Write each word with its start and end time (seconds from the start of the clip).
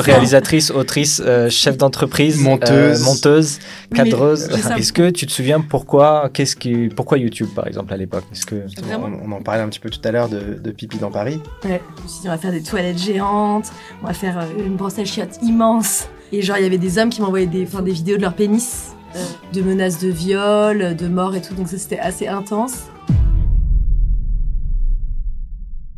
Réalisatrice, 0.00 0.70
autrice, 0.70 1.20
euh, 1.22 1.50
chef 1.50 1.76
d'entreprise, 1.76 2.40
euh, 2.40 2.44
Monteuse. 2.44 3.02
monteuse, 3.02 3.58
cadreuse. 3.94 4.48
Est-ce 4.78 4.90
que 4.90 5.10
tu 5.10 5.26
te 5.26 5.32
souviens 5.32 5.60
pourquoi, 5.60 6.30
qu'est-ce 6.32 6.56
qui, 6.56 6.88
pourquoi 6.88 7.18
YouTube 7.18 7.50
par 7.54 7.66
exemple 7.66 7.92
à 7.92 7.98
l'époque? 7.98 8.24
Est-ce 8.32 8.46
que 8.46 8.64
On, 8.90 9.30
on 9.30 9.32
en 9.32 9.42
parlait 9.42 9.60
un 9.60 9.68
petit 9.68 9.80
peu 9.80 9.90
tout 9.90 10.00
à 10.04 10.10
l'heure 10.10 10.30
de, 10.30 10.54
de 10.54 10.70
Pipi 10.70 10.96
dans 10.96 11.10
Paris. 11.10 11.38
Ouais, 11.64 11.82
je 11.98 12.02
me 12.04 12.08
suis 12.08 12.20
dit, 12.22 12.28
on 12.28 12.30
va 12.30 12.38
faire 12.38 12.52
des 12.52 12.62
toilettes 12.62 12.96
géantes, 12.98 13.70
on 14.02 14.06
va 14.06 14.14
faire 14.14 14.38
euh, 14.38 14.64
une 14.66 14.76
brosse 14.76 14.98
à 14.98 15.04
chiottes 15.04 15.38
immense. 15.42 16.08
Et 16.32 16.40
genre, 16.40 16.56
il 16.56 16.62
y 16.62 16.66
avait 16.66 16.78
des 16.78 16.96
hommes 16.96 17.10
qui 17.10 17.20
m'envoyaient 17.20 17.46
des, 17.46 17.66
enfin, 17.66 17.82
des 17.82 17.92
vidéos 17.92 18.16
de 18.16 18.22
leur 18.22 18.32
pénis, 18.32 18.92
euh, 19.14 19.22
de 19.52 19.60
menaces 19.60 19.98
de 19.98 20.08
viol, 20.08 20.96
de 20.96 21.06
mort 21.06 21.34
et 21.34 21.42
tout, 21.42 21.52
donc 21.52 21.68
ça 21.68 21.76
c'était 21.76 21.98
assez 21.98 22.26
intense. 22.26 22.84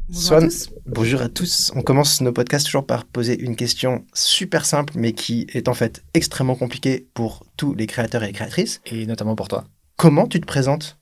Bonjour 0.09 0.21
à 0.35 0.41
Swan, 0.41 0.51
tous. 0.51 0.71
bonjour 0.87 1.23
à 1.23 1.29
tous. 1.29 1.73
On 1.75 1.83
commence 1.83 2.21
nos 2.21 2.33
podcasts 2.33 2.67
toujours 2.67 2.87
par 2.87 3.07
poser 3.07 3.41
une 3.41 3.57
question 3.57 4.05
super 4.13 4.67
simple, 4.67 4.93
mais 4.97 5.13
qui 5.13 5.47
est 5.55 5.69
en 5.69 5.75
fait 5.75 6.05
extrêmement 6.13 6.57
compliquée 6.57 7.09
pour 7.15 7.47
tous 7.57 7.75
les 7.75 7.87
créateurs 7.87 8.23
et 8.23 8.27
les 8.29 8.33
créatrices. 8.33 8.81
et 8.87 9.07
notamment 9.07 9.35
pour 9.35 9.49
toi 9.49 9.65
Comment 9.97 10.27
tu 10.27 10.41
te 10.41 10.47
présentes? 10.47 10.99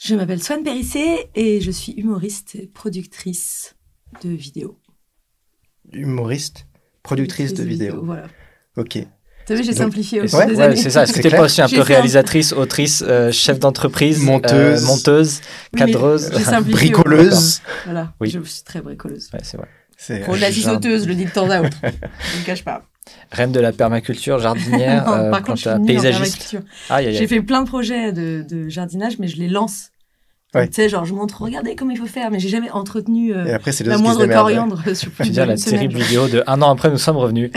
Je 0.00 0.14
m'appelle 0.14 0.42
Swan 0.42 0.62
Périssé 0.62 1.26
et 1.34 1.60
je 1.60 1.70
suis 1.70 1.92
humoriste 1.92 2.54
et 2.56 2.66
productrice 2.66 3.76
de 4.22 4.30
vidéos. 4.30 4.78
Humoriste, 5.92 6.66
productrice 7.02 7.52
de 7.54 7.62
vidéos. 7.62 8.02
Voilà. 8.04 8.28
Ok. 8.76 8.98
T'as 9.46 9.54
vu, 9.54 9.62
j'ai 9.64 9.72
simplifié 9.74 10.20
au 10.20 10.24
Est-ce- 10.24 10.36
fil 10.36 10.46
des 10.46 10.56
ouais, 10.56 10.62
années. 10.62 10.76
c'est 10.76 10.90
ça. 10.90 11.02
Est-ce 11.02 11.12
que 11.12 11.20
t'es 11.20 11.30
pas 11.30 11.42
aussi 11.42 11.60
un 11.60 11.68
peu 11.68 11.80
un- 11.80 11.82
réalisatrice, 11.82 12.52
autrice, 12.52 13.04
euh, 13.06 13.30
chef 13.30 13.58
d'entreprise, 13.58 14.20
Monteuse. 14.22 14.82
euh, 14.82 14.86
monteuse, 14.86 15.40
Oui, 15.42 15.68
mais 15.74 15.78
cadreuse 15.92 16.30
Bricoleuse. 16.66 17.60
Voilà, 17.84 18.12
Oui. 18.20 18.30
je 18.30 18.40
suis 18.40 18.62
très 18.62 18.80
bricoleuse. 18.80 19.28
Ouais, 19.32 19.40
c'est 19.42 19.56
vrai. 19.58 19.66
C'est 19.96 20.20
Pour 20.24 20.34
de 20.34 20.40
la 20.40 20.50
sauteuse, 20.52 21.06
le 21.06 21.14
dis 21.14 21.24
de 21.26 21.30
temps 21.30 21.48
à 21.50 21.60
autre. 21.60 21.76
je 21.82 22.40
ne 22.40 22.44
cache 22.44 22.64
pas. 22.64 22.82
Reine 23.32 23.52
de 23.52 23.60
la 23.60 23.72
permaculture, 23.72 24.38
jardinière, 24.38 25.04
Non, 25.06 25.12
euh, 25.12 25.30
par 25.30 25.42
contre, 25.42 25.60
je 25.60 25.86
paysagiste. 25.86 26.56
J'ai 27.10 27.26
fait 27.26 27.42
plein 27.42 27.62
de 27.62 27.68
projets 27.68 28.12
de, 28.12 28.44
de 28.48 28.68
jardinage, 28.68 29.18
mais 29.18 29.28
je 29.28 29.36
les 29.36 29.48
lance. 29.48 29.90
Ouais. 30.54 30.68
Tu 30.68 30.74
sais, 30.74 30.88
genre, 30.88 31.04
je 31.04 31.12
montre, 31.14 31.42
regardez 31.42 31.74
comment 31.74 31.90
il 31.90 31.98
faut 31.98 32.06
faire, 32.06 32.30
mais 32.30 32.38
j'ai 32.38 32.48
jamais 32.48 32.70
entretenu 32.70 33.34
euh, 33.34 33.44
Et 33.44 33.52
après, 33.52 33.72
la 33.84 33.98
moindre 33.98 34.24
coriandre 34.26 34.82
sur 34.94 35.10
plus 35.10 35.24
veux 35.24 35.30
dire 35.30 35.46
la 35.46 35.56
terrible 35.56 35.94
vidéo 35.98 36.28
de 36.28 36.44
un 36.46 36.62
an 36.62 36.70
après, 36.70 36.90
nous 36.90 36.98
sommes 36.98 37.16
revenus. 37.16 37.50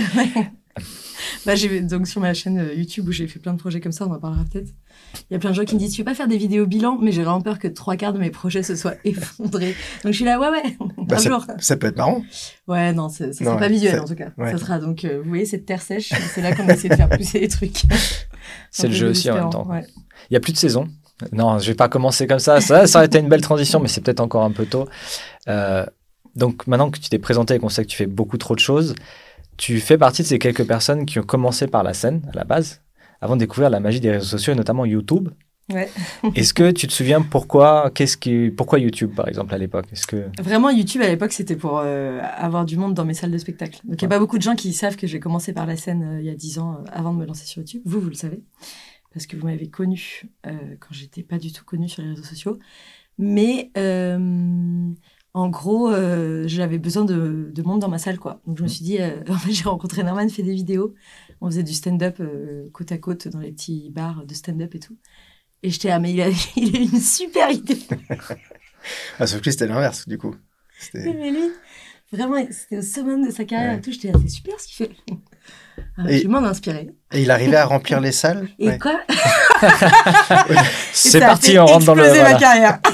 Bah, 1.46 1.54
donc 1.84 2.08
sur 2.08 2.22
ma 2.22 2.34
chaîne 2.34 2.60
euh, 2.60 2.74
YouTube 2.74 3.08
où 3.08 3.12
j'ai 3.12 3.28
fait 3.28 3.40
plein 3.40 3.54
de 3.54 3.60
projets 3.60 3.80
comme 3.80 3.92
ça, 3.92 4.06
on 4.08 4.12
en 4.14 4.20
parlera 4.20 4.44
peut-être. 4.52 4.70
Il 5.30 5.34
y 5.34 5.36
a 5.36 5.40
plein 5.40 5.52
de 5.52 5.56
gens 5.56 5.64
qui 5.66 5.76
me 5.76 5.80
disent 5.80 5.94
tu 5.94 6.02
veux 6.02 6.06
pas 6.06 6.14
faire 6.16 6.28
des 6.28 6.38
vidéos 6.38 6.66
bilan, 6.66 6.98
mais 7.02 7.12
j'ai 7.12 7.24
vraiment 7.24 7.42
peur 7.42 7.60
que 7.60 7.68
trois 7.68 7.96
quarts 7.96 8.14
de 8.14 8.20
mes 8.20 8.30
projets 8.30 8.64
se 8.64 8.76
soient 8.76 8.96
effondrés. 9.06 9.76
Donc 10.04 10.12
je 10.12 10.18
suis 10.18 10.26
là 10.26 10.40
ouais 10.40 10.50
ouais, 10.50 10.78
Bah, 10.98 11.16
un 11.16 11.20
ça, 11.20 11.30
jour. 11.30 11.46
ça 11.60 11.78
peut 11.78 11.88
être 11.88 11.98
marrant. 11.98 12.22
Ouais 12.68 12.92
non, 12.94 13.10
ça, 13.10 13.32
ça 13.32 13.44
Non, 13.44 13.52
sera 13.52 13.60
pas 13.60 13.68
visuel 13.70 13.96
ça- 13.96 14.02
en 14.04 14.06
tout 14.06 14.16
cas. 14.16 14.30
ouais. 14.38 14.52
Ça 14.52 14.58
sera 14.58 14.80
donc 14.80 15.06
euh, 15.06 15.22
vous 15.24 15.30
voyez 15.30 15.46
cette 15.46 15.66
terre 15.66 15.82
sèche, 15.82 16.12
c'est 16.34 16.42
là 16.42 16.54
qu'on 16.56 16.68
essaie 16.68 16.90
de 16.90 16.96
faire 16.96 17.10
pousser 17.10 17.40
les 17.40 17.48
trucs. 17.48 17.82
C'est 18.72 18.88
le 18.88 18.94
jeu 18.94 19.10
aussi 19.10 19.30
en 19.32 19.36
même 19.36 19.50
temps. 19.50 19.68
ouais. 19.68 19.86
Il 20.30 20.34
y 20.34 20.38
a 20.38 20.40
plus 20.40 20.54
de 20.54 20.58
saison. 20.58 20.88
Non, 21.32 21.58
je 21.60 21.68
vais 21.68 21.74
pas 21.76 21.90
commencer 21.90 22.28
comme 22.28 22.40
ça. 22.40 22.62
Ça, 22.62 22.86
ça 22.88 23.00
aurait 23.00 23.08
été 23.08 23.18
une 23.20 23.28
belle 23.28 23.42
transition, 23.42 23.80
mais 23.80 23.88
c'est 23.88 24.02
peut-être 24.02 24.20
encore 24.20 24.44
un 24.44 24.52
peu 24.52 24.66
tôt. 24.66 24.88
Euh, 25.48 25.86
donc 26.36 26.68
maintenant 26.68 26.92
que 26.92 27.00
tu 27.00 27.10
t'es 27.10 27.18
présenté 27.20 27.56
et 27.56 27.60
qu'on 27.60 27.70
sait 27.70 27.84
que 27.84 27.90
tu 27.90 27.98
fais 27.98 28.06
beaucoup 28.06 28.38
trop 28.38 28.54
de 28.56 28.60
choses, 28.60 28.94
tu 29.58 29.80
fais 29.80 29.98
partie 29.98 30.22
de 30.22 30.28
ces 30.28 30.40
quelques 30.40 30.66
personnes 30.66 31.06
qui 31.06 31.20
ont 31.20 31.24
commencé 31.24 31.68
par 31.68 31.84
la 31.84 31.94
scène 31.94 32.22
à 32.32 32.36
la 32.36 32.44
base, 32.44 32.82
avant 33.22 33.36
de 33.36 33.40
découvrir 33.42 33.70
la 33.70 33.80
magie 33.80 34.00
des 34.00 34.12
réseaux 34.12 34.26
sociaux 34.26 34.54
et 34.54 34.56
notamment 34.56 34.86
YouTube. 34.86 35.30
Ouais. 35.74 35.90
Est-ce 36.36 36.54
que 36.54 36.72
tu 36.72 36.88
te 36.88 36.94
souviens 36.94 37.22
pourquoi, 37.22 37.92
qu'est-ce 37.94 38.16
qui, 38.16 38.52
pourquoi 38.56 38.80
YouTube 38.80 39.14
par 39.16 39.28
exemple 39.28 39.54
à 39.54 39.58
l'époque? 39.58 39.86
Est-ce 39.92 40.08
que 40.08 40.30
Vraiment, 40.42 40.70
YouTube 40.70 41.02
à 41.02 41.08
l'époque, 41.08 41.34
c'était 41.34 41.58
pour 41.58 41.80
euh, 41.80 42.22
avoir 42.38 42.66
du 42.66 42.78
monde 42.78 42.94
dans 42.94 43.04
mes 43.04 43.14
salles 43.14 43.32
de 43.32 43.38
spectacle. 43.38 43.82
Donc, 43.84 44.02
il 44.02 44.06
n'y 44.06 44.14
a 44.14 44.16
pas 44.16 44.20
beaucoup 44.20 44.38
de 44.38 44.44
gens 44.44 44.56
qui 44.56 44.72
savent 44.72 44.96
que 44.96 45.08
j'ai 45.08 45.20
commencé 45.20 45.52
par 45.54 45.66
la 45.66 45.76
scène 45.76 46.04
euh, 46.04 46.20
il 46.22 46.26
y 46.26 46.30
a 46.30 46.36
10 46.36 46.60
ans 46.60 46.76
euh, 46.76 46.90
avant 46.92 47.14
de 47.14 47.20
me 47.20 47.26
lancer 47.26 47.46
sur 47.46 47.60
YouTube. 47.60 47.82
Vous, 47.86 48.00
vous 48.00 48.10
le 48.10 48.16
savez. 48.16 48.44
Parce 49.14 49.26
que 49.26 49.36
vous 49.36 49.46
m'avez 49.46 49.70
connu 49.70 50.24
euh, 50.46 50.52
quand 50.80 50.92
j'étais 50.92 51.24
pas 51.24 51.38
du 51.38 51.52
tout 51.52 51.66
connue 51.66 51.90
sur 51.90 52.02
les 52.02 52.10
réseaux 52.10 52.24
sociaux. 52.24 52.60
Mais 53.18 53.72
en 55.38 55.50
gros, 55.50 55.92
euh, 55.92 56.44
j'avais 56.48 56.80
besoin 56.80 57.06
de, 57.06 57.52
de 57.54 57.62
monde 57.62 57.80
dans 57.82 57.90
ma 57.90 58.00
salle, 58.00 58.18
quoi. 58.18 58.42
Donc, 58.48 58.58
je 58.58 58.64
me 58.64 58.68
suis 58.68 58.84
dit, 58.84 59.00
euh, 59.00 59.22
en 59.30 59.36
fait, 59.38 59.52
j'ai 59.52 59.64
rencontré 59.64 60.04
Norman, 60.04 60.28
fait 60.30 60.44
des 60.44 60.54
vidéos. 60.56 60.96
On 61.42 61.48
faisait 61.48 61.64
du 61.64 61.74
stand-up 61.74 62.18
euh, 62.20 62.70
côte 62.74 62.92
à 62.92 62.98
côte 62.98 63.28
dans 63.28 63.40
les 63.40 63.52
petits 63.52 63.92
bars 63.92 64.26
de 64.26 64.34
stand-up 64.34 64.74
et 64.74 64.80
tout. 64.80 64.98
Et 65.64 65.70
j'étais, 65.70 65.90
ah, 65.90 66.00
mais 66.00 66.12
il 66.14 66.22
a, 66.22 66.30
il 66.56 66.76
a 66.76 66.80
une 66.80 67.00
super 67.00 67.52
idée. 67.52 67.78
Ah, 69.20 69.28
sauf 69.28 69.42
que 69.42 69.52
c'était 69.52 69.68
l'inverse, 69.68 70.08
du 70.08 70.18
coup. 70.18 70.34
Oui, 70.94 71.14
mais 71.14 71.32
lui, 71.32 71.50
vraiment, 72.14 72.38
c'était 72.52 72.78
au 72.78 72.82
summum 72.82 73.26
de 73.26 73.32
sa 73.32 73.44
carrière 73.44 73.72
Ouais. 73.74 73.78
et 73.80 73.82
tout. 73.82 73.92
J'étais 73.92 74.12
c'est 74.22 74.30
super 74.30 74.58
ce 74.62 74.68
qu'il 74.68 74.86
fait. 74.88 74.92
Et- 76.08 76.20
Je 76.20 76.28
m'en 76.30 76.38
inspirer. 76.46 76.92
Et 77.12 77.24
il 77.24 77.32
arrivait 77.32 77.58
à 77.58 77.66
remplir 77.66 78.00
les 78.00 78.14
salles? 78.14 78.48
Et 78.60 78.68
Ouais. 78.70 78.80
quoi? 78.80 78.98
c'est 80.94 81.20
parti, 81.20 81.58
on 81.60 81.66
rentre 81.66 81.86
dans 81.86 81.96
le. 81.96 82.04
voilà. 82.04 82.34
ma 82.34 82.40
carrière. 82.40 82.80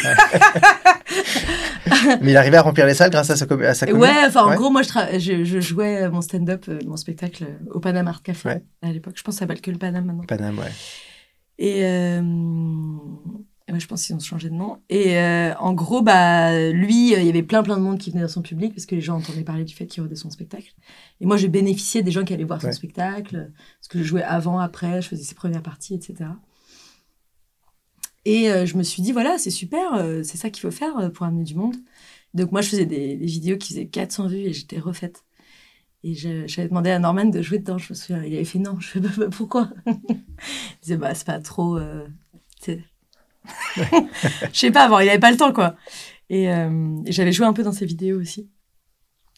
Mais 2.22 2.32
il 2.32 2.38
arrivait 2.38 2.58
à 2.58 2.62
remplir 2.62 2.86
les 2.86 2.94
salles 2.94 3.12
grâce 3.12 3.30
à 3.30 3.36
sa, 3.36 3.46
com- 3.46 3.62
à 3.62 3.74
sa 3.74 3.86
ouais, 3.92 4.10
enfin, 4.28 4.44
en 4.46 4.50
Ouais. 4.50 4.56
gros, 4.56 4.70
moi, 4.70 4.82
je, 4.82 4.90
tra- 4.90 5.20
je, 5.20 5.44
je 5.44 5.60
jouais 5.60 6.10
mon 6.10 6.22
stand-up, 6.22 6.66
euh, 6.70 6.80
mon 6.86 6.98
spectacle 6.98 7.44
euh, 7.44 7.72
au 7.72 7.80
Panama 7.80 8.12
Art 8.12 8.24
Café 8.24 8.50
Ouais. 8.50 8.64
à 8.82 8.92
l'époque. 8.92 9.14
Je 9.18 9.24
pense 9.24 9.36
que 9.36 9.40
ça 9.40 9.46
s'appelle 9.46 9.62
que 9.62 9.72
le 9.72 9.78
Panama 9.78 10.08
maintenant. 10.14 10.24
Paname, 10.26 10.58
ouais. 10.60 10.72
Et 11.60 11.86
euh, 11.86 12.22
ouais, 13.72 13.80
je 13.80 13.88
pense 13.88 14.04
qu'ils 14.06 14.16
ont 14.16 14.20
changé 14.20 14.50
de 14.50 14.56
nom. 14.56 14.80
Et 14.90 15.18
euh, 15.18 15.54
en 15.60 15.74
gros, 15.74 16.02
bah, 16.02 16.70
lui, 16.72 17.14
euh, 17.16 17.20
il 17.20 17.26
y 17.26 17.30
avait 17.30 17.44
plein 17.44 17.64
plein 17.64 17.78
de 17.78 17.82
monde 17.82 18.00
qui 18.00 18.10
venait 18.12 18.24
dans 18.24 18.28
son 18.28 18.42
public 18.42 18.74
parce 18.74 18.86
que 18.86 18.96
les 18.96 19.02
gens 19.02 19.18
entendaient 19.18 19.44
parler 19.44 19.64
du 19.64 19.76
fait 19.76 19.86
qu'il 19.86 20.02
redait 20.04 20.16
son 20.16 20.30
spectacle. 20.30 20.74
Et 21.22 21.26
moi, 21.26 21.38
j'ai 21.38 21.48
bénéficié 21.48 22.02
des 22.02 22.12
gens 22.12 22.24
qui 22.24 22.34
allaient 22.34 22.44
voir 22.44 22.60
son 22.60 22.68
Ouais. 22.68 22.74
spectacle, 22.74 23.52
parce 23.80 23.88
que 23.90 24.00
je 24.00 24.04
jouais 24.04 24.24
avant, 24.24 24.60
après, 24.60 25.02
je 25.02 25.10
faisais 25.10 25.24
ses 25.24 25.36
premières 25.36 25.62
parties, 25.64 25.94
etc. 25.96 26.30
Et 28.26 28.50
euh, 28.50 28.66
je 28.66 28.78
me 28.78 28.84
suis 28.84 29.02
dit, 29.02 29.12
voilà, 29.12 29.38
c'est 29.38 29.50
super, 29.52 29.96
euh, 29.96 30.24
c'est 30.24 30.38
ça 30.38 30.50
qu'il 30.50 30.62
faut 30.62 30.72
faire 30.72 30.98
euh, 31.00 31.10
pour 31.10 31.26
amener 31.26 31.44
du 31.44 31.56
monde. 31.56 31.76
Donc 32.34 32.52
moi, 32.52 32.62
je 32.62 32.70
faisais 32.70 32.86
des, 32.86 33.16
des 33.18 33.26
vidéos 33.26 33.58
qui 33.58 33.70
faisaient 33.74 33.88
400 33.88 34.28
vues 34.28 34.38
et 34.38 34.54
j'étais 34.54 34.80
refaite. 34.80 35.24
Et 36.04 36.16
j'avais 36.16 36.68
demandé 36.68 36.90
à 36.90 37.00
Norman 37.00 37.26
de 37.26 37.42
jouer 37.42 37.60
dedans. 37.60 37.78
Je 37.78 37.94
me 37.94 37.96
souviens, 37.96 38.24
il 38.24 38.34
avait 38.36 38.44
fait 38.44 38.60
non. 38.60 38.78
Je 38.80 39.00
bah, 39.00 39.10
bah, 39.18 39.28
pourquoi? 39.32 39.70
Il 39.88 39.94
disait 40.82 40.98
bah 40.98 41.16
c'est 41.16 41.26
pas 41.26 41.40
trop. 41.40 41.78
euh, 41.78 42.06
sais. 42.60 42.84
je 43.78 44.60
sais 44.60 44.72
pas. 44.72 44.90
Bon, 44.90 45.00
il 45.00 45.10
avait 45.10 45.20
pas 45.20 45.32
le 45.32 45.38
temps 45.38 45.54
quoi. 45.54 45.76
Et, 46.30 46.50
euh, 46.52 47.02
et 47.06 47.12
j'avais 47.12 47.32
joué 47.32 47.46
un 47.46 47.54
peu 47.54 47.64
dans 47.64 47.72
ses 47.72 47.86
vidéos 47.86 48.20
aussi. 48.20 48.50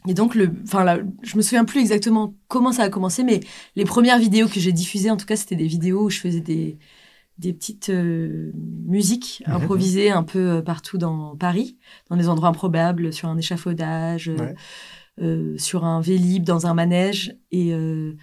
Et 0.08 0.14
donc 0.14 0.36
le, 0.36 0.52
enfin 0.64 0.84
là, 0.84 1.00
je 1.24 1.36
me 1.38 1.42
souviens 1.42 1.66
plus 1.66 1.80
exactement 1.82 2.36
comment 2.48 2.72
ça 2.72 2.84
a 2.84 2.90
commencé, 2.90 3.24
mais 3.24 3.40
les 3.76 3.86
premières 3.86 4.20
vidéos 4.20 4.48
que 4.48 4.60
j'ai 4.60 4.72
diffusées, 4.72 5.10
en 5.10 5.18
tout 5.18 5.26
cas, 5.26 5.36
c'était 5.36 5.56
des 5.56 5.68
vidéos 5.68 6.06
où 6.06 6.10
je 6.12 6.20
faisais 6.20 6.42
des 6.42 6.78
des 7.38 7.54
petites 7.54 7.90
euh, 7.90 8.52
musiques 8.86 9.44
Mhm. 9.48 9.54
improvisées 9.56 10.10
un 10.12 10.24
peu 10.24 10.40
euh, 10.40 10.62
partout 10.62 10.98
dans 10.98 11.36
Paris, 11.36 11.78
dans 12.10 12.16
des 12.18 12.30
endroits 12.30 12.50
improbables, 12.50 13.12
sur 13.14 13.28
un 13.30 13.38
échafaudage, 13.38 14.30
euh, 14.30 14.38
Ouais. 14.38 14.56
euh, 15.22 15.58
sur 15.58 15.84
un 15.86 16.02
vélib, 16.02 16.44
dans 16.44 16.66
un 16.68 16.74
manège. 16.74 17.36
Et 17.52 17.74
euh, 17.74 18.16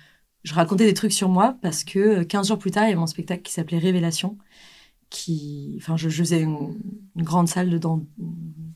je 0.44 0.54
racontais 0.54 0.84
des 0.86 0.94
trucs 0.94 1.12
sur 1.12 1.28
moi 1.28 1.56
parce 1.62 1.84
que 1.84 1.98
euh, 2.20 2.24
15 2.24 2.48
jours 2.48 2.58
plus 2.58 2.70
tard, 2.70 2.84
il 2.84 2.88
y 2.88 2.92
avait 2.92 3.00
mon 3.00 3.06
spectacle 3.06 3.42
qui 3.42 3.52
s'appelait 3.52 3.78
Révélation. 3.78 4.38
Qui, 5.10 5.74
enfin, 5.76 5.98
je, 5.98 6.08
je 6.08 6.18
faisais 6.22 6.40
une, 6.40 6.78
une 7.16 7.22
grande 7.22 7.46
salle 7.48 7.68
dedans, 7.68 8.02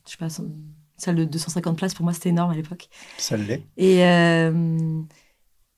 je 0.05 0.11
sais 0.11 0.17
pas, 0.17 0.27
une 0.37 0.53
salle 0.97 1.15
de 1.15 1.23
250 1.25 1.75
places. 1.77 1.95
Pour 1.95 2.03
moi, 2.03 2.13
c'était 2.13 2.29
énorme 2.29 2.51
à 2.51 2.55
l'époque. 2.55 2.89
Ça 3.17 3.37
l'est. 3.37 3.63
Et, 3.75 4.03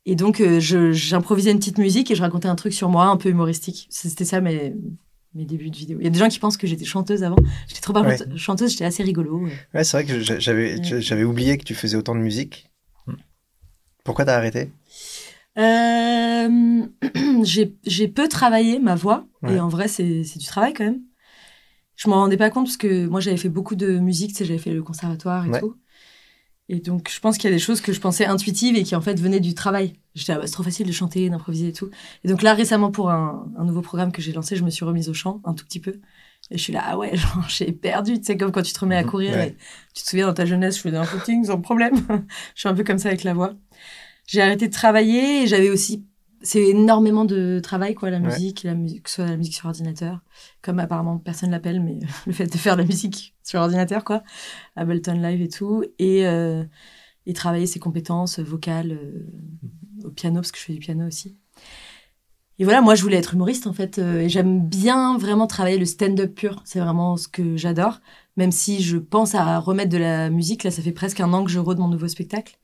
et 0.06 0.16
donc, 0.16 0.42
euh, 0.42 0.60
j'improvisais 0.60 1.52
une 1.52 1.60
petite 1.60 1.78
musique 1.78 2.10
et 2.12 2.16
je 2.16 2.22
racontais 2.22 2.48
un 2.48 2.56
truc 2.56 2.74
sur 2.74 2.90
moi, 2.90 3.06
un 3.06 3.18
peu 3.18 3.30
humoristique. 3.30 3.88
C'était 3.90 4.26
ça 4.26 4.42
mes, 4.42 4.74
mes 5.36 5.46
débuts 5.46 5.70
de 5.70 5.76
vidéo. 5.78 5.98
Il 6.00 6.04
y 6.04 6.08
a 6.08 6.10
des 6.10 6.18
gens 6.20 6.30
qui 6.30 6.40
pensent 6.40 6.58
que 6.58 6.66
j'étais 6.68 6.86
chanteuse 6.86 7.24
avant. 7.24 7.36
J'étais 7.68 7.82
trop 7.82 7.94
pas 7.94 8.02
Ouais. 8.02 8.18
chanteuse, 8.36 8.72
j'étais 8.72 8.86
assez 8.86 9.04
rigolo. 9.04 9.48
Ouais, 9.74 9.84
c'est 9.84 9.98
vrai 9.98 10.06
que 10.06 10.20
j'avais 10.22 10.76
Ouais. 10.80 11.24
oublié 11.24 11.58
que 11.58 11.64
tu 11.64 11.76
faisais 11.76 11.98
autant 11.98 12.16
de 12.16 12.22
musique. 12.22 12.70
Hmm. 13.08 13.14
Pourquoi 14.04 14.26
t'as 14.26 14.36
arrêté? 14.38 14.72
Euh, 15.57 16.86
j'ai 17.44 17.75
j'ai 17.86 18.07
peu 18.07 18.28
travaillé 18.28 18.80
ma 18.80 18.96
voix 18.96 19.25
Ouais. 19.42 19.56
et 19.56 19.60
en 19.60 19.68
vrai 19.68 19.88
c'est 19.88 20.24
c'est 20.24 20.40
du 20.40 20.46
travail 20.46 20.74
quand 20.74 20.86
même. 20.86 21.01
Je 21.96 22.10
m'en 22.10 22.18
rendais 22.18 22.38
pas 22.38 22.50
compte 22.50 22.66
parce 22.66 22.78
que 22.78 23.07
moi 23.07 23.19
j'avais 23.19 23.36
fait 23.38 23.50
beaucoup 23.50 23.75
de 23.75 24.00
musique, 24.00 24.30
tu 24.31 24.36
sais, 24.38 24.46
j'avais 24.46 24.60
fait 24.60 24.72
le 24.74 24.84
conservatoire 24.84 25.46
et 25.46 25.50
Ouais. 25.50 25.60
tout. 25.60 25.75
Et 26.71 26.80
donc 26.80 27.10
je 27.12 27.19
pense 27.19 27.38
qu'il 27.38 27.50
y 27.50 27.54
a 27.54 27.56
des 27.56 27.60
choses 27.62 27.81
que 27.81 27.92
je 27.92 28.00
pensais 28.00 28.25
intuitives 28.25 28.75
et 28.75 28.83
qui 28.83 28.95
en 28.95 29.01
fait 29.01 29.19
venaient 29.19 29.39
du 29.39 29.56
travail. 29.56 29.94
J'étais 30.16 30.33
ah 30.33 30.38
bah, 30.38 30.45
c'est 30.45 30.54
trop 30.54 30.63
facile 30.63 30.86
de 30.88 30.92
chanter, 30.92 31.30
d'improviser 31.30 31.69
et 31.69 31.74
tout. 31.74 31.89
Et 32.24 32.27
donc 32.27 32.42
là 32.44 32.54
récemment 32.54 32.92
pour 32.92 33.10
un, 33.10 33.51
un 33.57 33.66
nouveau 33.66 33.81
programme 33.81 34.12
que 34.12 34.21
j'ai 34.21 34.31
lancé, 34.31 34.56
je 34.56 34.63
me 34.63 34.69
suis 34.69 34.86
remise 34.86 35.10
au 35.10 35.13
chant 35.13 35.42
un 35.45 35.54
tout 35.54 35.66
petit 35.66 35.80
peu. 35.80 36.00
Et 36.51 36.57
je 36.57 36.63
suis 36.63 36.71
là 36.71 36.83
ah 36.86 36.98
ouais 36.98 37.16
genre 37.18 37.44
j'ai 37.50 37.71
perdu, 37.71 38.19
tu 38.19 38.25
sais 38.25 38.38
comme 38.38 38.51
quand 38.51 38.62
tu 38.62 38.71
te 38.74 38.80
remets 38.80 38.95
à 38.98 39.04
Mhm. 39.04 39.10
courir 39.10 39.33
Ouais. 39.36 39.48
et 39.50 39.56
tu 39.95 40.04
te 40.04 40.10
souviens 40.10 40.27
dans 40.27 40.33
ta 40.33 40.45
jeunesse 40.45 40.77
je 40.77 40.81
faisais 40.81 40.98
un 40.98 41.04
footing 41.04 41.44
sans 41.45 41.60
problème. 41.60 41.95
je 42.56 42.60
suis 42.62 42.69
un 42.69 42.75
peu 42.75 42.83
comme 42.83 43.00
ça 43.00 43.10
avec 43.10 43.24
la 43.24 43.33
voix. 43.33 43.54
J'ai 44.27 44.42
arrêté 44.42 44.68
de 44.68 44.74
travailler 44.74 45.44
et 45.44 45.48
j'avais 45.48 45.72
aussi 45.72 46.06
c'est 46.41 46.68
énormément 46.69 47.25
de 47.25 47.59
travail 47.62 47.95
quoi 47.95 48.09
la 48.09 48.18
Ouais. 48.19 48.25
musique 48.27 48.63
la 48.63 48.74
musique 48.75 49.03
que 49.03 49.09
ce 49.09 49.15
soit 49.18 49.25
la 49.27 49.38
musique 49.38 49.56
sur 49.56 49.65
ordinateur 49.68 50.19
comme 50.62 50.80
apparemment 50.80 51.18
personne 51.18 51.51
l'appelle 51.51 51.81
mais 51.81 52.00
le 52.27 52.33
fait 52.33 52.47
de 52.47 52.57
faire 52.57 52.75
de 52.77 52.81
la 52.81 52.88
musique 52.88 53.36
sur 53.44 53.59
ordinateur 53.62 54.03
quoi 54.03 54.24
Ableton 54.75 55.13
Live 55.21 55.41
et 55.41 55.50
tout 55.50 55.83
et 56.00 56.25
euh, 56.27 56.63
et 57.25 57.33
travailler 57.33 57.68
ses 57.68 57.80
compétences 57.80 58.39
vocales 58.39 58.91
euh, 58.91 59.27
au 60.03 60.09
piano, 60.09 60.36
parce 60.38 60.51
que 60.51 60.57
je 60.57 60.63
fais 60.63 60.74
du 60.74 60.80
piano 60.80 61.06
aussi. 61.06 61.38
Et 62.57 62.63
voilà, 62.65 62.81
moi, 62.81 62.95
je 62.95 63.03
voulais 63.03 63.18
être 63.18 63.36
humoriste, 63.36 63.68
en 63.68 63.74
fait. 63.74 64.00
euh, 64.00 64.21
et 64.21 64.30
j'aime 64.30 64.68
bien 64.68 65.18
vraiment 65.18 65.47
travailler 65.47 65.77
le 65.77 65.86
stand-up 65.86 66.36
pur. 66.36 66.62
C'est 66.65 66.80
vraiment 66.80 67.15
ce 67.15 67.27
que 67.30 67.56
j'adore. 67.56 68.00
Même 68.36 68.51
si 68.51 68.81
je 68.81 68.97
pense 68.97 69.33
à 69.36 69.59
remettre 69.59 69.91
de 69.91 69.97
la 69.97 70.30
musique. 70.30 70.63
Là, 70.63 70.71
ça 70.71 70.81
fait 70.81 70.91
presque 70.91 71.19
un 71.21 71.31
an 71.33 71.44
que 71.45 71.51
je 71.51 71.59
rôde 71.59 71.77
mon 71.80 71.88
nouveau 71.88 72.07
spectacle. 72.09 72.59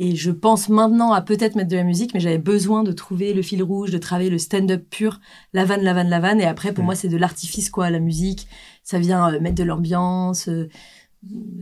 Et 0.00 0.16
je 0.16 0.32
pense 0.32 0.68
maintenant 0.68 1.12
à 1.12 1.22
peut-être 1.22 1.54
mettre 1.54 1.68
de 1.68 1.76
la 1.76 1.84
musique, 1.84 2.14
mais 2.14 2.20
j'avais 2.20 2.38
besoin 2.38 2.82
de 2.82 2.90
trouver 2.92 3.32
le 3.32 3.42
fil 3.42 3.62
rouge, 3.62 3.90
de 3.92 3.98
travailler 3.98 4.30
le 4.30 4.38
stand-up 4.38 4.84
pur, 4.90 5.20
la 5.52 5.64
vanne, 5.64 5.82
la 5.82 5.92
vanne, 5.94 6.08
la 6.08 6.18
vanne. 6.18 6.40
Et 6.40 6.46
après, 6.46 6.72
pour 6.72 6.82
Mm. 6.82 6.86
moi, 6.86 6.94
c'est 6.96 7.08
de 7.08 7.16
l'artifice, 7.16 7.70
quoi, 7.70 7.90
la 7.90 8.00
musique. 8.00 8.48
Ça 8.82 8.98
vient 8.98 9.32
euh, 9.32 9.40
mettre 9.40 9.54
de 9.54 9.62
l'ambiance, 9.64 10.48
euh, 10.48 10.68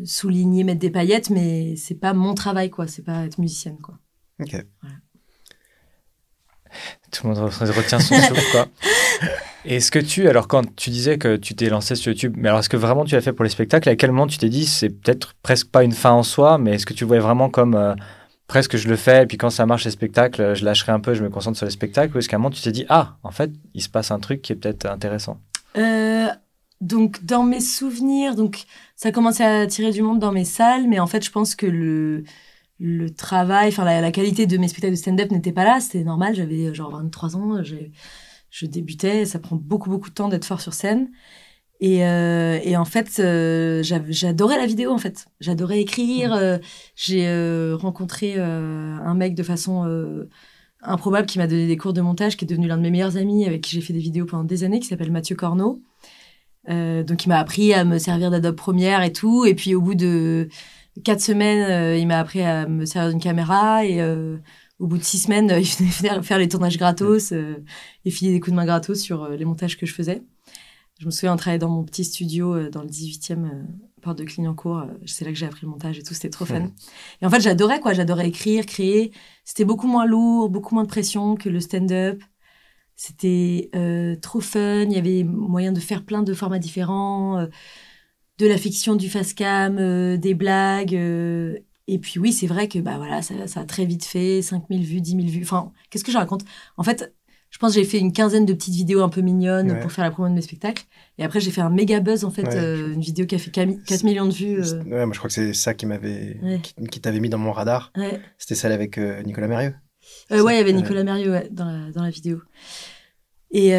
souligner, 0.04 0.64
mettre 0.64 0.80
des 0.80 0.90
paillettes, 0.90 1.28
mais 1.30 1.76
c'est 1.76 1.94
pas 1.94 2.14
mon 2.14 2.34
travail, 2.34 2.70
quoi. 2.70 2.86
C'est 2.86 3.02
pas 3.04 3.24
être 3.26 3.38
musicienne, 3.38 3.76
quoi. 3.82 3.98
Ok. 4.40 4.56
Tout 7.10 7.26
le 7.28 7.34
monde 7.34 7.50
re- 7.50 7.70
retient 7.70 8.00
son 8.00 8.14
souffle, 8.20 8.40
quoi. 8.50 8.68
Est-ce 9.66 9.90
que 9.92 9.98
tu, 9.98 10.26
alors 10.28 10.48
quand 10.48 10.74
tu 10.74 10.88
disais 10.90 11.18
que 11.18 11.36
tu 11.36 11.54
t'es 11.54 11.68
lancé 11.68 11.94
sur 11.94 12.10
YouTube, 12.12 12.34
mais 12.36 12.48
alors 12.48 12.60
est-ce 12.60 12.68
que 12.70 12.76
vraiment 12.78 13.04
tu 13.04 13.14
l'as 13.14 13.20
fait 13.20 13.32
pour 13.34 13.44
les 13.44 13.50
spectacles? 13.50 13.88
À 13.90 13.94
quel 13.96 14.10
moment 14.10 14.26
tu 14.26 14.38
t'es 14.38 14.48
dit 14.48 14.64
c'est 14.66 14.88
peut-être 14.88 15.34
presque 15.42 15.68
pas 15.68 15.84
une 15.84 15.92
fin 15.92 16.10
en 16.12 16.22
soi, 16.22 16.56
mais 16.58 16.72
est-ce 16.74 16.86
que 16.86 16.94
tu 16.94 17.04
voyais 17.04 17.20
vraiment 17.22 17.48
comme 17.50 17.74
euh, 17.74 17.94
presque 18.52 18.76
je 18.76 18.86
le 18.86 18.96
fais, 18.96 19.22
et 19.22 19.26
puis 19.26 19.38
quand 19.38 19.48
ça 19.48 19.64
marche 19.64 19.86
les 19.86 19.90
spectacles, 19.90 20.54
je 20.54 20.62
lâcherai 20.62 20.92
un 20.92 21.00
peu, 21.00 21.14
je 21.14 21.24
me 21.24 21.30
concentre 21.30 21.56
sur 21.56 21.64
les 21.64 21.72
spectacles, 21.72 22.14
ou 22.14 22.18
est-ce 22.18 22.28
qu'à 22.28 22.36
un 22.36 22.38
moment 22.38 22.50
tu 22.50 22.60
t'es 22.60 22.70
dit 22.70 22.84
ah, 22.90 23.16
en 23.22 23.30
fait, 23.30 23.50
il 23.72 23.80
se 23.80 23.88
passe 23.88 24.10
un 24.10 24.18
truc 24.18 24.42
qui 24.42 24.52
est 24.52 24.56
peut-être 24.56 24.84
intéressant? 24.84 25.40
Euh, 25.78 26.28
donc, 26.82 27.24
dans 27.24 27.44
mes 27.44 27.60
souvenirs, 27.60 28.34
donc 28.34 28.64
ça 28.94 29.08
a 29.08 29.12
commencé 29.12 29.42
à 29.42 29.60
attirer 29.60 29.90
du 29.90 30.02
monde 30.02 30.18
dans 30.18 30.32
mes 30.32 30.44
salles, 30.44 30.86
mais 30.86 31.00
en 31.00 31.06
fait, 31.06 31.24
je 31.24 31.30
pense 31.30 31.54
que 31.54 31.64
le, 31.64 32.24
le 32.78 33.08
travail, 33.08 33.68
enfin, 33.68 33.86
la, 33.86 34.12
qualité 34.12 34.44
de 34.44 34.58
mes 34.58 34.68
spectacles 34.68 34.96
de 34.96 34.98
stand-up 34.98 35.30
n'était 35.30 35.52
pas 35.52 35.64
là. 35.64 35.80
C'était 35.80 36.04
normal, 36.04 36.34
j'avais 36.34 36.74
genre 36.74 36.90
23 36.90 37.36
ans, 37.36 37.62
je 37.62 38.66
débutais, 38.66 39.24
ça 39.24 39.38
prend 39.38 39.56
beaucoup, 39.56 39.88
beaucoup 39.88 40.10
de 40.10 40.14
temps 40.14 40.28
d'être 40.28 40.44
fort 40.44 40.60
sur 40.60 40.74
scène. 40.74 41.08
Et, 41.84 42.06
euh, 42.06 42.60
et 42.62 42.76
en 42.76 42.84
fait, 42.84 43.18
euh, 43.18 43.82
j'adorais 43.82 44.56
la 44.56 44.66
vidéo, 44.66 44.92
en 44.92 44.98
fait. 44.98 45.26
J'adorais 45.40 45.80
écrire. 45.80 46.32
euh, 46.32 46.58
J'ai 46.94 47.26
euh, 47.26 47.76
rencontré 47.76 48.34
euh, 48.36 48.96
un 49.04 49.14
mec 49.14 49.34
de 49.34 49.42
façon 49.42 49.84
euh, 49.84 50.28
improbable 50.80 51.26
qui 51.26 51.38
m'a 51.38 51.48
donné 51.48 51.66
des 51.66 51.76
cours 51.76 51.92
de 51.92 52.00
montage, 52.00 52.36
qui 52.36 52.44
est 52.44 52.48
devenu 52.48 52.68
l'un 52.68 52.76
de 52.76 52.82
mes 52.82 52.92
meilleurs 52.92 53.16
amis, 53.16 53.46
avec 53.46 53.62
qui 53.62 53.74
j'ai 53.74 53.80
fait 53.80 53.92
des 53.92 53.98
vidéos 53.98 54.26
pendant 54.26 54.44
des 54.44 54.62
années, 54.62 54.78
qui 54.78 54.86
s'appelle 54.86 55.10
Mathieu 55.10 55.34
Corneau. 55.34 55.82
Euh, 56.68 57.02
donc, 57.02 57.24
il 57.24 57.30
m'a 57.30 57.40
appris 57.40 57.74
à 57.74 57.82
me 57.84 57.98
servir 57.98 58.30
d'Adobe 58.30 58.54
Premiere 58.54 59.02
et 59.02 59.12
tout. 59.12 59.44
Et 59.44 59.54
puis, 59.54 59.74
au 59.74 59.80
bout 59.80 59.96
de 59.96 60.48
quatre 61.04 61.20
semaines, 61.20 61.98
il 61.98 62.06
m'a 62.06 62.20
appris 62.20 62.42
à 62.42 62.68
me 62.68 62.86
servir 62.86 63.10
d'une 63.10 63.20
caméra. 63.20 63.84
Et 63.84 64.00
euh, 64.00 64.36
au 64.78 64.86
bout 64.86 64.98
de 64.98 65.02
six 65.02 65.18
semaines, 65.18 65.50
il 65.58 65.64
venait 65.64 66.22
faire, 66.22 66.38
les 66.38 66.48
tournages 66.48 66.78
gratos 66.78 67.32
euh, 67.32 67.56
et 68.04 68.12
filer 68.12 68.30
des 68.30 68.38
coups 68.38 68.52
de 68.52 68.56
main 68.56 68.66
gratos 68.66 69.00
sur 69.00 69.28
les 69.30 69.44
montages 69.44 69.76
que 69.76 69.84
je 69.86 69.94
faisais. 69.94 70.22
Je 71.02 71.06
me 71.06 71.10
souviens, 71.10 71.32
on 71.32 71.36
travaillait 71.36 71.58
dans 71.58 71.68
mon 71.68 71.82
petit 71.82 72.04
studio 72.04 72.54
euh, 72.54 72.70
dans 72.70 72.80
le 72.80 72.88
18e, 72.88 73.44
euh, 73.44 73.64
porte 74.02 74.18
de 74.18 74.22
Clignancourt. 74.22 74.78
Euh, 74.78 74.86
c'est 75.04 75.24
là 75.24 75.32
que 75.32 75.36
j'ai 75.36 75.46
appris 75.46 75.62
le 75.66 75.68
montage 75.68 75.98
et 75.98 76.04
tout. 76.04 76.14
C'était 76.14 76.30
trop 76.30 76.44
fun. 76.44 76.70
Et 77.20 77.26
en 77.26 77.30
fait, 77.30 77.40
j'adorais, 77.40 77.80
quoi. 77.80 77.92
J'adorais 77.92 78.28
écrire, 78.28 78.64
créer. 78.66 79.10
C'était 79.44 79.64
beaucoup 79.64 79.88
moins 79.88 80.06
lourd, 80.06 80.48
beaucoup 80.48 80.76
moins 80.76 80.84
de 80.84 80.88
pression 80.88 81.34
que 81.34 81.48
le 81.48 81.58
stand-up. 81.58 82.22
C'était 82.94 83.68
euh, 83.74 84.14
trop 84.14 84.40
fun. 84.40 84.82
Il 84.82 84.92
y 84.92 84.96
avait 84.96 85.24
moyen 85.24 85.72
de 85.72 85.80
faire 85.80 86.04
plein 86.04 86.22
de 86.22 86.34
formats 86.34 86.60
différents, 86.60 87.40
euh, 87.40 87.46
de 88.38 88.46
la 88.46 88.56
fiction, 88.56 88.94
du 88.94 89.10
fast 89.10 89.36
cam, 89.36 89.78
euh, 89.78 90.16
des 90.16 90.34
blagues. 90.34 90.94
et 90.94 91.98
puis 91.98 92.20
oui, 92.20 92.32
c'est 92.32 92.46
vrai 92.46 92.68
que 92.68 92.78
bah 92.78 92.96
voilà, 92.98 93.22
ça, 93.22 93.48
ça 93.48 93.60
a 93.60 93.64
très 93.64 93.86
vite 93.86 94.04
fait 94.04 94.40
5000 94.40 94.84
vues, 94.84 95.00
10 95.00 95.10
000 95.16 95.22
vues. 95.26 95.42
Enfin, 95.42 95.72
qu'est-ce 95.90 96.04
que 96.04 96.12
je 96.12 96.18
raconte? 96.18 96.44
En 96.76 96.84
fait, 96.84 97.12
je 97.52 97.58
pense 97.58 97.74
que 97.74 97.80
j'ai 97.80 97.86
fait 97.86 97.98
une 97.98 98.12
quinzaine 98.12 98.44
de 98.46 98.52
petites 98.54 98.74
vidéos 98.74 99.02
un 99.02 99.08
peu 99.08 99.20
mignonnes 99.20 99.70
Ouais. 99.70 99.80
pour 99.80 99.92
faire 99.92 100.02
la 100.04 100.10
promo 100.10 100.28
de 100.28 100.34
mes 100.34 100.40
spectacles. 100.42 100.84
Et 101.18 101.22
après, 101.24 101.38
j'ai 101.38 101.50
fait 101.52 101.60
un 101.60 101.70
méga 101.70 102.00
buzz 102.00 102.24
en 102.24 102.30
fait, 102.30 102.42
Ouais, 102.42 102.56
euh, 102.56 102.92
une 102.94 103.00
vidéo 103.02 103.26
qui 103.26 103.34
a 103.36 103.38
fait 103.38 103.50
4 103.50 104.02
millions 104.02 104.26
de 104.26 104.32
vues. 104.32 104.60
euh, 104.60 104.82
Ouais, 104.84 105.04
moi 105.06 105.12
je 105.12 105.18
crois 105.18 105.28
que 105.28 105.34
c'est 105.34 105.52
ça 105.52 105.74
qui 105.74 105.86
m'avait, 105.86 106.38
Ouais. 106.42 106.58
qui, 106.60 106.74
qui 106.90 107.00
t'avait 107.00 107.20
mis 107.20 107.28
dans 107.28 107.38
mon 107.38 107.52
radar. 107.52 107.92
C'était 108.38 108.54
celle 108.56 108.72
avec 108.72 108.98
euh, 108.98 109.22
Nicolas 109.22 109.46
Mérieux. 109.46 109.74
Ouais, 110.30 110.54
il 110.54 110.56
y 110.56 110.60
avait. 110.60 110.72
Nicolas 110.72 111.04
Mérieux 111.04 111.42
dans, 111.52 111.66
la, 111.66 111.90
dans 111.92 112.02
la 112.02 112.10
vidéo. 112.10 112.40
Et 113.50 113.70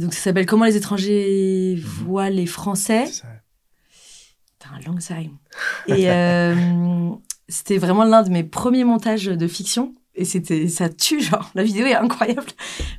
donc 0.00 0.14
ça 0.14 0.20
s'appelle 0.20 0.46
Comment 0.46 0.64
les 0.64 0.76
étrangers 0.76 1.78
voient 1.84 2.30
les 2.30 2.46
Français. 2.46 3.04
C'est 3.06 3.12
ça. 3.22 3.28
T'as 4.58 4.70
un 4.70 4.80
long 4.90 4.96
time. 4.98 5.36
Et 5.86 6.06
c'était 7.48 7.78
vraiment 7.78 8.04
l'un 8.04 8.22
de 8.22 8.30
mes 8.30 8.42
premiers 8.42 8.84
montages 8.84 9.26
de 9.26 9.46
fiction. 9.46 9.92
Et 10.16 10.24
c'était, 10.24 10.66
ça 10.68 10.88
tue, 10.88 11.20
genre, 11.20 11.50
la 11.54 11.62
vidéo 11.62 11.86
est 11.86 11.94
incroyable. 11.94 12.46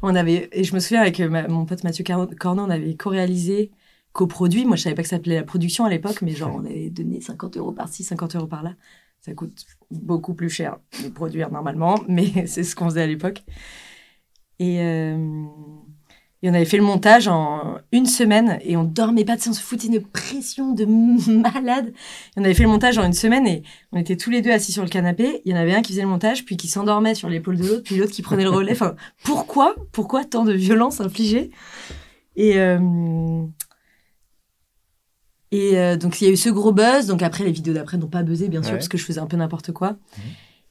On 0.04 0.14
avait, 0.16 0.50
et 0.52 0.64
je 0.64 0.74
me 0.76 0.80
souviens 0.80 1.02
avec 1.02 1.20
ma- 1.20 1.48
mon 1.48 1.66
pote 1.66 1.84
Mathieu 1.84 2.04
Corneau, 2.40 2.64
on 2.64 2.70
avait 2.70 2.96
co-réalisé, 2.96 3.72
coproduit. 4.14 4.66
Moi, 4.66 4.76
je 4.76 4.84
savais 4.84 4.96
pas 4.96 5.02
que 5.02 5.10
ça 5.10 5.16
s'appelait 5.18 5.36
la 5.36 5.44
production 5.44 5.86
à 5.86 5.90
l'époque, 5.90 6.22
mais 6.22 6.32
genre, 6.32 6.56
on 6.56 6.66
avait 6.66 6.90
donné 6.92 7.20
50 7.20 7.58
euros 7.58 7.72
par-ci, 7.72 8.04
50 8.04 8.36
euros 8.36 8.48
par-là. 8.48 8.76
Ça 9.22 9.34
coûte 9.34 9.66
beaucoup 9.92 10.36
plus 10.36 10.50
cher 10.50 10.78
de 11.04 11.10
produire 11.10 11.52
normalement, 11.52 11.96
mais 12.08 12.28
c'est 12.48 12.64
ce 12.64 12.76
qu'on 12.76 12.86
faisait 12.90 13.02
à 13.02 13.08
l'époque. 13.08 13.44
Et, 14.60 14.80
euh, 14.82 15.18
et 16.44 16.50
on 16.50 16.54
avait 16.54 16.66
fait 16.66 16.78
le 16.78 16.84
montage 16.84 17.28
en 17.28 17.80
une 17.92 18.06
semaine 18.06 18.60
et 18.62 18.78
on 18.78 18.84
dormait 18.84 19.26
pas, 19.26 19.38
sais, 19.38 19.50
on 19.50 19.54
se 19.54 19.62
foutait 19.62 19.88
une 19.88 20.02
pression 20.02 20.72
de 20.74 20.86
malade. 21.32 21.88
Et 21.90 22.40
on 22.40 22.44
avait 22.44 22.54
fait 22.54 22.64
le 22.64 22.70
montage 22.70 22.98
en 23.00 23.06
une 23.06 23.14
semaine 23.14 23.48
et 23.48 23.64
on 23.92 23.98
était 24.00 24.18
tous 24.18 24.30
les 24.30 24.42
deux 24.44 24.52
assis 24.52 24.72
sur 24.72 24.84
le 24.84 24.90
canapé. 24.90 25.42
Il 25.46 25.52
y 25.52 25.56
en 25.56 25.58
avait 25.58 25.74
un 25.74 25.82
qui 25.82 25.94
faisait 25.94 26.04
le 26.04 26.08
montage, 26.10 26.46
puis 26.46 26.56
qui 26.56 26.68
s'endormait 26.68 27.16
sur 27.16 27.28
l'épaule 27.28 27.58
de 27.58 27.68
l'autre, 27.68 27.84
puis 27.84 27.98
l'autre 27.98 28.12
qui 28.12 28.22
prenait 28.22 28.44
le 28.44 28.52
relais. 28.52 28.74
Enfin, 28.74 28.96
pourquoi 29.24 29.76
Pourquoi 29.92 30.26
tant 30.26 30.44
de 30.44 30.54
violence 30.54 31.02
infligée? 31.02 31.50
Et, 32.36 32.60
euh, 32.60 32.78
et 35.52 35.78
euh, 35.78 35.96
donc, 35.96 36.22
il 36.22 36.26
y 36.26 36.28
a 36.28 36.32
eu 36.34 36.38
ce 36.38 36.50
gros 36.50 36.72
buzz. 36.74 37.08
Donc, 37.08 37.24
après, 37.24 37.44
les 37.46 37.52
vidéos 37.52 37.74
d'après 37.74 37.98
n'ont 37.98 38.08
pas 38.08 38.22
buzzé, 38.24 38.50
bien 38.50 38.62
sûr, 38.62 38.74
Ouais. 38.74 38.78
parce 38.78 38.90
que 38.90 38.98
je 38.98 39.06
faisais 39.06 39.20
un 39.22 39.28
peu 39.28 39.38
n'importe 39.38 39.72
quoi. 39.72 39.96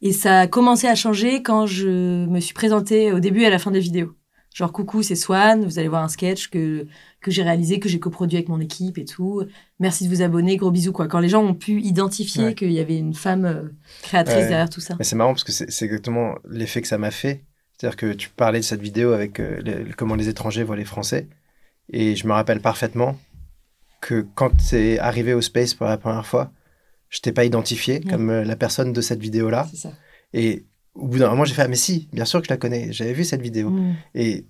Et 0.03 0.13
ça 0.13 0.41
a 0.41 0.47
commencé 0.47 0.87
à 0.87 0.95
changer 0.95 1.43
quand 1.43 1.67
je 1.67 2.27
me 2.27 2.39
suis 2.41 2.53
présentée 2.55 3.13
au 3.13 3.19
début 3.19 3.41
et 3.43 3.47
à 3.47 3.51
la 3.51 3.59
fin 3.59 3.71
des 3.71 3.81
vidéos. 3.81 4.13
Genre, 4.57 4.73
coucou, 4.73 5.03
c'est 5.03 5.17
Swan, 5.17 5.67
vous 5.67 5.79
allez 5.79 5.89
voir 5.89 6.03
un 6.03 6.09
sketch 6.09 6.49
que, 6.49 6.87
que 7.21 7.31
j'ai 7.31 7.43
réalisé, 7.43 7.79
que 7.79 7.91
j'ai 7.91 7.99
coproduit 8.01 8.39
avec 8.39 8.49
mon 8.49 8.59
équipe 8.59 8.97
et 8.97 9.05
tout. 9.05 9.43
Merci 9.81 10.05
de 10.05 10.09
vous 10.15 10.23
abonner, 10.23 10.57
gros 10.57 10.71
bisous, 10.71 10.93
quoi. 10.93 11.09
Quand 11.09 11.19
les 11.19 11.29
gens 11.29 11.45
ont 11.45 11.53
pu 11.53 11.83
identifier 11.83 12.45
Ouais. 12.45 12.55
qu'il 12.55 12.73
y 12.73 12.79
avait 12.81 12.97
une 12.97 13.13
femme 13.13 13.45
euh, 13.45 13.63
créatrice 14.01 14.37
Ouais. 14.37 14.49
derrière 14.49 14.71
tout 14.71 14.81
ça. 14.81 14.95
Mais 14.99 15.05
c'est 15.05 15.15
marrant 15.15 15.33
parce 15.35 15.45
que 15.45 15.53
c'est 15.53 15.85
exactement 15.85 16.37
l'effet 16.49 16.81
que 16.81 16.89
ça 16.89 16.97
m'a 16.97 17.11
fait. 17.11 17.45
C'est-à-dire 17.77 17.97
que 17.99 18.13
tu 18.15 18.31
parlais 18.31 18.61
de 18.61 18.65
cette 18.65 18.81
vidéo 18.81 19.13
avec 19.13 19.41
euh, 19.41 19.61
les- 19.61 19.93
comment 19.95 20.15
les 20.15 20.31
étrangers 20.31 20.63
voient 20.63 20.77
les 20.77 20.87
Français. 20.87 21.29
Et 21.93 22.17
je 22.17 22.27
me 22.27 22.33
rappelle 22.33 22.61
parfaitement 22.61 23.19
que 24.01 24.27
quand 24.37 24.53
c'est 24.59 24.99
arrivé 24.99 25.35
au 25.35 25.43
Space 25.43 25.75
pour 25.75 25.87
la 25.87 25.99
première 25.99 26.25
fois, 26.27 26.51
je 27.11 27.21
t'ai 27.21 27.33
pas 27.33 27.45
identifié 27.45 27.97
Ouais. 27.97 28.11
comme 28.11 28.31
euh, 28.31 28.43
la 28.43 28.57
personne 28.57 28.95
de 28.95 29.03
cette 29.03 29.21
vidéo-là. 29.21 29.67
C'est 29.71 29.77
ça. 29.89 29.93
Et 30.33 30.65
au 30.99 31.07
bout 31.09 31.19
d'un 31.19 31.29
moment, 31.31 31.45
j'ai 31.45 31.55
fait 31.55 31.63
Ah, 31.63 31.69
mais 31.69 31.77
si, 31.77 32.09
bien 32.13 32.25
sûr 32.25 32.41
que 32.41 32.47
je 32.47 32.53
la 32.53 32.57
connais. 32.57 32.93
J'avais 32.93 33.13
vu 33.13 33.25
cette 33.25 33.43
vidéo. 33.43 33.71
Mm. 33.71 33.95
Et 34.15 34.47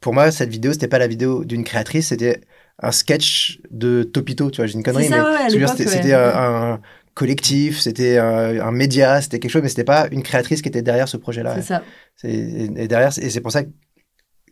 pour 0.00 0.12
moi, 0.14 0.30
cette 0.30 0.50
vidéo, 0.50 0.72
c'était 0.72 0.88
pas 0.88 0.98
la 0.98 1.06
vidéo 1.06 1.44
d'une 1.44 1.64
créatrice, 1.64 2.08
c'était 2.08 2.40
un 2.82 2.90
sketch 2.92 3.60
de 3.70 4.02
Topito. 4.02 4.50
Tu 4.50 4.56
vois, 4.56 4.66
j'ai 4.66 4.74
une 4.74 4.82
connerie, 4.82 5.06
ça, 5.08 5.16
mais 5.50 5.56
ouais, 5.56 5.66
c'était 5.76 6.06
ouais. 6.06 6.12
un, 6.14 6.72
un 6.74 6.80
collectif, 7.14 7.80
c'était 7.80 8.18
un, 8.18 8.60
un 8.60 8.72
média, 8.72 9.20
c'était 9.22 9.38
quelque 9.38 9.50
chose, 9.52 9.62
mais 9.62 9.68
c'était 9.68 9.84
pas 9.84 10.08
une 10.10 10.22
créatrice 10.22 10.60
qui 10.62 10.68
était 10.68 10.82
derrière 10.82 11.08
ce 11.08 11.16
projet-là. 11.16 11.54
C'est 11.56 11.62
ça. 11.62 11.82
Et, 12.24 12.64
et 12.76 12.88
derrière, 12.88 13.12
et 13.18 13.30
c'est 13.30 13.40
pour 13.40 13.52
ça 13.52 13.62
que 13.64 13.70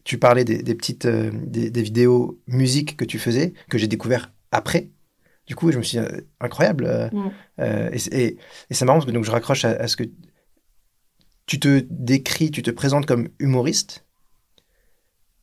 tu 0.05 0.19
parlais 0.19 0.45
des, 0.45 0.63
des 0.63 0.75
petites 0.75 1.07
euh, 1.07 1.31
des, 1.47 1.71
des 1.71 1.83
vidéos 1.83 2.41
musique 2.47 2.97
que 2.97 3.05
tu 3.05 3.19
faisais, 3.19 3.53
que 3.69 3.79
j'ai 3.79 3.89
découvert 3.89 4.33
après. 4.53 4.91
Du 5.47 5.57
coup, 5.57 5.73
je 5.73 5.79
me 5.79 5.83
suis 5.83 5.99
dit, 5.99 6.05
euh, 6.05 6.21
incroyable. 6.41 6.85
euh, 6.87 7.09
Mm. 7.13 7.31
euh, 7.61 7.91
et 7.93 8.23
et, 8.25 8.37
et 8.71 8.75
c'est 8.75 8.85
marrant 8.85 8.99
parce 8.99 9.07
que 9.07 9.15
donc, 9.15 9.25
je 9.25 9.31
raccroche 9.33 9.65
à, 9.65 9.71
à 9.71 9.87
ce 9.89 9.97
que 9.97 10.05
tu 11.47 11.59
te 11.61 11.85
décris, 11.91 12.51
tu 12.51 12.63
te 12.63 12.71
présentes 12.71 13.07
comme 13.07 13.29
humoriste. 13.39 14.05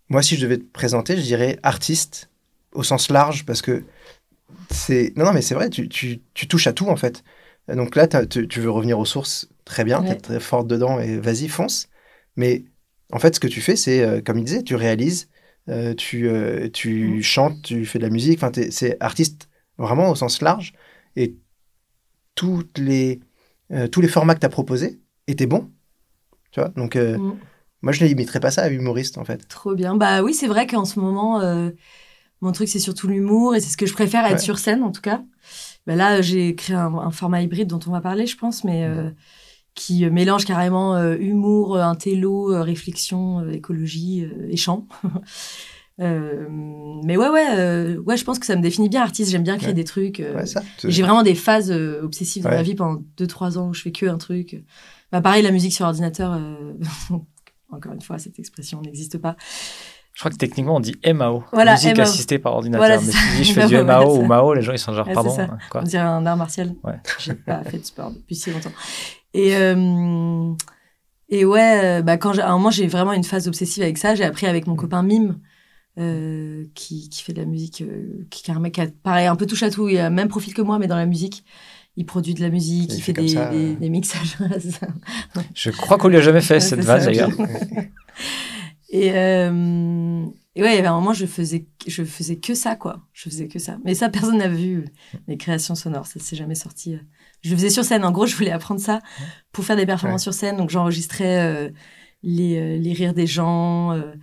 Moi, 0.10 0.22
si 0.24 0.36
je 0.36 0.42
devais 0.42 0.58
te 0.58 0.64
présenter, 0.64 1.16
je 1.18 1.22
dirais 1.22 1.60
artiste 1.64 2.30
au 2.74 2.84
sens 2.84 3.10
large 3.10 3.46
parce 3.46 3.62
que 3.62 3.84
c'est. 4.72 5.14
Non, 5.16 5.26
non, 5.26 5.34
mais 5.34 5.42
c'est 5.42 5.56
vrai, 5.56 5.70
tu, 5.70 5.88
tu, 5.90 6.22
tu 6.34 6.48
touches 6.48 6.68
à 6.68 6.74
tout 6.74 6.88
en 6.88 6.96
fait. 6.96 7.24
Donc 7.68 7.96
là, 7.96 8.08
tu, 8.08 8.48
tu 8.48 8.60
veux 8.62 8.72
revenir 8.72 8.98
aux 8.98 9.06
sources, 9.06 9.48
très 9.66 9.84
bien, 9.84 10.02
Ouais. 10.02 10.08
t'es 10.10 10.16
très 10.16 10.40
forte 10.40 10.68
dedans 10.68 11.00
et 11.00 11.20
vas-y, 11.20 11.48
fonce. 11.48 11.88
Mais 12.36 12.66
en 13.12 13.20
fait, 13.20 13.36
ce 13.36 13.40
que 13.40 13.48
tu 13.48 13.62
fais, 13.62 13.76
c'est, 13.76 14.02
euh, 14.02 14.22
comme 14.22 14.40
il 14.40 14.44
disait, 14.46 14.64
tu 14.64 14.74
réalises, 14.76 15.30
euh, 15.68 15.94
tu, 15.94 16.28
euh, 16.28 16.70
tu 16.72 17.18
Mm. 17.18 17.22
chantes, 17.22 17.62
tu 17.62 17.86
fais 17.86 18.00
de 18.00 18.04
la 18.04 18.10
musique, 18.10 18.40
enfin, 18.42 18.52
c'est 18.72 18.98
artiste 19.00 19.50
vraiment 19.78 20.10
au 20.10 20.16
sens 20.16 20.42
large. 20.42 20.74
Et 21.16 21.36
toutes 22.34 22.78
les, 22.80 23.20
tous 23.92 24.02
les 24.02 24.08
formats 24.08 24.34
que 24.34 24.40
tu 24.40 24.46
as 24.46 24.50
proposés 24.50 25.00
étaient 25.28 25.46
bons. 25.46 25.70
Tu 26.52 26.60
vois 26.60 26.70
Donc, 26.70 26.96
euh, 26.96 27.18
Mm. 27.18 27.34
moi, 27.82 27.92
je 27.94 28.04
ne 28.04 28.10
limiterais 28.10 28.40
pas 28.40 28.52
ça 28.52 28.64
à 28.64 28.70
humoriste, 28.70 29.18
en 29.18 29.26
fait. 29.26 29.48
Trop 29.48 29.76
bien. 29.76 29.96
Bah 29.96 30.22
oui, 30.24 30.34
c'est 30.34 30.48
vrai 30.48 30.68
qu'en 30.68 30.86
ce 30.86 31.00
moment, 31.00 31.42
euh, 31.42 31.70
mon 32.42 32.52
truc, 32.52 32.68
c'est 32.70 32.80
surtout 32.80 33.08
l'humour 33.08 33.56
et 33.56 33.60
c'est 33.60 33.70
ce 33.70 33.78
que 33.78 33.86
je 33.86 33.94
préfère 33.94 34.26
être 34.26 34.34
Ouais. 34.34 34.38
sur 34.40 34.60
scène, 34.60 34.84
en 34.84 34.92
tout 34.92 35.02
cas. 35.02 35.22
bah 35.88 35.96
là, 35.96 36.22
j'ai 36.22 36.56
créé 36.56 36.76
un, 36.76 36.94
un, 36.94 37.12
format 37.12 37.42
hybride 37.42 37.68
dont 37.68 37.80
on 37.88 37.92
va 37.92 38.02
parler, 38.02 38.28
je 38.28 38.38
pense, 38.38 38.64
mais 38.64 38.84
euh, 38.84 39.10
qui 39.76 40.06
mélange 40.10 40.46
carrément 40.46 41.02
humour, 41.14 41.78
intello, 41.78 42.48
réflexion, 42.64 43.50
écologie 43.50 44.28
et 44.50 44.58
chant. 44.58 44.88
mais 45.98 47.18
ouais, 47.18 47.30
ouais, 47.30 47.98
ouais, 47.98 48.18
je 48.18 48.24
pense 48.24 48.40
que 48.40 48.46
ça 48.46 48.56
me 48.56 48.62
définit 48.62 48.90
bien 48.90 49.02
artiste. 49.02 49.32
J'aime 49.32 49.44
bien 49.44 49.58
créer 49.58 49.70
Ouais. 49.70 49.74
des 49.74 49.84
trucs. 49.84 50.20
Ouais, 50.20 50.46
j'ai 50.86 51.02
vraiment 51.02 51.24
des 51.24 51.36
phases 51.36 51.72
obsessives 51.72 52.44
dans 52.44 52.50
Ouais. 52.50 52.56
ma 52.58 52.64
vie 52.64 52.76
pendant 52.76 53.02
2-3 53.18 53.58
ans 53.58 53.70
où 53.70 53.74
je 53.74 53.82
fais 53.82 53.92
que 53.92 54.06
un 54.06 54.18
truc. 54.18 54.64
Bah, 55.12 55.22
pareil, 55.22 55.44
la 55.44 55.52
musique 55.52 55.74
sur 55.74 55.86
ordinateur, 55.86 56.34
euh, 56.34 56.74
encore 57.72 57.94
une 57.94 58.02
fois, 58.02 58.18
cette 58.20 58.38
expression 58.40 58.82
n'existe 58.82 59.18
pas. 59.18 59.36
Je 60.14 60.20
crois 60.22 60.32
que 60.32 60.38
techniquement, 60.38 60.76
on 60.76 60.80
dit 60.80 60.96
MAO. 61.06 61.44
Voilà, 61.54 61.74
musique 61.74 61.96
MAO. 61.96 62.04
assistée 62.04 62.40
par 62.40 62.54
ordinateur. 62.54 62.80
Voilà, 62.86 63.02
mais 63.02 63.12
si 63.12 63.44
je 63.46 63.54
fais 63.60 63.68
du 63.68 63.78
MAO 63.82 64.18
ou 64.18 64.26
MAO, 64.26 64.54
les 64.54 64.62
gens 64.62 64.74
ils 64.74 64.80
sont 64.80 64.94
genre 64.94 65.08
Ouais, 65.08 65.14
pardon. 65.14 65.36
Quoi 65.70 65.82
On 65.82 65.84
dirait 65.84 66.04
un 66.04 66.26
art 66.26 66.36
martial. 66.38 66.76
Ouais. 66.84 67.00
J'ai 67.20 67.36
pas 67.36 67.64
fait 67.64 67.78
de 67.80 67.86
sport 67.86 68.12
depuis 68.12 68.36
si 68.36 68.52
longtemps. 68.52 68.72
Et, 69.34 69.56
euh, 69.56 70.52
et 71.30 71.46
ouais, 71.46 72.00
euh, 72.00 72.02
bah 72.02 72.18
quand 72.18 72.34
j'ai- 72.34 72.42
à 72.42 72.50
un 72.50 72.54
moment, 72.58 72.72
j'ai 72.72 72.88
vraiment 72.88 73.14
une 73.14 73.24
phase 73.24 73.48
obsessive 73.48 73.84
avec 73.84 73.98
ça. 74.00 74.16
J'ai 74.16 74.24
appris 74.24 74.48
avec 74.48 74.66
mon 74.66 74.76
copain 74.76 75.04
Mime, 75.04 75.40
euh, 76.00 76.66
qui, 76.74 77.10
qui 77.10 77.22
fait 77.24 77.34
de 77.34 77.40
la 77.42 77.46
musique, 77.46 77.82
euh, 77.82 78.26
qui, 78.32 78.42
qui 78.42 78.50
est 78.52 78.54
un 78.56 78.60
mec 78.60 78.74
qui 78.74 78.82
a, 78.82 78.88
pareil, 79.04 79.28
un 79.28 79.36
peu 79.36 79.46
touche 79.46 79.62
à 79.64 79.70
tout. 79.70 79.88
Il 79.88 79.98
a 80.00 80.10
le 80.10 80.16
même 80.16 80.28
profil 80.30 80.54
que 80.56 80.64
moi, 80.64 80.80
mais 80.80 80.88
dans 80.88 80.96
la 80.96 81.06
musique. 81.06 81.46
Il 82.00 82.06
produit 82.06 82.34
de 82.34 82.42
la 82.42 82.50
musique, 82.50 82.92
il, 82.94 82.98
il 82.98 83.02
fait, 83.02 83.12
des, 83.14 83.28
ça, 83.28 83.50
des, 83.52 83.74
euh. 83.74 83.76
des 83.76 83.90
mixages. 83.90 84.38
Je 85.54 85.70
crois 85.70 85.98
qu'on 85.98 86.08
lui 86.08 86.16
a 86.18 86.22
jamais 86.22 86.40
fait 86.42 86.56
Ouais, 86.56 86.60
cette 86.62 86.82
ça, 86.84 86.98
d'ailleurs. 86.98 87.30
Et, 88.92 89.12
euh, 89.14 90.26
et 90.56 90.64
ouais, 90.64 90.74
il 90.74 90.76
y 90.76 90.80
avait 90.80 90.88
un 90.88 90.96
moment, 90.96 91.14
je 91.14 91.28
faisais, 91.28 91.68
je 91.86 92.04
faisais 92.04 92.38
que 92.38 92.56
ça, 92.56 92.76
quoi. 92.76 93.02
Je 93.14 93.30
faisais 93.30 93.48
que 93.48 93.60
ça. 93.60 93.78
Mais 93.86 93.94
ça, 93.94 94.10
personne 94.10 94.40
n'a 94.40 94.48
vu 94.48 94.86
mes 95.28 95.38
créations 95.38 95.76
sonores. 95.76 96.08
Ça 96.08 96.20
s'est 96.20 96.36
jamais 96.36 96.56
sorti. 96.56 96.96
euh. 96.96 97.00
Je 97.42 97.52
le 97.52 97.56
faisais 97.58 97.70
sur 97.70 97.84
scène. 97.86 98.04
En 98.04 98.12
gros, 98.12 98.26
je 98.26 98.36
voulais 98.36 98.50
apprendre 98.52 98.82
ça 98.82 99.00
pour 99.52 99.64
faire 99.64 99.76
des 99.76 99.86
performances 99.86 100.24
sur 100.24 100.34
scène. 100.34 100.58
Donc, 100.58 100.72
j'enregistrais 100.72 101.40
euh, 101.40 101.70
les, 102.24 102.58
euh, 102.58 102.78
les 102.80 102.94
rires 102.94 103.14
des 103.14 103.28
gens, 103.28 103.92
euh, 103.94 104.14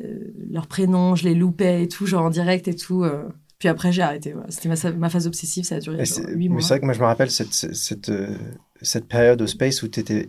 euh, 0.00 0.32
leurs 0.50 0.68
prénoms, 0.68 1.16
je 1.16 1.24
les 1.24 1.34
loupais 1.34 1.82
et 1.82 1.88
tout, 1.88 2.06
genre 2.06 2.24
en 2.26 2.30
direct 2.30 2.68
et 2.68 2.76
tout. 2.76 3.04
Euh. 3.62 3.64
Puis 3.64 3.68
après, 3.68 3.92
j'ai 3.92 4.02
arrêté. 4.02 4.32
voilà. 4.32 4.50
C'était 4.50 4.68
ma, 4.68 4.74
ma 4.96 5.08
phase 5.08 5.26
obsessive. 5.26 5.64
Ça 5.64 5.76
a 5.76 5.80
duré 5.80 6.00
Et 6.02 6.04
genre, 6.04 6.16
c'est- 6.18 6.32
huit 6.32 6.48
mais 6.48 6.54
mois. 6.54 6.60
c'est 6.62 6.68
vrai 6.68 6.80
que 6.80 6.84
moi, 6.84 6.94
je 6.94 7.00
me 7.00 7.04
rappelle 7.06 7.30
cette, 7.30 7.52
cette, 7.54 7.74
cette, 7.74 8.08
euh, 8.10 9.00
période 9.08 9.40
au 9.40 9.46
Space 9.46 9.82
où 9.82 9.88
tu 9.88 10.00
étais 10.00 10.28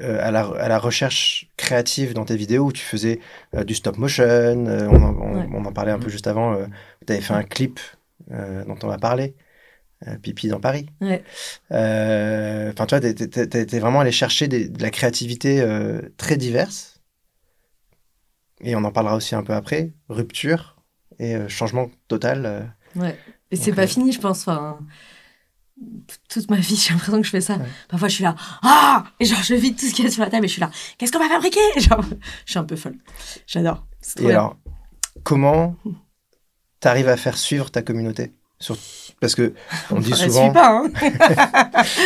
à, 0.00 0.30
la, 0.30 0.42
à 0.46 0.68
la 0.68 0.78
recherche 0.78 1.48
créative 1.56 2.12
dans 2.14 2.24
tes 2.24 2.36
vidéos, 2.36 2.66
où 2.66 2.72
tu 2.72 2.82
faisais 2.82 3.20
euh, 3.54 3.62
du 3.64 3.74
stop 3.74 3.98
motion. 3.98 4.24
euh, 4.24 4.88
on, 4.88 5.02
en, 5.02 5.14
on, 5.16 5.38
Ouais. 5.40 5.48
on 5.52 5.64
en 5.64 5.72
parlait 5.72 5.92
un 5.92 5.98
peu 5.98 6.08
juste 6.08 6.26
avant. 6.26 6.54
euh, 6.54 6.66
tu 7.06 7.12
avais 7.12 7.22
fait 7.22 7.34
un 7.34 7.42
clip 7.44 7.78
euh, 8.32 8.64
dont 8.64 8.76
on 8.82 8.88
va 8.88 8.98
parler. 8.98 9.34
euh, 10.08 10.16
Pipi 10.18 10.48
dans 10.48 10.58
Paris. 10.60 10.86
Ouais. 11.00 11.22
Euh, 11.70 12.72
Enfin, 12.72 12.86
tu 12.86 12.96
vois, 12.96 13.00
t'es- 13.12 13.78
vraiment 13.78 14.00
allé 14.00 14.10
chercher 14.12 14.48
des- 14.48 14.68
de 14.68 14.82
la 14.82 14.90
créativité 14.90 15.60
euh, 15.60 16.00
très 16.16 16.36
diverse. 16.36 17.00
Et 18.60 18.74
on 18.76 18.84
en 18.84 18.92
parlera 18.92 19.16
aussi 19.16 19.34
un 19.34 19.42
peu 19.42 19.52
après. 19.54 19.92
Rupture 20.08 20.81
et 21.18 21.34
euh, 21.36 21.48
changement 21.48 21.90
total. 22.08 22.46
euh, 22.46 22.60
Ouais. 22.96 23.18
Et 23.50 23.56
c'est 23.56 23.72
pas 23.72 23.82
euh, 23.82 23.86
fini, 23.86 24.12
je 24.12 24.20
pense. 24.20 24.40
Enfin, 24.42 24.78
toute 26.28 26.50
ma 26.50 26.56
vie, 26.58 26.76
j'ai 26.82 26.90
l'impression 26.92 27.20
que 27.20 27.26
je 27.26 27.30
fais 27.30 27.40
ça. 27.40 27.54
Ouais. 27.56 27.66
Parfois, 27.88 28.08
je 28.08 28.14
suis 28.14 28.24
là, 28.24 28.34
ah 28.62 29.04
Et 29.20 29.24
genre, 29.24 29.42
je 29.42 29.54
vide 29.54 29.76
tout 29.78 29.86
ce 29.86 29.94
qu'il 29.94 30.04
y 30.04 30.08
a 30.08 30.10
sur 30.10 30.22
la 30.22 30.30
table 30.30 30.44
et 30.44 30.48
je 30.48 30.52
suis 30.52 30.60
là, 30.60 30.70
qu'est-ce 30.98 31.12
qu'on 31.12 31.18
va 31.18 31.28
fabriquer? 31.28 31.60
Genre, 31.78 32.02
je 32.46 32.50
suis 32.50 32.58
un 32.58 32.64
peu 32.64 32.76
folle. 32.76 32.96
J'adore. 33.46 33.86
Et 34.18 34.20
bien. 34.22 34.30
alors, 34.30 34.56
comment 35.22 35.76
tu 36.80 36.88
arrives 36.88 37.08
à 37.08 37.16
faire 37.16 37.36
suivre 37.38 37.70
ta 37.70 37.82
communauté? 37.82 38.32
Sur- 38.58 38.76
Parce 39.20 39.34
que 39.34 39.54
on 39.90 39.98
dit 40.00 40.12
elle 40.12 40.30
souvent, 40.30 40.52
pas, 40.52 40.68
hein 40.70 40.90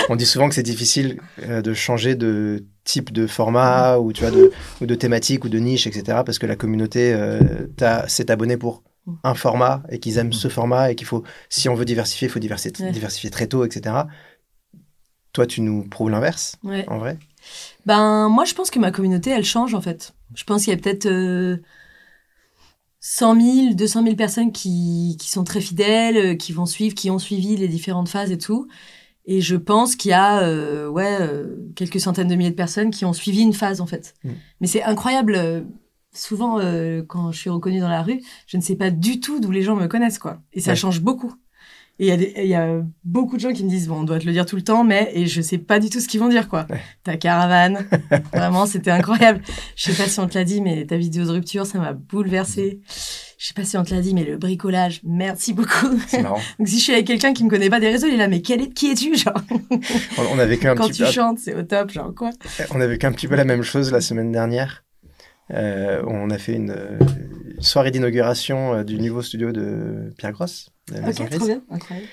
on 0.08 0.16
dit 0.16 0.24
souvent 0.24 0.48
que 0.48 0.54
c'est 0.54 0.62
difficile 0.62 1.20
de 1.46 1.74
changer 1.74 2.14
de 2.14 2.64
type 2.84 3.12
de 3.12 3.26
format 3.26 3.98
ou 3.98 4.12
tu 4.14 4.22
vois 4.22 4.30
de 4.30 4.50
ou 4.80 4.86
de 4.86 4.94
thématique 4.94 5.44
ou 5.44 5.48
de 5.50 5.58
niche, 5.58 5.86
etc. 5.86 6.20
Parce 6.24 6.38
que 6.38 6.46
la 6.46 6.56
communauté 6.56 7.12
euh, 7.12 7.40
s'est 8.08 8.30
abonnée 8.30 8.56
pour 8.56 8.82
un 9.22 9.34
format 9.34 9.82
et 9.90 9.98
qu'ils 9.98 10.18
aiment 10.18 10.32
ce 10.32 10.48
format 10.48 10.90
et 10.90 10.94
qu'il 10.94 11.06
faut, 11.06 11.22
si 11.48 11.68
on 11.68 11.74
veut 11.74 11.84
diversifier, 11.84 12.28
il 12.28 12.30
faut 12.30 12.38
diversifier, 12.38 12.84
Ouais. 12.86 12.92
diversifier 12.92 13.30
très 13.30 13.46
tôt, 13.46 13.64
etc. 13.64 13.94
Toi, 15.32 15.46
tu 15.46 15.60
nous 15.60 15.84
prouves 15.88 16.10
l'inverse, 16.10 16.56
Ouais. 16.64 16.84
en 16.88 16.98
vrai? 16.98 17.18
Ben, 17.84 18.28
moi, 18.28 18.44
je 18.44 18.54
pense 18.54 18.70
que 18.70 18.78
ma 18.78 18.90
communauté, 18.90 19.30
elle 19.30 19.44
change, 19.44 19.74
en 19.74 19.80
fait. 19.80 20.14
Je 20.34 20.44
pense 20.44 20.64
qu'il 20.64 20.72
y 20.72 20.76
a 20.76 20.80
peut-être 20.80 21.06
euh, 21.06 21.58
100 23.00 23.40
000, 23.40 23.74
200 23.74 24.02
000 24.02 24.16
personnes 24.16 24.50
qui, 24.52 25.16
qui 25.20 25.30
sont 25.30 25.44
très 25.44 25.60
fidèles, 25.60 26.16
euh, 26.16 26.34
qui 26.34 26.52
vont 26.52 26.66
suivre, 26.66 26.94
qui 26.94 27.10
ont 27.10 27.18
suivi 27.18 27.56
les 27.56 27.68
différentes 27.68 28.08
phases 28.08 28.32
et 28.32 28.38
tout. 28.38 28.66
Et 29.26 29.40
je 29.40 29.56
pense 29.56 29.96
qu'il 29.96 30.10
y 30.10 30.14
a, 30.14 30.40
euh, 30.42 30.88
ouais, 30.88 31.18
euh, 31.20 31.56
quelques 31.74 32.00
centaines 32.00 32.28
de 32.28 32.34
milliers 32.34 32.50
de 32.50 32.54
personnes 32.56 32.90
qui 32.90 33.04
ont 33.04 33.12
suivi 33.12 33.42
une 33.42 33.52
phase, 33.52 33.80
en 33.80 33.86
fait. 33.86 34.14
Mm. 34.24 34.30
Mais 34.60 34.66
c'est 34.66 34.82
incroyable. 34.82 35.66
Souvent, 36.16 36.58
euh, 36.60 37.02
quand 37.06 37.30
je 37.32 37.38
suis 37.38 37.50
reconnue 37.50 37.80
dans 37.80 37.88
la 37.88 38.02
rue, 38.02 38.20
je 38.46 38.56
ne 38.56 38.62
sais 38.62 38.76
pas 38.76 38.90
du 38.90 39.20
tout 39.20 39.38
d'où 39.40 39.50
les 39.50 39.62
gens 39.62 39.76
me 39.76 39.86
connaissent, 39.86 40.18
quoi. 40.18 40.38
Et 40.52 40.60
ça 40.60 40.70
Ouais. 40.70 40.76
change 40.76 41.00
beaucoup. 41.00 41.34
Et 41.98 42.06
il 42.06 42.08
y, 42.08 42.12
a 42.12 42.16
des- 42.18 42.34
il 42.36 42.46
y 42.48 42.54
a 42.54 42.82
beaucoup 43.04 43.36
de 43.36 43.40
gens 43.40 43.52
qui 43.54 43.64
me 43.64 43.70
disent, 43.70 43.88
bon, 43.88 44.00
on 44.00 44.04
doit 44.04 44.18
te 44.18 44.26
le 44.26 44.32
dire 44.32 44.44
tout 44.44 44.56
le 44.56 44.62
temps, 44.62 44.84
mais, 44.84 45.10
et 45.14 45.26
je 45.26 45.40
sais 45.40 45.56
pas 45.56 45.78
du 45.78 45.88
tout 45.88 45.98
ce 46.00 46.08
qu'ils 46.08 46.20
vont 46.20 46.28
dire, 46.28 46.46
quoi. 46.48 46.66
Ta 47.04 47.16
caravane. 47.16 47.86
Vraiment, 48.34 48.66
c'était 48.66 48.90
incroyable. 48.90 49.40
Je 49.76 49.90
sais 49.90 50.02
pas 50.02 50.06
si 50.08 50.20
on 50.20 50.26
te 50.28 50.36
l'a 50.36 50.44
dit, 50.44 50.60
mais 50.60 50.84
ta 50.84 50.98
vidéo 50.98 51.24
de 51.24 51.30
rupture, 51.30 51.64
ça 51.64 51.78
m'a 51.78 51.94
bouleversée. 51.94 52.80
Je 53.38 53.46
sais 53.46 53.54
pas 53.54 53.64
si 53.64 53.76
on 53.78 53.82
te 53.84 53.94
l'a 53.94 54.02
dit, 54.02 54.12
mais 54.14 54.24
le 54.24 54.36
bricolage, 54.36 55.00
merci 55.04 55.54
beaucoup. 55.54 55.98
C'est 56.06 56.20
marrant. 56.22 56.40
Donc 56.58 56.68
si 56.68 56.78
je 56.78 56.82
suis 56.84 56.92
avec 56.92 57.06
quelqu'un 57.06 57.32
qui 57.32 57.44
me 57.44 57.48
connaît 57.50 57.70
pas 57.70 57.80
des 57.80 57.88
réseaux, 57.88 58.06
il 58.08 58.14
est 58.14 58.18
là, 58.18 58.28
mais 58.28 58.42
quel 58.42 58.60
est, 58.60 58.68
qui 58.74 58.90
es-tu, 58.90 59.16
genre? 59.16 59.34
On, 60.32 60.38
a 60.38 60.44
vécu 60.46 60.68
un 60.68 60.74
Quand 60.74 60.88
petit 60.88 60.98
tu 60.98 61.04
peu. 61.04 61.10
chantes, 61.10 61.38
c'est 61.38 61.54
au 61.54 61.62
top, 61.62 61.90
genre 61.92 62.14
quoi? 62.14 62.30
On 62.74 62.80
a 62.80 62.86
vécu 62.86 63.06
un 63.06 63.12
petit 63.12 63.26
peu 63.28 63.36
la 63.36 63.44
même 63.44 63.62
chose 63.62 63.90
la 63.92 64.00
semaine 64.02 64.32
dernière. 64.32 64.84
Euh, 65.52 66.02
on 66.06 66.30
a 66.30 66.38
fait 66.38 66.54
une, 66.54 66.70
euh, 66.70 66.98
une 67.56 67.62
soirée 67.62 67.90
d'inauguration 67.90 68.74
euh, 68.74 68.84
du 68.84 68.98
nouveau 68.98 69.22
studio 69.22 69.52
de 69.52 70.12
Pierre 70.18 70.32
Grosse, 70.32 70.70
de 70.92 70.98
la 71.00 71.08
Ok, 71.08 71.30
trop 71.30 71.46
bien, 71.46 71.62
incroyable. 71.70 72.08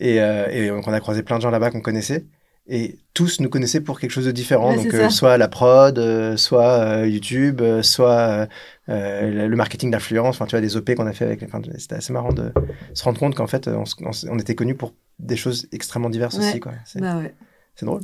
Et, 0.00 0.20
euh, 0.20 0.46
et 0.50 0.68
donc 0.68 0.86
on 0.86 0.92
a 0.92 1.00
croisé 1.00 1.22
plein 1.22 1.36
de 1.36 1.42
gens 1.42 1.50
là-bas 1.50 1.70
qu'on 1.70 1.80
connaissait. 1.80 2.24
Et 2.70 2.98
tous 3.14 3.40
nous 3.40 3.48
connaissaient 3.48 3.80
pour 3.80 3.98
quelque 3.98 4.10
chose 4.10 4.26
de 4.26 4.30
différent. 4.30 4.70
Ouais, 4.76 4.84
donc 4.84 4.92
euh, 4.92 5.08
soit 5.08 5.38
la 5.38 5.48
prod, 5.48 5.98
euh, 5.98 6.36
soit 6.36 7.06
YouTube, 7.06 7.62
soit 7.80 8.46
le 8.88 9.54
marketing 9.54 9.90
d'influence. 9.90 10.36
Enfin, 10.36 10.44
tu 10.44 10.50
vois, 10.50 10.60
des 10.60 10.76
OP 10.76 10.94
qu'on 10.94 11.06
a 11.06 11.14
fait 11.14 11.24
avec. 11.24 11.42
Enfin, 11.42 11.62
c'était 11.78 11.94
assez 11.94 12.12
marrant 12.12 12.32
de 12.32 12.52
se 12.92 13.02
rendre 13.04 13.18
compte 13.18 13.34
qu'en 13.34 13.46
fait, 13.46 13.68
on, 13.68 14.38
était 14.38 14.54
connus 14.54 14.74
pour 14.74 14.92
des 15.18 15.36
choses 15.36 15.66
extrêmement 15.72 16.10
diverses 16.10 16.36
Ouais. 16.36 16.46
aussi. 16.48 16.60
quoi. 16.60 16.72
C'est 16.84 17.00
Bah 17.00 17.16
ouais. 17.16 17.34
c'est 17.74 17.86
drôle. 17.86 18.02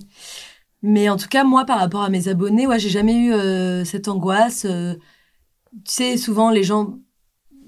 Mais 0.87 1.09
en 1.09 1.17
tout 1.17 1.29
cas, 1.29 1.45
moi, 1.45 1.65
par 1.65 1.79
rapport 1.79 2.03
à 2.03 2.11
mes 2.11 2.29
abonnés, 2.29 2.67
ouais, 2.67 2.79
j'ai 2.79 2.91
jamais 2.91 3.17
eu 3.17 3.33
euh, 3.33 3.85
cette 3.87 4.07
angoisse. 4.07 4.67
euh, 4.69 4.95
tu 5.87 5.93
sais, 5.95 6.17
souvent, 6.19 6.51
les 6.51 6.63
gens, 6.63 6.99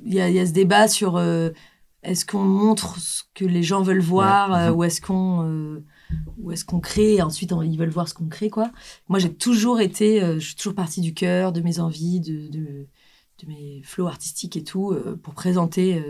il 0.04 0.12
y 0.12 0.16
y 0.18 0.38
a 0.38 0.46
ce 0.46 0.52
débat 0.52 0.86
sur 0.86 1.16
euh, 1.16 1.48
est-ce 2.02 2.26
qu'on 2.26 2.44
montre 2.44 2.98
ce 3.00 3.22
que 3.34 3.46
les 3.46 3.62
gens 3.62 3.80
veulent 3.82 4.00
voir 4.02 4.50
Ouais. 4.50 4.68
ou 4.68 4.84
est-ce 4.84 5.00
qu'on 5.00 5.82
ou 6.38 6.52
est-ce 6.52 6.64
qu'on 6.66 6.78
crée 6.78 7.14
et 7.14 7.22
ensuite 7.22 7.52
on- 7.52 7.62
ils 7.62 7.76
veulent 7.78 7.88
voir 7.88 8.06
ce 8.08 8.12
qu'on 8.14 8.28
crée, 8.28 8.50
quoi. 8.50 8.70
Moi, 9.08 9.18
j'ai 9.18 9.32
toujours 9.34 9.80
été, 9.80 10.20
je 10.20 10.38
suis 10.38 10.54
toujours 10.54 10.74
partie 10.74 11.00
du 11.00 11.14
cœur, 11.14 11.52
de 11.52 11.60
mes 11.62 11.80
envies, 11.80 12.20
de, 12.20 12.46
de, 12.48 12.86
de 13.42 13.46
mes 13.48 13.80
flots 13.82 14.06
artistiques 14.06 14.56
et 14.56 14.62
tout, 14.62 14.94
pour 15.22 15.32
présenter 15.34 16.00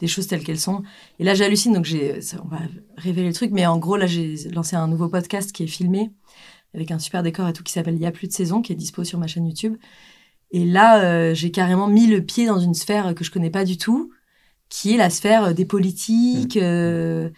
des 0.00 0.06
choses 0.08 0.26
telles 0.26 0.42
qu'elles 0.44 0.60
sont. 0.60 0.82
Et 1.18 1.24
là, 1.24 1.32
j'hallucine, 1.34 1.72
donc 1.72 1.84
j'ai, 1.86 2.18
on 2.44 2.48
va 2.48 2.58
révéler 2.98 3.28
le 3.28 3.32
truc, 3.32 3.52
mais 3.52 3.64
en 3.64 3.78
gros, 3.78 3.96
là, 3.96 4.06
j'ai 4.06 4.36
lancé 4.50 4.76
un 4.76 4.88
nouveau 4.88 5.08
podcast 5.08 5.50
qui 5.52 5.62
est 5.62 5.66
filmé 5.68 6.10
avec 6.74 6.90
un 6.90 6.98
super 6.98 7.22
décor 7.22 7.48
et 7.48 7.52
tout 7.52 7.62
qui 7.62 7.72
s'appelle 7.72 7.94
Il 7.94 8.00
y 8.00 8.06
a 8.06 8.12
plus 8.12 8.28
de 8.28 8.32
saison, 8.32 8.62
qui 8.62 8.72
est 8.72 8.76
dispo 8.76 9.04
sur 9.04 9.18
ma 9.18 9.26
chaîne 9.26 9.46
YouTube. 9.46 9.76
Et 10.50 10.64
là, 10.64 11.02
euh, 11.02 11.34
j'ai 11.34 11.50
carrément 11.50 11.86
mis 11.86 12.06
le 12.06 12.22
pied 12.22 12.46
dans 12.46 12.58
une 12.58 12.74
sphère 12.74 13.14
que 13.14 13.24
je 13.24 13.30
connais 13.30 13.50
pas 13.50 13.64
du 13.64 13.78
tout, 13.78 14.10
qui 14.68 14.94
est 14.94 14.96
la 14.98 15.10
sphère 15.10 15.44
euh, 15.44 15.52
des 15.52 15.64
politiques. 15.64 16.56
euh, 16.56 17.30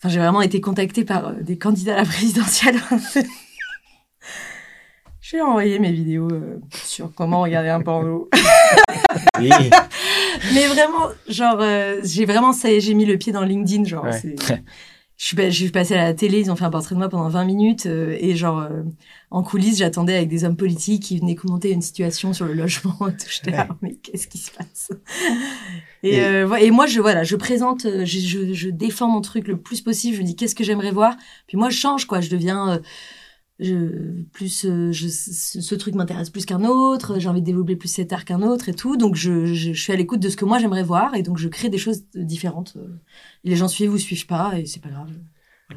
Enfin, 0.00 0.10
j'ai 0.10 0.20
vraiment 0.20 0.42
été 0.42 0.60
contactée 0.60 1.04
par 1.04 1.26
euh, 1.28 1.32
des 1.40 1.58
candidats 1.58 1.94
à 1.94 1.98
la 1.98 2.04
présidentielle. 2.04 2.76
J'ai 5.20 5.40
envoyé 5.42 5.78
mes 5.78 5.92
vidéos 5.92 6.28
sur 6.72 7.12
comment 7.14 7.42
regarder 7.42 7.68
un 7.68 7.80
porno. 7.82 8.30
Oui. 9.38 9.50
Mais 10.54 10.66
vraiment, 10.68 11.08
genre, 11.28 11.60
j'ai 12.04 12.24
vraiment, 12.24 12.52
ça 12.52 12.68
j'ai 12.78 12.94
mis 12.94 13.04
le 13.04 13.18
pied 13.18 13.32
dans 13.32 13.42
LinkedIn, 13.42 13.84
genre, 13.84 14.04
Ouais. 14.04 14.36
Je 15.18 15.26
suis, 15.26 15.36
je 15.36 15.50
suis 15.50 15.70
passée 15.70 15.94
à 15.94 16.04
la 16.04 16.14
télé, 16.14 16.38
ils 16.38 16.50
ont 16.50 16.54
fait 16.56 16.64
un 16.64 16.70
portrait 16.70 16.94
de 16.94 17.00
moi 17.00 17.08
pendant 17.08 17.28
20 17.28 17.44
minutes, 17.44 17.86
euh, 17.86 18.16
et 18.20 18.36
genre, 18.36 18.60
euh, 18.60 18.82
en 19.32 19.42
coulisses, 19.42 19.78
j'attendais 19.78 20.14
avec 20.14 20.28
des 20.28 20.44
hommes 20.44 20.56
politiques 20.56 21.02
qui 21.02 21.18
venaient 21.18 21.34
commenter 21.34 21.72
une 21.72 21.82
situation 21.82 22.32
sur 22.32 22.46
le 22.46 22.54
logement. 22.54 22.96
J'étais 23.28 23.50
là, 23.50 23.66
mais 23.82 23.96
qu'est-ce 23.96 24.28
qui 24.28 24.38
se 24.38 24.52
passe? 24.52 24.90
Et, 26.04 26.16
Et- 26.16 26.24
euh, 26.24 26.54
et 26.54 26.70
moi, 26.70 26.86
je, 26.86 27.00
voilà, 27.00 27.24
je 27.24 27.34
présente, 27.34 27.84
euh, 27.84 28.04
je, 28.04 28.20
je, 28.20 28.52
je 28.54 28.68
défends 28.70 29.08
mon 29.08 29.20
truc 29.20 29.48
le 29.48 29.56
plus 29.60 29.80
possible, 29.80 30.16
je 30.16 30.22
me 30.22 30.26
dis 30.26 30.36
qu'est-ce 30.36 30.54
que 30.54 30.62
j'aimerais 30.62 30.92
voir, 30.92 31.16
puis 31.48 31.56
moi, 31.56 31.68
je 31.68 31.76
change, 31.76 32.06
quoi, 32.06 32.20
je 32.20 32.30
deviens... 32.30 32.80
euh, 33.60 33.64
je, 33.64 34.22
plus 34.32 34.64
euh, 34.64 34.92
je, 34.92 35.08
ce 35.08 35.74
truc 35.74 35.94
m'intéresse 35.94 36.30
plus 36.30 36.46
qu'un 36.46 36.64
autre, 36.64 37.18
j'ai 37.18 37.28
envie 37.28 37.40
de 37.40 37.46
développer 37.46 37.76
plus 37.76 37.88
cet 37.88 38.12
art 38.12 38.24
qu'un 38.24 38.42
autre 38.42 38.68
et 38.68 38.74
tout. 38.74 38.96
Donc 38.96 39.14
je, 39.14 39.46
je, 39.46 39.72
suis 39.72 39.92
à 39.92 39.96
l'écoute 39.96 40.20
de 40.20 40.28
ce 40.28 40.36
que 40.36 40.44
moi 40.44 40.58
j'aimerais 40.58 40.82
voir 40.82 41.14
et 41.14 41.22
donc 41.22 41.38
je 41.38 41.48
crée 41.48 41.68
des 41.68 41.78
choses 41.78 42.04
différentes. 42.14 42.76
Et 43.44 43.50
les 43.50 43.56
gens 43.56 43.68
suivent 43.68 43.92
ou 43.92 43.98
suivent 43.98 44.26
pas 44.26 44.58
et 44.58 44.66
c'est 44.66 44.82
pas 44.82 44.90
grave. 44.90 45.10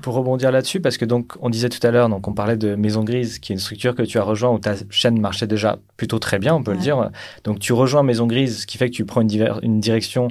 Pour 0.02 0.14
rebondir 0.14 0.52
là-dessus, 0.54 0.80
parce 0.80 0.98
que 0.98 1.04
donc 1.04 1.34
on 1.42 1.50
disait 1.50 1.68
tout 1.68 1.86
à 1.86 1.92
l'heure, 1.92 2.08
donc 2.08 2.26
on 2.28 2.34
parlait 2.34 2.56
de 2.56 2.76
Maison 2.76 3.04
Grise, 3.04 3.40
qui 3.40 3.52
est 3.52 3.56
une 3.56 3.60
structure 3.60 3.94
que 3.94 4.04
tu 4.04 4.18
as 4.20 4.24
rejoint 4.24 4.52
où 4.52 4.58
ta 4.58 4.76
chaîne 4.90 5.20
marchait 5.20 5.48
déjà 5.48 5.80
plutôt 5.98 6.18
très 6.18 6.40
bien, 6.40 6.56
on 6.56 6.64
peut 6.64 6.72
le 6.72 6.78
dire. 6.78 7.12
Donc 7.44 7.60
tu 7.60 7.74
rejoins 7.74 8.02
Maison 8.02 8.26
Grise, 8.26 8.62
ce 8.62 8.68
qui 8.68 8.78
fait 8.78 8.90
que 8.90 8.96
tu 8.96 9.04
prends 9.04 9.22
une 9.22 9.82
direction 9.82 10.30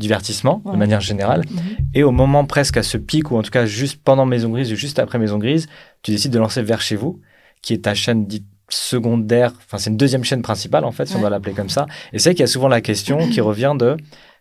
divertissement 0.00 0.62
de 0.64 0.76
manière 0.76 1.00
générale. 1.00 1.44
Mhm. 1.48 1.60
Et 1.94 2.02
au 2.02 2.10
moment 2.10 2.44
presque 2.44 2.76
à 2.76 2.82
ce 2.82 2.96
pic, 2.96 3.30
ou 3.30 3.36
en 3.36 3.42
tout 3.42 3.50
cas 3.50 3.66
juste 3.66 4.00
pendant 4.02 4.26
Maison 4.26 4.48
Grise 4.48 4.72
ou 4.72 4.76
juste 4.76 4.98
après 4.98 5.18
Maison 5.18 5.38
Grise, 5.38 5.68
tu 6.02 6.10
décides 6.10 6.32
de 6.32 6.38
lancer 6.38 6.62
Vers 6.62 6.80
chez 6.80 6.96
vous, 6.96 7.20
qui 7.62 7.74
est 7.74 7.84
ta 7.84 7.94
chaîne 7.94 8.26
dite 8.26 8.46
secondaire, 8.68 9.52
enfin 9.56 9.78
c'est 9.78 9.90
une 9.90 9.96
deuxième 9.96 10.24
chaîne 10.24 10.42
principale 10.42 10.84
en 10.84 10.92
fait, 10.92 11.06
si 11.06 11.16
on 11.16 11.20
doit 11.20 11.30
l'appeler 11.30 11.54
comme 11.54 11.68
ça. 11.68 11.86
Et 12.12 12.18
c'est 12.18 12.30
qu'il 12.30 12.40
y 12.40 12.44
a 12.44 12.48
souvent 12.48 12.68
la 12.68 12.80
question 12.80 13.28
qui 13.28 13.40
revient 13.50 13.74
de, 13.78 13.96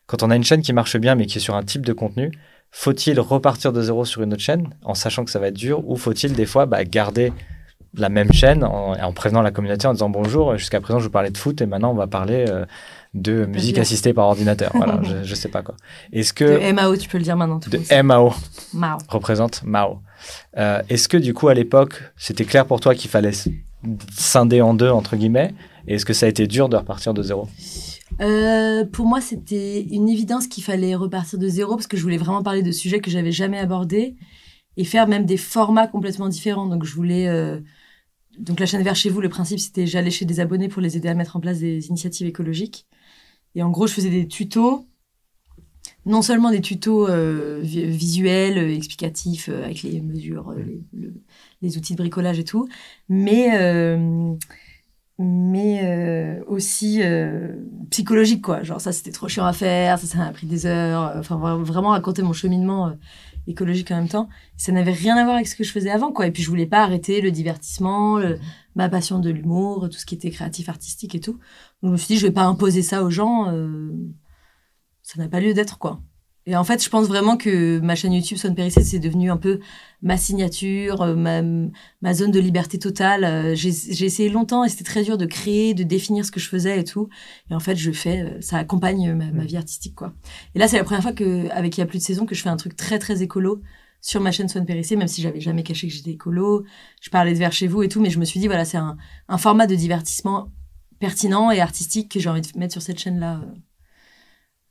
quand 0.08 0.24
on 0.24 0.32
a 0.32 0.36
une 0.36 0.44
chaîne 0.44 0.62
qui 0.62 0.74
marche 0.74 0.98
bien 0.98 1.16
mais 1.16 1.26
qui 1.26 1.38
est 1.38 1.42
sur 1.42 1.56
un 1.56 1.64
type 1.64 1.86
de 1.86 1.94
contenu, 1.94 2.32
faut-il 2.72 3.20
repartir 3.20 3.74
de 3.74 3.82
zéro 3.82 4.06
sur 4.06 4.22
une 4.22 4.34
autre 4.34 4.44
chaîne 4.44 4.70
en 4.84 4.94
sachant 4.94 5.26
que 5.26 5.32
ça 5.32 5.40
va 5.40 5.48
être 5.48 5.58
dur, 5.58 5.88
ou 5.90 5.96
faut-il 5.96 6.34
des 6.34 6.46
fois 6.46 6.66
bah, 6.66 6.84
garder 6.84 7.34
la 7.96 8.10
même 8.10 8.32
chaîne 8.32 8.64
en, 8.64 8.94
en 8.94 9.14
prévenant 9.14 9.42
la 9.42 9.52
communauté 9.52 9.88
en 9.88 9.94
disant 9.94 10.10
bonjour, 10.10 10.58
jusqu'à 10.58 10.80
présent 10.80 11.00
je 11.00 11.06
vous 11.06 11.12
parlais 11.12 11.32
de 11.32 11.38
foot 11.38 11.62
et 11.62 11.66
maintenant 11.66 11.92
on 11.92 11.96
va 11.96 12.08
parler 12.08 12.46
euh, 12.48 12.66
de 13.14 13.46
musique 13.46 13.74
bien. 13.76 13.82
assistée 13.82 14.14
par 14.14 14.28
ordinateur. 14.28 14.72
Voilà, 14.76 15.00
je, 15.04 15.24
je 15.24 15.36
sais 15.36 15.50
pas 15.50 15.62
quoi. 15.64 15.76
Est-ce 16.14 16.32
que 16.34 16.44
De 16.68 16.72
MAO, 16.74 16.96
tu 16.96 17.10
peux 17.10 17.18
le 17.18 17.24
dire 17.24 17.36
maintenant. 17.38 17.60
Tout 17.60 17.70
de. 17.70 17.80
MAO 18.04 18.34
Mao. 18.74 18.98
représente 19.08 19.64
Mao. 19.64 20.00
Euh, 20.58 20.82
Est-ce 20.90 21.08
que 21.08 21.18
du 21.18 21.34
coup 21.34 21.48
à 21.48 21.54
l'époque 21.54 22.04
c'était 22.18 22.46
clair 22.46 22.66
pour 22.66 22.80
toi 22.80 22.94
qu'il 22.94 23.10
fallait 23.10 23.32
scinder 24.12 24.62
en 24.62 24.74
deux 24.74 24.90
entre 24.90 25.16
guillemets 25.16 25.54
et 25.88 25.96
est-ce 25.96 26.06
que 26.06 26.14
ça 26.14 26.26
a 26.26 26.30
été 26.30 26.46
dur 26.46 26.70
de 26.70 26.76
repartir 26.78 27.14
de 27.14 27.24
zéro? 27.24 27.48
Euh, 28.22 28.86
pour 28.86 29.06
moi, 29.06 29.22
c'était 29.22 29.82
une 29.82 30.10
évidence 30.10 30.48
qu'il 30.48 30.64
fallait 30.64 30.94
repartir 30.96 31.40
de 31.40 31.48
zéro 31.48 31.76
parce 31.76 31.88
que 31.88 31.96
je 31.98 32.04
voulais 32.04 32.18
vraiment 32.18 32.44
parler 32.44 32.62
de 32.62 32.72
sujets 32.72 33.00
que 33.00 33.10
j'avais 33.10 33.32
jamais 33.32 33.58
abordés 33.58 34.16
et 34.78 34.84
faire 34.84 35.08
même 35.08 35.26
des 35.26 35.38
formats 35.38 35.88
complètement 35.88 36.28
différents. 36.28 36.68
Donc, 36.68 36.84
je 36.86 36.94
voulais. 36.94 37.28
euh, 37.28 37.60
Donc, 38.40 38.60
la 38.60 38.66
chaîne 38.66 38.84
Vers 38.84 38.96
chez 38.96 39.10
vous, 39.10 39.22
le 39.22 39.30
principe, 39.30 39.60
c'était 39.60 39.88
j'allais 39.88 40.12
chez 40.12 40.26
des 40.26 40.40
abonnés 40.40 40.68
pour 40.68 40.82
les 40.82 40.98
aider 40.98 41.08
à 41.08 41.14
mettre 41.14 41.38
en 41.38 41.40
place 41.40 41.60
des 41.60 41.88
initiatives 41.88 42.28
écologiques. 42.28 42.86
Et 43.56 43.64
en 43.64 43.70
gros, 43.70 43.88
je 43.88 43.94
faisais 43.94 44.10
des 44.10 44.28
tutos. 44.28 44.86
Non 46.06 46.22
seulement 46.22 46.50
des 46.52 46.62
tutos 46.62 47.08
euh, 47.08 47.60
vi- 47.62 47.86
visuels, 47.86 48.58
euh, 48.58 48.74
explicatifs, 48.76 49.50
euh, 49.50 49.64
avec 49.66 49.84
les 49.84 50.02
mesures, 50.02 50.54
les, 50.54 50.82
le- 50.94 51.14
les 51.62 51.78
outils 51.78 51.94
de 51.94 51.98
bricolage 51.98 52.40
et 52.40 52.44
tout, 52.44 52.68
mais 53.10 53.50
mais 55.22 56.40
aussi 56.48 57.02
psychologique 57.90 58.42
quoi. 58.42 58.64
Genre 58.64 58.80
ça 58.80 58.92
c'était 58.94 59.12
trop 59.12 59.28
chiant 59.28 59.46
à 59.46 59.52
faire 59.54 60.00
ça 60.00 60.08
ça 60.08 60.18
m'a 60.20 60.32
pris 60.32 60.48
des 60.48 60.66
heures. 60.66 61.14
Enfin 61.18 61.36
vra- 61.38 61.62
vraiment 61.62 61.90
raconter 61.90 62.22
mon 62.22 62.32
cheminement 62.34 62.94
écologique 63.48 63.92
en 63.92 63.98
même 63.98 64.08
temps. 64.08 64.30
Ça 64.56 64.72
n'avait 64.72 64.94
rien 64.94 65.18
à 65.18 65.24
voir 65.24 65.36
avec 65.36 65.48
ce 65.48 65.56
que 65.56 65.64
je 65.66 65.72
faisais 65.74 65.90
avant 65.90 66.12
quoi. 66.14 66.28
Et 66.28 66.32
puis 66.32 66.42
je 66.44 66.50
voulais 66.50 66.66
pas 66.68 66.84
arrêter 66.84 67.20
le 67.20 67.32
divertissement 67.32 68.18
le- 68.18 68.40
ma 68.80 68.90
passion 68.90 69.20
de 69.20 69.30
l'humour 69.30 69.90
tout 69.90 70.00
ce 70.00 70.06
qui 70.06 70.16
était 70.16 70.32
créatif 70.32 70.70
artistique 70.70 71.14
et 71.16 71.20
tout 71.20 71.38
donc 71.82 71.90
je 71.90 71.92
me 71.92 71.98
suis 71.98 72.14
dit 72.14 72.18
je 72.18 72.26
vais 72.26 72.34
pas 72.34 72.46
imposer 72.46 72.82
ça 72.82 73.04
aux 73.04 73.10
gens 73.10 73.50
euh, 73.50 73.92
ça 75.04 75.22
n'a 75.22 75.28
pas 75.28 75.42
lieu 75.42 75.54
d'être 75.54 75.78
quoi 75.78 76.02
et 76.46 76.56
en 76.56 76.64
fait 76.64 76.84
je 76.84 76.90
pense 76.90 77.08
vraiment 77.08 77.36
que 77.36 77.80
ma 77.80 77.96
chaîne 77.96 78.14
YouTube 78.14 78.38
Son 78.38 78.56
Périssé 78.56 78.84
c'est 78.84 79.00
devenu 79.00 79.30
un 79.30 79.38
peu 79.38 79.60
ma 80.02 80.16
signature 80.16 81.02
euh, 81.02 81.16
ma, 81.16 81.42
ma 82.02 82.14
zone 82.14 82.32
de 82.32 82.40
liberté 82.40 82.80
totale. 82.80 83.24
Euh, 83.24 83.56
J'ai 83.56 84.06
essayé 84.06 84.30
longtemps 84.30 84.64
et 84.64 84.70
c'était 84.70 84.86
très 84.86 85.04
dur 85.04 85.18
de 85.18 85.26
créer, 85.26 85.74
de 85.74 85.84
définir 85.84 86.26
ce 86.26 86.32
que 86.32 86.40
je 86.40 86.48
faisais 86.48 86.80
et 86.80 86.84
tout. 86.84 87.10
Et 87.52 87.54
en 87.54 87.60
fait, 87.60 87.76
je 87.76 87.92
fais, 87.92 88.38
ça 88.42 88.58
accompagne 88.58 89.14
ma, 89.14 89.32
ma 89.32 89.46
vie 89.46 89.58
artistique, 89.58 89.96
quoi. 89.96 90.14
Et 90.56 90.60
là, 90.60 90.68
c'est 90.68 90.78
la 90.78 90.84
première 90.84 91.04
fois 91.04 91.12
que, 91.12 91.50
avec 91.52 91.78
il 91.78 91.82
y 91.82 91.84
a 91.84 91.86
plus 91.86 92.00
de 92.00 92.04
saison, 92.04 92.26
que 92.26 92.36
je 92.36 92.42
fais 92.42 92.50
un 92.50 92.58
truc 92.58 92.76
très 92.76 93.00
très 93.00 93.22
écolo 93.22 93.62
sur 94.02 94.22
ma 94.22 94.32
chaîne 94.32 94.48
Swan 94.48 94.66
Périssé, 94.66 94.96
même 94.96 95.08
si 95.08 95.22
j'avais 95.22 95.42
jamais 95.42 95.64
caché 95.64 95.88
que 95.88 95.94
j'étais 95.94 96.12
écolo. 96.12 96.66
Je 97.02 97.10
parlais 97.10 97.34
de 97.34 97.38
vers 97.38 97.52
chez 97.52 97.68
vous 97.68 97.84
et 97.84 97.90
tout, 97.90 98.02
mais 98.02 98.10
je 98.10 98.20
me 98.20 98.26
suis 98.26 98.40
dit, 98.40 98.48
voilà, 98.48 98.66
c'est 98.66 98.78
un, 98.78 98.98
un 99.28 99.38
format 99.38 99.68
de 99.68 99.76
divertissement 99.76 100.52
pertinent 101.00 101.52
et 101.52 101.60
artistique 101.60 102.12
que 102.12 102.20
j'ai 102.20 102.30
envie 102.30 102.42
de 102.42 102.48
mettre 102.58 102.74
sur 102.74 102.82
cette 102.82 103.00
chaîne-là. 103.00 103.42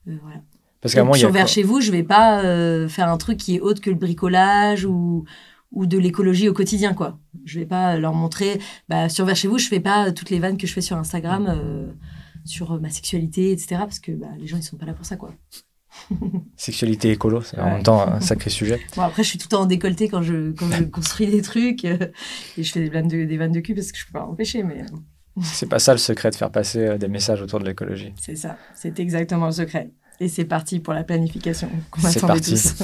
Euh, 0.06 0.10
euh, 0.12 0.18
voilà. 0.22 0.40
Parce 0.80 0.94
qu'à 0.94 1.04
a 1.04 1.14
sur 1.14 1.30
vers 1.30 1.48
chez 1.48 1.62
vous, 1.62 1.80
je 1.80 1.90
vais 1.90 2.04
pas 2.04 2.42
euh, 2.44 2.88
faire 2.88 3.08
un 3.08 3.16
truc 3.16 3.38
qui 3.38 3.56
est 3.56 3.60
autre 3.60 3.80
que 3.80 3.90
le 3.90 3.96
bricolage 3.96 4.84
ou 4.84 5.24
ou 5.70 5.84
de 5.84 5.98
l'écologie 5.98 6.48
au 6.48 6.54
quotidien 6.54 6.94
quoi. 6.94 7.18
Je 7.44 7.58
vais 7.58 7.66
pas 7.66 7.98
leur 7.98 8.14
montrer 8.14 8.60
bah, 8.88 9.08
sur 9.08 9.26
vers 9.26 9.36
chez 9.36 9.48
vous, 9.48 9.58
je 9.58 9.68
fais 9.68 9.80
pas 9.80 10.12
toutes 10.12 10.30
les 10.30 10.38
vannes 10.38 10.56
que 10.56 10.66
je 10.66 10.72
fais 10.72 10.80
sur 10.80 10.96
Instagram 10.96 11.46
euh, 11.48 11.92
sur 12.44 12.80
ma 12.80 12.88
sexualité 12.88 13.52
etc 13.52 13.76
parce 13.80 13.98
que 13.98 14.12
bah, 14.12 14.28
les 14.38 14.46
gens 14.46 14.56
ils 14.56 14.62
sont 14.62 14.78
pas 14.78 14.86
là 14.86 14.94
pour 14.94 15.04
ça 15.04 15.16
quoi. 15.16 15.34
sexualité 16.56 17.10
écolo, 17.12 17.42
c'est 17.42 17.58
en 17.58 17.70
même 17.70 17.82
temps 17.82 18.00
un 18.00 18.20
sacré 18.20 18.50
sujet. 18.50 18.80
Bon 18.96 19.02
après 19.02 19.22
je 19.22 19.28
suis 19.28 19.38
tout 19.38 19.46
le 19.46 19.56
temps 19.56 19.62
en 19.62 19.66
décolleté 19.66 20.08
quand 20.08 20.22
je 20.22 20.52
quand 20.52 20.70
je 20.70 20.84
construis 20.98 21.26
des 21.26 21.42
trucs 21.42 21.84
euh, 21.84 21.98
et 22.56 22.62
je 22.62 22.72
fais 22.72 22.80
des 22.80 22.88
vannes 22.88 23.08
de 23.08 23.24
des 23.24 23.36
vannes 23.36 23.52
de 23.52 23.60
cul 23.60 23.74
parce 23.74 23.92
que 23.92 23.98
je 23.98 24.06
peux 24.06 24.12
pas 24.12 24.24
empêcher 24.24 24.62
mais 24.62 24.82
euh, 24.82 25.40
C'est 25.42 25.68
pas 25.68 25.78
ça 25.78 25.92
le 25.92 25.98
secret 25.98 26.30
de 26.30 26.36
faire 26.36 26.50
passer 26.50 26.80
euh, 26.80 26.98
des 26.98 27.08
messages 27.08 27.42
autour 27.42 27.60
de 27.60 27.66
l'écologie. 27.66 28.12
c'est 28.20 28.36
ça, 28.36 28.56
c'est 28.74 28.98
exactement 29.00 29.46
le 29.46 29.52
secret. 29.52 29.90
Et 30.20 30.28
c'est 30.28 30.46
parti 30.46 30.80
pour 30.80 30.94
la 30.94 31.04
planification 31.04 31.70
qu'on 31.92 32.04
attendait 32.04 32.26
parti. 32.26 32.50
tous. 32.50 32.74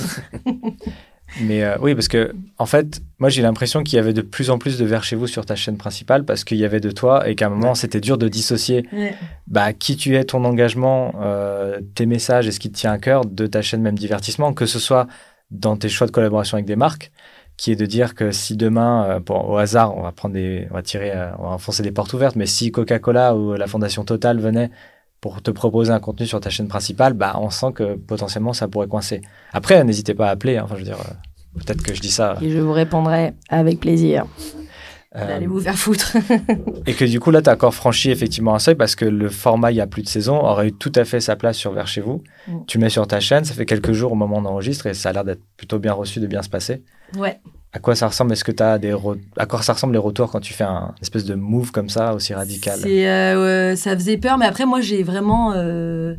Mais 1.41 1.65
euh, 1.65 1.77
oui, 1.81 1.95
parce 1.95 2.09
que 2.09 2.33
en 2.59 2.67
fait, 2.67 3.01
moi 3.19 3.29
j'ai 3.29 3.43
l'impression 3.43 3.83
qu'il 3.83 3.97
y 3.97 3.99
avait 3.99 4.13
de 4.13 4.21
plus 4.23 4.51
en 4.51 4.59
plus 4.59 4.79
de 4.79 4.85
vers 4.85 5.03
chez 5.03 5.17
vous 5.17 5.27
sur 5.27 5.45
ta 5.45 5.57
chaîne 5.57 5.77
principale 5.77 6.25
parce 6.25 6.45
qu'il 6.45 6.59
y 6.59 6.65
avait 6.65 6.81
de 6.81 6.91
toi 6.91 7.29
et 7.29 7.35
qu'à 7.35 7.47
un 7.47 7.51
moment 7.51 7.75
c'était 7.75 8.01
dur 8.01 8.19
de 8.19 8.29
dissocier 8.29 8.87
Ouais. 8.93 9.15
bah, 9.49 9.73
qui 9.73 9.97
tu 9.97 10.15
es, 10.17 10.25
ton 10.25 10.45
engagement, 10.45 11.13
euh, 11.21 11.81
tes 11.95 12.07
messages 12.07 12.47
et 12.47 12.53
ce 12.53 12.61
qui 12.61 12.71
te 12.71 12.77
tient 12.77 12.93
à 12.93 12.99
cœur 12.99 13.25
de 13.25 13.47
ta 13.47 13.63
chaîne 13.63 13.83
même 13.83 13.99
divertissement, 13.99 14.53
que 14.53 14.67
ce 14.67 14.79
soit 14.79 15.07
dans 15.51 15.77
tes 15.77 15.89
choix 15.89 16.07
de 16.07 16.13
collaboration 16.13 16.57
avec 16.57 16.67
des 16.67 16.77
marques, 16.77 17.11
qui 17.57 17.73
est 17.73 17.77
de 17.77 17.87
dire 17.87 18.15
que 18.15 18.31
si 18.31 18.57
demain, 18.57 19.21
euh, 19.29 19.33
au 19.33 19.57
hasard, 19.57 19.97
on 19.97 20.03
va 20.03 20.13
prendre 20.13 20.35
des, 20.35 20.67
on 20.71 20.75
va 20.75 20.83
tirer, 20.83 21.13
on 21.39 21.45
va 21.45 21.49
enfoncer 21.51 21.83
des 21.83 21.93
portes 21.93 22.13
ouvertes, 22.13 22.37
mais 22.37 22.47
si 22.47 22.71
Coca-Cola 22.71 23.35
ou 23.37 23.55
la 23.55 23.67
Fondation 23.67 24.05
Total 24.05 24.39
venait 24.41 24.71
pour 25.25 25.41
te 25.41 25.51
proposer 25.51 25.91
un 25.91 26.01
contenu 26.01 26.27
sur 26.27 26.39
ta 26.39 26.51
chaîne 26.51 26.69
principale, 26.69 27.15
bah, 27.15 27.39
on 27.41 27.49
sent 27.49 27.73
que 27.75 27.95
potentiellement 27.95 28.53
ça 28.53 28.69
pourrait 28.69 28.89
coincer. 28.89 29.23
Après, 29.55 29.83
n'hésitez 29.83 30.13
pas 30.13 30.29
à 30.29 30.33
appeler, 30.33 30.59
hein, 30.59 30.65
enfin, 30.67 30.75
je 30.75 30.81
veux 30.81 30.85
dire, 30.85 30.99
euh, 31.01 31.61
peut-être 31.61 31.83
que 31.83 31.95
je 31.95 32.01
dis 32.03 32.11
ça. 32.11 32.37
Et 32.43 32.51
je 32.51 32.59
vous 32.59 32.75
répondrai 32.75 33.33
avec 33.49 33.81
plaisir. 33.81 34.27
euh, 35.17 35.37
Allez 35.37 35.47
vous 35.47 35.63
faire 35.63 35.79
foutre. 35.79 36.15
Et 36.87 36.93
que 36.93 37.07
du 37.07 37.21
coup, 37.21 37.31
là, 37.31 37.41
tu 37.41 37.49
as 37.49 37.55
encore 37.55 37.73
franchi 37.73 38.11
effectivement 38.11 38.55
un 38.55 38.59
seuil 38.59 38.75
parce 38.75 38.97
que 38.97 39.07
le 39.07 39.31
format 39.31 39.73
il 39.73 39.77
y 39.77 39.81
a 39.81 39.87
plus 39.87 40.03
de 40.03 40.09
saison 40.09 40.37
aurait 40.45 40.69
eu 40.69 40.73
tout 40.73 40.93
à 40.95 41.07
fait 41.07 41.21
sa 41.21 41.37
place 41.37 41.57
sur 41.57 41.73
Vers 41.73 41.87
chez 41.87 42.03
vous. 42.03 42.23
Mm. 42.47 42.59
Tu 42.67 42.77
mets 42.79 42.91
sur 42.91 43.07
ta 43.07 43.19
chaîne, 43.19 43.47
ça 43.47 43.55
fait 43.55 43.65
quelques 43.65 43.93
jours 43.93 44.13
au 44.13 44.17
moment 44.17 44.37
où 44.37 44.41
on 44.41 44.45
enregistre 44.45 44.89
et 44.89 44.93
ça 44.93 45.09
a 45.09 45.13
l'air 45.15 45.25
d'être 45.25 45.41
plutôt 45.57 45.79
bien 45.79 45.95
reçu, 45.95 46.21
de 46.21 46.27
bien 46.27 46.43
se 46.43 46.51
passer. 46.51 46.83
ouais. 47.17 47.41
À 47.75 47.81
quoi 47.81 47.97
ça 47.97 48.07
ressemble? 48.07 48.33
Est-ce 48.33 48.45
que 48.45 48.53
tu 48.53 48.63
as 48.63 48.79
des 48.79 48.97
à 49.37 49.47
quoi 49.47 49.61
ça 49.61 49.73
ressemble 49.73 49.95
les 49.95 49.99
retours 49.99 50.31
quand 50.31 50.39
tu 50.39 50.55
fais 50.55 50.63
un 50.63 50.95
espèce 51.03 51.25
de 51.25 51.35
move 51.35 51.73
comme 51.73 51.89
ça 51.89 52.15
aussi 52.15 52.33
radical? 52.33 52.79
Euh, 52.87 53.75
ça 53.75 53.97
faisait 53.97 54.17
peur, 54.17 54.39
mais 54.39 54.47
après, 54.47 54.65
moi, 54.65 54.81
j'ai 54.81 55.03
vraiment, 55.03 55.53
euh, 55.55 56.15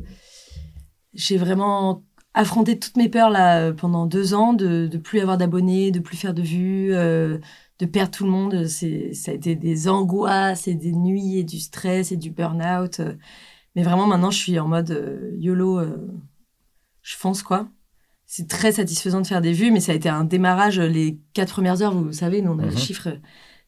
j'ai 1.13 1.37
vraiment 1.37 2.03
affronté 2.33 2.77
toutes 2.77 2.97
mes 2.97 3.07
peurs 3.07 3.29
là 3.29 3.71
pendant 3.71 4.05
deux 4.05 4.33
ans, 4.33 4.51
de, 4.51 4.87
de 4.87 4.97
plus 4.97 5.21
avoir 5.21 5.37
d'abonnés, 5.37 5.91
de 5.91 6.01
plus 6.01 6.17
faire 6.17 6.33
de 6.33 6.41
vues, 6.41 6.93
euh, 6.93 7.37
de 7.79 7.85
perdre 7.85 8.11
tout 8.11 8.25
le 8.25 8.31
monde. 8.31 8.65
C'est, 8.65 9.13
ça 9.13 9.31
a 9.31 9.33
été 9.33 9.55
des 9.55 9.87
angoisses 9.87 10.67
et 10.67 10.75
des 10.75 10.91
nuits 10.91 11.37
et 11.39 11.45
du 11.45 11.61
stress 11.61 12.11
et 12.11 12.17
du 12.17 12.31
burn-out. 12.31 12.99
Mais 13.77 13.83
vraiment, 13.83 14.07
maintenant, 14.07 14.29
je 14.29 14.39
suis 14.39 14.59
en 14.59 14.67
mode 14.67 15.31
YOLO, 15.37 15.79
je 17.01 17.15
fonce 17.15 17.43
quoi. 17.43 17.69
C'est 18.37 18.49
très 18.49 18.73
satisfaisant 18.73 19.21
de 19.21 19.27
faire 19.27 19.39
des 19.39 19.53
vues, 19.53 19.71
mais 19.71 19.79
ça 19.79 19.93
a 19.93 19.95
été 19.95 20.09
un 20.09 20.25
démarrage. 20.25 20.77
euh, 20.79 20.87
Les 20.87 21.17
quatre 21.33 21.53
premières 21.53 21.81
heures, 21.81 21.93
vous 21.93 22.11
savez, 22.11 22.41
nous, 22.41 22.51
on 22.51 22.59
a 22.59 22.63
Mhm. 22.63 22.69
les 22.71 22.77
chiffres. 22.77 23.07
euh, 23.07 23.17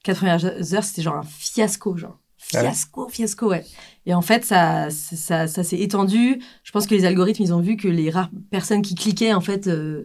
Quatre 0.03 0.17
premières 0.17 0.43
heures, 0.43 0.83
c'était 0.83 1.01
genre 1.01 1.15
un 1.15 1.23
fiasco, 1.23 1.95
genre. 1.95 2.17
Ah 2.53 2.59
Fiasco, 2.61 3.07
fiasco, 3.09 3.49
ouais. 3.49 3.63
Et 4.05 4.13
en 4.13 4.21
fait, 4.21 4.43
ça, 4.43 4.89
ça, 4.89 5.47
ça 5.47 5.63
s'est 5.63 5.79
étendu. 5.79 6.39
Je 6.65 6.71
pense 6.73 6.85
que 6.85 6.95
les 6.95 7.05
algorithmes, 7.05 7.43
ils 7.43 7.53
ont 7.53 7.61
vu 7.61 7.77
que 7.77 7.87
les 7.87 8.09
rares 8.09 8.29
personnes 8.51 8.81
qui 8.81 8.95
cliquaient, 8.95 9.33
en 9.33 9.39
fait, 9.41 9.67
euh, 9.67 10.03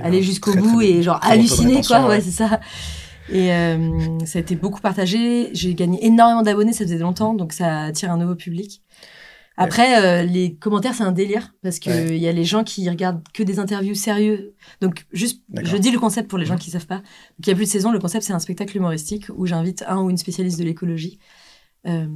allaient 0.00 0.22
jusqu'au 0.22 0.52
Très, 0.52 0.60
très 0.62 0.70
bout 0.70 0.82
et 0.82 1.02
genre 1.02 1.18
rétention, 1.20 1.80
quoi. 1.82 2.02
Ouais, 2.02 2.08
ouais. 2.08 2.20
c'est 2.20 2.30
ça. 2.30 2.60
Et 3.28 3.52
euh, 3.52 4.18
ça 4.24 4.38
a 4.38 4.42
été 4.42 4.54
beaucoup 4.54 4.80
partagé. 4.80 5.50
J'ai 5.52 5.74
gagné 5.74 6.04
énormément 6.06 6.42
d'abonnés, 6.42 6.72
ça 6.72 6.84
faisait 6.84 6.98
longtemps, 6.98 7.34
donc 7.34 7.52
ça 7.52 7.82
attire 7.84 8.12
un 8.12 8.18
nouveau 8.18 8.36
public. 8.36 8.82
Après, 9.58 10.04
euh, 10.04 10.22
les 10.24 10.54
commentaires, 10.56 10.94
c'est 10.94 11.02
un 11.04 11.12
délire 11.12 11.54
parce 11.62 11.78
que 11.78 11.88
Ouais. 11.88 12.16
il 12.16 12.22
y 12.22 12.28
a 12.28 12.32
les 12.32 12.44
gens 12.44 12.62
qui 12.62 12.88
regardent 12.90 13.22
que 13.32 13.42
des 13.42 13.58
interviews 13.58 13.94
sérieux. 13.94 14.54
Donc, 14.82 15.06
juste, 15.12 15.42
je 15.62 15.76
dis 15.78 15.90
le 15.90 15.98
concept 15.98 16.28
pour 16.28 16.38
les 16.38 16.44
gens 16.44 16.56
qui 16.56 16.70
savent 16.70 16.86
pas. 16.86 16.96
Donc, 16.98 17.46
il 17.46 17.48
y 17.48 17.52
a 17.52 17.54
plus 17.56 17.64
de 17.64 17.70
saison. 17.70 17.90
Le 17.90 17.98
concept, 17.98 18.24
c'est 18.24 18.34
un 18.34 18.38
spectacle 18.38 18.76
humoristique 18.76 19.26
où 19.34 19.46
j'invite 19.46 19.82
un 19.88 20.02
ou 20.02 20.10
une 20.10 20.18
spécialiste 20.18 20.58
de 20.58 20.64
l'écologie. 20.64 21.18
Euh, 21.86 22.06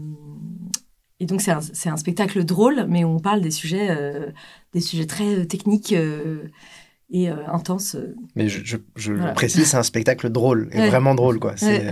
et 1.18 1.26
donc, 1.26 1.40
c'est 1.40 1.50
un, 1.88 1.96
spectacle 1.96 2.44
drôle, 2.44 2.84
mais 2.88 3.04
on 3.04 3.18
parle 3.18 3.40
des 3.40 3.50
sujets, 3.50 3.88
euh, 3.90 4.30
des 4.74 4.80
sujets 4.80 5.06
très 5.06 5.46
techniques 5.46 5.92
et 5.92 7.28
intenses. 7.28 7.96
Mais 8.36 8.48
je, 8.48 8.62
je, 8.64 8.76
je 8.96 9.12
Voilà. 9.14 9.32
précise, 9.32 9.66
c'est 9.66 9.76
un 9.76 9.82
spectacle 9.82 10.28
drôle, 10.30 10.68
et 10.72 10.78
Ouais. 10.78 10.88
vraiment 10.88 11.14
drôle, 11.14 11.38
quoi. 11.40 11.54
Ouais. 11.62 11.86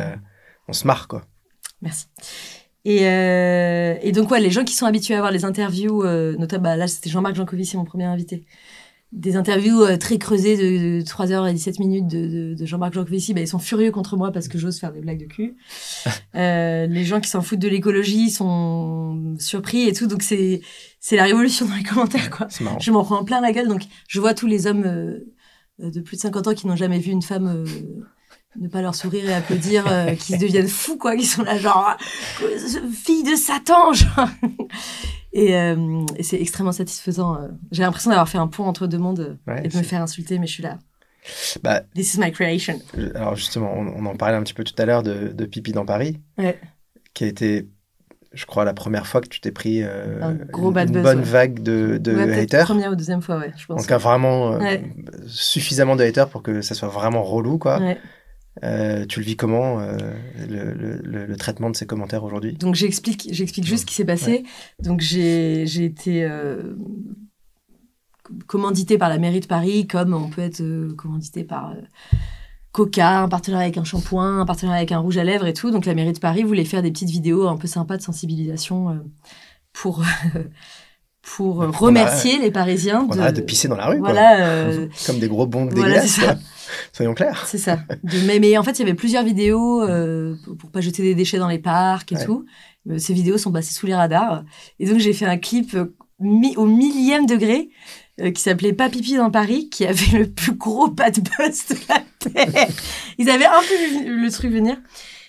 on 0.67 0.73
se 0.73 0.87
marre, 0.87 1.09
quoi. 1.09 1.25
Merci. 1.81 2.07
Et, 2.85 3.07
euh, 3.07 3.97
et 4.03 4.13
donc, 4.13 4.31
ouais, 4.31 4.41
les 4.41 4.51
gens 4.51 4.65
qui 4.65 4.75
sont 4.75 4.87
habitués 4.87 5.15
à 5.15 5.19
voir 5.21 5.31
les 5.31 5.45
interviews, 5.45 6.03
euh, 6.05 6.37
notamment, 6.37 6.65
bah, 6.65 6.77
là, 6.77 6.87
c'était 6.87 7.11
Jean-Marc 7.11 7.35
Jancovici, 7.35 7.77
mon 7.77 7.85
premier 7.85 8.05
invité. 8.05 8.45
Des 9.11 9.37
interviews 9.37 9.83
euh, 9.83 9.97
très 9.97 10.19
creusées 10.19 10.57
de, 10.57 10.99
de 10.99 11.03
3h17 11.03 11.81
minutes 11.81 12.07
de, 12.07 12.27
de, 12.27 12.55
de 12.55 12.67
Jean-Marc 12.67 12.95
Jancovici, 12.95 13.35
bah, 13.35 13.41
ils 13.41 13.49
sont 13.49 13.59
furieux 13.59 13.91
contre 13.91 14.17
moi 14.17 14.33
parce 14.33 14.49
que 14.49 14.59
j'ose 14.59 14.79
faire 14.79 14.93
des 14.93 15.01
blagues 15.01 15.21
de 15.21 15.27
cul. 15.27 15.57
Euh, 16.35 16.87
les 16.87 17.05
gens 17.05 17.21
qui 17.21 17.29
s'en 17.29 17.41
foutent 17.41 17.59
de 17.59 17.69
l'écologie 17.69 18.31
sont 18.31 19.35
surpris 19.41 19.89
et 19.89 19.93
tout. 19.93 20.07
Donc, 20.07 20.23
c'est, 20.23 20.61
c'est 21.01 21.17
la 21.17 21.25
révolution 21.25 21.67
dans 21.67 21.75
les 21.75 21.83
commentaires, 21.83 22.31
quoi. 22.31 22.47
Marrant. 22.61 22.79
Je 22.79 22.91
m'en 22.93 23.03
prends 23.03 23.25
plein 23.25 23.41
la 23.41 23.51
gueule. 23.51 23.67
Donc, 23.67 23.83
je 24.07 24.21
vois 24.21 24.35
tous 24.35 24.47
les 24.47 24.69
hommes 24.69 24.85
euh, 24.85 25.91
de 25.91 26.01
plus 26.01 26.17
de 26.17 26.23
50 26.23 26.49
ans 26.49 26.55
qui 26.55 26.67
n'ont 26.67 26.77
jamais 26.77 26.99
vu 26.99 27.11
une 27.11 27.23
femme 27.23 27.47
euh, 27.49 27.65
ne 28.57 28.69
pas 28.69 28.83
leur 28.83 28.95
sourire 28.95 29.29
et 29.29 29.35
applaudir, 29.35 29.85
euh, 29.89 30.15
qui 30.15 30.33
se 30.33 30.39
deviennent 30.39 30.69
fous, 30.69 30.97
quoi, 30.97 31.17
qui 31.17 31.27
sont 31.27 31.43
là, 31.43 31.57
genre, 31.59 31.97
euh, 32.43 32.59
fille 32.93 33.23
de 33.23 33.37
Satan, 33.37 33.93
genre. 33.93 34.29
Et, 35.33 35.55
euh, 35.57 36.05
et 36.17 36.23
c'est 36.23 36.41
extrêmement 36.41 36.73
satisfaisant. 36.73 37.39
J'ai 37.71 37.83
l'impression 37.83 38.11
d'avoir 38.11 38.29
fait 38.29 38.39
un 38.39 38.49
pont 38.49 38.65
entre 38.65 38.87
deux 38.87 38.99
mondes 38.99 39.39
Ouais, 39.47 39.61
et 39.65 39.69
de 39.69 39.77
me 39.77 39.83
faire 39.83 40.03
insulter, 40.03 40.39
mais 40.39 40.47
je 40.47 40.53
suis 40.55 40.63
là. 40.63 40.79
Bah, 41.63 41.83
This 41.95 42.15
is 42.15 42.19
my 42.21 42.33
creation. 42.33 42.81
alors 43.15 43.37
justement, 43.37 43.73
on, 43.77 43.87
on 43.89 44.07
en 44.07 44.17
parlait 44.17 44.37
un 44.37 44.43
petit 44.43 44.55
peu 44.55 44.65
tout 44.65 44.75
à 44.79 44.87
l'heure 44.87 45.03
de, 45.03 45.29
de 45.29 45.45
Pipi 45.45 45.73
dans 45.73 45.85
Paris, 45.85 46.19
Ouais. 46.39 46.59
qui 47.13 47.25
a 47.25 47.27
été, 47.27 47.69
je 48.33 48.47
crois, 48.47 48.65
la 48.65 48.73
première 48.73 49.07
fois 49.07 49.21
que 49.21 49.29
tu 49.29 49.41
t'es 49.43 49.53
pris 49.53 49.83
euh, 49.83 50.23
Un 50.23 50.35
gros 50.35 50.69
une, 50.69 50.75
bad 50.75 50.89
une 50.89 50.95
buzz, 50.95 51.03
bonne 51.03 51.19
ouais. 51.19 51.25
vague 51.25 51.63
de, 51.63 51.99
de 51.99 52.15
Ouais, 52.17 52.41
haters. 52.41 52.65
Première 52.65 52.93
ou 52.93 52.97
deuxième 52.97 53.21
fois, 53.21 53.37
ouais, 53.39 53.53
je 53.59 53.67
pense. 53.67 53.87
Donc, 53.87 54.01
vraiment 54.01 54.55
euh, 54.55 54.77
suffisamment 55.27 55.95
de 55.97 56.05
haters 56.05 56.31
pour 56.31 56.43
que 56.43 56.63
ça 56.63 56.75
soit 56.75 56.89
vraiment 56.89 57.23
relou, 57.23 57.59
quoi. 57.59 57.79
Euh, 58.65 59.07
tu 59.07 59.21
le 59.21 59.27
vis 59.27 59.37
comment, 59.37 59.79
euh, 59.81 59.97
le, 60.49 60.73
le- 60.73 61.01
le- 61.05 61.27
le 61.27 61.37
traitement 61.37 61.71
de 61.71 61.77
ces 61.77 61.87
commentaires 61.87 62.25
aujourd'hui? 62.25 62.55
Donc 62.55 62.75
j'explique, 62.75 63.29
j'explique 63.31 63.65
juste 63.67 63.83
ce 63.83 63.87
qui 63.87 63.95
s'est 63.95 64.05
passé. 64.05 64.45
Donc 64.83 65.01
j'ai, 65.01 65.63
été 65.85 66.25
euh, 66.25 66.75
commandité 68.47 68.99
par 68.99 69.09
la 69.09 69.19
mairie 69.19 69.41
de 69.41 69.47
Paris, 69.47 69.87
comme 69.87 70.13
on 70.15 70.29
peut 70.29 70.43
être 70.43 70.61
euh, 70.61 70.93
commandité 70.97 71.45
par 71.45 71.75
Coca, 72.73 73.21
un 73.21 73.29
partenariat 73.29 73.65
avec 73.67 73.79
un 73.79 73.85
shampoing, 73.85 74.41
un 74.41 74.47
partenariat 74.47 74.79
avec 74.79 74.93
un 74.93 74.99
rouge 74.99 75.19
à 75.19 75.25
lèvres 75.25 75.47
et 75.47 75.55
tout. 75.55 75.71
Donc 75.71 75.87
la 75.87 75.95
mairie 75.95 76.13
de 76.13 76.19
Paris 76.19 76.43
voulait 76.43 76.65
faire 76.65 76.83
des 76.83 76.91
petites 76.91 77.11
vidéos 77.11 77.49
un 77.49 77.57
peu 77.57 77.67
sympas 77.69 77.97
de 77.97 78.03
sensibilisation 78.03 79.01
pour 79.73 80.03
pour 81.23 81.57
remercier 81.79 82.39
les 82.39 82.51
Parisiens 82.51 83.07
On 83.11 83.15
de 83.15 83.31
de 83.31 83.41
pisser 83.41 83.69
dans 83.69 83.77
la 83.77 83.87
rue, 83.87 83.99
quoi. 84.01 84.13
voilà. 84.13 84.73
Comme 85.07 85.19
des 85.19 85.29
gros 85.29 85.47
bons 85.47 85.67
dégueulasses. 85.67 86.21
Soyons 86.93 87.15
clairs. 87.15 87.45
C'est 87.47 87.59
ça. 87.59 87.81
De, 88.03 88.19
mais, 88.27 88.39
mais 88.39 88.57
en 88.59 88.63
fait, 88.63 88.73
il 88.73 88.81
y 88.81 88.83
avait 88.83 88.95
plusieurs 88.95 89.25
vidéos 89.25 89.83
euh, 89.83 90.35
pour, 90.59 90.71
pas 90.71 90.81
jeter 90.81 91.03
des 91.03 91.15
déchets 91.15 91.39
dans 91.39 91.49
les 91.49 91.59
parcs 91.59 92.13
et 92.13 92.17
Ouais. 92.17 92.25
tout. 92.25 92.45
Euh, 92.91 92.99
Ces 92.99 93.15
vidéos 93.15 93.39
sont 93.39 93.53
passées 93.53 93.75
sous 93.75 93.87
les 93.87 93.95
radars. 93.95 94.45
Et 94.79 94.87
donc, 94.87 94.99
j'ai 94.99 95.13
fait 95.13 95.27
un 95.27 95.39
clip 95.39 95.75
euh, 95.75 95.95
mi- 96.21 96.57
au 96.57 96.67
millième 96.67 97.27
degré 97.27 97.71
euh, 98.21 98.31
qui 98.31 98.43
s'appelait 98.43 98.73
Pas 98.73 98.89
pipi 98.89 99.17
dans 99.17 99.31
Paris, 99.31 99.69
qui 99.69 99.87
avait 99.87 100.19
le 100.19 100.31
plus 100.31 100.53
gros 100.53 100.89
bad 100.89 101.15
buzz 101.19 101.67
de 101.71 101.77
la 101.89 102.03
Terre. 102.19 102.69
Ils 103.19 103.31
avaient 103.31 103.47
un 103.47 103.61
peu 103.61 103.99
vu 104.05 104.21
le 104.23 104.31
truc 104.31 104.51
venir. 104.51 104.77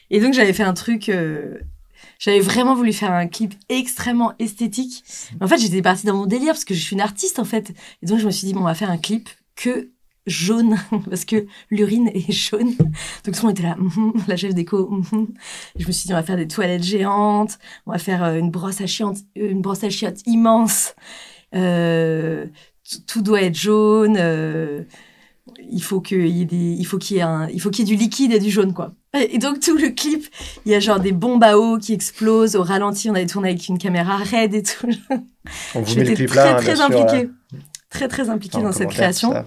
Et 0.10 0.20
donc, 0.20 0.34
j'avais 0.34 0.54
fait 0.54 0.64
un 0.64 0.74
truc... 0.74 1.10
euh, 1.10 1.60
j'avais 2.18 2.40
vraiment 2.42 2.76
voulu 2.76 2.92
faire 2.92 3.12
un 3.12 3.28
clip 3.28 3.54
extrêmement 3.70 4.34
esthétique. 4.40 5.04
En 5.40 5.48
fait, 5.48 5.58
j'étais 5.58 5.82
partie 5.82 6.06
dans 6.06 6.16
mon 6.16 6.26
délire 6.26 6.54
parce 6.54 6.66
que 6.66 6.74
je 6.74 6.82
suis 6.82 6.94
une 6.96 7.02
artiste, 7.02 7.40
en 7.40 7.46
fait. 7.46 7.72
Et 8.02 8.06
donc, 8.08 8.20
je 8.20 8.26
me 8.26 8.32
suis 8.32 8.46
dit, 8.48 8.54
bon, 8.54 8.62
on 8.62 8.66
va 8.66 8.74
faire 8.76 8.90
un 8.92 8.98
clip 8.98 9.30
que 9.56 9.90
jaune, 10.30 10.78
parce 11.10 11.26
que 11.26 11.46
l'urine 11.70 12.10
est 12.14 12.32
jaune. 12.32 12.76
Donc, 12.78 13.36
tout 13.36 13.42
le 13.42 13.48
monde 13.48 13.52
était 13.52 13.64
là, 13.64 13.76
mhm, 13.78 14.14
la 14.28 14.38
chef 14.38 14.54
déco. 14.54 14.90
mhm. 14.90 15.28
Et 15.78 15.82
je 15.84 15.88
me 15.88 15.92
suis 15.92 16.08
dit, 16.08 16.14
on 16.14 16.18
va 16.18 16.24
faire 16.24 16.38
des 16.38 16.48
toilettes 16.48 16.84
géantes, 16.84 17.58
on 17.86 17.92
va 17.92 17.98
faire 18.00 18.24
euh, 18.24 18.36
une 18.38 18.52
brosse 18.52 18.82
à 18.82 18.88
chiottes, 18.88 19.18
une 19.36 19.62
brosse 19.62 19.84
à 19.84 19.90
chiottes 19.90 20.22
immense. 20.26 20.96
Euh, 21.56 22.46
tout 23.08 23.22
doit 23.22 23.42
être 23.42 23.56
jaune. 23.56 24.18
euh, 24.20 24.84
il 25.72 25.82
faut 25.82 26.00
qu'il 26.00 26.28
y 26.28 26.42
ait 26.44 26.46
des, 26.46 26.56
il 26.78 26.86
faut 26.86 26.98
qu'il 27.00 27.18
y 27.18 27.20
ait 27.20 27.24
un, 27.24 27.48
il 27.50 27.60
faut 27.60 27.70
qu'il 27.72 27.88
y 27.88 27.92
ait 27.92 27.96
du 27.96 28.02
liquide 28.02 28.32
et 28.34 28.40
du 28.40 28.52
jaune, 28.52 28.74
quoi. 28.74 28.94
Et 29.32 29.40
donc, 29.40 29.60
tout 29.60 29.76
le 29.78 29.90
clip, 29.90 30.26
il 30.66 30.72
y 30.72 30.76
a 30.76 30.80
genre 30.80 31.00
des 31.00 31.12
bombes 31.12 31.44
à 31.44 31.58
eau 31.58 31.80
qui 31.80 31.94
explosent 31.94 32.56
au 32.56 32.62
ralenti. 32.62 33.10
On 33.10 33.16
avait 33.16 33.26
tourné 33.26 33.50
avec 33.50 33.68
une 33.68 33.80
caméra 33.80 34.18
raide 34.18 34.54
et 34.54 34.62
tout. 34.62 34.88
On 35.74 35.82
vous 35.82 35.96
met 35.96 36.04
le 36.06 36.12
J'étais 36.12 36.14
clip 36.14 36.30
très, 36.30 36.54
là, 36.54 36.56
très 36.56 36.76
sûr, 36.76 36.86
impliquée. 36.86 37.26
euh, 37.26 37.58
Très, 37.90 38.08
très 38.08 38.30
impliquée 38.30 38.62
dans 38.62 38.72
cette 38.72 38.90
création. 38.92 39.32
ça. 39.32 39.46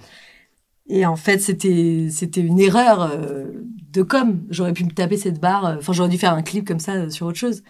Et 0.89 1.05
en 1.05 1.15
fait, 1.15 1.39
c'était, 1.39 2.07
c'était 2.11 2.41
une 2.41 2.59
erreur 2.59 3.01
euh, 3.11 3.45
de 3.91 4.01
com. 4.03 4.43
J'aurais 4.49 4.73
pu 4.73 4.83
me 4.83 4.91
taper 4.91 5.17
cette 5.17 5.39
barre. 5.39 5.65
euh, 5.65 5.75
Enfin, 5.77 5.93
j'aurais 5.93 6.09
dû 6.09 6.17
faire 6.17 6.33
un 6.33 6.41
clip 6.41 6.67
comme 6.67 6.79
ça 6.79 6.93
euh, 6.93 7.09
sur 7.09 7.25
autre 7.27 7.37
chose. 7.37 7.63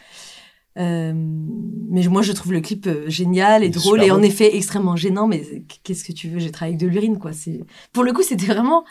Euh, 0.79 1.13
mais 1.15 2.07
moi, 2.07 2.23
je 2.23 2.31
trouve 2.31 2.51
le 2.53 2.61
clip 2.61 2.89
génial 3.07 3.63
et 3.63 3.69
drôle 3.69 4.01
et 4.03 4.09
en 4.11 4.23
effet 4.23 4.55
extrêmement 4.55 4.95
gênant. 4.95 5.27
Mais 5.27 5.43
qu'est-ce 5.83 6.03
que 6.03 6.11
tu 6.11 6.27
veux 6.29 6.39
J'ai 6.39 6.49
travaillé 6.51 6.75
avec 6.75 6.87
de 6.87 6.91
l'urine, 6.91 7.19
quoi. 7.19 7.33
C'est 7.33 7.59
pour 7.91 8.03
le 8.03 8.11
coup, 8.13 8.23
c'était 8.23 8.47
vraiment 8.47 8.83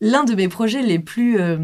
l'un 0.00 0.22
de 0.22 0.36
mes 0.36 0.46
projets 0.46 0.82
les 0.82 1.00
plus 1.00 1.40
euh, 1.40 1.58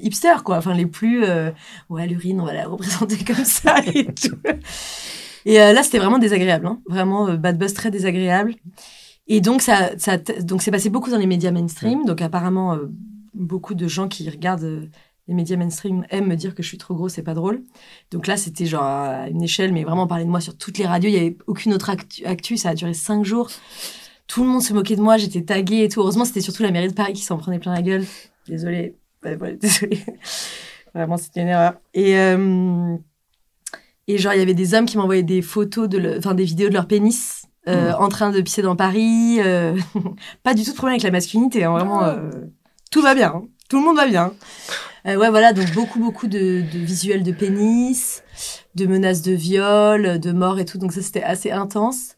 hipster, 0.00 0.36
quoi. 0.42 0.56
Enfin, 0.56 0.72
les 0.72 0.86
plus 0.86 1.24
euh, 1.24 1.50
ouais, 1.90 2.06
l'urine, 2.06 2.40
on 2.40 2.46
va 2.46 2.54
la 2.54 2.66
représenter 2.66 3.22
comme 3.26 3.44
ça 3.44 3.76
et 3.94 4.06
tout. 4.06 4.36
Et 5.44 5.58
là, 5.58 5.82
c'était 5.82 5.98
vraiment 5.98 6.18
désagréable, 6.18 6.66
hein. 6.66 6.80
vraiment 6.88 7.34
bad 7.34 7.58
buzz 7.58 7.72
très 7.74 7.90
désagréable. 7.90 8.54
Et 9.28 9.40
donc 9.40 9.60
ça, 9.62 9.90
ça 9.98 10.18
donc 10.18 10.62
c'est 10.62 10.70
passé 10.70 10.88
beaucoup 10.90 11.10
dans 11.10 11.18
les 11.18 11.26
médias 11.26 11.50
mainstream. 11.50 12.04
Donc 12.04 12.22
apparemment, 12.22 12.74
euh, 12.74 12.86
beaucoup 13.34 13.74
de 13.74 13.88
gens 13.88 14.08
qui 14.08 14.28
regardent 14.30 14.62
euh, 14.64 14.86
les 15.28 15.34
médias 15.34 15.56
mainstream 15.56 16.06
aiment 16.10 16.28
me 16.28 16.36
dire 16.36 16.54
que 16.54 16.62
je 16.62 16.68
suis 16.68 16.78
trop 16.78 16.94
grosse, 16.94 17.14
c'est 17.14 17.22
pas 17.24 17.34
drôle. 17.34 17.62
Donc 18.12 18.28
là, 18.28 18.36
c'était 18.36 18.66
genre 18.66 18.84
à 18.84 19.28
une 19.28 19.42
échelle, 19.42 19.72
mais 19.72 19.82
vraiment 19.82 20.06
parler 20.06 20.24
de 20.24 20.30
moi 20.30 20.40
sur 20.40 20.56
toutes 20.56 20.78
les 20.78 20.86
radios. 20.86 21.10
Il 21.10 21.14
y 21.14 21.18
avait 21.18 21.36
aucune 21.48 21.74
autre 21.74 21.90
actu, 21.90 22.24
actu, 22.24 22.56
ça 22.56 22.68
a 22.70 22.74
duré 22.74 22.94
cinq 22.94 23.24
jours. 23.24 23.50
Tout 24.28 24.42
le 24.44 24.48
monde 24.48 24.62
se 24.62 24.72
moquait 24.72 24.94
de 24.96 25.00
moi, 25.02 25.16
j'étais 25.16 25.42
taguée 25.42 25.82
et 25.84 25.88
tout. 25.88 26.00
Heureusement, 26.00 26.24
c'était 26.24 26.40
surtout 26.40 26.62
la 26.62 26.70
mairie 26.70 26.88
de 26.88 26.94
Paris 26.94 27.12
qui 27.14 27.22
s'en 27.22 27.38
prenait 27.38 27.58
plein 27.58 27.74
la 27.74 27.82
gueule. 27.82 28.04
Désolée, 28.48 28.94
Ouais, 29.24 29.36
ouais, 29.36 29.56
désolée. 29.60 29.98
Vraiment, 30.94 31.16
c'était 31.16 31.42
une 31.42 31.48
erreur. 31.48 31.74
Et 31.94 32.16
euh, 32.18 32.96
et 34.08 34.18
genre, 34.18 34.34
il 34.34 34.38
y 34.38 34.42
avait 34.42 34.54
des 34.54 34.74
hommes 34.74 34.86
qui 34.86 34.96
m'envoyaient 34.98 35.22
des 35.24 35.42
photos 35.42 35.88
de, 35.88 35.98
le- 35.98 36.18
enfin 36.18 36.34
des 36.34 36.44
vidéos 36.44 36.68
de 36.68 36.74
leur 36.74 36.86
pénis. 36.86 37.42
Euh, 37.68 37.92
en 37.94 38.08
train 38.08 38.30
de 38.30 38.40
pisser 38.40 38.62
dans 38.62 38.76
Paris, 38.76 39.38
euh, 39.40 39.76
pas 40.42 40.54
du 40.54 40.62
tout 40.64 40.70
de 40.70 40.76
problème 40.76 40.94
avec 40.94 41.02
la 41.02 41.10
masculinité, 41.10 41.64
hein, 41.64 41.72
vraiment, 41.72 42.04
euh, 42.04 42.30
tout 42.90 43.02
va 43.02 43.14
bien, 43.14 43.32
hein. 43.34 43.42
tout 43.68 43.78
le 43.78 43.84
monde 43.84 43.96
va 43.96 44.06
bien. 44.06 44.32
Euh, 45.06 45.16
ouais, 45.16 45.30
voilà, 45.30 45.52
donc 45.52 45.72
beaucoup, 45.72 45.98
beaucoup 46.00 46.26
de, 46.26 46.62
de 46.72 46.78
visuels 46.78 47.22
de 47.22 47.32
pénis, 47.32 48.22
de 48.74 48.86
menaces 48.86 49.22
de 49.22 49.32
viol, 49.32 50.18
de 50.18 50.32
mort 50.32 50.58
et 50.58 50.64
tout, 50.64 50.78
donc 50.78 50.92
ça 50.92 51.02
c'était 51.02 51.22
assez 51.22 51.50
intense. 51.50 52.16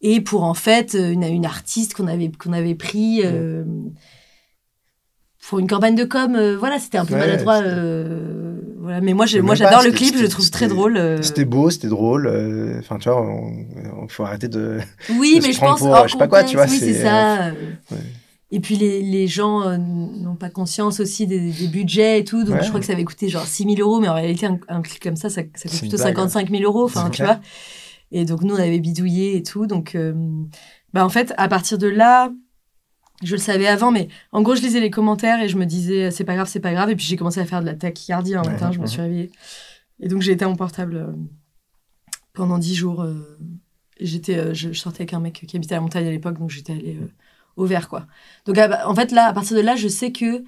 Et 0.00 0.20
pour 0.20 0.44
en 0.44 0.54
fait 0.54 0.94
une, 0.94 1.24
une 1.24 1.44
artiste 1.44 1.94
qu'on 1.94 2.06
avait, 2.06 2.30
qu'on 2.30 2.52
avait 2.52 2.74
pris 2.74 3.20
euh, 3.24 3.64
pour 5.46 5.58
une 5.58 5.66
campagne 5.66 5.94
de 5.94 6.04
com, 6.04 6.34
euh, 6.36 6.56
voilà, 6.56 6.78
c'était 6.78 6.98
un 6.98 7.04
peu 7.04 7.14
Ouais, 7.14 7.20
maladroit. 7.20 7.60
Euh, 8.90 9.00
voilà. 9.00 9.00
Mais 9.00 9.14
moi, 9.14 9.26
j'adore 9.26 9.82
le 9.82 9.92
clip, 9.92 10.16
je 10.16 10.22
le 10.22 10.28
trouve 10.28 10.50
très 10.50 10.68
drôle. 10.68 10.96
euh. 10.96 11.22
C'était 11.22 11.44
beau, 11.44 11.70
c'était 11.70 11.88
drôle. 11.88 12.26
euh, 12.26 12.78
Enfin, 12.80 12.98
tu 12.98 13.08
vois, 13.08 13.26
il 14.02 14.10
faut 14.12 14.24
arrêter 14.24 14.48
de. 14.48 14.78
Oui, 15.18 15.38
de 15.40 15.46
mais 15.46 15.52
je 15.52 15.60
pense 15.60 15.78
pour, 15.80 15.88
hors 15.88 16.06
je 16.08 16.12
sais 16.12 16.18
pas 16.18 16.28
quoi, 16.28 16.44
tu 16.44 16.56
vois, 16.56 16.66
oui, 16.66 16.78
c'est 16.78 16.94
ça. 17.02 17.46
euh. 17.48 17.52
ouais. 17.92 17.98
Et 18.52 18.58
puis 18.58 18.74
les, 18.74 19.00
les 19.00 19.28
gens 19.28 19.62
euh, 19.62 19.76
n'ont 19.78 20.34
pas 20.34 20.50
conscience 20.50 20.98
aussi 20.98 21.28
des, 21.28 21.52
des 21.52 21.68
budgets 21.68 22.18
et 22.18 22.24
tout, 22.24 22.42
donc 22.42 22.56
Ouais. 22.56 22.62
je 22.64 22.68
crois 22.68 22.80
que 22.80 22.86
ça 22.86 22.94
avait 22.94 23.04
coûté 23.04 23.28
genre 23.28 23.46
6 23.46 23.62
000 23.62 23.76
euros, 23.78 24.00
mais 24.00 24.08
en 24.08 24.14
réalité 24.14 24.46
un, 24.46 24.58
un 24.68 24.82
clip 24.82 25.00
comme 25.00 25.14
ça, 25.14 25.30
ça, 25.30 25.44
coûte 25.44 25.52
plutôt 25.78 25.96
blague, 25.96 26.16
55 26.16 26.50
000 26.50 26.62
euros, 26.64 26.84
enfin 26.86 27.10
tu 27.10 27.22
vois. 27.22 27.38
Et 28.10 28.24
donc 28.24 28.42
nous 28.42 28.54
on 28.56 28.58
avait 28.58 28.80
bidouillé 28.80 29.36
et 29.36 29.44
tout, 29.44 29.68
donc 29.68 29.94
euh, 29.94 30.12
bah 30.92 31.04
en 31.04 31.08
fait 31.08 31.32
à 31.36 31.46
partir 31.46 31.78
de 31.78 31.86
là, 31.86 32.32
je 33.22 33.32
le 33.32 33.40
savais 33.40 33.66
avant, 33.66 33.90
mais 33.90 34.08
en 34.32 34.42
gros 34.42 34.54
je 34.54 34.62
lisais 34.62 34.80
les 34.80 34.90
commentaires 34.90 35.42
et 35.42 35.48
je 35.48 35.56
me 35.56 35.66
disais 35.66 36.10
c'est 36.10 36.24
pas 36.24 36.34
grave, 36.34 36.48
c'est 36.48 36.60
pas 36.60 36.72
grave, 36.72 36.90
et 36.90 36.96
puis 36.96 37.04
j'ai 37.04 37.16
commencé 37.16 37.40
à 37.40 37.44
faire 37.44 37.60
de 37.60 37.66
la 37.66 37.74
tachycardie 37.74 38.34
un 38.34 38.42
Ouais. 38.42 38.50
matin, 38.52 38.72
je 38.72 38.78
me 38.80 38.86
suis 38.86 39.00
réveillée. 39.00 39.30
Et 40.00 40.08
donc 40.08 40.22
j'ai 40.22 40.32
été 40.32 40.44
à 40.44 40.48
mon 40.48 40.56
portable 40.56 40.96
euh, 40.96 41.06
pendant 42.32 42.58
10 42.58 42.74
jours. 42.74 43.02
euh, 43.02 43.38
et 43.98 44.06
j'étais, 44.06 44.36
euh, 44.38 44.54
je, 44.54 44.72
sortais 44.72 45.02
avec 45.02 45.12
un 45.12 45.20
mec 45.20 45.44
qui 45.46 45.56
habitait 45.56 45.74
à 45.74 45.78
la 45.78 45.82
montagne 45.82 46.06
à 46.06 46.10
l'époque, 46.10 46.38
donc 46.38 46.48
j'étais 46.50 46.72
allée 46.72 46.98
au 47.56 47.66
vert, 47.66 47.88
quoi. 47.90 48.06
Donc 48.46 48.56
ah 48.56 48.66
bah, 48.68 48.88
en 48.88 48.94
fait, 48.94 49.12
là, 49.12 49.26
à 49.26 49.32
partir 49.34 49.56
de 49.56 49.62
là, 49.62 49.76
je 49.76 49.88
sais 49.88 50.10
que 50.12 50.42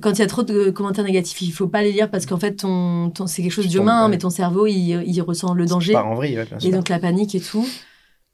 quand 0.00 0.12
il 0.12 0.18
y 0.20 0.22
a 0.22 0.26
trop 0.28 0.44
de 0.44 0.70
commentaires 0.70 1.04
négatifs, 1.04 1.40
il 1.42 1.50
faut 1.50 1.66
pas 1.66 1.82
les 1.82 1.90
lire 1.90 2.08
parce 2.08 2.24
qu'en 2.26 2.36
fait, 2.38 2.54
ton, 2.54 3.10
ton, 3.10 3.26
c'est 3.26 3.42
quelque 3.42 3.50
chose 3.50 3.66
d'humain, 3.66 4.02
tombes, 4.02 4.04
ouais. 4.04 4.10
mais 4.10 4.18
ton 4.18 4.30
cerveau, 4.30 4.66
il, 4.68 5.02
il 5.04 5.20
ressent 5.22 5.54
le 5.54 5.66
danger. 5.66 5.96
En 5.96 6.14
vrille, 6.14 6.34
bien 6.34 6.58
Et 6.58 6.60
sûr. 6.60 6.70
donc 6.70 6.88
la 6.88 7.00
panique 7.00 7.34
et 7.34 7.40
tout. 7.40 7.66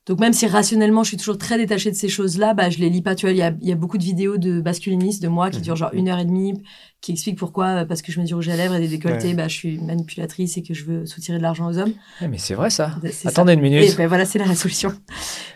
Donc 0.07 0.21
même 0.21 0.35
si 0.35 0.47
rationnellement 0.47 1.03
je 1.03 1.09
suis 1.09 1.17
toujours 1.17 1.38
très 1.38 1.57
détachée 1.57 1.90
de 1.90 1.97
ces 1.97 2.11
choses-là, 2.11 2.53
bah 2.53 2.69
je 2.69 2.77
les 2.79 2.90
lis 2.90 3.01
pas. 3.01 3.14
Tu 3.14 3.25
vois, 3.25 3.33
il 3.33 3.38
y 3.38 3.43
a, 3.43 3.55
y 3.62 3.73
a 3.73 3.75
beaucoup 3.75 3.97
de 3.97 4.03
vidéos 4.05 4.37
de 4.37 4.61
masculinistes 4.61 5.23
de 5.23 5.29
moi 5.29 5.49
qui 5.49 5.57
Mhm. 5.59 5.62
durent 5.64 5.77
genre 5.77 5.90
une 5.95 6.09
heure 6.11 6.19
et 6.19 6.27
demie, 6.27 6.53
qui 7.01 7.12
expliquent 7.12 7.38
pourquoi 7.38 7.69
euh, 7.69 7.85
parce 7.87 8.03
que 8.03 8.12
je 8.12 8.21
mets 8.21 8.27
du 8.27 8.35
rouge 8.35 8.51
à 8.51 8.57
lèvres 8.57 8.75
et 8.75 8.81
des 8.81 8.88
décolletés, 8.88 9.29
Ouais. 9.29 9.35
bah 9.35 9.49
je 9.49 9.55
suis 9.55 9.79
manipulatrice 9.79 10.59
et 10.59 10.62
que 10.62 10.75
je 10.75 10.85
veux 10.85 11.07
soutirer 11.07 11.38
de 11.38 11.43
l'argent 11.43 11.67
aux 11.71 11.79
hommes. 11.79 11.95
Mais 12.21 12.37
c'est 12.37 12.53
vrai 12.55 12.69
ça. 12.69 12.97
Ça. 13.12 13.31
Attendez 13.31 13.55
une 13.55 13.61
Et 13.64 13.71
minute. 13.71 13.97
ben 13.97 14.07
voilà, 14.07 14.27
c'est 14.27 14.38
la 14.38 14.55
solution. 14.55 14.93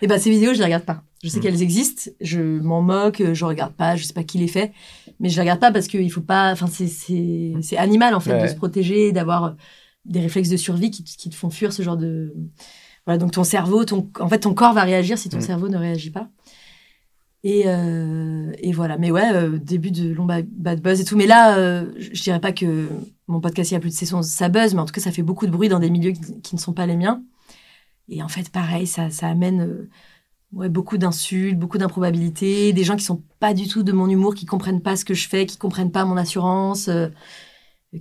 Et 0.00 0.06
ben 0.06 0.18
ces 0.18 0.30
vidéos, 0.30 0.54
je 0.54 0.58
les 0.58 0.64
regarde 0.64 0.84
pas. 0.84 1.02
Je 1.22 1.28
sais 1.28 1.38
Mhm. 1.38 1.42
qu'elles 1.42 1.62
existent, 1.62 2.10
je 2.22 2.40
m'en 2.40 2.80
moque, 2.80 3.22
je 3.34 3.44
regarde 3.44 3.74
pas, 3.74 3.96
je 3.96 4.04
sais 4.04 4.14
pas 4.14 4.22
qui 4.24 4.38
les 4.38 4.48
fait, 4.48 4.72
mais 5.20 5.28
je 5.28 5.34
les 5.34 5.40
regarde 5.42 5.60
pas 5.60 5.72
parce 5.72 5.88
qu'il 5.88 6.10
faut 6.10 6.22
pas. 6.22 6.52
Enfin, 6.52 6.68
c'est 6.68 6.86
c'est 6.86 7.52
c'est 7.60 7.76
animal 7.76 8.14
en 8.14 8.20
fait 8.20 8.40
de 8.40 8.46
se 8.46 8.54
protéger, 8.54 9.12
d'avoir 9.12 9.56
des 10.06 10.20
réflexes 10.20 10.48
de 10.48 10.56
survie 10.56 10.90
qui 10.90 11.28
te 11.28 11.34
font 11.34 11.50
fuir 11.50 11.72
ce 11.74 11.82
genre 11.82 11.98
de. 11.98 12.32
Voilà, 13.08 13.16
donc 13.16 13.30
ton 13.32 13.42
cerveau, 13.42 13.86
ton 13.86 14.06
en 14.20 14.28
fait 14.28 14.40
ton 14.40 14.52
corps 14.52 14.74
va 14.74 14.82
réagir 14.82 15.16
si 15.16 15.30
ton 15.30 15.38
Mhm. 15.38 15.42
cerveau 15.42 15.68
ne 15.70 15.78
réagit 15.78 16.10
pas. 16.10 16.28
Et, 17.42 17.62
euh, 17.64 18.52
et 18.58 18.70
voilà, 18.72 18.98
mais 18.98 19.10
ouais, 19.10 19.32
euh, 19.32 19.58
début 19.58 19.90
de 19.90 20.12
long 20.12 20.26
ba- 20.26 20.42
bad 20.46 20.82
buzz 20.82 21.00
et 21.00 21.04
tout. 21.06 21.16
Mais 21.16 21.26
là, 21.26 21.56
euh, 21.56 21.86
je 21.96 22.22
dirais 22.22 22.38
pas 22.40 22.52
que 22.52 22.86
mon 23.26 23.40
podcast, 23.40 23.70
il 23.70 23.74
y 23.74 23.76
a 23.78 23.80
plus 23.80 23.88
de 23.88 23.94
saisons, 23.94 24.20
ça 24.20 24.50
buzz, 24.50 24.74
mais 24.74 24.80
en 24.80 24.84
tout 24.84 24.92
cas, 24.92 25.00
ça 25.00 25.10
fait 25.10 25.22
beaucoup 25.22 25.46
de 25.46 25.50
bruit 25.50 25.70
dans 25.70 25.78
des 25.78 25.88
milieux 25.88 26.10
qui, 26.10 26.38
qui 26.42 26.54
ne 26.54 26.60
sont 26.60 26.74
pas 26.74 26.84
les 26.84 26.96
miens. 26.96 27.22
Et 28.10 28.22
en 28.22 28.28
fait, 28.28 28.50
pareil, 28.50 28.86
ça, 28.86 29.08
ça 29.08 29.28
amène 29.28 29.62
euh, 29.62 29.88
ouais, 30.52 30.68
beaucoup 30.68 30.98
d'insultes, 30.98 31.58
beaucoup 31.58 31.78
d'improbabilités, 31.78 32.74
des 32.74 32.84
gens 32.84 32.96
qui 32.96 33.04
sont 33.04 33.22
pas 33.40 33.54
du 33.54 33.68
tout 33.68 33.82
de 33.84 33.92
mon 33.92 34.10
humour, 34.10 34.34
qui 34.34 34.44
comprennent 34.44 34.82
pas 34.82 34.96
ce 34.96 35.06
que 35.06 35.14
je 35.14 35.26
fais, 35.30 35.46
qui 35.46 35.56
comprennent 35.56 35.92
pas 35.92 36.04
mon 36.04 36.18
assurance, 36.18 36.90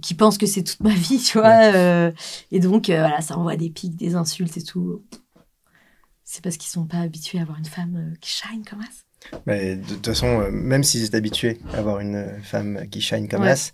qui 0.02 0.14
pensent 0.14 0.38
que 0.38 0.46
c'est 0.46 0.64
toute 0.64 0.82
ma 0.82 0.94
vie, 0.94 1.20
tu 1.20 1.38
vois. 1.40 1.74
euh, 1.74 2.12
et 2.52 2.60
donc, 2.60 2.90
euh, 2.90 3.00
voilà, 3.00 3.22
ça 3.22 3.38
envoie 3.38 3.56
des 3.56 3.70
pics, 3.70 3.96
des 3.96 4.16
insultes 4.16 4.58
et 4.58 4.64
tout. 4.64 5.04
C'est 6.24 6.44
parce 6.44 6.58
qu'ils 6.58 6.70
sont 6.70 6.86
pas 6.86 6.98
habitués 6.98 7.40
à 7.40 7.44
avoir 7.44 7.58
une 7.58 7.66
femme 7.66 7.96
euh, 7.96 8.16
qui 8.20 8.30
shine 8.30 8.64
comme 8.70 8.82
ça. 8.82 9.40
Mais 9.46 9.76
de 9.78 9.94
toute 9.96 10.06
façon, 10.06 10.42
euh, 10.42 10.52
même 10.52 10.84
s'ils 10.84 11.06
étaient 11.06 11.18
habitués 11.18 11.60
à 11.74 11.78
avoir 11.78 12.00
une 12.02 12.26
femme 12.44 12.86
qui 12.92 13.00
shine 13.02 13.28
comme 13.30 13.44
Ouais. 13.44 13.52
as, 13.52 13.74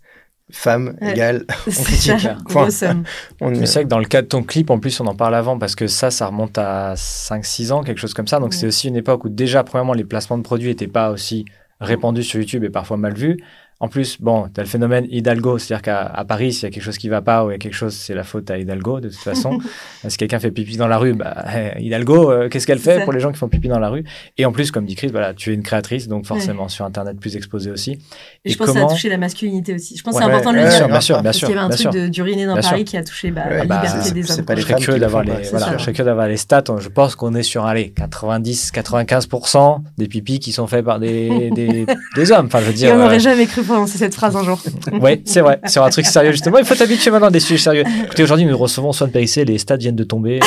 femme 0.52 0.95
Ouais. 1.02 1.13
égale, 1.13 1.45
C'est 1.67 1.84
critique, 1.84 2.19
ça, 2.19 2.38
point. 2.47 2.65
awesome. 2.67 3.04
on 3.41 3.49
Mais 3.49 3.65
c'est 3.65 3.73
vrai 3.80 3.84
que 3.86 3.89
dans 3.89 3.99
le 3.99 4.06
cas 4.06 4.21
de 4.21 4.28
ton 4.28 4.43
clip, 4.43 4.69
en 4.69 4.80
plus, 4.80 4.99
on 4.99 5.08
en 5.08 5.15
parle 5.15 5.34
avant 5.36 5.58
parce 5.58 5.76
que 5.76 5.88
ça, 5.88 6.12
ça 6.12 6.28
remonte 6.28 6.58
à 6.60 6.93
5-6 6.95 7.71
ans, 7.71 7.84
quelque 7.84 7.97
chose 7.99 8.13
comme 8.13 8.28
ça. 8.28 8.39
Donc, 8.39 8.52
Ouais. 8.52 8.58
c'est 8.58 8.67
aussi 8.67 8.88
une 8.88 8.95
époque 8.97 9.26
où 9.26 9.30
déjà, 9.30 9.63
premièrement, 9.63 9.93
les 9.93 10.06
placements 10.06 10.38
de 10.38 10.43
produits 10.43 10.69
n'étaient 10.69 10.88
pas 10.88 11.10
aussi 11.10 11.45
répandus 11.80 12.23
sur 12.23 12.39
YouTube 12.39 12.63
et 12.63 12.69
parfois 12.69 12.97
mal 12.97 13.15
vus. 13.15 13.38
En 13.83 13.89
plus, 13.89 14.15
bon, 14.21 14.47
tu 14.53 14.61
as 14.61 14.63
le 14.63 14.69
phénomène 14.69 15.05
Hidalgo, 15.09 15.57
c'est-à-dire 15.57 15.81
qu'à 15.81 15.99
à 16.05 16.23
Paris, 16.23 16.53
s'il 16.53 16.63
y 16.63 16.67
a 16.67 16.69
quelque 16.69 16.83
chose 16.83 16.97
qui 16.97 17.09
va 17.09 17.21
pas 17.21 17.43
ou 17.43 17.49
il 17.49 17.51
y 17.51 17.55
a 17.55 17.57
quelque 17.57 17.73
chose, 17.73 17.93
c'est 17.93 18.13
la 18.15 18.23
faute 18.23 18.49
à 18.49 18.57
Hidalgo, 18.57 19.01
de 19.01 19.09
toute 19.09 19.17
façon. 19.17 19.57
si 20.07 20.15
quelqu'un 20.15 20.39
fait 20.39 20.51
pipi 20.51 20.77
dans 20.77 20.87
la 20.87 20.97
rue, 20.97 21.11
bah, 21.15 21.43
Hidalgo, 21.79 22.31
euh, 22.31 22.47
qu'est-ce 22.47 22.65
qu'elle 22.65 22.79
fait 22.79 23.03
pour 23.03 23.11
les 23.11 23.19
gens 23.19 23.33
qui 23.33 23.37
font 23.39 23.49
pipi 23.49 23.67
dans 23.67 23.79
la 23.79 23.89
rue? 23.89 24.05
Et 24.37 24.45
en 24.45 24.53
plus, 24.53 24.71
comme 24.71 24.85
dit 24.85 24.95
Chris, 24.95 25.09
voilà, 25.11 25.33
tu 25.33 25.51
es 25.51 25.53
une 25.53 25.63
créatrice, 25.63 26.07
donc 26.07 26.25
forcément 26.25 26.69
sur 26.69 26.85
Internet 26.85 27.19
plus 27.19 27.35
exposé 27.35 27.71
aussi. 27.71 27.99
Et 28.45 28.51
je 28.51 28.57
pense 28.57 28.67
que 28.67 28.73
ça 28.73 28.85
a 28.85 28.87
touché 28.87 29.09
la 29.09 29.17
masculinité 29.17 29.73
aussi. 29.75 29.97
Je 29.97 30.01
pense 30.03 30.13
que 30.13 30.19
Ouais, 30.19 30.23
c'est 30.27 30.31
important 30.31 30.51
de 30.53 30.57
le 30.59 30.63
dire. 30.63 30.71
sûr, 30.71 30.87
bien 30.87 31.01
sûr, 31.01 31.15
bien 31.15 31.23
Parce 31.25 31.37
sûr. 31.39 31.47
qu'il 31.49 31.57
y 31.57 31.59
avait 31.59 31.73
un 31.73 31.91
truc 31.91 32.09
d'uriner 32.09 32.45
dans 32.45 32.53
Bien 32.53 32.61
Paris 32.61 32.77
sûr. 32.77 32.85
qui 32.85 32.95
a 32.95 33.03
touché 33.03 33.31
bah, 33.31 33.41
Ouais, 33.49 33.57
la 33.57 33.65
bah, 33.65 33.75
liberté 33.81 33.99
c'est- 34.01 34.13
des 34.13 34.23
c'est 34.23 34.39
hommes. 34.39 34.45
pas 34.45 34.55
les 34.55 34.61
Je 34.61 34.67
serais 34.67 34.79
curieux 34.79 34.99
d'avoir 35.01 35.23
les, 35.25 35.33
voilà, 35.51 35.65
ça. 35.65 35.77
je 35.77 35.81
serais 35.81 35.91
curieux 35.91 36.05
d'avoir 36.09 36.29
les 36.29 36.37
stats. 36.37 36.63
Je 36.79 36.87
pense 36.87 37.17
qu'on 37.17 37.35
est 37.35 37.43
sur 37.43 37.65
allez, 37.65 37.93
90-95% 37.97 39.81
des 39.97 40.07
pipis 40.07 40.39
qui 40.39 40.53
sont 40.53 40.67
faits 40.67 40.85
par 40.85 40.99
des, 40.99 41.51
des, 41.51 41.85
hommes. 42.31 42.45
Enfin, 42.45 42.59
je 42.61 42.65
veux 42.67 42.73
dire. 42.73 42.91
on 42.93 42.99
euh, 42.99 43.03
n'aurait 43.03 43.19
jamais 43.19 43.45
cru 43.45 43.61
prononcer 43.73 43.97
cette 43.97 44.15
phrase 44.15 44.36
un 44.36 44.43
jour. 44.43 44.59
Oui, 45.01 45.21
c'est 45.25 45.41
vrai. 45.41 45.59
Sur 45.67 45.83
un 45.83 45.89
truc 45.89 46.05
sérieux, 46.05 46.31
justement. 46.31 46.57
Il 46.59 46.65
faut 46.65 46.75
t'habituer 46.75 47.12
maintenant 47.12 47.27
à 47.27 47.31
des 47.31 47.39
sujets 47.39 47.62
sérieux. 47.63 47.83
Écoutez, 48.05 48.23
aujourd'hui, 48.23 48.45
nous 48.45 48.57
recevons 48.57 48.91
Swan 48.91 49.12
Périssé. 49.12 49.43
Les 49.45 49.57
stats 49.57 49.77
viennent 49.77 49.95
de 49.95 50.03
tomber. 50.03 50.39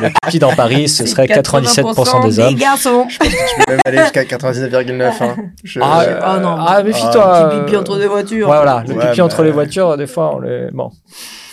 Le 0.00 0.08
pipi 0.08 0.38
dans 0.38 0.54
Paris, 0.54 0.88
ce 0.88 1.06
serait 1.06 1.26
97% 1.26 2.22
des 2.26 2.40
hommes. 2.40 2.54
garçons. 2.54 3.06
Je 3.08 3.18
peux 3.18 3.26
même 3.72 3.80
aller 3.84 3.98
jusqu'à 3.98 4.24
99,9. 4.24 5.12
Hein. 5.22 5.36
Je- 5.64 5.80
Ah, 5.82 6.02
euh, 6.02 6.20
oh 6.36 6.40
non. 6.40 6.56
ah, 6.58 6.82
méfie-toi. 6.82 7.50
Pipi 7.64 7.74
euh, 7.76 7.80
entre 7.80 7.98
deux 7.98 8.06
voitures. 8.08 8.48
Ouais, 8.48 8.56
voilà, 8.56 8.84
le 8.86 8.94
Ouais, 8.94 9.06
pipi 9.06 9.18
bah, 9.18 9.24
entre 9.24 9.42
les 9.42 9.50
voitures, 9.50 9.96
des 9.96 10.06
fois, 10.06 10.34
on 10.36 10.40
les... 10.40 10.68
Bon. 10.72 10.90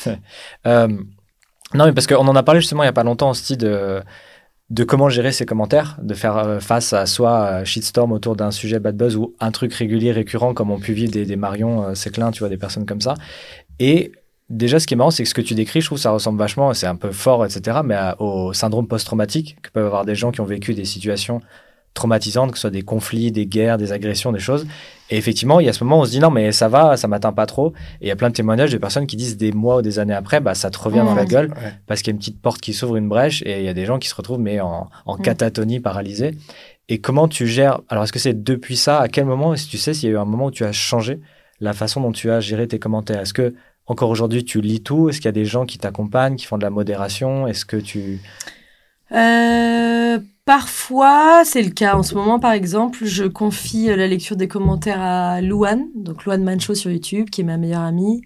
Euh, 0.68 0.88
non, 1.74 1.86
mais 1.86 1.94
parce 1.94 2.08
qu'on 2.08 2.28
en 2.28 2.36
a 2.36 2.44
parlé 2.44 2.60
justement 2.60 2.84
il 2.84 2.88
n'y 2.88 2.90
a 2.90 2.94
pas 2.94 3.04
longtemps 3.04 3.30
aussi 3.30 3.56
de, 3.56 4.02
de 4.74 4.84
comment 4.84 5.08
gérer 5.08 5.32
ses 5.32 5.46
commentaires, 5.46 5.98
de 6.02 6.16
faire 6.16 6.36
euh, 6.36 6.60
face 6.60 6.94
à 6.94 7.06
soit 7.06 7.46
euh, 7.46 7.64
shitstorm 7.64 8.12
autour 8.12 8.36
d'un 8.36 8.50
sujet 8.50 8.80
bad 8.80 8.98
buzz 8.98 9.16
ou 9.16 9.36
un 9.40 9.52
truc 9.52 9.72
régulier, 9.72 10.12
récurrent, 10.12 10.56
comme 10.56 10.72
ont 10.72 10.80
pu 10.80 10.94
vivre 10.94 11.12
des, 11.12 11.26
des 11.26 11.36
Marion 11.36 11.84
euh, 11.84 11.94
Séclin, 11.94 12.32
tu 12.32 12.40
vois, 12.40 12.50
des 12.50 12.58
personnes 12.58 12.88
comme 12.88 13.00
ça. 13.00 13.14
Et 13.78 14.12
déjà, 14.50 14.80
ce 14.80 14.88
qui 14.88 14.96
est 14.96 14.98
marrant, 14.98 15.12
c'est 15.12 15.22
que 15.22 15.30
ce 15.30 15.36
que 15.36 15.42
tu 15.42 15.54
décris, 15.54 15.82
je 15.82 15.86
trouve, 15.86 16.00
ça 16.00 16.10
ressemble 16.10 16.40
vachement, 16.40 16.74
c'est 16.74 16.88
un 16.88 16.96
peu 16.96 17.12
fort, 17.12 17.46
etc., 17.46 17.82
mais 17.86 17.96
au 18.18 18.52
syndrome 18.54 18.88
post-traumatique 18.88 19.58
que 19.62 19.70
peuvent 19.70 19.86
avoir 19.86 20.06
des 20.06 20.16
gens 20.16 20.32
qui 20.32 20.42
ont 20.42 20.46
vécu 20.46 20.74
des 20.74 20.86
situations 20.86 21.40
traumatisantes, 21.94 22.52
que 22.52 22.58
ce 22.58 22.62
soit 22.62 22.70
des 22.72 22.82
conflits, 22.82 23.32
des 23.32 23.46
guerres, 23.46 23.78
des 23.78 23.92
agressions, 23.92 24.32
des 24.32 24.40
choses. 24.40 24.66
Et 25.10 25.18
effectivement, 25.18 25.60
il 25.60 25.66
y 25.66 25.70
a 25.70 25.74
ce 25.74 25.84
moment 25.84 26.00
où 26.00 26.02
on 26.02 26.06
se 26.06 26.12
dit 26.12 26.20
non, 26.20 26.32
mais 26.32 26.52
ça 26.52 26.68
va, 26.68 26.98
ça 26.98 27.08
m'atteint 27.08 27.34
pas 27.34 27.46
trop. 27.46 27.74
Et 28.02 28.06
il 28.06 28.08
y 28.08 28.12
a 28.12 28.16
plein 28.16 28.30
de 28.30 28.34
témoignages 28.34 28.72
de 28.72 28.78
personnes 28.80 29.06
qui 29.06 29.16
disent 29.16 29.38
des 29.38 29.52
mois 29.52 29.78
ou 29.78 29.82
des 29.84 30.00
années 30.00 30.14
après, 30.16 30.40
bah, 30.40 30.56
ça 30.56 30.72
te 30.72 30.80
revient 30.80 31.04
dans 31.06 31.14
la 31.16 31.26
gueule 31.26 31.50
Ouais. 31.52 31.74
parce 31.86 32.02
qu'il 32.02 32.08
y 32.08 32.14
a 32.14 32.16
une 32.16 32.20
petite 32.20 32.42
porte 32.42 32.62
qui 32.62 32.74
s'ouvre, 32.74 32.96
une 32.96 33.08
brèche, 33.10 33.44
et 33.46 33.60
il 33.60 33.66
y 33.66 33.70
a 33.70 33.74
des 33.74 33.86
gens 33.86 34.00
qui 34.00 34.08
se 34.10 34.16
retrouvent 34.16 34.40
mais 34.40 34.60
en, 34.60 34.90
en 35.06 35.18
Mm. 35.18 35.22
catatonie, 35.22 35.80
paralysés. 35.80 36.36
Et 36.90 37.00
comment 37.00 37.28
tu 37.28 37.46
gères 37.48 37.80
Alors, 37.90 38.04
est-ce 38.06 38.12
que 38.14 38.20
c'est 38.20 38.44
depuis 38.44 38.76
ça 38.76 39.00
À 39.00 39.08
quel 39.08 39.26
moment 39.26 39.54
que 39.54 39.60
tu 39.60 39.78
sais 39.78 39.94
s'il 39.94 40.10
y 40.10 40.12
a 40.12 40.16
eu 40.16 40.18
un 40.20 40.26
moment 40.26 40.46
où 40.48 40.52
tu 40.52 40.66
as 40.66 40.72
changé 40.72 41.20
la 41.60 41.74
façon 41.74 42.02
dont 42.02 42.12
tu 42.12 42.32
as 42.32 42.40
géré 42.40 42.68
tes 42.68 42.80
commentaires? 42.80 43.22
Est-ce 43.22 43.34
que 43.34 43.54
encore 43.86 44.10
aujourd'hui 44.10 44.44
tu 44.44 44.62
lis 44.62 44.82
tout? 44.82 45.10
Est-ce 45.10 45.18
qu'il 45.18 45.26
y 45.26 45.30
a 45.30 45.32
des 45.34 45.46
gens 45.46 45.66
qui 45.66 45.78
t'accompagnent, 45.78 46.36
qui 46.38 46.46
font 46.46 46.58
de 46.58 46.64
la 46.64 46.70
modération? 46.72 47.48
Est-ce 47.48 47.66
que 47.66 47.78
tu 47.78 48.20
Euh, 49.12 49.83
parfois, 50.46 51.44
c'est 51.46 51.62
le 51.62 51.72
cas. 51.72 51.96
En 51.96 52.04
ce 52.04 52.16
moment, 52.16 52.40
par 52.40 52.52
exemple, 52.52 53.06
je 53.06 53.26
confie 53.26 53.90
euh, 53.90 53.96
la 53.96 54.08
lecture 54.08 54.36
des 54.36 54.48
commentaires 54.48 55.02
à 55.02 55.42
Louane, 55.42 55.88
donc 55.96 56.26
Louane 56.26 56.44
Mancho 56.44 56.76
sur 56.76 56.92
YouTube, 56.92 57.30
qui 57.30 57.42
est 57.42 57.46
ma 57.46 57.58
meilleure 57.58 57.82
amie. 57.82 58.22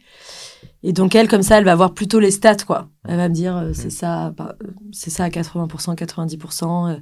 Et 0.84 0.94
donc, 0.94 1.16
elle, 1.16 1.28
comme 1.28 1.44
ça, 1.44 1.58
elle 1.58 1.66
va 1.66 1.76
voir 1.76 1.94
plutôt 1.94 2.20
les 2.20 2.32
stats, 2.32 2.64
quoi. 2.66 2.90
Elle 3.08 3.18
va 3.18 3.30
me 3.30 3.34
dire, 3.34 3.58
euh, 3.58 3.72
c'est 3.74 3.90
ça, 3.90 4.32
bah, 4.32 4.56
euh, 4.64 4.68
c'est 4.92 5.10
ça 5.10 5.26
à 5.26 5.30
80%, 5.30 5.96
90%, 5.96 6.90
euh, 6.90 6.98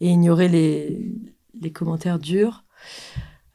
et 0.00 0.08
ignorer 0.08 0.48
les, 0.48 1.12
les 1.60 1.70
commentaires 1.70 2.18
durs. 2.18 2.64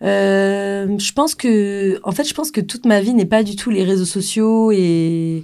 Euh, 0.04 0.98
je 1.00 1.12
pense 1.14 1.36
que, 1.36 2.00
en 2.04 2.12
fait, 2.12 2.24
je 2.24 2.34
pense 2.34 2.52
que 2.52 2.62
toute 2.62 2.86
ma 2.86 3.02
vie 3.02 3.14
n'est 3.14 3.26
pas 3.26 3.44
du 3.44 3.56
tout 3.56 3.70
les 3.72 3.84
réseaux 3.84 4.06
sociaux 4.06 4.72
et, 4.72 5.44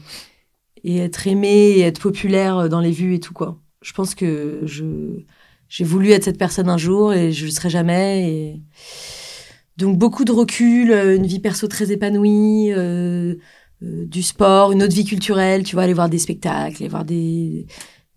et 0.83 0.97
être 0.99 1.27
aimé 1.27 1.73
et 1.77 1.81
être 1.81 1.99
populaire 1.99 2.69
dans 2.69 2.79
les 2.79 2.91
vues 2.91 3.15
et 3.15 3.19
tout, 3.19 3.33
quoi. 3.33 3.59
Je 3.81 3.93
pense 3.93 4.15
que 4.15 4.61
je, 4.63 4.85
j'ai 5.75 5.83
voulu 5.85 6.11
être 6.11 6.23
cette 6.25 6.37
personne 6.37 6.69
un 6.69 6.77
jour 6.77 7.13
et 7.13 7.31
je 7.31 7.45
le 7.45 7.51
serai 7.51 7.69
jamais. 7.69 8.29
Et... 8.29 8.61
Donc, 9.77 9.97
beaucoup 9.97 10.23
de 10.23 10.31
recul, 10.31 10.91
euh, 10.91 11.15
une 11.15 11.25
vie 11.25 11.39
perso 11.39 11.67
très 11.67 11.91
épanouie, 11.91 12.71
euh, 12.71 13.35
euh, 13.81 14.05
du 14.05 14.21
sport, 14.21 14.71
une 14.71 14.83
autre 14.83 14.93
vie 14.93 15.03
culturelle, 15.05 15.63
tu 15.63 15.75
vois, 15.75 15.83
aller 15.83 15.93
voir 15.93 16.09
des 16.09 16.19
spectacles, 16.19 16.75
aller 16.77 16.89
voir 16.89 17.05
des, 17.05 17.65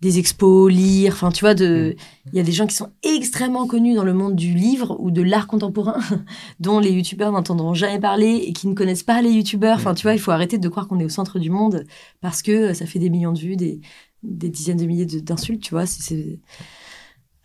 des 0.01 0.19
expos, 0.19 0.71
lire, 0.71 1.13
enfin, 1.13 1.31
tu 1.31 1.41
vois, 1.41 1.55
de, 1.55 1.95
il 2.31 2.37
y 2.37 2.39
a 2.39 2.43
des 2.43 2.51
gens 2.51 2.67
qui 2.67 2.75
sont 2.75 2.91
extrêmement 3.01 3.65
connus 3.65 3.95
dans 3.95 4.03
le 4.03 4.13
monde 4.13 4.35
du 4.35 4.53
livre 4.53 4.95
ou 4.99 5.09
de 5.09 5.23
l'art 5.23 5.47
contemporain, 5.47 5.99
dont 6.59 6.79
les 6.79 6.91
youtubeurs 6.91 7.31
n'entendront 7.31 7.73
jamais 7.73 7.99
parler 7.99 8.35
et 8.47 8.53
qui 8.53 8.67
ne 8.67 8.75
connaissent 8.75 9.01
pas 9.03 9.23
les 9.23 9.31
youtubeurs. 9.31 9.77
Enfin, 9.77 9.95
tu 9.95 10.03
vois, 10.03 10.13
il 10.13 10.19
faut 10.19 10.31
arrêter 10.31 10.59
de 10.59 10.69
croire 10.69 10.87
qu'on 10.87 10.99
est 10.99 11.05
au 11.05 11.09
centre 11.09 11.39
du 11.39 11.49
monde 11.49 11.85
parce 12.21 12.43
que 12.43 12.73
ça 12.73 12.85
fait 12.85 12.99
des 12.99 13.09
millions 13.09 13.33
de 13.33 13.39
vues, 13.39 13.55
des, 13.55 13.81
des 14.21 14.49
dizaines 14.49 14.77
de 14.77 14.85
milliers 14.85 15.05
d'insultes, 15.07 15.63
tu 15.63 15.71
vois. 15.71 15.87
c'est- 15.87 16.03
c'est... 16.03 16.39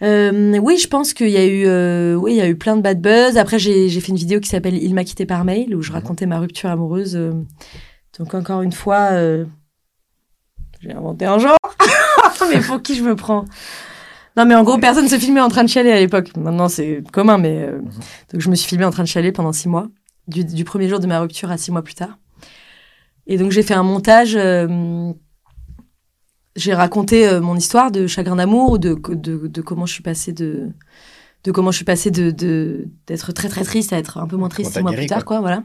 Euh, 0.03 0.59
oui, 0.59 0.79
je 0.79 0.89
pense 0.89 1.15
qu'il 1.15 1.29
y 1.29 1.37
a 1.37 1.45
eu, 1.47 1.65
euh, 1.67 2.15
oui, 2.15 2.33
il 2.33 2.37
y 2.37 2.41
a 2.41 2.49
eu 2.49 2.57
plein 2.57 2.77
de 2.77 2.83
bad 2.83 3.01
buzz. 3.01 3.37
Après, 3.39 3.59
j'ai 3.59 3.89
fait 4.01 4.09
une 4.09 4.17
vidéo 4.17 4.41
qui 4.41 4.49
s'appelle 4.49 4.75
Il 4.75 4.95
m'a 4.95 5.05
quitté 5.05 5.27
par 5.27 5.45
mail 5.45 5.75
où 5.77 5.83
je 5.83 5.91
Mhm. 5.91 5.95
racontais 5.97 6.27
ma 6.27 6.39
rupture 6.41 6.71
amoureuse. 6.71 7.15
euh. 7.17 7.33
donc 8.19 8.35
encore 8.35 8.63
une 8.63 8.73
fois, 8.73 9.11
euh, 9.13 9.45
j'ai 10.81 10.93
inventé 10.93 11.25
un 11.27 11.39
genre. 11.39 11.57
mais 12.51 12.61
pour 12.61 12.83
qui 12.83 12.95
je 12.97 13.03
me 13.05 13.15
prends? 13.15 13.45
Non, 14.37 14.45
mais 14.47 14.55
en 14.55 14.65
gros, 14.65 14.79
personne 14.79 15.09
se 15.09 15.19
filmait 15.19 15.41
en 15.41 15.49
train 15.49 15.63
de 15.63 15.69
chialer 15.69 15.93
à 15.93 16.01
l'époque. 16.01 16.35
Maintenant, 16.37 16.69
c'est 16.69 17.03
commun, 17.13 17.39
mais 17.39 17.63
euh, 17.69 17.79
donc 18.33 18.41
je 18.41 18.49
me 18.51 18.55
suis 18.55 18.69
filmée 18.69 18.85
en 18.87 18.91
train 18.91 19.03
de 19.05 19.09
chialer 19.09 19.31
pendant 19.31 19.53
six 19.53 19.69
mois, 19.69 19.89
du, 20.27 20.45
du 20.45 20.65
premier 20.65 20.89
jour 20.89 20.99
de 21.01 21.07
ma 21.07 21.21
rupture 21.21 21.51
à 21.51 21.59
six 21.59 21.71
mois 21.71 21.83
plus 21.83 21.95
tard. 21.95 22.19
Et 23.27 23.37
donc 23.37 23.53
j'ai 23.53 23.63
fait 23.63 23.75
un 23.75 23.83
montage. 23.85 24.37
J'ai 26.57 26.75
raconté 26.75 27.27
euh, 27.29 27.41
mon 27.41 27.57
histoire 27.57 27.91
de 27.91 28.07
chagrin 28.07 28.37
d'amour, 28.37 28.79
de, 28.79 28.95
de, 29.09 29.47
de 29.47 29.61
comment 29.63 29.87
je 29.87 29.93
suis 29.95 30.03
passée 30.03 30.33
de, 30.33 30.69
de 31.45 31.51
comment 31.53 31.71
je 31.71 31.77
suis 31.77 31.85
passée 31.85 32.11
de 32.11 32.31
de- 32.31 32.89
d'être 33.07 33.33
très 33.33 33.49
très 33.49 33.65
triste 33.65 33.93
à 33.93 33.99
être 33.99 34.19
un 34.19 34.27
peu 34.27 34.37
moins 34.37 34.49
triste 34.49 34.73
six 34.75 34.81
mois 34.83 34.91
guéri, 34.91 35.03
plus 35.03 35.09
tard, 35.09 35.25
quoi. 35.25 35.37
quoi, 35.39 35.41
voilà. 35.41 35.65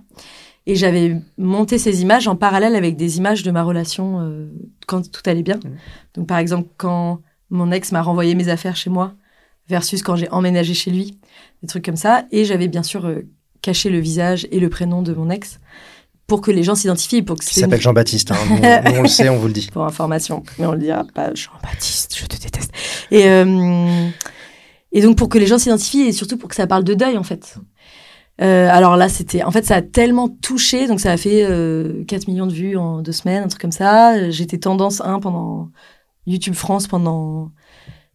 Et 0.65 0.75
j'avais 0.75 1.15
monté 1.37 1.77
ces 1.77 2.01
images 2.01 2.27
en 2.27 2.35
parallèle 2.35 2.75
avec 2.75 2.97
des 2.97 3.17
images 3.17 3.43
de 3.43 3.51
ma 3.51 3.63
relation 3.63 4.19
euh, 4.21 4.47
quand 4.85 5.09
tout 5.11 5.21
allait 5.25 5.43
bien. 5.43 5.59
Mhm. 5.63 5.75
Donc 6.15 6.27
par 6.27 6.37
exemple 6.39 6.67
quand 6.77 7.21
mon 7.49 7.71
ex 7.71 7.91
m'a 7.93 8.01
renvoyé 8.01 8.35
mes 8.35 8.49
affaires 8.49 8.75
chez 8.75 8.89
moi 8.89 9.13
versus 9.69 10.01
quand 10.01 10.15
j'ai 10.15 10.29
emménagé 10.29 10.73
chez 10.73 10.91
lui, 10.91 11.17
des 11.61 11.67
trucs 11.67 11.85
comme 11.85 11.95
ça. 11.95 12.25
Et 12.31 12.43
j'avais 12.43 12.67
bien 12.67 12.83
sûr 12.83 13.05
euh, 13.05 13.21
caché 13.61 13.89
le 13.89 13.99
visage 13.99 14.47
et 14.51 14.59
le 14.59 14.69
prénom 14.69 15.01
de 15.01 15.13
mon 15.13 15.29
ex 15.29 15.59
pour 16.27 16.41
que 16.41 16.51
les 16.51 16.63
gens 16.63 16.75
s'identifient, 16.75 17.21
pour 17.21 17.37
que 17.37 17.45
Qui 17.45 17.53
c'est 17.53 17.61
s'appelle 17.61 17.81
Jean-Baptiste. 17.81 18.31
hein. 18.31 18.81
On 18.97 19.01
le 19.01 19.07
sait, 19.07 19.29
on 19.29 19.37
vous 19.37 19.47
le 19.47 19.53
dit. 19.53 19.69
pour 19.71 19.85
information, 19.85 20.43
mais 20.59 20.65
on 20.65 20.73
le 20.73 20.77
dira 20.79 21.05
pas. 21.13 21.33
Jean-Baptiste, 21.33 22.17
je 22.19 22.25
te 22.25 22.35
déteste. 22.39 22.71
Et, 23.11 23.27
euh, 23.29 24.07
et 24.91 25.01
donc, 25.01 25.17
pour 25.17 25.29
que 25.29 25.37
les 25.37 25.47
gens 25.47 25.57
s'identifient 25.57 26.01
et 26.03 26.11
surtout 26.11 26.37
pour 26.37 26.49
que 26.49 26.55
ça 26.55 26.67
parle 26.67 26.83
de 26.83 26.93
deuil, 26.93 27.17
en 27.17 27.23
fait. 27.23 27.55
Euh, 28.41 28.67
alors 28.69 28.97
là, 28.97 29.09
c'était, 29.09 29.41
en 29.43 29.51
fait, 29.51 29.65
ça 29.65 29.75
a 29.77 29.81
tellement 29.81 30.27
touché, 30.29 30.87
donc 30.87 30.99
ça 30.99 31.11
a 31.11 31.17
fait 31.17 31.43
euh, 31.43 32.03
4 32.05 32.27
millions 32.27 32.45
de 32.45 32.53
vues 32.53 32.77
en 32.77 33.01
deux 33.01 33.11
semaines, 33.13 33.43
un 33.43 33.47
truc 33.47 33.61
comme 33.61 33.71
ça. 33.71 34.29
J'étais 34.29 34.57
tendance 34.59 35.01
1 35.01 35.19
pendant 35.19 35.69
YouTube 36.27 36.53
France 36.55 36.87
pendant 36.87 37.51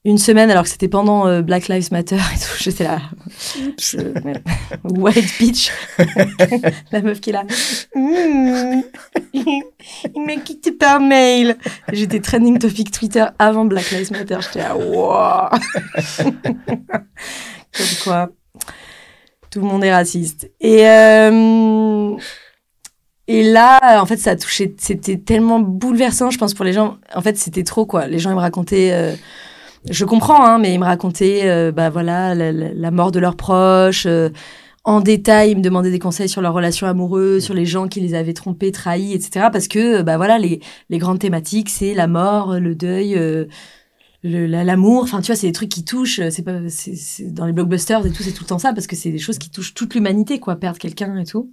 une 0.05 0.19
semaine, 0.19 0.51
alors 0.51 0.65
que 0.65 0.69
c'était 0.69 0.89
pendant 0.89 1.27
euh, 1.27 1.43
Black 1.43 1.69
Lives 1.69 1.93
Matter 1.93 2.17
et 2.17 2.39
tout. 2.39 2.57
J'étais 2.59 2.85
là, 2.85 3.01
je, 3.79 3.99
white 4.85 5.39
bitch, 5.39 5.71
la 6.93 7.03
meuf 7.03 7.21
qui 7.21 7.31
est 7.31 7.33
là. 7.33 7.45
Mmh. 7.95 8.83
Il 9.35 10.23
m'a 10.27 10.37
quitté 10.37 10.73
par 10.73 11.01
mail. 11.01 11.57
J'étais 11.93 12.21
trending 12.21 12.59
topic 12.59 12.91
Twitter 12.91 13.27
avant 13.39 13.65
Black 13.65 13.91
Lives 13.91 14.13
Matter. 14.13 14.39
J'étais 14.41 14.61
là, 14.61 14.77
wow. 14.77 15.49
Comme 17.73 17.87
quoi 18.05 18.31
tout 19.53 19.61
le 19.61 19.67
monde 19.67 19.85
est 19.85 19.93
raciste. 19.93 20.51
Et, 20.61 20.89
euh, 20.89 22.17
et 23.29 23.43
là, 23.45 24.01
en 24.01 24.07
fait, 24.07 24.17
ça 24.17 24.31
a 24.31 24.37
touché. 24.37 24.75
C'était 24.79 25.19
tellement 25.19 25.61
bouleversant, 25.61 26.31
je 26.31 26.39
pense, 26.39 26.55
pour 26.55 26.65
les 26.65 26.73
gens. 26.73 26.97
En 27.15 27.21
fait, 27.21 27.37
c'était 27.37 27.63
trop, 27.63 27.85
quoi. 27.85 28.07
Les 28.07 28.19
gens, 28.19 28.31
ils 28.31 28.37
me 28.37 28.41
racontaient. 28.41 28.91
Euh, 28.93 29.15
je 29.91 30.05
comprends, 30.05 30.45
hein, 30.45 30.59
mais 30.59 30.75
ils 30.75 30.79
me 30.79 30.85
racontaient, 30.85 31.49
euh, 31.49 31.73
bah 31.73 31.91
voilà, 31.91 32.35
la, 32.35 32.91
mort 32.91 33.13
de 33.13 33.19
leurs 33.21 33.37
proches. 33.37 34.07
en 34.85 35.01
détail, 35.01 35.53
ils 35.53 35.57
me 35.57 35.63
demandaient 35.63 35.91
des 35.91 35.99
conseils 35.99 36.29
sur 36.29 36.43
leurs 36.43 36.55
relations 36.55 36.87
amoureuses, 36.87 37.45
sur 37.45 37.55
les 37.55 37.67
gens 37.67 37.89
qui 37.89 38.01
les 38.01 38.15
avaient 38.15 38.33
trompés, 38.33 38.73
trahis, 38.73 39.13
etc. 39.15 39.49
Parce 39.53 39.69
que, 39.69 40.03
bah 40.03 40.17
voilà, 40.17 40.39
les, 40.39 40.61
les 40.91 40.99
grandes 40.99 41.19
thématiques, 41.19 41.71
c'est 41.71 41.95
la 41.95 42.07
mort, 42.07 42.59
le 42.59 42.75
deuil 42.75 43.17
l'amour. 44.23 45.03
Enfin, 45.03 45.21
tu 45.21 45.27
vois, 45.27 45.37
c'est 45.37 45.47
des 45.47 45.53
trucs 45.53 45.69
qui 45.69 45.85
touchent. 45.85 46.21
C'est 46.31 46.43
pas, 46.43 46.59
c'est, 46.69 47.33
dans 47.33 47.47
les 47.47 47.53
blockbusters 47.53 48.07
et 48.07 48.11
tout, 48.11 48.23
c'est 48.23 48.33
tout 48.33 48.45
le 48.45 48.49
temps 48.49 48.59
ça 48.59 48.73
parce 48.73 48.87
que 48.87 48.97
c'est 48.97 49.11
des 49.11 49.19
choses 49.19 49.39
qui 49.39 49.51
touchent 49.51 49.75
toute 49.75 49.95
l'humanité, 49.95 50.39
quoi, 50.39 50.57
perdre 50.57 50.79
quelqu'un 50.79 51.17
et 51.19 51.25
tout. 51.25 51.53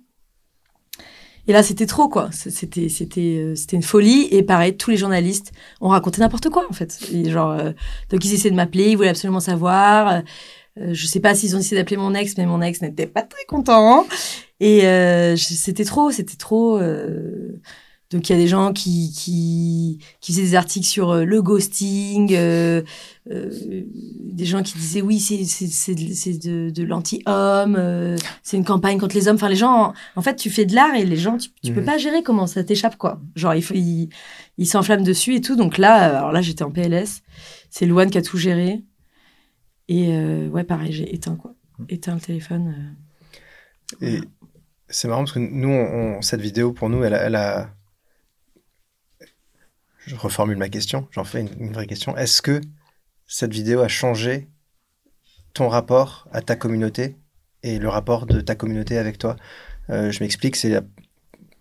Et 1.50 1.52
là, 1.52 1.64
c'était 1.64 1.88
trop, 1.88 2.10
quoi. 2.10 2.30
C'était, 2.32 2.90
c'était, 2.90 3.38
euh, 3.40 3.56
c'était 3.56 3.76
une 3.76 3.82
folie. 3.82 4.28
Et 4.30 4.44
pareil, 4.44 4.78
tous 4.78 4.92
les 4.92 4.98
journalistes 4.98 5.52
ont 5.82 5.88
raconté 5.88 6.22
n'importe 6.22 6.50
quoi, 6.50 6.68
en 6.70 6.74
fait. 6.74 7.00
genre, 7.26 7.54
euh, 7.54 7.72
donc 8.12 8.24
ils 8.24 8.36
essaient 8.36 8.52
de 8.52 8.56
m'appeler, 8.56 8.90
ils 8.92 8.96
voulaient 8.96 9.10
absolument 9.10 9.40
savoir. 9.40 10.22
Euh, 10.78 10.94
je 10.94 11.08
sais 11.08 11.20
pas 11.20 11.34
s'ils 11.34 11.56
ont 11.56 11.60
essayé 11.60 11.76
d'appeler 11.76 11.98
mon 11.98 12.14
ex, 12.14 12.38
mais 12.38 12.46
mon 12.46 12.62
ex 12.62 12.84
n'était 12.84 13.08
pas 13.08 13.24
très 13.24 13.46
content. 13.46 14.06
Et 14.60 14.82
c'était 15.38 15.86
trop, 15.86 16.12
c'était 16.12 16.38
trop. 16.38 16.80
Donc 18.12 18.28
il 18.28 18.34
y 18.34 18.36
a 18.36 18.40
des 18.40 18.48
gens 18.48 18.74
qui, 18.74 19.12
qui, 19.12 20.00
qui 20.20 20.32
faisaient 20.32 20.42
des 20.42 20.56
articles 20.56 20.88
sur 20.88 21.12
euh, 21.12 21.26
le 21.26 21.44
ghosting, 21.44 22.34
euh, 22.34 22.82
euh, 23.30 23.52
des 23.86 24.46
gens 24.46 24.64
qui 24.64 24.74
disaient 24.80 25.04
oui 25.04 25.20
c'est 25.20 25.46
c'est 25.46 25.94
de, 26.40 26.72
de 26.72 26.84
l'anti-homme, 26.84 27.76
euh, 27.78 28.18
c'est 28.42 28.58
une 28.58 28.66
campagne 28.66 28.98
contre 28.98 29.14
les 29.14 29.28
hommes. 29.28 29.36
Enfin 29.36 29.50
les 29.50 29.56
gens, 29.56 29.94
en, 30.16 30.22
fait 30.24 30.36
tu 30.36 30.50
fais 30.50 30.66
de 30.66 30.74
l'art 30.74 30.96
et 30.96 31.06
les 31.06 31.18
gens 31.18 31.38
tu, 31.38 31.50
tu 31.62 31.72
peux 31.72 31.82
mhm. 31.82 31.86
pas 31.86 31.98
gérer 32.00 32.24
comment 32.24 32.48
ça 32.48 32.64
t'échappe 32.64 32.98
quoi. 32.98 33.22
Genre 33.36 33.54
il 33.54 33.64
ils 33.76 34.10
il 34.58 34.66
s'enflamment 34.66 35.04
dessus 35.04 35.36
et 35.36 35.42
tout. 35.42 35.56
Donc 35.56 35.78
là 35.78 36.18
alors 36.18 36.32
là 36.32 36.42
j'étais 36.42 36.64
en 36.64 36.72
PLS, 36.72 37.22
c'est 37.70 37.86
Louane 37.86 38.10
qui 38.10 38.18
a 38.18 38.24
tout 38.24 38.40
géré 38.40 38.82
et 39.88 40.18
ouais 40.48 40.64
pareil 40.64 40.92
j'ai 40.92 41.14
éteint 41.14 41.36
quoi, 41.36 41.54
éteint 41.90 42.16
le 42.16 42.22
téléphone. 42.22 42.96
et 44.02 44.20
c'est 44.88 45.08
marrant 45.08 45.22
parce 45.22 45.34
que 45.34 45.40
nous 45.40 45.70
on, 45.70 46.24
cette 46.24 46.42
vidéo 46.42 46.74
pour 46.74 46.90
nous 46.90 47.04
elle, 47.04 47.14
elle 47.14 47.36
a 47.36 47.70
je 50.10 50.16
reformule 50.16 50.58
ma 50.58 50.70
question, 50.70 51.08
j'en 51.12 51.24
fais 51.24 51.42
une, 51.42 51.72
vraie 51.72 51.86
question. 51.86 52.18
Est-ce 52.18 52.42
que 52.42 52.62
cette 53.28 53.54
vidéo 53.54 53.82
a 53.82 53.88
changé 53.88 54.48
ton 55.54 55.68
rapport 55.68 56.28
à 56.32 56.42
ta 56.42 56.56
communauté 56.56 57.16
et 57.62 57.78
le 57.78 57.90
rapport 57.90 58.26
de 58.26 58.42
ta 58.42 58.56
communauté 58.56 58.98
avec 58.98 59.20
toi? 59.20 59.36
Euh, 59.92 60.10
Je 60.10 60.20
m'explique, 60.22 60.56
c'est 60.56 60.82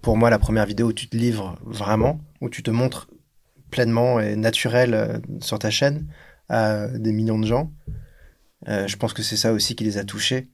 pour 0.01 0.17
moi 0.17 0.31
la 0.31 0.39
première 0.39 0.65
vidéo 0.65 0.87
où 0.87 0.93
tu 0.95 1.09
te 1.09 1.17
livres 1.17 1.59
vraiment, 1.67 2.23
où 2.41 2.49
tu 2.49 2.63
te 2.63 2.71
montres 2.71 3.11
pleinement 3.71 4.19
et 4.19 4.35
naturel 4.35 4.95
euh, 4.95 5.19
sur 5.41 5.59
ta 5.59 5.69
chaîne 5.69 6.07
à 6.49 6.89
des 6.89 7.13
millions 7.13 7.39
de 7.39 7.47
gens. 7.47 7.71
Euh, 8.67 8.87
je 8.87 8.97
pense 8.97 9.13
que 9.13 9.23
c'est 9.23 9.37
ça 9.37 9.53
aussi 9.53 9.77
qui 9.77 9.85
les 9.85 9.99
a 9.99 10.05
touchés. 10.05 10.49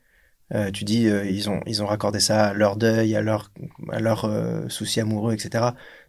tu 0.72 0.82
dis, 0.82 1.04
ils, 1.04 1.48
ont, 1.48 1.60
ils 1.66 1.80
ont 1.80 1.86
raccordé 1.86 2.18
ça 2.18 2.46
à 2.48 2.54
leur 2.54 2.76
deuil, 2.76 3.14
à 3.14 3.22
leur, 3.22 3.52
à 3.92 4.00
leur 4.00 4.28
soucis 4.68 5.00
amoureux, 5.00 5.32
etc. 5.32 5.66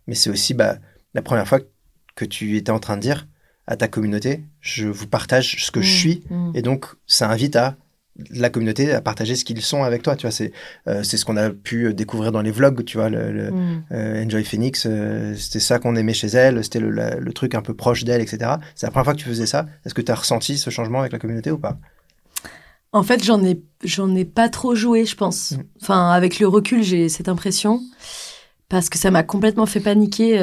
Mais 0.07 0.15
c'est 0.15 0.31
aussi 0.31 0.53
bah, 0.55 0.77
la 1.13 1.21
première 1.21 1.47
fois 1.47 1.59
que 1.59 1.74
que 2.15 2.25
tu 2.25 2.57
étais 2.57 2.71
en 2.71 2.79
train 2.79 2.97
de 2.97 3.01
dire 3.01 3.27
à 3.67 3.75
ta 3.75 3.87
communauté, 3.87 4.43
je 4.61 4.87
vous 4.87 5.07
partage 5.07 5.65
ce 5.65 5.71
que 5.71 5.81
je 5.81 5.91
mmh, 5.91 5.97
suis, 5.97 6.23
mmh. 6.29 6.51
et 6.53 6.61
donc 6.61 6.87
ça 7.07 7.29
invite 7.29 7.55
à 7.55 7.77
la 8.29 8.49
communauté 8.49 8.93
à 8.93 9.01
partager 9.01 9.35
ce 9.35 9.43
qu'ils 9.43 9.61
sont 9.61 9.83
avec 9.83 10.01
toi. 10.01 10.15
Tu 10.15 10.23
vois, 10.23 10.31
c'est 10.31 10.51
euh, 10.87 11.03
c'est 11.03 11.17
ce 11.17 11.25
qu'on 11.25 11.37
a 11.37 11.49
pu 11.49 11.93
découvrir 11.93 12.31
dans 12.31 12.41
les 12.41 12.51
vlogs. 12.51 12.83
Tu 12.85 12.97
vois, 12.97 13.09
le, 13.09 13.51
mmh. 13.51 13.83
euh, 13.91 14.23
Enjoy 14.23 14.43
Phoenix, 14.43 14.85
euh, 14.85 15.35
c'était 15.35 15.59
ça 15.59 15.79
qu'on 15.79 15.95
aimait 15.95 16.13
chez 16.13 16.27
elle. 16.27 16.63
C'était 16.63 16.79
le, 16.79 16.89
le, 16.89 17.33
truc 17.33 17.55
un 17.55 17.61
peu 17.61 17.73
proche 17.73 18.03
d'elle, 18.03 18.21
etc. 18.21 18.53
C'est 18.75 18.87
la 18.87 18.91
première 18.91 19.05
fois 19.05 19.13
que 19.13 19.19
tu 19.19 19.27
faisais 19.27 19.45
ça. 19.45 19.65
Est-ce 19.85 19.93
que 19.93 20.01
tu 20.01 20.11
as 20.11 20.15
ressenti 20.15 20.57
ce 20.57 20.69
changement 20.69 21.01
avec 21.01 21.11
la 21.11 21.19
communauté 21.19 21.51
ou 21.51 21.57
pas? 21.57 21.77
En 22.93 23.03
fait, 23.03 23.23
j'en 23.23 23.43
ai 23.43 23.61
j'en 23.83 24.15
ai 24.15 24.23
pas 24.23 24.47
trop 24.47 24.75
joué, 24.75 25.05
je 25.05 25.15
pense. 25.15 25.53
Enfin, 25.81 26.11
avec 26.11 26.39
le 26.39 26.47
recul, 26.47 26.83
j'ai 26.83 27.09
cette 27.09 27.27
impression 27.27 27.81
parce 28.69 28.89
que 28.89 28.97
ça 28.97 29.11
m'a 29.11 29.23
complètement 29.23 29.65
fait 29.65 29.81
paniquer 29.81 30.39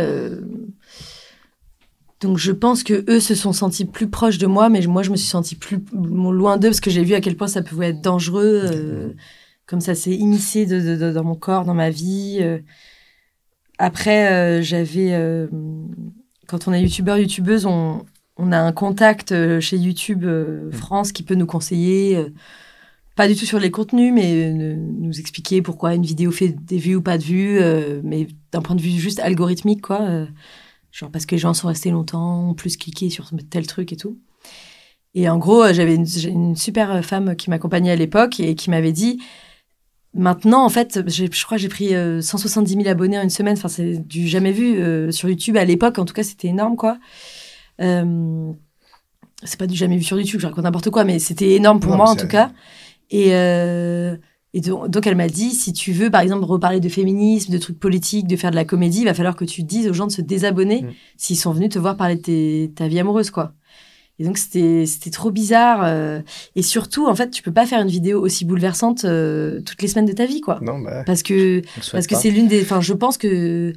donc 2.22 2.38
je 2.38 2.52
pense 2.52 2.84
que 2.84 3.04
eux 3.10 3.20
se 3.20 3.34
sont 3.34 3.52
sentis 3.52 3.84
plus 3.84 4.08
proches 4.08 4.38
de 4.38 4.46
moi, 4.46 4.68
mais 4.68 4.80
moi 4.86 5.02
je 5.02 5.10
me 5.10 5.16
suis 5.16 5.28
sentie 5.28 5.56
plus 5.56 5.78
loin 5.92 6.56
d'eux 6.56 6.68
parce 6.68 6.80
que 6.80 6.90
j'ai 6.90 7.02
vu 7.02 7.14
à 7.14 7.20
quel 7.20 7.36
point 7.36 7.48
ça 7.48 7.62
pouvait 7.62 7.88
être 7.88 8.00
dangereux, 8.00 8.62
euh, 8.72 9.12
comme 9.66 9.80
ça 9.80 9.96
s'est 9.96 10.12
immiscé 10.12 10.64
dans 10.64 11.24
mon 11.24 11.34
corps, 11.34 11.64
dans 11.64 11.74
ma 11.74 11.90
vie. 11.90 12.38
Euh. 12.40 12.60
Après, 13.78 14.32
euh, 14.32 14.62
j'avais, 14.62 15.10
quand 16.46 16.68
on 16.68 16.72
est 16.72 16.80
youtubeur, 16.80 17.18
youtubeuse, 17.18 17.66
on, 17.66 18.06
on, 18.36 18.52
a 18.52 18.58
un 18.58 18.72
contact 18.72 19.34
chez 19.58 19.76
YouTube. 19.76 20.24
France 20.70 21.10
qui 21.10 21.24
peut 21.24 21.34
nous 21.34 21.46
conseiller, 21.46 22.24
pas 23.16 23.26
du 23.26 23.34
tout 23.34 23.46
sur 23.46 23.58
les 23.58 23.72
contenus, 23.72 24.12
mais 24.14 24.48
nous 24.52 25.18
expliquer 25.18 25.60
pourquoi 25.60 25.96
une 25.96 26.04
vidéo 26.04 26.30
fait 26.30 26.50
des 26.50 26.78
vues 26.78 26.94
ou 26.94 27.02
pas 27.02 27.18
de 27.18 27.24
vues, 27.24 27.60
mais 28.04 28.28
d'un 28.52 28.62
point 28.62 28.76
de 28.76 28.80
vue 28.80 28.90
juste 28.90 29.18
algorithmique, 29.18 29.82
quoi 29.82 30.26
Genre 30.92 31.10
parce 31.10 31.26
que 31.26 31.34
les 31.34 31.38
gens 31.38 31.54
sont 31.54 31.68
restés 31.68 31.90
longtemps, 31.90 32.50
ont 32.50 32.54
plus 32.54 32.76
cliqué 32.76 33.10
sur 33.10 33.30
tel 33.50 33.66
truc 33.66 33.92
et 33.92 33.96
tout. 33.96 34.18
Et 35.14 35.28
en 35.28 35.38
gros, 35.38 35.62
euh, 35.62 35.72
j'avais 35.72 35.96
une, 35.96 36.54
super 36.56 37.04
femme 37.04 37.34
qui 37.34 37.50
m'accompagnait 37.50 37.90
à 37.90 37.96
l'époque 37.96 38.38
et 38.38 38.54
qui 38.54 38.70
m'avait 38.70 38.92
dit 38.92 39.18
Maintenant, 40.14 40.62
en 40.62 40.68
fait, 40.68 41.08
je 41.08 41.44
crois 41.44 41.56
que 41.56 41.62
j'ai 41.62 41.70
pris 41.70 41.88
170 41.88 42.74
euh, 42.74 42.80
000 42.82 42.88
abonnés 42.88 43.18
en 43.18 43.22
une 43.22 43.30
semaine. 43.30 43.56
Enfin, 43.56 43.68
c'est 43.68 43.96
du 43.96 44.28
jamais 44.28 44.52
vu 44.52 44.76
euh, 44.76 45.10
sur 45.10 45.28
YouTube 45.28 45.56
à 45.56 45.64
l'époque. 45.64 45.98
En 45.98 46.04
tout 46.04 46.12
cas, 46.12 46.22
c'était 46.22 46.48
énorme, 46.48 46.76
quoi. 46.76 46.98
Euh, 47.80 48.52
c'est 49.42 49.58
pas 49.58 49.66
du 49.66 49.74
jamais 49.74 49.96
vu 49.96 50.02
sur 50.02 50.18
YouTube, 50.18 50.38
je 50.38 50.46
raconte 50.46 50.64
n'importe 50.64 50.90
quoi, 50.90 51.04
mais 51.04 51.18
c'était 51.18 51.52
énorme 51.52 51.80
pour 51.80 51.96
moi, 51.96 52.10
en 52.10 52.16
tout 52.16 52.28
cas. 52.28 52.52
Et, 53.10 53.30
et 54.54 54.60
donc, 54.60 55.06
elle 55.06 55.16
m'a 55.16 55.28
dit, 55.28 55.50
si 55.52 55.72
tu 55.72 55.92
veux, 55.92 56.10
par 56.10 56.20
exemple, 56.20 56.44
reparler 56.44 56.78
de 56.78 56.88
féminisme, 56.90 57.50
de 57.50 57.58
trucs 57.58 57.78
politiques, 57.78 58.26
de 58.26 58.36
faire 58.36 58.50
de 58.50 58.56
la 58.56 58.66
comédie, 58.66 59.00
il 59.00 59.04
va 59.06 59.14
falloir 59.14 59.34
que 59.34 59.46
tu 59.46 59.62
dises 59.62 59.88
aux 59.88 59.94
gens 59.94 60.06
de 60.06 60.12
se 60.12 60.20
désabonner 60.20 60.82
mm. 60.82 60.90
s'ils 61.16 61.38
sont 61.38 61.52
venus 61.52 61.70
te 61.70 61.78
voir 61.78 61.96
parler 61.96 62.16
de 62.16 62.66
ta 62.66 62.86
vie 62.86 63.00
amoureuse, 63.00 63.30
quoi. 63.30 63.54
Et 64.18 64.24
donc, 64.24 64.36
c'était, 64.36 64.84
c'était 64.84 65.10
trop 65.10 65.30
bizarre. 65.30 65.80
Euh, 65.84 66.20
et 66.54 66.60
surtout, 66.60 67.06
en 67.06 67.14
fait, 67.14 67.30
tu 67.30 67.42
peux 67.42 67.52
pas 67.52 67.64
faire 67.64 67.80
une 67.80 67.88
vidéo 67.88 68.20
aussi 68.20 68.44
bouleversante 68.44 69.06
euh, 69.06 69.62
toutes 69.62 69.80
les 69.80 69.88
semaines 69.88 70.04
de 70.04 70.12
ta 70.12 70.26
vie, 70.26 70.42
quoi. 70.42 70.60
Non, 70.60 70.80
bah, 70.80 71.02
parce 71.06 71.22
que, 71.22 71.62
parce 71.90 72.06
que 72.06 72.14
c'est 72.14 72.30
l'une 72.30 72.46
des, 72.46 72.60
enfin, 72.60 72.82
je 72.82 72.92
pense 72.92 73.16
que 73.16 73.72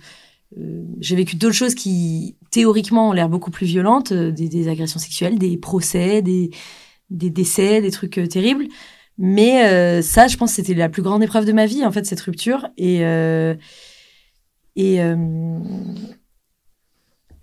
euh, 0.57 0.83
j'ai 0.99 1.15
vécu 1.15 1.37
d'autres 1.37 1.55
choses 1.55 1.73
qui, 1.73 2.35
théoriquement, 2.51 3.09
ont 3.09 3.13
l'air 3.13 3.29
beaucoup 3.29 3.49
plus 3.49 3.65
violentes, 3.65 4.11
des, 4.11 4.49
des, 4.49 4.67
agressions 4.67 4.99
sexuelles, 4.99 5.39
des 5.39 5.55
procès, 5.55 6.21
des, 6.21 6.51
des 7.09 7.29
décès, 7.29 7.81
des 7.81 7.91
trucs 7.91 8.19
terribles. 8.29 8.67
Mais 9.17 9.65
euh, 9.65 10.01
ça, 10.01 10.27
je 10.27 10.37
pense 10.37 10.51
que 10.51 10.55
c'était 10.57 10.73
la 10.73 10.89
plus 10.89 11.01
grande 11.01 11.23
épreuve 11.23 11.45
de 11.45 11.53
ma 11.53 11.65
vie, 11.65 11.85
en 11.85 11.91
fait, 11.91 12.05
cette 12.05 12.19
rupture. 12.21 12.67
Et, 12.77 13.05
euh, 13.05 13.55
et, 14.75 15.01
euh, 15.01 15.15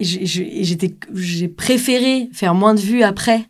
j'étais, 0.01 0.95
j'ai 1.15 1.49
préféré 1.49 2.29
faire 2.33 2.55
moins 2.55 2.75
de 2.75 2.81
vues 2.81 3.03
après 3.03 3.47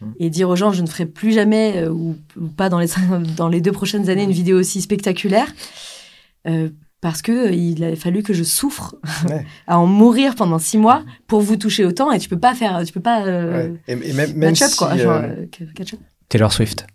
mmh. 0.00 0.06
et 0.20 0.30
dire 0.30 0.48
aux 0.48 0.56
gens 0.56 0.70
je 0.70 0.82
ne 0.82 0.86
ferai 0.86 1.06
plus 1.06 1.32
jamais 1.32 1.88
ou, 1.88 2.16
pas 2.56 2.68
dans 2.68 2.78
les, 2.78 2.88
dans 3.36 3.48
les 3.48 3.60
deux 3.60 3.72
prochaines 3.72 4.10
années 4.10 4.24
une 4.24 4.32
vidéo 4.32 4.58
aussi 4.58 4.82
spectaculaire. 4.82 5.52
parce 7.00 7.22
que 7.22 7.50
il 7.52 7.82
a 7.82 7.96
fallu 7.96 8.22
que 8.22 8.34
je 8.34 8.44
souffre 8.44 8.96
à 9.66 9.78
en 9.78 9.86
mourir 9.86 10.34
pendant 10.34 10.58
six 10.58 10.76
mois 10.76 11.02
pour 11.26 11.40
vous 11.40 11.56
toucher 11.56 11.86
autant 11.86 12.12
et 12.12 12.18
tu 12.18 12.28
peux 12.28 12.38
pas 12.38 12.54
faire 12.54 12.84
tu 12.84 12.92
peux 12.92 13.00
pas 13.00 13.24
et, 13.88 13.96
même, 13.96 14.34
même 14.34 14.54
si, 14.54 14.64
Taylor 16.28 16.52
Swift 16.52 16.86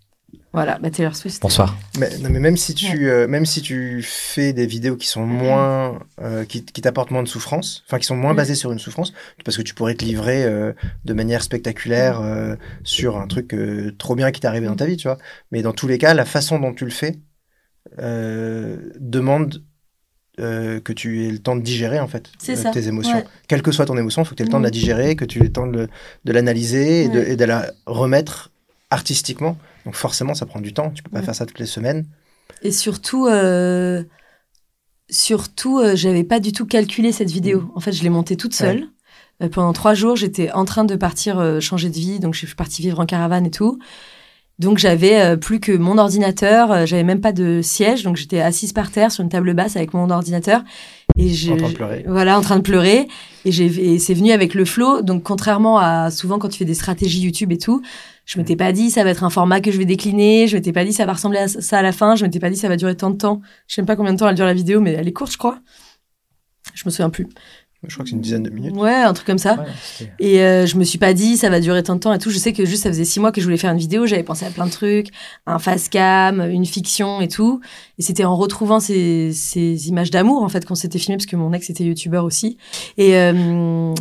Voilà, 0.53 0.79
bah 0.79 0.89
Taylor 0.91 1.15
Swift. 1.15 1.41
Bonsoir. 1.41 1.77
Mais, 1.97 2.09
non, 2.17 2.29
mais 2.29 2.39
même 2.39 2.57
si 2.57 2.73
tu, 2.75 3.09
euh, 3.09 3.25
même 3.25 3.45
si 3.45 3.61
tu 3.61 4.01
fais 4.03 4.51
des 4.51 4.65
vidéos 4.65 4.97
qui 4.97 5.07
sont 5.07 5.25
moins, 5.25 5.99
euh, 6.21 6.43
qui, 6.43 6.65
qui 6.65 6.81
t'apportent 6.81 7.11
moins 7.11 7.23
de 7.23 7.27
souffrance, 7.29 7.83
enfin 7.87 7.99
qui 7.99 8.05
sont 8.05 8.17
moins 8.17 8.33
Mm. 8.33 8.37
basées 8.37 8.55
sur 8.55 8.71
une 8.73 8.79
souffrance, 8.79 9.13
parce 9.45 9.55
que 9.55 9.61
tu 9.61 9.73
pourrais 9.73 9.95
te 9.95 10.03
livrer 10.03 10.43
euh, 10.43 10.73
de 11.05 11.13
manière 11.13 11.41
spectaculaire 11.41 12.19
euh, 12.19 12.57
sur 12.83 13.15
un 13.17 13.27
truc 13.27 13.53
euh, 13.53 13.95
trop 13.97 14.13
bien 14.15 14.31
qui 14.31 14.41
t'est 14.41 14.47
arrivé 14.47 14.67
dans 14.67 14.75
ta 14.75 14.85
vie, 14.85 14.97
tu 14.97 15.07
vois. 15.07 15.17
Mais 15.51 15.61
dans 15.61 15.71
tous 15.71 15.87
les 15.87 15.97
cas, 15.97 16.13
la 16.13 16.25
façon 16.25 16.59
dont 16.59 16.73
tu 16.73 16.83
le 16.83 16.91
fais 16.91 17.15
euh, 17.99 18.77
demande 18.99 19.63
euh, 20.39 20.81
que 20.81 20.91
tu 20.91 21.25
aies 21.25 21.31
le 21.31 21.39
temps 21.39 21.55
de 21.55 21.61
digérer 21.61 21.99
en 22.01 22.07
fait 22.07 22.29
euh, 22.49 22.71
tes 22.73 22.87
émotions. 22.87 23.15
ouais. 23.17 23.25
Quelle 23.47 23.61
que 23.61 23.71
soit 23.71 23.85
ton 23.85 23.97
émotion, 23.97 24.23
il 24.23 24.25
faut 24.25 24.31
que 24.31 24.35
tu 24.37 24.43
aies 24.43 24.45
le 24.47 24.51
temps 24.51 24.59
de 24.59 24.63
la 24.65 24.69
Mm. 24.69 24.73
digérer, 24.73 25.15
que 25.15 25.25
tu 25.25 25.39
aies 25.39 25.43
le 25.43 25.51
temps 25.51 25.67
de, 25.67 25.87
l'analyser 26.25 27.03
et, 27.05 27.09
de, 27.09 27.19
Ouais. 27.19 27.31
et 27.31 27.35
de 27.37 27.45
la 27.45 27.71
remettre 27.85 28.51
artistiquement. 28.89 29.57
Donc 29.85 29.95
forcément, 29.95 30.33
ça 30.33 30.45
prend 30.45 30.61
du 30.61 30.73
temps. 30.73 30.91
Tu 30.91 31.03
peux 31.03 31.09
pas 31.09 31.19
Ouais. 31.19 31.25
faire 31.25 31.35
ça 31.35 31.45
toutes 31.45 31.59
les 31.59 31.65
semaines. 31.65 32.05
Et 32.61 32.71
surtout, 32.71 33.27
euh, 33.27 34.03
surtout, 35.09 35.79
euh, 35.79 35.95
j'avais 35.95 36.23
pas 36.23 36.39
du 36.39 36.51
tout 36.51 36.65
calculé 36.65 37.11
cette 37.11 37.31
vidéo. 37.31 37.71
En 37.75 37.79
fait, 37.79 37.91
je 37.91 38.03
l'ai 38.03 38.09
montée 38.09 38.37
toute 38.37 38.53
seule. 38.53 38.87
Euh, 39.41 39.49
pendant 39.49 39.73
trois 39.73 39.93
jours, 39.93 40.15
j'étais 40.15 40.51
en 40.51 40.65
train 40.65 40.83
de 40.83 40.95
partir 40.95 41.39
euh, 41.39 41.59
changer 41.59 41.89
de 41.89 41.95
vie, 41.95 42.19
donc 42.19 42.33
je 42.33 42.45
suis 42.45 42.55
partie 42.55 42.81
vivre 42.81 42.99
en 42.99 43.05
caravane 43.05 43.45
et 43.45 43.51
tout. 43.51 43.79
Donc 44.59 44.77
j'avais 44.77 45.37
plus 45.37 45.59
que 45.59 45.71
mon 45.71 45.97
ordinateur, 45.97 46.85
j'avais 46.85 47.03
même 47.03 47.21
pas 47.21 47.31
de 47.31 47.61
siège, 47.63 48.03
donc 48.03 48.15
j'étais 48.15 48.41
assise 48.41 48.73
par 48.73 48.91
terre 48.91 49.11
sur 49.11 49.23
une 49.23 49.29
table 49.29 49.55
basse 49.55 49.75
avec 49.75 49.95
mon 49.95 50.11
ordinateur 50.11 50.61
et 51.17 51.29
je, 51.29 51.53
En 51.53 51.57
train 51.57 51.69
de 51.69 51.73
pleurer. 51.73 52.05
Voilà, 52.07 52.37
en 52.37 52.41
train 52.41 52.57
de 52.57 52.61
pleurer. 52.61 53.07
Et, 53.43 53.49
et 53.49 53.97
c'est 53.97 54.13
venu 54.13 54.31
avec 54.31 54.53
le 54.53 54.63
flow. 54.65 55.01
Donc, 55.01 55.23
contrairement 55.23 55.79
à 55.79 56.11
souvent 56.11 56.37
quand 56.37 56.49
tu 56.49 56.59
fais 56.59 56.65
des 56.65 56.75
stratégies 56.75 57.21
YouTube 57.21 57.51
et 57.51 57.57
tout, 57.57 57.81
je 58.31 58.39
m'étais 58.39 58.55
pas 58.55 58.71
dit 58.71 58.89
ça 58.91 59.03
va 59.03 59.09
être 59.09 59.25
un 59.25 59.29
format 59.29 59.59
que 59.59 59.71
je 59.71 59.77
vais 59.77 59.83
décliner. 59.83 60.47
Je 60.47 60.55
m'étais 60.55 60.71
pas 60.71 60.85
dit 60.85 60.93
ça 60.93 61.05
va 61.05 61.11
ressembler 61.11 61.39
à 61.39 61.47
ça 61.49 61.79
à 61.79 61.81
la 61.81 61.91
fin. 61.91 62.15
Je 62.15 62.23
m'étais 62.23 62.39
pas 62.39 62.49
dit 62.49 62.55
ça 62.55 62.69
va 62.69 62.77
durer 62.77 62.95
tant 62.95 63.09
de 63.09 63.17
temps. 63.17 63.41
Je 63.67 63.75
sais 63.75 63.81
même 63.81 63.87
pas 63.87 63.97
combien 63.97 64.13
de 64.13 64.17
temps 64.17 64.29
elle 64.29 64.35
dure 64.35 64.45
la 64.45 64.53
vidéo, 64.53 64.79
mais 64.79 64.93
elle 64.93 65.05
est 65.05 65.11
courte, 65.11 65.33
je 65.33 65.37
crois. 65.37 65.59
Je 66.73 66.83
me 66.85 66.91
souviens 66.91 67.09
plus. 67.09 67.27
Je 67.85 67.93
crois 67.93 68.05
que 68.05 68.09
c'est 68.09 68.15
une 68.15 68.21
dizaine 68.21 68.43
de 68.43 68.49
minutes. 68.49 68.73
Ouais, 68.77 68.93
un 68.93 69.11
truc 69.11 69.27
comme 69.27 69.37
ça. 69.37 69.55
Ouais, 69.55 70.07
Et 70.19 70.39
euh, 70.39 70.65
je 70.65 70.77
me 70.77 70.85
suis 70.85 70.97
pas 70.97 71.13
dit 71.13 71.35
ça 71.35 71.49
va 71.49 71.59
durer 71.59 71.83
tant 71.83 71.95
de 71.95 71.99
temps 71.99 72.13
et 72.13 72.19
tout. 72.19 72.29
Je 72.29 72.37
sais 72.37 72.53
que 72.53 72.63
juste 72.63 72.83
ça 72.83 72.89
faisait 72.89 73.03
six 73.03 73.19
mois 73.19 73.33
que 73.33 73.41
je 73.41 73.45
voulais 73.45 73.57
faire 73.57 73.73
une 73.73 73.79
vidéo. 73.79 74.05
J'avais 74.05 74.23
pensé 74.23 74.45
à 74.45 74.49
plein 74.49 74.65
de 74.65 74.71
trucs, 74.71 75.07
un 75.45 75.59
face 75.59 75.89
cam, 75.89 76.39
une 76.39 76.65
fiction 76.65 77.19
et 77.19 77.27
tout. 77.27 77.59
Et 77.97 78.01
c'était 78.01 78.23
en 78.23 78.37
retrouvant 78.37 78.79
ces, 78.79 79.33
ces 79.33 79.89
images 79.89 80.09
d'amour 80.09 80.41
en 80.41 80.47
fait 80.47 80.63
qu'on 80.65 80.75
s'était 80.75 80.99
filmé 80.99 81.17
parce 81.17 81.25
que 81.25 81.35
mon 81.35 81.51
ex 81.51 81.69
était 81.69 81.83
youtubeur 81.83 82.23
aussi. 82.23 82.55
Et 82.97 83.17
euh, 83.17 83.93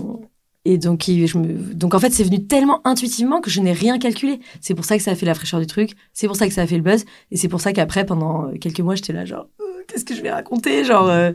et 0.65 0.79
donc 0.79 1.09
il- 1.09 1.27
je 1.27 1.39
me, 1.39 1.75
donc 1.75 1.95
en 1.95 1.99
fait 1.99 2.11
c'est 2.11 2.25
venu 2.25 2.47
tellement 2.47 2.81
intuitivement 2.87 3.41
que 3.41 3.51
je 3.51 3.61
n'ai 3.61 3.73
rien 3.73 3.99
calculé. 3.99 4.41
C'est 4.61 4.75
pour 4.75 4.85
ça 4.85 4.97
que 4.97 5.03
ça 5.03 5.13
a 5.13 5.15
fait 5.15 5.27
la 5.27 5.35
fraîcheur 5.35 5.61
du 5.61 5.67
truc. 5.67 5.93
C'est 6.13 6.27
pour 6.27 6.37
ça 6.37 6.47
que 6.49 6.53
ça 6.55 6.63
a 6.63 6.67
fait 6.67 6.77
le 6.77 6.83
buzz. 6.83 7.05
Et 7.31 7.37
c'est 7.37 7.49
pour 7.49 7.61
ça 7.61 7.73
qu'après 7.73 8.05
pendant 8.05 8.47
euh, 8.49 8.53
quelques 8.59 8.81
mois 8.81 8.95
j'étais 8.95 9.13
là 9.13 9.25
genre 9.25 9.47
Euh, 9.61 9.83
qu'est-ce 9.89 10.05
que 10.05 10.15
je 10.15 10.21
vais 10.23 10.31
raconter? 10.31 10.85
Genre 10.85 11.09
euh, 11.09 11.33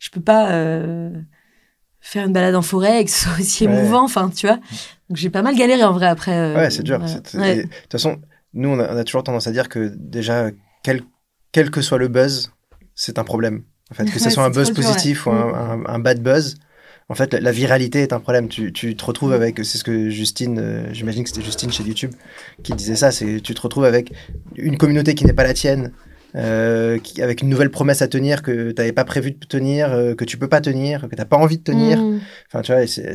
je 0.00 0.10
peux 0.10 0.20
pas. 0.20 0.50
euh, 0.52 1.10
faire 2.00 2.24
une 2.26 2.32
balade 2.32 2.54
en 2.54 2.62
forêt 2.62 3.02
et 3.02 3.04
que 3.04 3.10
ce 3.10 3.24
soit 3.24 3.32
aussi 3.38 3.66
Ouais. 3.66 3.72
émouvant, 3.72 4.04
enfin, 4.04 4.30
tu 4.30 4.46
vois. 4.46 4.56
Donc 5.08 5.16
j'ai 5.16 5.30
pas 5.30 5.42
mal 5.42 5.56
galéré 5.56 5.82
en 5.84 5.92
vrai 5.92 6.06
après. 6.06 6.54
Ouais, 6.54 6.70
c'est 6.70 6.82
dur. 6.84 7.00
Ouais. 7.00 7.56
De 7.56 7.62
toute 7.62 7.92
façon, 7.92 8.18
nous, 8.54 8.68
on 8.70 8.78
a, 8.78 8.94
on 8.94 8.96
a 8.96 9.04
toujours 9.04 9.24
tendance 9.24 9.46
à 9.46 9.52
dire 9.52 9.68
que 9.68 9.92
déjà, 9.96 10.50
quel, 10.84 11.02
quel 11.52 11.70
que 11.70 11.82
soit 11.82 11.98
le 11.98 12.08
buzz, 12.08 12.52
c'est 12.94 13.18
un 13.18 13.24
problème. 13.24 13.64
En 13.90 13.94
fait, 13.94 14.04
que 14.04 14.18
ce 14.18 14.26
Ouais, 14.26 14.30
soit 14.30 14.44
un 14.44 14.50
buzz 14.50 14.68
dur, 14.72 14.76
positif 14.76 15.26
ou 15.26 15.30
un, 15.32 15.52
un- 15.52 15.84
un 15.86 15.98
bad 15.98 16.22
buzz, 16.22 16.54
en 17.08 17.14
fait, 17.14 17.32
la, 17.32 17.40
la 17.40 17.52
viralité 17.52 18.00
est 18.02 18.12
un 18.12 18.20
problème. 18.20 18.48
Tu, 18.48 18.72
tu 18.72 18.94
te 18.96 19.04
retrouves 19.04 19.32
avec, 19.32 19.58
c'est 19.64 19.78
ce 19.78 19.84
que 19.84 20.10
Justine, 20.10 20.58
euh, 20.58 20.92
j'imagine 20.92 21.22
que 21.24 21.30
c'était 21.30 21.42
Justine 21.44 21.72
chez 21.72 21.82
YouTube 21.84 22.12
qui 22.62 22.72
disait 22.74 22.96
ça, 22.96 23.10
c'est 23.10 23.40
tu 23.40 23.54
te 23.54 23.60
retrouves 23.60 23.84
avec 23.86 24.12
une 24.56 24.76
communauté 24.76 25.14
qui 25.14 25.24
n'est 25.24 25.32
pas 25.32 25.44
la 25.44 25.54
tienne. 25.54 25.92
euh, 26.36 26.98
qui, 26.98 27.22
avec 27.22 27.40
une 27.40 27.48
nouvelle 27.48 27.70
promesse 27.70 28.02
à 28.02 28.06
tenir 28.08 28.42
que 28.42 28.70
tu 28.72 28.74
n'avais 28.76 28.92
pas 28.92 29.04
prévu 29.06 29.30
de 29.32 29.46
tenir, 29.46 29.90
euh, 29.94 30.14
que 30.14 30.26
tu 30.26 30.36
peux 30.36 30.46
pas 30.46 30.60
tenir, 30.60 31.00
que 31.08 31.14
tu 31.14 31.16
n'as 31.16 31.24
pas 31.24 31.38
envie 31.38 31.56
de 31.56 31.62
tenir. 31.62 31.98
Mm. 32.02 32.20
Enfin, 32.48 32.60
tu 32.60 32.70
vois, 32.72 32.86
c'est 32.86 33.14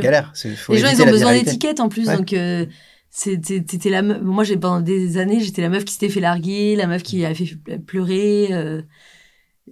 galère. 0.00 0.32
Faut 0.56 0.72
Les 0.72 0.78
gens, 0.78 0.88
ils 0.90 1.02
ont 1.02 1.10
besoin 1.10 1.34
d'étiquettes 1.44 1.78
en 1.80 1.90
plus, 1.90 2.08
Ouais. 2.08 2.16
donc 2.16 2.32
euh, 2.32 2.64
c'était 3.10 3.90
la 3.90 4.00
meuf- 4.00 4.22
Moi, 4.22 4.44
j'ai 4.44 4.56
pendant 4.56 4.80
des 4.80 5.18
années, 5.18 5.40
j'étais 5.40 5.60
la 5.60 5.68
meuf 5.68 5.84
qui 5.84 5.92
s'était 5.92 6.08
fait 6.08 6.20
larguer, 6.20 6.74
la 6.74 6.86
meuf 6.86 7.02
qui 7.02 7.24
a 7.26 7.34
fait 7.34 7.48
pleurer. 7.86 8.48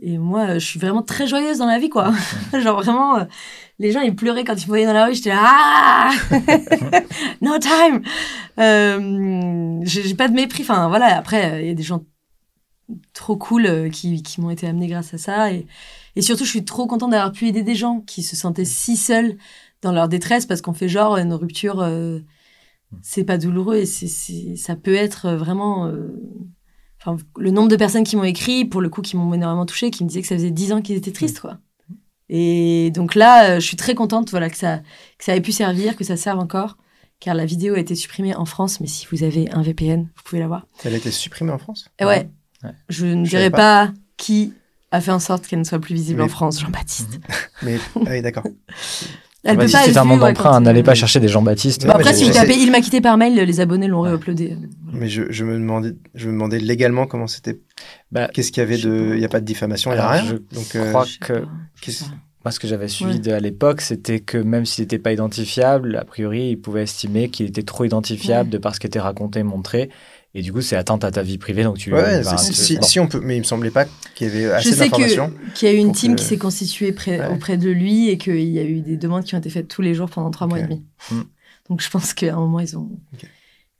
Et 0.03 0.18
moi, 0.18 0.51
euh, 0.51 0.55
je 0.59 0.66
suis 0.66 0.78
vraiment 0.78 1.03
très 1.03 1.26
joyeuse 1.26 1.59
dans 1.59 1.66
la 1.66 1.78
vie, 1.78 1.88
quoi. 1.88 2.12
Genre 2.53 2.82
vraiment, 2.82 3.18
euh, 3.18 3.24
les 3.78 3.92
gens, 3.92 4.01
ils 4.01 4.14
pleuraient 4.14 4.44
quand 4.44 4.55
ils 4.55 4.62
me 4.62 4.66
voyaient 4.66 4.86
dans 4.86 4.92
la 4.92 5.07
rue. 5.07 5.14
J'étais 5.14 5.30
là, 5.30 5.42
ah 5.42 6.11
No 7.40 7.59
time 7.59 8.03
euh, 8.59 9.80
J'ai 9.84 10.14
pas 10.14 10.28
de 10.28 10.34
mépris. 10.34 10.62
Enfin, 10.62 10.88
voilà, 10.88 11.16
après, 11.16 11.53
euh, 11.53 11.61
il 11.62 11.68
y 11.68 11.70
a 11.70 11.74
des 11.74 11.82
gens 11.82 12.05
trop 13.12 13.36
cool 13.36 13.90
qui, 13.90 14.22
m'ont 14.38 14.51
été 14.51 14.66
amenés 14.66 14.86
grâce 14.86 15.14
à 15.14 15.18
ça. 15.18 15.51
Et, 15.53 15.66
surtout, 16.20 16.44
je 16.44 16.51
suis 16.51 16.64
trop 16.64 16.86
contente 16.86 17.11
d'avoir 17.11 17.32
pu 17.32 17.47
aider 17.49 17.62
des 17.62 17.74
gens 17.74 18.01
qui 18.01 18.22
se 18.22 18.36
sentaient 18.36 18.64
si 18.64 18.97
seuls 18.97 19.36
dans 19.82 19.92
leur 19.92 20.09
détresse 20.09 20.47
parce 20.47 20.62
qu'on 20.62 20.72
fait 20.72 20.88
genre 20.88 21.16
une 21.16 21.34
rupture, 21.34 21.86
c'est 23.03 23.24
pas 23.24 23.38
douloureux 23.38 23.76
et 23.76 23.86
c'est, 23.86 24.57
ça 24.57 24.76
peut 24.76 24.94
être 24.94 25.30
vraiment. 25.32 25.92
Enfin, 27.07 27.22
le 27.38 27.50
nombre 27.52 27.68
de 27.68 27.76
personnes 27.76 28.02
qui 28.04 28.16
m'ont 28.16 28.24
écrit, 28.24 28.64
pour 28.64 28.80
le 28.80 28.88
coup, 28.88 29.00
qui 29.02 29.16
m'ont 29.16 29.32
énormément 29.32 29.64
touché, 29.66 29.90
qui 29.92 30.02
me 30.02 30.09
disaient 30.09 30.22
que 30.22 30.28
ça 30.28 30.34
faisait 30.36 30.50
dix 30.50 30.72
ans 30.72 30.82
qu'ils 30.82 30.96
étaient 30.96 31.12
tristes, 31.12 31.40
quoi. 31.40 31.59
Et 32.28 32.90
donc 32.92 33.14
là, 33.14 33.50
euh, 33.50 33.61
je 33.61 33.66
suis 33.66 33.76
très 33.76 33.94
contente, 33.94 34.30
voilà, 34.30 34.50
que 34.50 34.57
ça, 34.57 34.78
que 35.18 35.24
ça 35.24 35.36
ait 35.36 35.40
pu 35.40 35.52
servir, 35.52 35.94
que 35.96 36.02
ça 36.02 36.16
serve 36.16 36.40
encore, 36.40 36.76
car 37.20 37.34
la 37.36 37.46
vidéo 37.46 37.74
a 37.74 37.78
été 37.78 37.94
supprimée 37.94 38.34
en 38.34 38.44
France, 38.44 38.80
mais 38.80 38.88
si 38.88 39.07
vous 39.12 39.22
avez 39.22 39.48
un 39.52 39.62
VPN, 39.62 40.02
vous 40.16 40.22
pouvez 40.24 40.40
la 40.40 40.48
voir. 40.48 40.66
Elle 40.84 40.94
a 40.94 40.96
été 40.96 41.12
supprimée 41.12 41.52
en 41.52 41.59
France? 41.59 41.88
Et 42.00 42.04
ouais, 42.04 42.28
Ouais. 42.64 42.70
je 42.88 43.07
ne 43.07 43.24
Je 43.24 43.30
dirai 43.30 43.50
pas. 43.50 43.92
qui 44.16 44.52
a 44.90 45.00
fait 45.00 45.12
en 45.12 45.18
sorte 45.20 45.46
qu'elle 45.46 45.59
ne 45.61 45.64
soit 45.64 45.78
plus 45.78 45.94
visible 45.94 46.18
Mais- 46.18 46.24
en 46.24 46.28
France, 46.28 46.61
Jean-Baptiste. 46.61 47.20
Mais, 47.62 47.78
ah 47.94 48.00
oui, 48.11 48.22
d'accord. 48.22 48.44
Elle 49.47 49.57
peut 49.59 49.66
pas 49.70 49.86
est 49.86 49.90
être 49.90 49.97
un 49.99 50.05
monde 50.05 50.20
d'emprunt, 50.20 50.61
n'allez 50.61 50.80
euh, 50.80 50.84
pas 50.84 50.94
chercher 50.94 51.20
des 51.20 51.28
Jean-Baptiste. 51.28 51.86
Bon, 51.86 51.92
après, 51.92 52.12
si 52.14 52.24
vous 52.24 52.32
tapez 52.32 52.55
Il 52.55 52.70
m'a 52.70 52.80
quitté 52.80 53.01
par 53.01 53.16
mail, 53.16 53.34
les 53.34 53.61
abonnés 53.61 53.86
l'ont 53.88 54.03
re-uploadé. 54.03 54.57
Mais 54.92 55.09
je, 55.09 55.24
je 55.30 55.44
me 55.44 55.55
demandais, 55.55 55.92
je 56.14 56.26
me 56.28 56.32
demandais 56.32 56.59
légalement 56.59 57.07
comment 57.07 57.26
c'était. 57.26 57.61
Bah, 58.12 58.28
Qu'est-ce 58.32 58.53
qu'il 58.53 58.62
y 58.62 58.66
avait 58.66 58.78
de. 58.78 59.12
Il 59.14 59.18
n'y 59.18 59.24
a 59.24 59.28
pas 59.28 59.40
de 59.40 59.44
diffamation, 59.47 59.90
il 59.92 59.94
n'y 59.94 60.01
a 60.01 60.09
rien. 60.11 60.24
je 60.24 60.36
Donc, 60.57 60.74
euh, 60.76 60.88
crois 60.90 61.05
Je 61.05 61.12
sais 61.12 61.18
que-. 61.20 61.42
Moi, 62.44 62.53
ce 62.53 62.61
que 62.61 62.68
j'avais 62.68 62.86
suivi 62.86 63.14
Ouais. 63.14 63.18
de, 63.18 63.32
à 63.32 63.40
l'époque, 63.40 63.80
c'était 63.80 64.20
que 64.20 64.38
même 64.38 64.64
s'il 64.66 64.84
n'était 64.84 65.01
pas 65.01 65.12
identifiable, 65.12 65.97
a 65.97 66.05
priori, 66.05 66.51
il 66.51 66.57
pouvait 66.57 66.84
estimer 66.84 67.28
qu'il 67.28 67.47
était 67.47 67.64
trop 67.64 67.84
identifiable 67.84 68.49
Ouais. 68.49 68.53
de 68.53 68.59
par 68.59 68.72
ce 68.74 68.78
qui 68.78 68.86
était 68.86 69.01
raconté, 69.01 69.42
montré. 69.42 69.90
Et 70.39 70.43
du 70.43 70.53
coup, 70.53 70.61
c'est 70.61 70.76
atteinte 70.76 71.03
à 71.03 71.11
ta 71.11 71.22
vie 71.22 71.39
privée. 71.39 71.62
Donc, 71.64 71.78
tu. 71.78 71.91
ouais, 71.95 72.22
bah, 72.22 72.37
c'est- 72.37 72.49
tu- 72.53 72.55
si, 72.55 72.76
bon. 72.76 72.82
si 72.82 73.01
on 73.01 73.07
peut. 73.09 73.20
Mais 73.22 73.37
il 73.37 73.39
me 73.39 73.45
semblait 73.45 73.70
pas 73.70 73.87
qu'il 74.14 74.26
y 74.28 74.30
avait 74.30 74.53
assez 74.53 74.68
Je 74.68 74.74
sais 74.74 74.84
d'informations. 74.84 75.30
que- 75.30 75.53
qu'il 75.55 75.68
y 75.68 75.70
a 75.70 75.74
eu 75.74 75.78
une 75.78 75.93
team 75.93 76.14
que- 76.14 76.20
qui 76.20 76.26
s'est 76.26 76.37
constituée 76.37 76.93
près- 76.93 77.18
Ouais. 77.20 77.34
auprès 77.34 77.57
de 77.57 77.70
lui 77.70 78.11
et 78.11 78.18
qu'il 78.18 78.39
y 78.51 78.59
a 78.59 78.62
eu 78.64 78.80
des 78.80 78.99
demandes 78.99 79.24
qui 79.24 79.34
ont 79.34 79.39
été 79.39 79.49
faites 79.49 79.66
tous 79.68 79.80
les 79.80 79.95
jours 79.95 80.11
pendant 80.11 80.30
trois 80.30 80.47
mois 80.47 80.59
et 80.61 80.62
demi. 80.64 80.84
Hmm. 81.11 81.22
Donc 81.70 81.80
je 81.80 81.89
pense 81.89 82.12
qu'à 82.12 82.34
un 82.34 82.37
moment, 82.37 82.61
ils 82.61 82.76
ont, 82.76 82.91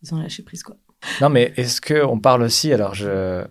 ils 0.03 0.15
ont 0.15 0.19
lâché 0.19 0.43
prise. 0.43 0.63
Quoi. 0.63 0.77
Non, 1.21 1.29
mais 1.29 1.53
est-ce 1.59 1.81
qu'on 1.83 2.19
parle 2.19 2.43
aussi 2.43 2.73
Alors, 2.73 2.95
je. 2.95 3.45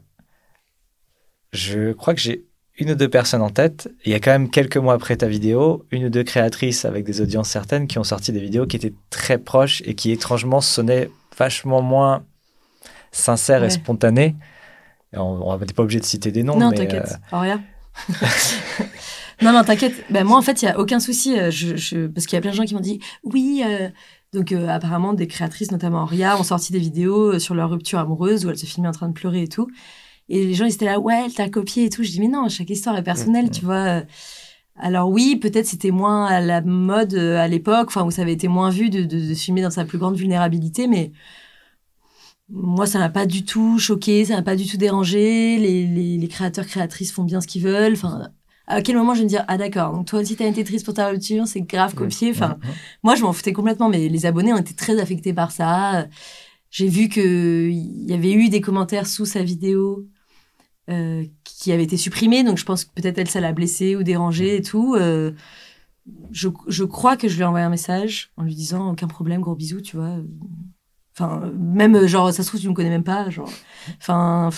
Je 1.53 1.93
crois 1.93 2.13
que 2.13 2.19
j'ai 2.21 2.45
une 2.77 2.91
ou 2.91 2.95
deux 2.95 3.09
personnes 3.09 3.41
en 3.41 3.49
tête. 3.49 3.89
Il 4.05 4.11
y 4.11 4.15
a 4.15 4.19
quand 4.19 4.31
même 4.31 4.49
quelques 4.49 4.77
mois 4.77 4.93
après 4.95 5.15
ta 5.15 5.27
vidéo, 5.27 5.85
une 5.91 6.05
ou 6.05 6.09
deux 6.09 6.23
créatrices 6.23 6.83
avec 6.85 7.05
des 7.05 7.21
audiences 7.21 7.49
certaines 7.49 7.87
qui 7.87 7.97
ont 7.99 8.03
sorti 8.03 8.31
des 8.33 8.41
vidéos 8.41 8.65
qui 8.65 8.75
étaient 8.75 8.93
très 9.09 9.37
proches 9.37 9.81
et 9.85 9.95
qui 9.95 10.11
étrangement 10.11 10.59
sonnaient 10.59 11.09
vachement 11.37 11.81
moins 11.81 12.25
sincères 13.15 13.63
et 13.63 13.67
Ouais. 13.67 14.33
Et 15.13 15.17
on 15.17 15.57
n'est 15.57 15.65
pas 15.73 15.83
obligé 15.83 15.99
de 15.99 16.05
citer 16.05 16.31
des 16.31 16.43
noms, 16.43 16.57
non, 16.59 16.71
t'inquiète. 16.71 17.17
euh, 17.33 17.37
Auréa 17.37 17.59
Non, 19.41 19.51
non, 19.51 19.63
t'inquiète. 19.63 20.03
Ben, 20.09 20.23
moi, 20.23 20.37
en 20.37 20.41
fait, 20.41 20.61
il 20.61 20.65
n'y 20.65 20.71
a 20.71 20.79
aucun 20.79 20.99
souci. 20.99 21.37
euh, 21.37 21.51
Je, 21.51 21.75
je- 21.75 22.07
Parce 22.07 22.25
qu'il 22.25 22.35
y 22.35 22.39
a 22.39 22.41
plein 22.41 22.51
de 22.51 22.55
gens 22.55 22.63
qui 22.63 22.73
m'ont 22.73 22.79
dit 22.81 22.99
oui. 23.23 23.63
euh, 23.65 23.89
Donc, 24.33 24.51
euh, 24.51 24.67
apparemment, 24.67 25.13
des 25.13 25.27
créatrices, 25.27 25.71
notamment 25.71 26.03
Auréa, 26.03 26.37
ont 26.39 26.43
sorti 26.43 26.71
des 26.73 26.79
vidéos 26.79 27.37
sur 27.39 27.53
leur 27.55 27.69
rupture 27.69 27.99
amoureuse 27.99 28.45
où 28.45 28.49
elles 28.49 28.57
se 28.57 28.65
filmaient 28.65 28.89
en 28.89 28.93
train 28.93 29.07
de 29.09 29.13
pleurer 29.13 29.43
et 29.43 29.47
tout. 29.47 29.67
Et 30.29 30.45
les 30.45 30.53
gens, 30.53 30.65
ils 30.65 30.73
étaient 30.73 30.85
là, 30.85 30.99
ouais, 30.99 31.23
elle 31.25 31.33
t'a 31.33 31.47
copié 31.49 31.85
et 31.85 31.89
tout. 31.89 32.03
Je 32.03 32.09
dis, 32.11 32.19
mais 32.19 32.27
non, 32.27 32.49
chaque 32.49 32.69
histoire 32.69 32.97
est 32.97 33.03
personnelle, 33.03 33.45
Mhm. 33.45 33.51
tu 33.51 33.63
vois. 33.65 34.01
Alors, 34.77 35.09
oui, 35.09 35.37
peut-être 35.37 35.65
c'était 35.67 35.91
moins 35.91 36.25
à 36.25 36.41
la 36.41 36.61
mode 36.61 37.13
à 37.15 37.47
l'époque, 37.47 37.87
enfin, 37.87 38.03
où 38.03 38.11
ça 38.11 38.23
avait 38.23 38.33
été 38.33 38.47
moins 38.49 38.69
vu 38.69 38.89
de, 38.89 39.03
de, 39.03 39.19
de 39.29 39.33
se 39.33 39.39
filmer 39.43 39.61
dans 39.61 39.69
sa 39.69 39.85
plus 39.85 39.97
grande 39.97 40.15
vulnérabilité, 40.17 40.87
mais 40.87 41.11
moi, 42.49 42.85
ça 42.85 42.99
m'a 42.99 43.09
pas 43.09 43.25
du 43.25 43.43
tout 43.43 43.79
choqué, 43.79 44.25
ça 44.25 44.35
m'a 44.35 44.43
pas 44.43 44.55
du 44.55 44.67
tout 44.67 44.77
dérangé. 44.77 45.57
Les, 45.57 45.87
les, 45.87 46.17
les 46.17 46.27
créateurs, 46.27 46.65
créatrices 46.67 47.11
font 47.11 47.23
bien 47.23 47.41
ce 47.41 47.47
qu'ils 47.47 47.63
veulent. 47.63 47.93
Enfin, 47.93 48.29
à 48.67 48.81
quel 48.81 48.97
moment 48.97 49.13
je 49.13 49.19
vais 49.19 49.25
me 49.25 49.29
dire, 49.29 49.45
ah 49.47 49.57
d'accord, 49.57 49.93
donc 49.93 50.07
toi 50.07 50.19
aussi 50.19 50.35
t'as 50.35 50.47
été 50.47 50.63
triste 50.63 50.85
pour 50.85 50.93
ta 50.93 51.07
rupture, 51.07 51.47
c'est 51.47 51.61
grave 51.61 51.93
copié. 51.95 52.31
Enfin, 52.31 52.57
moi, 53.03 53.15
je 53.15 53.23
m'en 53.23 53.33
foutais 53.33 53.53
complètement, 53.53 53.89
mais 53.89 54.09
les 54.09 54.25
abonnés 54.25 54.53
ont 54.53 54.57
été 54.57 54.73
très 54.73 54.99
affectés 54.99 55.33
par 55.33 55.51
ça. 55.51 56.07
J'ai 56.69 56.87
vu 56.87 57.09
que 57.09 57.69
il 57.69 58.09
y 58.09 58.13
avait 58.13 58.33
eu 58.33 58.49
des 58.49 58.61
commentaires 58.61 59.07
sous 59.07 59.25
sa 59.25 59.43
vidéo 59.43 60.05
euh, 60.89 61.23
qui 61.43 61.71
avaient 61.71 61.83
été 61.83 61.97
supprimés, 61.97 62.43
donc 62.43 62.57
je 62.57 62.65
pense 62.65 62.85
que 62.85 62.91
peut-être 62.93 63.17
elle, 63.17 63.29
ça 63.29 63.39
l'a 63.39 63.53
blessé 63.53 63.95
ou 63.95 64.03
dérangé 64.03 64.57
et 64.57 64.61
tout. 64.61 64.95
Euh, 64.95 65.31
je, 66.31 66.49
je 66.67 66.83
crois 66.83 67.17
que 67.17 67.27
je 67.27 67.35
lui 67.35 67.41
ai 67.41 67.45
envoyé 67.45 67.65
un 67.65 67.69
message 67.69 68.31
en 68.37 68.43
lui 68.43 68.53
disant 68.53 68.91
aucun 68.91 69.07
problème, 69.07 69.41
gros 69.41 69.55
bisous, 69.55 69.81
tu 69.81 69.95
vois. 69.95 70.17
Enfin, 71.17 71.41
même, 71.57 72.05
genre, 72.07 72.33
ça 72.33 72.43
se 72.43 72.47
trouve, 72.49 72.59
tu 72.59 72.67
me 72.69 72.73
connais 72.73 72.89
même 72.89 73.03
pas. 73.03 73.29
Genre, 73.29 73.49
enfin, 74.01 74.49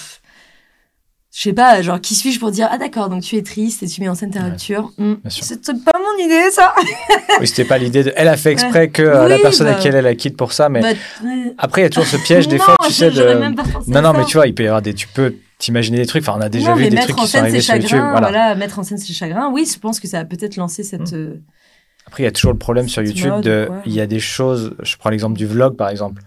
je 1.36 1.42
sais 1.42 1.54
pas, 1.54 1.84
genre, 1.84 2.02
qui 2.02 2.16
suis-je 2.16 2.40
pour 2.40 2.50
dire, 2.50 2.68
ah 2.72 2.80
d'accord, 2.80 3.10
donc 3.10 3.22
tu 3.22 3.36
es 3.36 3.44
triste 3.44 3.84
et 3.84 3.88
tu 3.88 4.02
mets 4.02 4.10
en 4.10 4.16
scène 4.16 4.32
ta 4.32 4.40
Ouais, 4.40 4.46
rupture. 4.50 4.92
Sûr. 5.28 5.44
C'est 5.44 5.84
pas 5.84 5.92
mon 6.00 6.24
idée, 6.26 6.50
ça. 6.52 6.74
Oui, 7.40 7.46
c'était 7.48 7.66
pas 7.66 7.78
l'idée 7.78 8.04
de. 8.06 8.14
Elle 8.16 8.28
a 8.28 8.38
fait 8.38 8.52
exprès 8.52 8.88
que 8.90 9.04
euh, 9.04 9.28
la 9.28 9.38
personne 9.38 9.68
à 9.68 9.74
bah. 9.74 9.80
qui 9.80 9.88
elle 9.88 9.96
est 9.96 10.02
la 10.02 10.16
quitte 10.16 10.36
pour 10.36 10.52
ça, 10.52 10.68
mais 10.70 10.82
Bah, 10.82 10.88
ouais. 11.24 11.54
après, 11.60 11.82
il 11.82 11.84
y 11.84 11.88
a 11.88 11.90
toujours 11.90 12.08
ce 12.08 12.18
piège 12.18 12.48
des 12.48 12.58
Non, 12.58 12.64
fois, 12.64 12.76
tu 12.88 12.92
sais, 12.92 13.12
de. 13.12 13.22
même 13.36 13.54
pas 13.56 13.62
pensé 13.64 13.92
Non, 13.92 14.02
non, 14.02 14.14
ça. 14.14 14.18
mais 14.18 14.26
tu 14.26 14.38
vois, 14.38 14.48
il 14.48 14.56
peut 14.56 14.64
y 14.64 14.68
avoir 14.68 14.82
des. 14.82 14.96
Tu 14.96 15.08
peux 15.08 15.36
t'imaginer 15.60 15.98
des 15.98 16.08
trucs. 16.08 16.24
Enfin, 16.28 16.40
on 16.40 16.42
a 16.42 16.50
déjà 16.50 16.70
Non, 16.72 16.76
vu 16.76 16.90
des 16.90 16.96
trucs 16.98 17.16
qui 17.16 17.22
sont 17.22 17.28
scène 17.28 17.42
arrivés 17.44 17.60
ses 17.60 17.66
sur 17.66 17.76
YouTube. 17.76 17.90
chagrins, 17.92 18.12
Voilà. 18.12 18.28
voilà. 18.30 18.56
mettre 18.56 18.80
en 18.80 18.84
scène 18.84 18.98
ses 18.98 19.14
chagrins. 19.14 19.52
Oui, 19.54 19.70
je 19.72 19.78
pense 19.78 20.00
que 20.00 20.08
ça 20.08 20.18
a 20.20 20.26
peut-être 20.26 20.56
lancé 20.56 20.84
cette. 20.84 21.12
Mm. 21.12 21.16
euh, 21.16 21.34
Après, 22.08 22.24
il 22.24 22.26
y 22.26 22.30
a 22.30 22.32
toujours 22.32 22.52
le 22.54 22.58
problème 22.58 22.90
sur 22.90 23.04
YouTube 23.04 23.42
de. 23.42 23.70
Il 23.86 23.94
y 23.94 24.02
a 24.02 24.08
des 24.08 24.20
choses. 24.20 24.76
Je 24.82 24.98
prends 24.98 25.12
l'exemple 25.12 25.38
du 25.38 25.46
vlog, 25.46 25.76
par 25.76 25.90
exemple. 25.90 26.24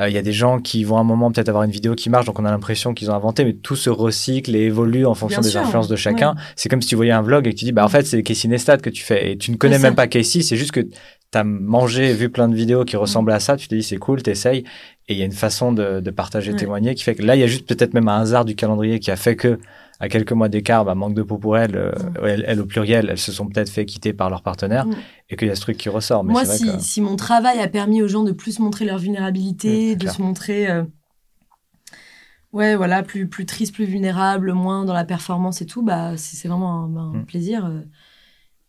Euh, 0.00 0.08
Il 0.08 0.14
y 0.14 0.18
a 0.18 0.22
des 0.22 0.32
gens 0.32 0.58
qui 0.58 0.84
vont 0.84 0.96
à 0.96 1.00
un 1.00 1.04
moment 1.04 1.30
peut-être 1.30 1.48
avoir 1.48 1.64
une 1.64 1.70
vidéo 1.70 1.94
qui 1.94 2.08
marche, 2.10 2.26
donc 2.26 2.38
on 2.38 2.44
a 2.44 2.50
l'impression 2.50 2.94
qu'ils 2.94 3.10
ont 3.10 3.14
inventé, 3.14 3.44
mais 3.44 3.52
tout 3.52 3.76
se 3.76 3.90
recycle 3.90 4.54
et 4.56 4.60
évolue 4.62 5.04
en 5.06 5.14
fonction 5.14 5.40
Bien 5.40 5.46
des 5.48 5.52
sûr, 5.52 5.60
influences 5.60 5.88
de 5.88 5.96
chacun. 5.96 6.34
C'est 6.56 6.68
comme 6.68 6.80
si 6.82 6.88
tu 6.88 6.96
voyais 6.96 7.12
un 7.12 7.22
vlog 7.22 7.46
et 7.46 7.52
que 7.52 7.58
tu 7.58 7.64
dis, 7.66 7.72
bah 7.72 7.84
en 7.84 7.88
fait, 7.88 8.06
c'est 8.06 8.22
Casey 8.22 8.48
Neistat 8.48 8.78
que 8.78 8.90
tu 8.90 9.02
fais. 9.02 9.32
Et 9.32 9.36
tu 9.38 9.50
ne 9.50 9.56
connais 9.56 9.78
même 9.78 9.92
ça. 9.92 9.96
pas 9.96 10.06
Casey, 10.06 10.40
c'est 10.42 10.56
juste 10.56 10.72
que 10.72 10.80
tu 10.80 10.90
as 11.38 11.44
mangé, 11.44 12.12
vu 12.14 12.30
plein 12.30 12.48
de 12.48 12.54
vidéos 12.54 12.84
qui 12.84 12.96
ressemblent 12.96 13.32
à 13.32 13.40
ça, 13.40 13.56
tu 13.56 13.68
te 13.68 13.74
dis, 13.74 13.82
c'est 13.82 13.96
cool, 13.98 14.22
t'essayes. 14.22 14.64
Et 15.08 15.14
il 15.14 15.18
y 15.18 15.22
a 15.22 15.24
une 15.26 15.32
façon 15.32 15.72
de, 15.72 16.00
de 16.00 16.10
partager, 16.10 16.52
Ouais. 16.52 16.58
témoigner 16.58 16.94
qui 16.94 17.02
fait 17.04 17.14
que 17.14 17.22
là, 17.22 17.36
il 17.36 17.40
y 17.40 17.42
a 17.42 17.46
juste 17.46 17.66
peut-être 17.66 17.92
même 17.94 18.08
un 18.08 18.20
hasard 18.20 18.44
du 18.44 18.54
calendrier 18.54 18.98
qui 19.00 19.10
a 19.10 19.16
fait 19.16 19.36
que, 19.36 19.58
à 20.02 20.08
quelques 20.08 20.32
mois 20.32 20.48
d'écart, 20.48 20.84
bah, 20.84 20.94
manque 20.96 21.14
de 21.14 21.22
peau 21.22 21.38
pour 21.38 21.56
elles, 21.56 21.76
euh, 21.76 21.92
Mm. 21.92 22.26
elles, 22.26 22.44
elles, 22.48 22.60
au 22.60 22.66
pluriel, 22.66 23.08
elles 23.08 23.18
se 23.18 23.30
sont 23.30 23.46
peut-être 23.46 23.70
fait 23.70 23.86
quitter 23.86 24.12
par 24.12 24.28
leur 24.30 24.42
partenaire 24.42 24.86
Mm. 24.86 24.94
et 25.30 25.36
qu'il 25.36 25.46
y 25.46 25.50
a 25.50 25.54
ce 25.54 25.60
truc 25.60 25.76
qui 25.76 25.88
ressort. 25.88 26.24
Mais 26.24 26.32
Moi, 26.32 26.44
si, 26.44 26.64
vrai 26.66 26.76
que- 26.76 26.82
si 26.82 27.00
mon 27.00 27.14
travail 27.16 27.60
a 27.60 27.68
permis 27.68 28.02
aux 28.02 28.08
gens 28.08 28.24
de 28.24 28.32
plus 28.32 28.58
montrer 28.58 28.84
leur 28.84 28.98
vulnérabilité, 28.98 29.94
de 29.94 30.00
clair. 30.00 30.12
se 30.14 30.20
montrer, 30.20 30.68
euh, 30.68 30.82
ouais, 32.52 32.74
voilà, 32.76 33.02
plus, 33.02 33.28
plus 33.28 33.46
triste, 33.46 33.74
plus 33.74 33.84
vulnérable, 33.84 34.52
moins 34.52 34.84
dans 34.84 34.92
la 34.92 35.04
performance 35.04 35.62
et 35.62 35.66
tout, 35.66 35.82
bah, 35.82 36.16
c'est 36.16 36.48
vraiment 36.48 36.84
un, 36.84 36.88
bah, 36.88 37.00
un 37.00 37.12
Mm. 37.18 37.24
plaisir. 37.26 37.70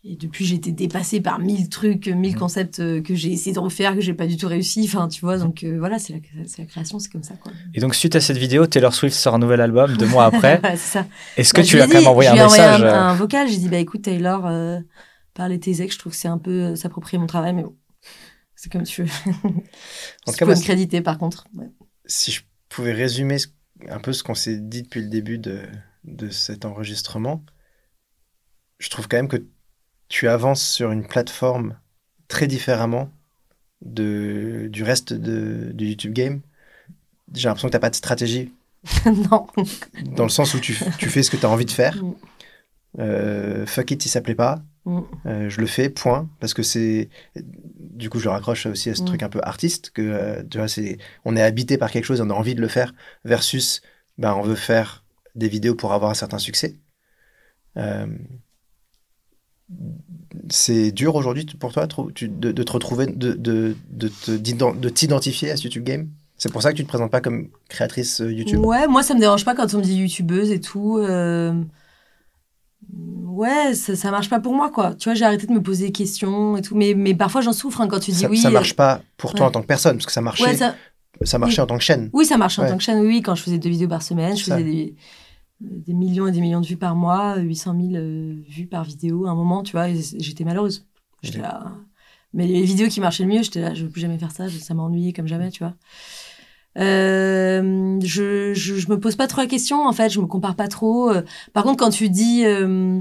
Et 0.05 0.17
depuis, 0.17 0.45
j'ai 0.45 0.55
été 0.55 0.73
dépassée 0.73 1.21
par 1.21 1.39
mille 1.39 1.69
trucs, 1.69 2.07
mille 2.07 2.35
Mm. 2.35 2.39
concepts 2.39 2.79
euh, 2.81 3.01
que 3.01 3.15
j'ai 3.15 3.31
essayé 3.31 3.53
de 3.53 3.59
refaire, 3.59 3.95
que 3.95 4.01
j'ai 4.01 4.13
pas 4.13 4.27
du 4.27 4.35
tout 4.35 4.47
réussi. 4.49 4.83
Enfin, 4.83 5.07
tu 5.07 5.21
vois, 5.21 5.37
donc 5.37 5.63
euh, 5.63 5.77
voilà, 5.79 5.97
c'est 5.97 6.11
la, 6.13 6.65
création, 6.65 6.99
c'est 6.99 7.09
comme 7.09 7.23
ça, 7.23 7.35
quoi. 7.35 7.53
Et 7.73 7.79
donc, 7.79 7.95
suite 7.95 8.15
à 8.17 8.19
cette 8.19 8.35
vidéo, 8.37 8.67
Taylor 8.67 8.93
Swift 8.93 9.15
sort 9.15 9.35
un 9.35 9.39
nouvel 9.39 9.61
album 9.61 9.95
deux 9.95 10.07
mois 10.07 10.25
après. 10.25 10.59
Ouais. 10.63 10.73
Est-ce 11.37 11.53
que 11.53 11.61
Bah, 11.61 11.65
tu 11.65 11.71
je 11.71 11.75
lui 11.77 11.83
as 11.83 11.87
quand 11.87 11.93
même 11.93 12.07
envoyé 12.07 12.29
un 12.29 12.35
ai 12.35 12.41
envoyé 12.41 12.61
message 12.63 12.81
un, 12.83 13.07
un 13.09 13.13
vocal, 13.15 13.47
j'ai 13.47 13.57
dit, 13.57 13.69
bah 13.69 13.77
écoute, 13.77 14.01
Taylor, 14.01 14.45
euh, 14.45 14.79
parler 15.33 15.57
tes 15.59 15.81
ex, 15.81 15.93
je 15.93 15.99
trouve 15.99 16.11
que 16.11 16.17
c'est 16.17 16.27
un 16.27 16.37
peu 16.37 16.51
euh, 16.51 16.75
s'approprier 16.75 17.17
mon 17.17 17.27
travail, 17.27 17.53
mais 17.53 17.63
bon, 17.63 17.75
c'est 18.55 18.69
comme 18.69 18.83
tu 18.83 19.03
veux. 19.03 19.09
En 19.35 19.51
tout 19.51 20.31
tu 20.33 20.37
cas, 20.37 20.45
peux 20.45 20.55
me 20.55 20.61
créditer, 20.61 20.99
par 21.01 21.17
contre. 21.17 21.47
Ouais. 21.55 21.69
si 22.05 22.31
je 22.31 22.41
pouvais 22.67 22.91
résumer 22.91 23.37
un 23.89 23.99
peu 23.99 24.11
ce 24.11 24.21
qu'on 24.23 24.35
s'est 24.35 24.57
dit 24.57 24.83
depuis 24.83 25.01
le 25.01 25.07
début 25.09 25.37
de, 25.37 25.61
de 26.03 26.29
cet 26.29 26.65
enregistrement, 26.65 27.43
je 28.79 28.89
trouve 28.89 29.07
quand 29.07 29.17
même 29.17 29.29
que 29.29 29.45
tu 30.13 30.27
avances 30.27 30.61
sur 30.61 30.91
une 30.91 31.07
plateforme 31.07 31.75
très 32.27 32.45
différemment 32.45 33.09
de, 33.81 34.67
du 34.71 34.83
reste 34.83 35.11
de, 35.11 35.71
du 35.73 35.87
YouTube 35.87 36.13
game. 36.13 36.41
J'ai 37.33 37.47
l'impression 37.47 37.67
que 37.67 37.71
tu 37.71 37.75
n'as 37.77 37.79
pas 37.79 37.89
de 37.89 37.95
stratégie, 37.95 38.51
non. 39.07 39.47
dans 40.15 40.21
le 40.21 40.29
sens 40.29 40.53
où 40.53 40.59
tu, 40.59 40.77
tu 40.99 41.09
fais 41.09 41.23
ce 41.23 41.31
que 41.31 41.37
tu 41.37 41.47
as 41.47 41.49
envie 41.49 41.65
de 41.65 41.71
faire. 41.71 41.95
Mm. 41.95 42.13
Euh, 42.99 43.65
fuck 43.65 43.89
it 43.89 44.03
si 44.03 44.07
ça 44.07 44.21
plaît 44.21 44.35
pas, 44.35 44.61
Mm. 44.85 44.99
Euh, 45.25 45.49
je 45.49 45.61
le 45.61 45.65
fais, 45.65 45.89
point, 45.89 46.29
parce 46.41 46.53
que 46.53 46.61
c'est. 46.61 47.09
Du 47.79 48.09
coup, 48.09 48.19
je 48.19 48.25
le 48.25 48.31
raccroche 48.31 48.65
aussi 48.65 48.89
à 48.89 48.95
ce 48.95 49.01
Mm. 49.01 49.05
truc 49.05 49.23
un 49.23 49.29
peu 49.29 49.39
artiste, 49.41 49.91
que 49.91 50.01
euh, 50.01 50.43
tu 50.43 50.57
vois, 50.57 50.67
c'est. 50.67 50.97
On 51.25 51.35
est 51.37 51.41
habité 51.41 51.77
par 51.77 51.89
quelque 51.89 52.03
chose, 52.05 52.19
on 52.21 52.29
a 52.29 52.33
envie 52.33 52.53
de 52.53 52.61
le 52.61 52.67
faire, 52.67 52.93
versus, 53.23 53.81
ben, 54.17 54.33
on 54.35 54.41
veut 54.41 54.55
faire 54.55 55.05
des 55.35 55.47
vidéos 55.47 55.73
pour 55.73 55.93
avoir 55.93 56.11
un 56.11 56.15
certain 56.15 56.37
succès. 56.37 56.75
Euh, 59.81 60.39
C'est 60.49 60.91
dur 60.91 61.15
aujourd'hui 61.15 61.45
pour 61.59 61.71
toi 61.73 61.87
de, 61.87 62.51
de 62.51 62.63
te 62.63 62.71
retrouver, 62.71 63.07
de, 63.07 63.33
de, 63.33 63.75
de 63.91 64.89
t'identifier 64.89 65.51
à 65.51 65.57
ce 65.57 65.63
YouTube 65.63 65.83
Game? 65.83 66.09
C'est 66.37 66.51
pour 66.51 66.61
ça 66.61 66.71
que 66.71 66.77
tu 66.77 66.83
te 66.83 66.87
présentes 66.89 67.11
pas 67.11 67.21
comme 67.21 67.49
créatrice 67.69 68.21
euh, 68.21 68.33
YouTube? 68.33 68.59
Ouais, 68.65 68.87
moi 68.87 69.03
ça 69.03 69.13
me 69.13 69.19
dérange 69.19 69.45
pas 69.45 69.55
quand 69.55 69.73
on 69.73 69.77
me 69.77 69.83
dit 69.83 69.95
youtubeuse 69.95 70.51
et 70.51 70.59
tout. 70.59 70.97
euh, 70.97 71.53
Ouais, 73.25 73.73
ça, 73.73 73.95
ça 73.95 74.11
marche 74.11 74.29
pas 74.29 74.39
pour 74.39 74.53
moi 74.53 74.69
quoi. 74.69 74.93
Tu 74.93 75.05
vois, 75.09 75.13
j'ai 75.15 75.25
arrêté 75.25 75.47
de 75.47 75.53
me 75.53 75.61
poser 75.61 75.87
des 75.87 75.91
questions 75.91 76.57
et 76.57 76.61
tout. 76.61 76.75
Mais, 76.75 76.93
mais 76.95 77.15
parfois 77.15 77.41
j'en 77.41 77.53
souffre 77.53 77.81
hein, 77.81 77.87
quand 77.87 77.99
tu 77.99 78.11
dis 78.11 78.17
ça, 78.17 78.29
oui. 78.29 78.37
ça 78.37 78.49
marche 78.49 78.75
pas 78.75 79.01
pour 79.17 79.31
toi 79.31 79.41
ouais. 79.41 79.47
en 79.47 79.51
tant 79.51 79.61
que 79.61 79.67
personne, 79.67 79.95
parce 79.97 80.05
que 80.05 80.11
ça 80.11 80.21
marchait, 80.21 80.43
Ouais, 80.43 80.55
ça... 80.55 80.75
ça 81.23 81.39
marchait 81.39 81.61
en 81.61 81.65
tant 81.65 81.77
que 81.77 81.83
chaîne. 81.83 82.09
Oui, 82.13 82.25
ça 82.25 82.37
marche 82.37 82.59
en 82.59 82.67
tant 82.67 82.77
que 82.77 82.83
chaîne. 82.83 82.99
Oui, 82.99 83.21
quand 83.21 83.35
je 83.35 83.43
faisais 83.43 83.57
deux 83.57 83.69
vidéos 83.69 83.87
par 83.87 84.01
semaine, 84.03 84.35
je 84.35 84.43
faisais 84.43 84.63
des, 84.63 84.95
des 85.61 85.93
millions 85.93 86.27
et 86.27 86.31
des 86.31 86.41
millions 86.41 86.61
de 86.61 86.67
vues 86.67 86.77
par 86.77 86.95
mois, 86.95 87.37
800 87.37 87.75
000 87.79 87.95
euh, 87.95 88.43
vues 88.47 88.67
par 88.67 88.83
vidéo 88.83 89.25
à 89.25 89.31
un 89.31 89.35
moment, 89.35 89.63
tu 89.63 89.71
vois. 89.73 89.87
j'étais 89.93 90.43
malheureuse. 90.43 90.85
J'étais 91.21 91.39
là. 91.39 91.71
Mais 92.33 92.47
les 92.47 92.63
vidéos 92.63 92.87
qui 92.89 92.99
marchaient 92.99 93.23
le 93.23 93.29
mieux, 93.29 93.43
j'étais 93.43 93.61
là, 93.61 93.73
je 93.73 93.85
veux 93.85 93.89
plus 93.91 94.01
jamais 94.01 94.17
faire 94.17 94.31
ça, 94.31 94.49
ça 94.49 94.73
m'a 94.73 94.83
ennuyé 94.83 95.13
comme 95.13 95.27
jamais, 95.27 95.51
tu 95.51 95.63
vois. 95.63 95.75
Euh, 96.77 97.99
je, 98.01 98.53
je, 98.53 98.75
je 98.75 98.89
me 98.89 98.99
pose 98.99 99.15
pas 99.15 99.27
trop 99.27 99.41
la 99.41 99.47
question, 99.47 99.85
en 99.85 99.93
fait, 99.93 100.09
je 100.09 100.19
me 100.19 100.25
compare 100.27 100.55
pas 100.55 100.67
trop. 100.67 101.11
Euh, 101.11 101.21
Par 101.53 101.63
contre, 101.63 101.77
quand 101.83 101.91
tu 101.91 102.09
dis, 102.09 102.45
euh, 102.45 102.99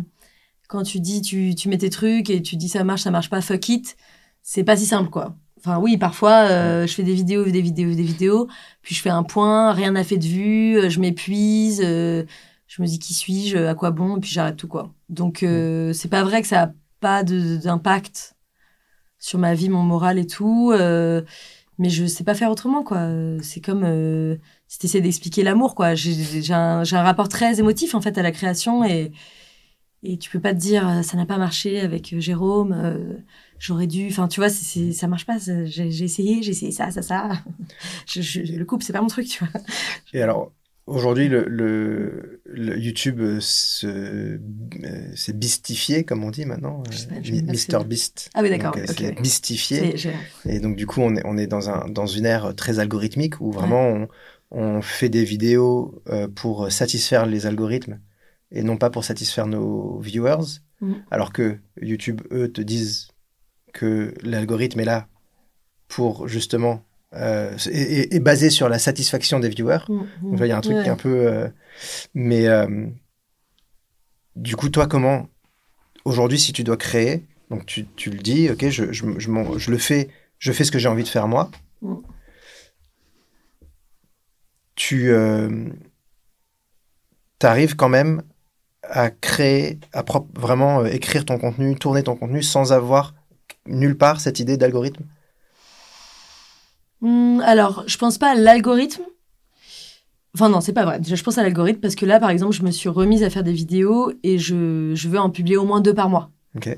quand 0.69 0.83
tu 0.85 1.01
dis, 1.01 1.23
tu, 1.23 1.55
tu 1.55 1.69
mets 1.69 1.79
tes 1.79 1.91
trucs 1.91 2.31
et 2.31 2.43
tu 2.43 2.57
dis 2.57 2.69
ça 2.69 2.85
marche, 2.85 3.03
ça 3.03 3.11
marche 3.11 3.31
pas, 3.31 3.41
fuck 3.41 3.69
it, 3.71 3.97
c'est 4.43 4.65
pas 4.65 4.77
si 4.77 4.87
simple, 4.87 5.11
quoi. 5.11 5.37
Enfin, 5.65 5.79
oui, 5.79 5.97
parfois, 5.97 6.49
euh, 6.51 6.87
je 6.89 6.93
fais 6.95 7.05
des 7.05 7.15
vidéos, 7.15 7.45
des 7.45 7.61
vidéos, 7.63 7.95
des 7.95 8.03
vidéos, 8.03 8.49
puis 8.83 8.97
je 8.97 9.01
fais 9.01 9.11
un 9.11 9.23
point, 9.23 9.73
rien 9.73 9.93
n'a 9.93 10.03
fait 10.03 10.17
de 10.19 10.27
vue, 10.27 10.77
euh, 10.77 10.89
je 10.91 10.99
m'épuise, 10.99 11.81
euh, 11.85 12.25
je 12.67 12.83
me 12.83 12.87
dis 12.89 12.99
qui 12.99 13.15
suis-je, 13.15 13.59
à 13.59 13.75
quoi 13.77 13.93
bon, 13.93 14.17
et 14.17 14.21
puis 14.21 14.31
j'arrête 14.31 14.57
tout, 14.57 14.67
quoi. 14.67 14.93
Donc, 15.09 15.45
euh, 15.45 15.93
c'est 15.93 16.09
pas 16.09 16.25
vrai 16.25 16.43
que 16.43 16.49
ça 16.49 16.63
a 16.65 16.71
pas 17.01 17.23
d'impact 17.23 18.35
sur 19.19 19.39
ma 19.39 19.55
vie, 19.55 19.69
mon 19.69 19.83
moral 19.83 20.19
et 20.19 20.27
tout. 20.27 20.73
euh, 20.73 21.23
mais 21.79 21.91
je 21.91 22.07
sais 22.07 22.25
pas 22.25 22.35
faire 22.35 22.51
autrement, 22.51 22.83
quoi. 22.85 23.09
C'est 23.43 23.61
comme 23.61 23.85
euh, 23.85 24.37
si 24.69 24.79
t'essaies 24.79 25.01
d'expliquer 25.01 25.43
l'amour, 25.43 25.75
quoi. 25.75 25.95
J'ai 25.95 26.43
j'ai 26.43 26.55
un, 26.55 26.83
un 26.83 27.03
rapport 27.03 27.29
très 27.29 27.61
émotif, 27.61 27.95
en 27.95 28.01
fait, 28.01 28.19
à 28.19 28.23
la 28.23 28.33
création 28.33 28.85
et, 28.85 29.13
et 30.03 30.19
tu 30.19 30.31
peux 30.31 30.41
pas 30.41 30.53
te 30.55 30.59
dire 30.59 31.05
ça 31.05 31.17
n'a 31.17 31.27
pas 31.27 31.39
marché 31.39 31.81
avec 31.81 32.19
Jérôme, 32.19 32.73
euh, 32.73 33.15
j'aurais 33.63 33.87
dû. 33.87 34.09
Enfin, 34.11 34.29
tu 34.29 34.41
vois, 34.41 34.49
c'est 34.51 34.93
ça 34.93 35.07
marche 35.07 35.27
pas. 35.27 35.39
J'ai 35.39 36.05
essayé, 36.05 36.43
j'ai 36.43 36.51
essayé 36.51 36.73
ça, 36.73 36.91
ça, 36.91 37.03
ça. 37.03 37.31
Je, 38.07 38.21
je- 38.21 38.41
le 38.41 38.65
couple, 38.65 38.85
c'est 38.85 38.93
pas 38.93 39.01
mon 39.01 39.07
truc, 39.09 39.27
tu 39.27 39.45
vois. 39.45 39.63
Et 40.13 40.21
alors, 40.23 40.53
aujourd'hui, 40.87 41.29
le, 41.29 41.45
le, 41.49 42.43
le 42.45 42.79
YouTube 42.79 43.21
euh, 43.21 43.39
se, 43.41 43.87
euh, 43.87 45.17
s'est 45.17 45.33
bistifié, 45.33 46.05
comme 46.05 46.25
on 46.25 46.31
dit 46.31 46.45
maintenant. 46.45 46.83
Euh, 46.89 46.93
c'est. 47.55 47.85
Beast. 47.87 48.31
Ah 48.35 48.43
oui, 48.43 48.51
d'accord, 48.51 48.75
euh, 48.77 48.85
c'est 48.87 49.01
ouais. 49.05 49.13
bistifié. 49.13 49.95
Et 50.47 50.61
donc, 50.61 50.77
du 50.77 50.87
coup, 50.87 51.01
on 51.01 51.17
est, 51.17 51.23
on 51.25 51.37
est 51.39 51.47
dans, 51.47 51.71
un, 51.71 51.89
dans 51.89 52.07
une 52.07 52.27
ère 52.27 52.55
très 52.55 52.79
algorithmique 52.79 53.41
où 53.41 53.53
vraiment 53.53 53.87
on, 53.89 54.09
on 54.51 54.83
fait 54.83 55.09
des 55.09 55.25
vidéos 55.25 56.03
euh, 56.09 56.29
pour 56.29 56.71
satisfaire 56.71 57.27
les 57.27 57.47
algorithmes 57.47 58.01
et 58.51 58.63
non 58.63 58.77
pas 58.77 58.91
pour 58.91 59.05
satisfaire 59.05 59.47
nos 59.47 59.99
viewers. 60.01 60.61
Mhm. 60.81 61.05
Alors 61.11 61.33
que 61.33 61.59
YouTube, 61.81 62.21
eux, 62.33 62.51
te 62.53 62.61
disent 62.61 63.09
que 63.73 64.15
l'algorithme 64.23 64.81
est 64.81 64.85
là 64.85 65.09
pour 65.89 66.29
justement. 66.29 66.85
Euh, 67.15 67.55
est, 67.67 67.71
est- 67.77 68.15
est 68.15 68.21
basé 68.21 68.49
sur 68.49 68.71
la 68.71 68.79
satisfaction 68.79 69.39
des 69.39 69.51
viewers. 69.51 69.85
Donc, 69.89 70.07
il 70.41 70.47
y 70.47 70.51
a 70.53 70.57
un 70.57 70.63
truc 70.63 70.77
Ouais. 70.77 70.83
qui 70.83 70.89
est 70.89 70.93
un 70.93 70.97
peu. 70.97 71.27
euh, 71.27 71.49
mais 72.15 72.47
euh, 72.49 72.87
du 74.37 74.57
coup, 74.57 74.69
toi, 74.71 74.87
comment. 74.87 75.29
Aujourd'hui, 76.07 76.39
si 76.39 76.53
tu 76.55 76.65
dois 76.65 76.79
créer, 76.79 77.27
donc 77.51 77.67
tu, 77.67 77.87
tu 77.97 78.11
le 78.11 78.19
dis, 78.19 78.49
ok, 78.51 78.67
je, 78.71 78.93
je, 78.93 79.05
je, 79.19 79.31
m'en- 79.31 79.59
je 79.59 79.71
le 79.71 79.77
fais, 79.79 80.09
je 80.39 80.53
fais 80.53 80.65
ce 80.65 80.73
que 80.73 80.79
j'ai 80.79 80.89
envie 80.89 81.03
de 81.05 81.09
faire 81.09 81.29
moi. 81.29 81.51
Mm. 81.83 81.95
Tu 84.75 85.11
euh, 85.11 85.69
arrives 87.43 87.77
quand 87.77 87.89
même 87.89 88.23
à 88.83 89.11
créer, 89.11 89.79
à 89.93 90.05
vraiment 90.35 90.85
écrire 90.87 91.25
ton 91.25 91.39
contenu, 91.39 91.77
tourner 91.77 92.03
ton 92.03 92.17
contenu 92.17 92.43
sans 92.43 92.73
avoir 92.73 93.15
nulle 93.67 93.97
part 93.97 94.21
cette 94.21 94.41
idée 94.41 94.57
d'algorithme? 94.57 95.05
Hmm, 97.01 97.41
alors, 97.45 97.85
je 97.87 97.97
pense 97.99 98.19
pas 98.19 98.31
à 98.31 98.35
l'algorithme. 98.35 99.03
Enfin 100.35 100.49
non, 100.49 100.61
c'est 100.61 100.73
pas 100.73 100.85
vrai. 100.85 100.99
Déjà, 100.99 101.15
je 101.15 101.23
pense 101.23 101.37
à 101.37 101.43
l'algorithme 101.43 101.81
parce 101.81 101.95
que 101.95 102.07
là, 102.07 102.19
par 102.19 102.31
exemple, 102.31 102.55
je 102.55 102.63
me 102.63 102.71
suis 102.71 102.89
remise 102.89 103.23
à 103.23 103.31
faire 103.31 103.43
des 103.43 103.53
vidéos 103.53 104.13
et 104.23 104.39
je, 104.39 104.93
je 104.95 105.09
veux 105.09 105.19
en 105.19 105.29
publier 105.31 105.57
au 105.57 105.65
moins 105.65 105.81
deux 105.81 105.95
par 105.95 106.09
mois. 106.09 106.31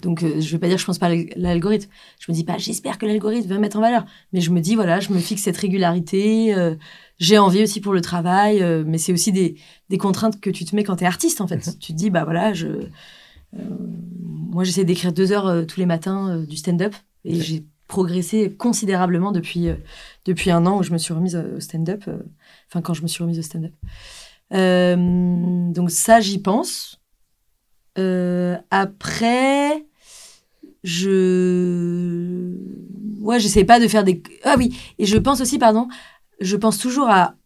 Donc, 0.02 0.22
euh, 0.22 0.40
je 0.40 0.52
vais 0.52 0.58
pas 0.58 0.68
dire 0.68 0.76
que 0.76 0.82
je 0.82 0.86
pense 0.86 0.98
pas 0.98 1.08
à 1.08 1.14
l'algorithme. 1.36 1.90
Je 2.20 2.30
me 2.30 2.36
dis 2.36 2.44
pas, 2.44 2.58
j'espère 2.58 2.96
que 2.96 3.06
l'algorithme 3.06 3.48
va 3.48 3.56
me 3.56 3.60
mettre 3.60 3.76
en 3.76 3.80
valeur. 3.80 4.04
Mais 4.32 4.40
je 4.40 4.50
me 4.50 4.60
dis, 4.60 4.76
voilà, 4.76 5.00
je 5.00 5.12
me 5.12 5.18
fixe 5.18 5.42
cette 5.42 5.56
régularité. 5.56 6.54
euh, 6.54 6.76
j'ai 7.18 7.38
envie 7.38 7.62
aussi 7.62 7.80
pour 7.80 7.92
le 7.92 8.00
travail. 8.00 8.62
euh, 8.62 8.84
mais 8.86 8.98
c'est 8.98 9.12
aussi 9.12 9.32
des, 9.32 9.56
des 9.88 9.98
contraintes 9.98 10.40
que 10.40 10.50
tu 10.50 10.64
te 10.64 10.76
mets 10.76 10.84
quand 10.84 10.96
tu 10.96 11.04
es 11.04 11.06
artiste, 11.08 11.40
en 11.40 11.48
fait. 11.48 11.76
Tu 11.80 11.92
te 11.92 11.98
dis, 11.98 12.10
bah 12.10 12.22
voilà, 12.24 12.52
je... 12.52 12.86
euh, 13.58 13.60
moi, 14.50 14.64
j'essaie 14.64 14.84
d'écrire 14.84 15.12
deux 15.12 15.32
heures 15.32 15.46
euh, 15.46 15.64
tous 15.64 15.80
les 15.80 15.86
matins 15.86 16.30
euh, 16.30 16.46
du 16.46 16.56
stand-up. 16.56 16.94
Et 17.24 17.40
j'ai 17.40 17.64
progressé 17.88 18.54
considérablement 18.54 19.32
depuis, 19.32 19.68
depuis 20.24 20.50
un 20.50 20.66
an 20.66 20.78
où 20.78 20.82
je 20.82 20.92
me 20.92 20.98
suis 20.98 21.14
remise 21.14 21.36
au 21.36 21.60
stand-up. 21.60 22.04
Enfin, 22.68 22.82
quand 22.82 22.92
je 22.92 23.02
me 23.02 23.08
suis 23.08 23.22
remise 23.22 23.38
au 23.38 23.42
stand-up. 23.42 23.72
Donc 24.50 25.90
ça, 25.90 26.20
j'y 26.20 26.38
pense. 26.38 27.00
Après, 27.96 29.86
je... 30.82 32.52
Ouais, 33.20 33.40
j'essaie 33.40 33.64
pas 33.64 33.80
de 33.80 33.88
faire 33.88 34.04
des... 34.04 34.22
Ah 34.44 34.56
oui, 34.58 34.78
et 34.98 35.06
je 35.06 35.16
pense 35.16 35.40
aussi, 35.40 35.58
pardon, 35.58 35.88
je 36.40 36.56
pense 36.56 36.78
toujours 36.78 37.08
à... 37.08 37.36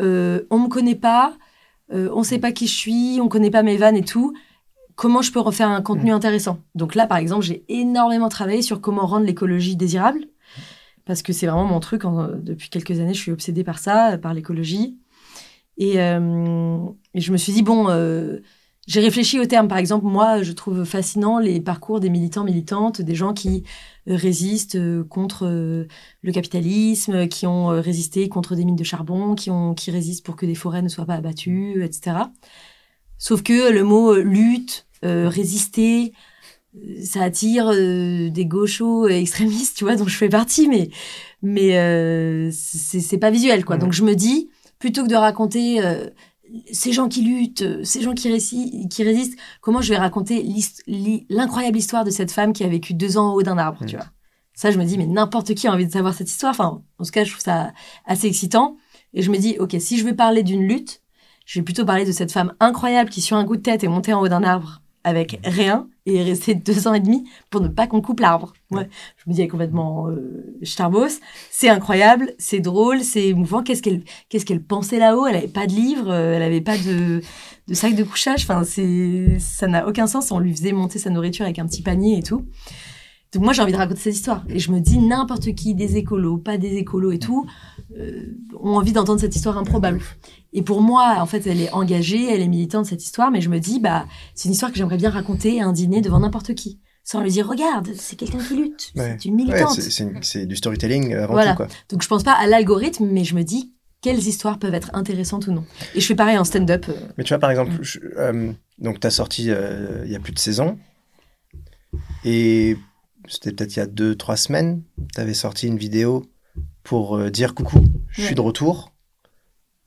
euh, 0.00 0.42
on 0.50 0.60
me 0.60 0.68
connaît 0.68 0.94
pas, 0.94 1.36
euh, 1.92 2.08
on 2.14 2.22
sait 2.22 2.38
pas 2.38 2.52
qui 2.52 2.68
je 2.68 2.76
suis, 2.76 3.20
on 3.20 3.28
connaît 3.28 3.50
pas 3.50 3.64
mes 3.64 3.76
vannes 3.76 3.96
et 3.96 4.04
tout. 4.04 4.34
Comment 4.96 5.20
je 5.22 5.30
peux 5.30 5.40
refaire 5.40 5.68
un 5.68 5.82
contenu 5.82 6.10
intéressant 6.10 6.58
Donc 6.74 6.94
là, 6.94 7.06
par 7.06 7.18
exemple, 7.18 7.44
j'ai 7.44 7.64
énormément 7.68 8.28
travaillé 8.30 8.62
sur 8.62 8.80
comment 8.80 9.06
rendre 9.06 9.26
l'écologie 9.26 9.76
désirable. 9.76 10.20
Parce 11.04 11.22
que 11.22 11.32
c'est 11.32 11.46
vraiment 11.46 11.66
mon 11.66 11.80
truc. 11.80 12.04
en- 12.04 12.28
depuis 12.36 12.68
quelques 12.70 12.98
années, 12.98 13.14
je 13.14 13.20
suis 13.20 13.30
obsédée 13.32 13.62
par 13.62 13.78
ça, 13.78 14.12
euh, 14.14 14.18
par 14.18 14.34
l'écologie. 14.34 14.98
Et, 15.78 16.00
euh, 16.00 16.78
et 17.14 17.20
je 17.20 17.30
me 17.30 17.36
suis 17.36 17.52
dit, 17.52 17.62
bon, 17.62 17.88
euh, 17.90 18.38
j'ai 18.86 19.00
réfléchi 19.00 19.38
au 19.38 19.44
terme. 19.44 19.68
Par 19.68 19.78
exemple, 19.78 20.06
moi, 20.06 20.42
je 20.42 20.52
trouve 20.52 20.84
fascinant 20.84 21.38
les 21.38 21.60
parcours 21.60 22.00
des 22.00 22.08
militants, 22.08 22.44
militantes, 22.44 23.02
des 23.02 23.14
gens 23.14 23.34
qui 23.34 23.64
résistent 24.06 24.78
contre 25.08 25.46
le 25.46 26.32
capitalisme, 26.32 27.28
qui 27.28 27.46
ont 27.46 27.66
résisté 27.66 28.28
contre 28.30 28.54
des 28.56 28.64
mines 28.64 28.76
de 28.76 28.84
charbon, 28.84 29.34
qui, 29.34 29.50
ont, 29.50 29.74
qui 29.74 29.90
résistent 29.90 30.24
pour 30.24 30.36
que 30.36 30.46
des 30.46 30.54
forêts 30.54 30.82
ne 30.82 30.88
soient 30.88 31.04
pas 31.06 31.16
abattues, 31.16 31.84
etc. 31.84 32.16
Sauf 33.18 33.42
que 33.42 33.70
le 33.72 33.82
mot 33.84 34.14
lutte, 34.14 34.85
euh, 35.04 35.28
résister, 35.28 36.12
euh, 36.76 37.04
ça 37.04 37.22
attire 37.22 37.68
euh, 37.72 38.28
des 38.30 38.46
gauchos 38.46 39.08
extrémistes, 39.08 39.76
tu 39.76 39.84
vois, 39.84 39.96
dont 39.96 40.06
je 40.06 40.16
fais 40.16 40.28
partie, 40.28 40.68
mais, 40.68 40.88
mais 41.42 41.76
euh, 41.76 42.50
c'est 42.52 43.18
pas 43.18 43.30
visuel, 43.30 43.64
quoi. 43.64 43.76
Donc 43.76 43.92
je 43.92 44.02
me 44.02 44.14
dis, 44.14 44.50
plutôt 44.78 45.04
que 45.04 45.08
de 45.08 45.16
raconter 45.16 45.80
ces 46.70 46.92
gens 46.92 47.08
qui 47.08 47.22
luttent, 47.22 47.84
ces 47.84 48.02
gens 48.02 48.12
qui, 48.12 48.88
qui 48.88 49.02
résistent, 49.02 49.38
comment 49.60 49.80
je 49.80 49.88
vais 49.88 49.98
raconter 49.98 50.46
l'incroyable 51.30 51.78
histoire 51.78 52.04
de 52.04 52.10
cette 52.10 52.30
femme 52.30 52.52
qui 52.52 52.62
a 52.62 52.68
vécu 52.68 52.94
deux 52.94 53.16
ans 53.16 53.30
en 53.30 53.34
haut 53.34 53.42
d'un 53.42 53.58
arbre, 53.58 53.84
tu 53.86 53.96
vois. 53.96 54.06
Ça, 54.52 54.70
je 54.70 54.78
me 54.78 54.84
dis, 54.84 54.96
mais 54.96 55.06
n'importe 55.06 55.54
qui 55.54 55.66
a 55.66 55.72
envie 55.72 55.86
de 55.86 55.92
savoir 55.92 56.14
cette 56.14 56.30
histoire. 56.30 56.50
Enfin, 56.50 56.82
en 56.98 57.04
tout 57.04 57.10
cas, 57.10 57.24
je 57.24 57.30
trouve 57.30 57.42
ça 57.42 57.72
assez 58.06 58.26
excitant. 58.26 58.76
Et 59.12 59.20
je 59.20 59.30
me 59.30 59.36
dis, 59.36 59.56
ok, 59.58 59.76
si 59.78 59.98
je 59.98 60.04
veux 60.04 60.16
parler 60.16 60.42
d'une 60.42 60.66
lutte, 60.66 61.02
je 61.44 61.58
vais 61.58 61.62
plutôt 61.62 61.84
parler 61.84 62.06
de 62.06 62.12
cette 62.12 62.32
femme 62.32 62.54
incroyable 62.58 63.10
qui, 63.10 63.20
sur 63.20 63.36
un 63.36 63.44
coup 63.44 63.56
de 63.56 63.62
tête, 63.62 63.84
est 63.84 63.88
montée 63.88 64.14
en 64.14 64.20
haut 64.20 64.28
d'un 64.28 64.42
arbre 64.42 64.80
avec 65.06 65.38
rien 65.44 65.88
et 66.04 66.16
est 66.16 66.24
restée 66.24 66.56
deux 66.56 66.88
ans 66.88 66.94
et 66.94 66.98
demi 66.98 67.24
pour 67.48 67.60
ne 67.60 67.68
pas 67.68 67.86
qu'on 67.86 68.02
coupe 68.02 68.18
l'arbre. 68.18 68.54
Ouais. 68.72 68.88
Je 69.16 69.30
me 69.30 69.34
dis, 69.34 69.40
elle 69.40 69.46
est 69.46 69.48
complètement 69.48 70.08
euh. 70.08 70.58
C'est 71.52 71.68
incroyable, 71.68 72.34
c'est 72.38 72.58
drôle, 72.58 73.02
c'est 73.02 73.28
émouvant. 73.28 73.62
Qu'est-ce 73.62 73.82
qu'elle 73.82 74.02
qu'est-ce 74.28 74.44
qu'elle 74.44 74.62
pensait 74.62 74.98
là-haut? 74.98 75.28
Elle 75.28 75.36
avait 75.36 75.46
pas 75.46 75.68
de 75.68 75.72
livre, 75.72 76.10
euh, 76.10 76.34
elle 76.34 76.42
avait 76.42 76.60
pas 76.60 76.76
de, 76.76 77.22
de 77.68 77.74
sac 77.74 77.94
de 77.94 78.02
couchage. 78.02 78.42
Enfin, 78.42 78.64
c'est 78.64 79.38
ça 79.38 79.68
n'a 79.68 79.86
aucun 79.86 80.08
sens. 80.08 80.32
On 80.32 80.40
lui 80.40 80.52
faisait 80.52 80.72
monter 80.72 80.98
sa 80.98 81.10
nourriture 81.10 81.44
avec 81.44 81.60
un 81.60 81.66
petit 81.66 81.82
panier 81.82 82.18
et 82.18 82.22
tout. 82.24 82.44
Donc 83.32 83.42
moi, 83.42 83.52
j'ai 83.52 83.60
envie 83.62 83.72
de 83.72 83.76
raconter 83.76 84.00
cette 84.00 84.14
histoire. 84.14 84.44
Et 84.48 84.58
je 84.58 84.70
me 84.72 84.80
dis, 84.80 84.98
n'importe 84.98 85.54
qui, 85.54 85.74
des 85.74 85.96
écolos, 85.96 86.38
pas 86.38 86.56
des 86.58 86.76
écolos 86.76 87.10
et 87.12 87.18
tout, 87.18 87.46
euh, 87.98 88.34
ont 88.60 88.76
envie 88.76 88.92
d'entendre 88.92 89.20
cette 89.20 89.34
histoire 89.36 89.58
improbable. 89.58 90.00
Et 90.52 90.62
pour 90.62 90.80
moi, 90.80 91.16
en 91.18 91.26
fait, 91.26 91.46
elle 91.46 91.60
est 91.60 91.70
engagée, 91.72 92.32
elle 92.32 92.40
est 92.40 92.48
militante, 92.48 92.86
cette 92.86 93.04
histoire, 93.04 93.30
mais 93.30 93.40
je 93.40 93.48
me 93.50 93.58
dis, 93.58 93.80
bah, 93.80 94.06
c'est 94.34 94.46
une 94.48 94.52
histoire 94.52 94.70
que 94.72 94.78
j'aimerais 94.78 94.96
bien 94.96 95.10
raconter 95.10 95.60
à 95.60 95.66
un 95.66 95.72
dîner 95.72 96.00
devant 96.00 96.20
n'importe 96.20 96.54
qui. 96.54 96.78
Sans 97.04 97.20
lui 97.20 97.30
dire, 97.30 97.46
regarde, 97.48 97.88
c'est 97.94 98.16
quelqu'un 98.16 98.38
qui 98.38 98.56
lutte, 98.56 98.92
Ouais. 98.96 99.16
c'est 99.20 99.28
une 99.28 99.34
militante. 99.36 99.78
c'est- 100.22 100.46
du 100.46 100.56
storytelling 100.56 101.14
avant 101.14 101.34
Voilà. 101.34 101.50
tout, 101.52 101.56
quoi. 101.58 101.68
Donc 101.90 102.02
je 102.02 102.08
pense 102.08 102.22
pas 102.24 102.32
à 102.32 102.46
l'algorithme, 102.46 103.06
mais 103.06 103.22
je 103.24 103.34
me 103.36 103.42
dis, 103.42 103.72
quelles 104.00 104.18
histoires 104.26 104.58
peuvent 104.58 104.74
être 104.74 104.90
intéressantes 104.92 105.46
ou 105.46 105.52
non. 105.52 105.64
Et 105.94 106.00
je 106.00 106.06
fais 106.06 106.14
pareil 106.16 106.36
en 106.38 106.44
stand-up. 106.44 106.86
euh, 106.88 106.94
Mais 107.18 107.24
tu 107.24 107.28
vois, 107.28 107.38
par 107.38 107.50
exemple, 107.50 107.72
Mm. 107.72 107.78
je- 107.82 107.98
euh, 108.16 108.52
donc 108.78 108.98
tu 109.00 109.06
as 109.06 109.10
sorti 109.10 109.50
euh, 109.50 110.02
il 110.06 110.10
y 110.12 110.16
a 110.16 110.20
plus 110.20 110.32
de 110.32 110.38
saison. 110.38 110.78
Et 112.24 112.76
c'était 113.28 113.52
peut-être 113.52 113.76
il 113.76 113.78
y 113.78 113.82
a 113.82 113.86
deux, 113.86 114.14
trois 114.16 114.36
semaines, 114.36 114.82
tu 115.14 115.20
avais 115.20 115.34
sorti 115.34 115.66
une 115.66 115.78
vidéo 115.78 116.24
pour 116.82 117.16
euh, 117.16 117.30
dire 117.30 117.54
coucou, 117.54 117.80
je 118.12 118.20
suis 118.20 118.28
Ouais. 118.30 118.34
de 118.34 118.40
retour. 118.40 118.92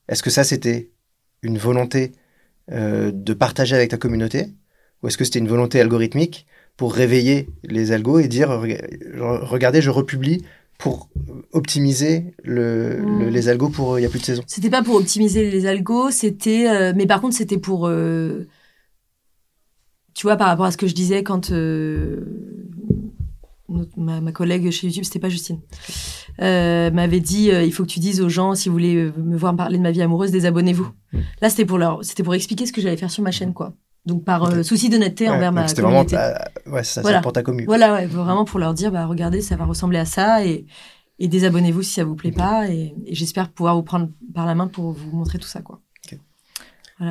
Est-ce 0.08 0.24
que 0.24 0.30
ça, 0.30 0.44
c'était 0.44 0.90
une 1.42 1.58
volonté 1.58 2.12
euh, 2.72 3.12
de 3.14 3.34
partager 3.34 3.76
avec 3.76 3.90
ta 3.92 3.98
communauté? 3.98 4.48
Ou 5.02 5.08
est-ce 5.08 5.18
que 5.18 5.24
c'était 5.24 5.40
une 5.40 5.48
volonté 5.48 5.80
algorithmique 5.80 6.46
pour 6.78 6.94
réveiller 6.94 7.50
les 7.64 7.92
algos 7.92 8.20
et 8.20 8.28
dire 8.28 8.50
rega- 8.50 8.86
regardez, 9.44 9.82
je 9.82 9.90
republie 9.90 10.44
pour 10.78 11.10
optimiser 11.52 12.34
le, 12.44 13.00
le- 13.00 13.30
les 13.30 13.50
algos 13.50 13.70
pour 13.70 13.94
euh, 13.94 14.00
il 14.00 14.04
y 14.04 14.06
a 14.06 14.10
plus 14.10 14.20
de 14.20 14.26
saison 14.26 14.44
C'était 14.48 14.70
pas 14.70 14.84
pour 14.84 14.96
optimiser 14.96 15.50
les 15.52 15.66
algos, 15.66 16.10
c'était. 16.12 16.94
mais 16.94 17.06
par 17.06 17.22
contre, 17.22 17.36
c'était 17.36 17.58
pour. 17.58 17.90
tu 20.14 20.24
vois, 20.24 20.36
par 20.38 20.48
rapport 20.48 20.66
à 20.66 20.72
ce 20.72 20.78
que 20.78 20.88
je 20.88 20.96
disais 20.96 21.24
quand. 21.24 21.52
Notre- 23.70 24.00
ma, 24.00 24.22
ma 24.22 24.32
collègue 24.32 24.70
chez 24.72 24.88
YouTube, 24.88 25.04
c'était 25.04 25.20
pas 25.20 25.30
Justine, 25.30 25.60
euh, 26.42 26.92
m'avait 26.92 27.20
dit 27.20 27.52
euh, 27.52 27.64
il 27.64 27.72
faut 27.74 27.84
que 27.84 27.90
tu 27.90 28.00
dises 28.00 28.22
aux 28.22 28.30
gens, 28.30 28.56
si 28.56 28.70
vous 28.70 28.74
voulez 28.74 28.96
euh, 28.96 29.14
me 29.18 29.38
voir 29.38 29.56
parler 29.56 29.78
de 29.78 29.84
ma 29.84 29.92
vie 29.92 30.02
amoureuse, 30.02 30.32
désabonnez-vous. 30.32 30.90
Mm. 31.14 31.20
Là, 31.42 31.50
c'était 31.50 31.66
pour, 31.66 31.78
leur, 31.78 32.04
c'était 32.04 32.24
pour 32.24 32.34
expliquer 32.36 32.66
ce 32.66 32.74
que 32.74 32.82
j'allais 32.82 32.98
faire 32.98 33.12
sur 33.12 33.24
ma 33.24 33.32
chaîne, 33.32 33.54
quoi. 33.54 33.74
Donc, 34.06 34.24
par 34.24 34.44
euh, 34.46 34.64
souci 34.64 34.90
d'honnêteté 34.90 35.26
Ouais, 35.26 35.36
envers 35.36 35.52
ma 35.52 35.68
C'était 35.68 35.82
vraiment 35.82 36.06
communauté. 36.06 36.34
ouais, 36.68 36.84
ça, 36.84 37.02
Voilà. 37.02 37.22
pour 37.22 37.34
ta 37.34 37.44
commu. 37.44 37.66
Voilà, 37.66 37.94
ouais, 37.94 38.06
vraiment 38.06 38.46
pour 38.46 38.60
leur 38.60 38.74
dire, 38.74 38.92
bah, 38.92 39.06
regardez, 39.06 39.42
ça 39.42 39.56
va 39.56 39.66
ressembler 39.66 40.00
à 40.00 40.06
ça 40.06 40.46
et, 40.46 40.66
et 41.20 41.28
désabonnez-vous 41.28 41.82
si 41.84 41.92
ça 41.94 42.04
vous 42.06 42.16
plaît 42.16 42.32
pas. 42.32 42.70
Et, 42.70 42.96
et 43.06 43.14
j'espère 43.14 43.50
pouvoir 43.50 43.76
vous 43.76 43.84
prendre 43.84 44.10
par 44.34 44.46
la 44.46 44.56
main 44.56 44.68
pour 44.68 44.94
vous 44.94 45.16
montrer 45.16 45.38
tout 45.38 45.48
ça, 45.48 45.62
quoi. 45.62 45.82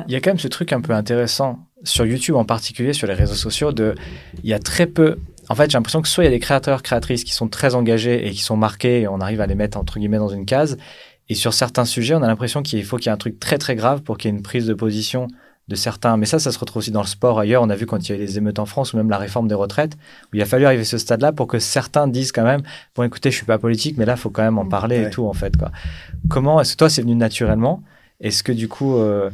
Il 0.07 0.11
y 0.13 0.15
a 0.15 0.21
quand 0.21 0.29
même 0.29 0.37
ce 0.39 0.47
truc 0.47 0.71
un 0.71 0.81
peu 0.81 0.93
intéressant 0.93 1.65
sur 1.83 2.05
YouTube 2.05 2.35
en 2.35 2.45
particulier, 2.45 2.93
sur 2.93 3.07
les 3.07 3.15
réseaux 3.15 3.33
sociaux, 3.33 3.71
de 3.71 3.95
il 4.43 4.47
y 4.49 4.53
a 4.53 4.59
très 4.59 4.85
peu. 4.85 5.17
En 5.49 5.55
fait, 5.55 5.71
j'ai 5.71 5.77
l'impression 5.77 6.01
que 6.01 6.07
soit 6.07 6.23
il 6.23 6.27
y 6.27 6.29
a 6.29 6.31
des 6.31 6.39
créateurs, 6.39 6.83
créatrices 6.83 7.23
qui 7.23 7.33
sont 7.33 7.47
très 7.47 7.75
engagés 7.75 8.27
et 8.27 8.31
qui 8.31 8.41
sont 8.41 8.55
marqués 8.57 9.01
et 9.01 9.07
on 9.07 9.19
arrive 9.19 9.41
à 9.41 9.47
les 9.47 9.55
mettre 9.55 9.77
entre 9.77 9.97
guillemets 9.99 10.17
dans 10.19 10.29
une 10.29 10.45
case. 10.45 10.77
Et 11.27 11.35
sur 11.35 11.53
certains 11.53 11.85
sujets, 11.85 12.15
on 12.15 12.21
a 12.23 12.27
l'impression 12.27 12.61
qu'il 12.63 12.83
faut 12.85 12.97
qu'il 12.97 13.07
y 13.07 13.09
ait 13.09 13.13
un 13.13 13.17
truc 13.17 13.39
très 13.39 13.57
très 13.57 13.75
grave 13.75 14.01
pour 14.01 14.17
qu'il 14.17 14.31
y 14.31 14.33
ait 14.33 14.37
une 14.37 14.43
prise 14.43 14.65
de 14.67 14.73
position 14.73 15.27
de 15.67 15.75
certains. 15.75 16.17
Mais 16.17 16.25
ça, 16.25 16.39
ça 16.39 16.51
se 16.51 16.57
retrouve 16.57 16.79
aussi 16.79 16.89
dans 16.91 17.01
le 17.01 17.07
sport 17.07 17.39
ailleurs. 17.39 17.61
On 17.61 17.69
a 17.69 17.75
vu 17.75 17.85
quand 17.85 17.97
il 18.07 18.11
y 18.11 18.15
a 18.15 18.17
eu 18.17 18.19
les 18.19 18.37
émeutes 18.39 18.57
en 18.57 18.65
France 18.65 18.93
ou 18.93 18.97
même 18.97 19.09
la 19.11 19.17
réforme 19.19 19.47
des 19.47 19.53
retraites, 19.55 19.95
où 20.31 20.35
il 20.35 20.41
a 20.41 20.45
fallu 20.45 20.65
arriver 20.65 20.81
à 20.81 20.85
ce 20.85 20.97
stade-là 20.97 21.31
pour 21.31 21.45
que 21.45 21.59
certains 21.59 22.07
disent 22.07 22.31
quand 22.31 22.43
même 22.43 22.63
bon, 22.95 23.03
écoutez, 23.03 23.29
je 23.29 23.35
suis 23.37 23.45
pas 23.45 23.59
politique, 23.59 23.95
mais 23.97 24.05
là, 24.05 24.13
il 24.13 24.19
faut 24.19 24.31
quand 24.31 24.41
même 24.41 24.57
en 24.57 24.65
parler 24.67 24.99
Ouais. 24.99 25.07
et 25.07 25.09
tout 25.11 25.27
en 25.27 25.33
fait. 25.33 25.55
Quoi. 25.57 25.71
Comment 26.29 26.59
est-ce 26.61 26.71
que 26.73 26.77
toi, 26.77 26.89
c'est 26.89 27.01
venu 27.03 27.13
naturellement? 27.15 27.83
Est-ce 28.19 28.41
que 28.43 28.51
du 28.51 28.67
coup 28.67 28.97
euh, 28.97 29.29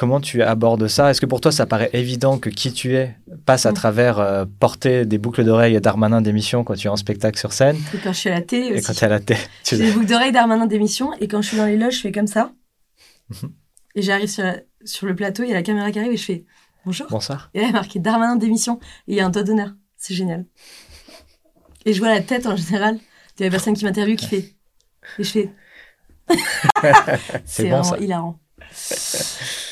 Comment 0.00 0.18
tu 0.18 0.42
abordes 0.42 0.88
ça? 0.88 1.10
Est-ce 1.10 1.20
que 1.20 1.26
pour 1.26 1.42
toi, 1.42 1.52
ça 1.52 1.66
paraît 1.66 1.90
évident 1.92 2.38
que 2.38 2.48
qui 2.48 2.72
tu 2.72 2.94
es 2.96 3.14
passe 3.44 3.66
à 3.66 3.72
Mm. 3.72 3.74
travers 3.74 4.18
euh, 4.18 4.46
porter 4.58 5.04
des 5.04 5.18
boucles 5.18 5.44
d'oreilles 5.44 5.78
d'Armanin 5.78 6.22
d'émission 6.22 6.64
quand 6.64 6.72
tu 6.74 6.86
es 6.86 6.90
en 6.90 6.96
spectacle 6.96 7.38
sur 7.38 7.52
scène? 7.52 7.76
Et 7.92 7.98
quand 7.98 8.14
je 8.14 8.18
suis 8.18 8.30
à 8.30 8.32
la 8.32 8.40
télé 8.40 8.68
et 8.68 8.72
aussi. 8.78 8.86
quand 8.86 8.94
tu 8.94 9.00
es 9.00 9.04
à 9.04 9.08
la 9.10 9.20
tu- 9.20 9.36
J'ai 9.62 9.76
des 9.76 9.92
boucles 9.92 10.06
d'oreilles 10.06 10.32
d'Armanin 10.32 10.64
d'émission 10.64 11.12
et 11.20 11.28
quand 11.28 11.42
je 11.42 11.48
suis 11.48 11.58
dans 11.58 11.66
les 11.66 11.76
loges, 11.76 11.96
je 11.96 12.00
fais 12.00 12.12
comme 12.12 12.26
ça. 12.26 12.50
Mhm. 13.28 13.52
Et 13.96 14.00
j'arrive 14.00 14.28
sur, 14.30 14.42
la- 14.42 14.60
sur 14.86 15.06
le 15.06 15.14
plateau, 15.14 15.42
il 15.42 15.50
y 15.50 15.52
a 15.52 15.56
la 15.56 15.62
caméra 15.62 15.90
qui 15.92 15.98
arrive 15.98 16.12
et 16.12 16.16
je 16.16 16.24
fais 16.24 16.44
bonjour. 16.86 17.06
Bonsoir. 17.10 17.50
Et 17.52 17.58
là, 17.60 17.64
il 17.64 17.68
y 17.68 17.70
a 17.70 17.74
marqué 17.74 17.98
Darmanin 17.98 18.36
d'émission 18.36 18.80
et 19.06 19.12
il 19.12 19.16
y 19.16 19.20
a 19.20 19.26
un 19.26 19.30
doigt 19.30 19.42
d'honneur. 19.42 19.74
C'est 19.98 20.14
génial. 20.14 20.46
Et 21.84 21.92
je 21.92 21.98
vois 21.98 22.08
la 22.08 22.22
tête 22.22 22.46
en 22.46 22.56
général 22.56 22.96
de 23.38 23.44
la 23.44 23.50
personne 23.50 23.74
qui 23.74 23.84
m'interviewe 23.84 24.16
qui 24.16 24.26
fait. 24.28 24.54
Et 25.18 25.24
je 25.24 25.30
fais. 25.30 25.50
C'est 27.44 27.64
bon, 27.64 27.68
vraiment 27.68 27.82
ça. 27.82 27.98
hilarant. 27.98 28.39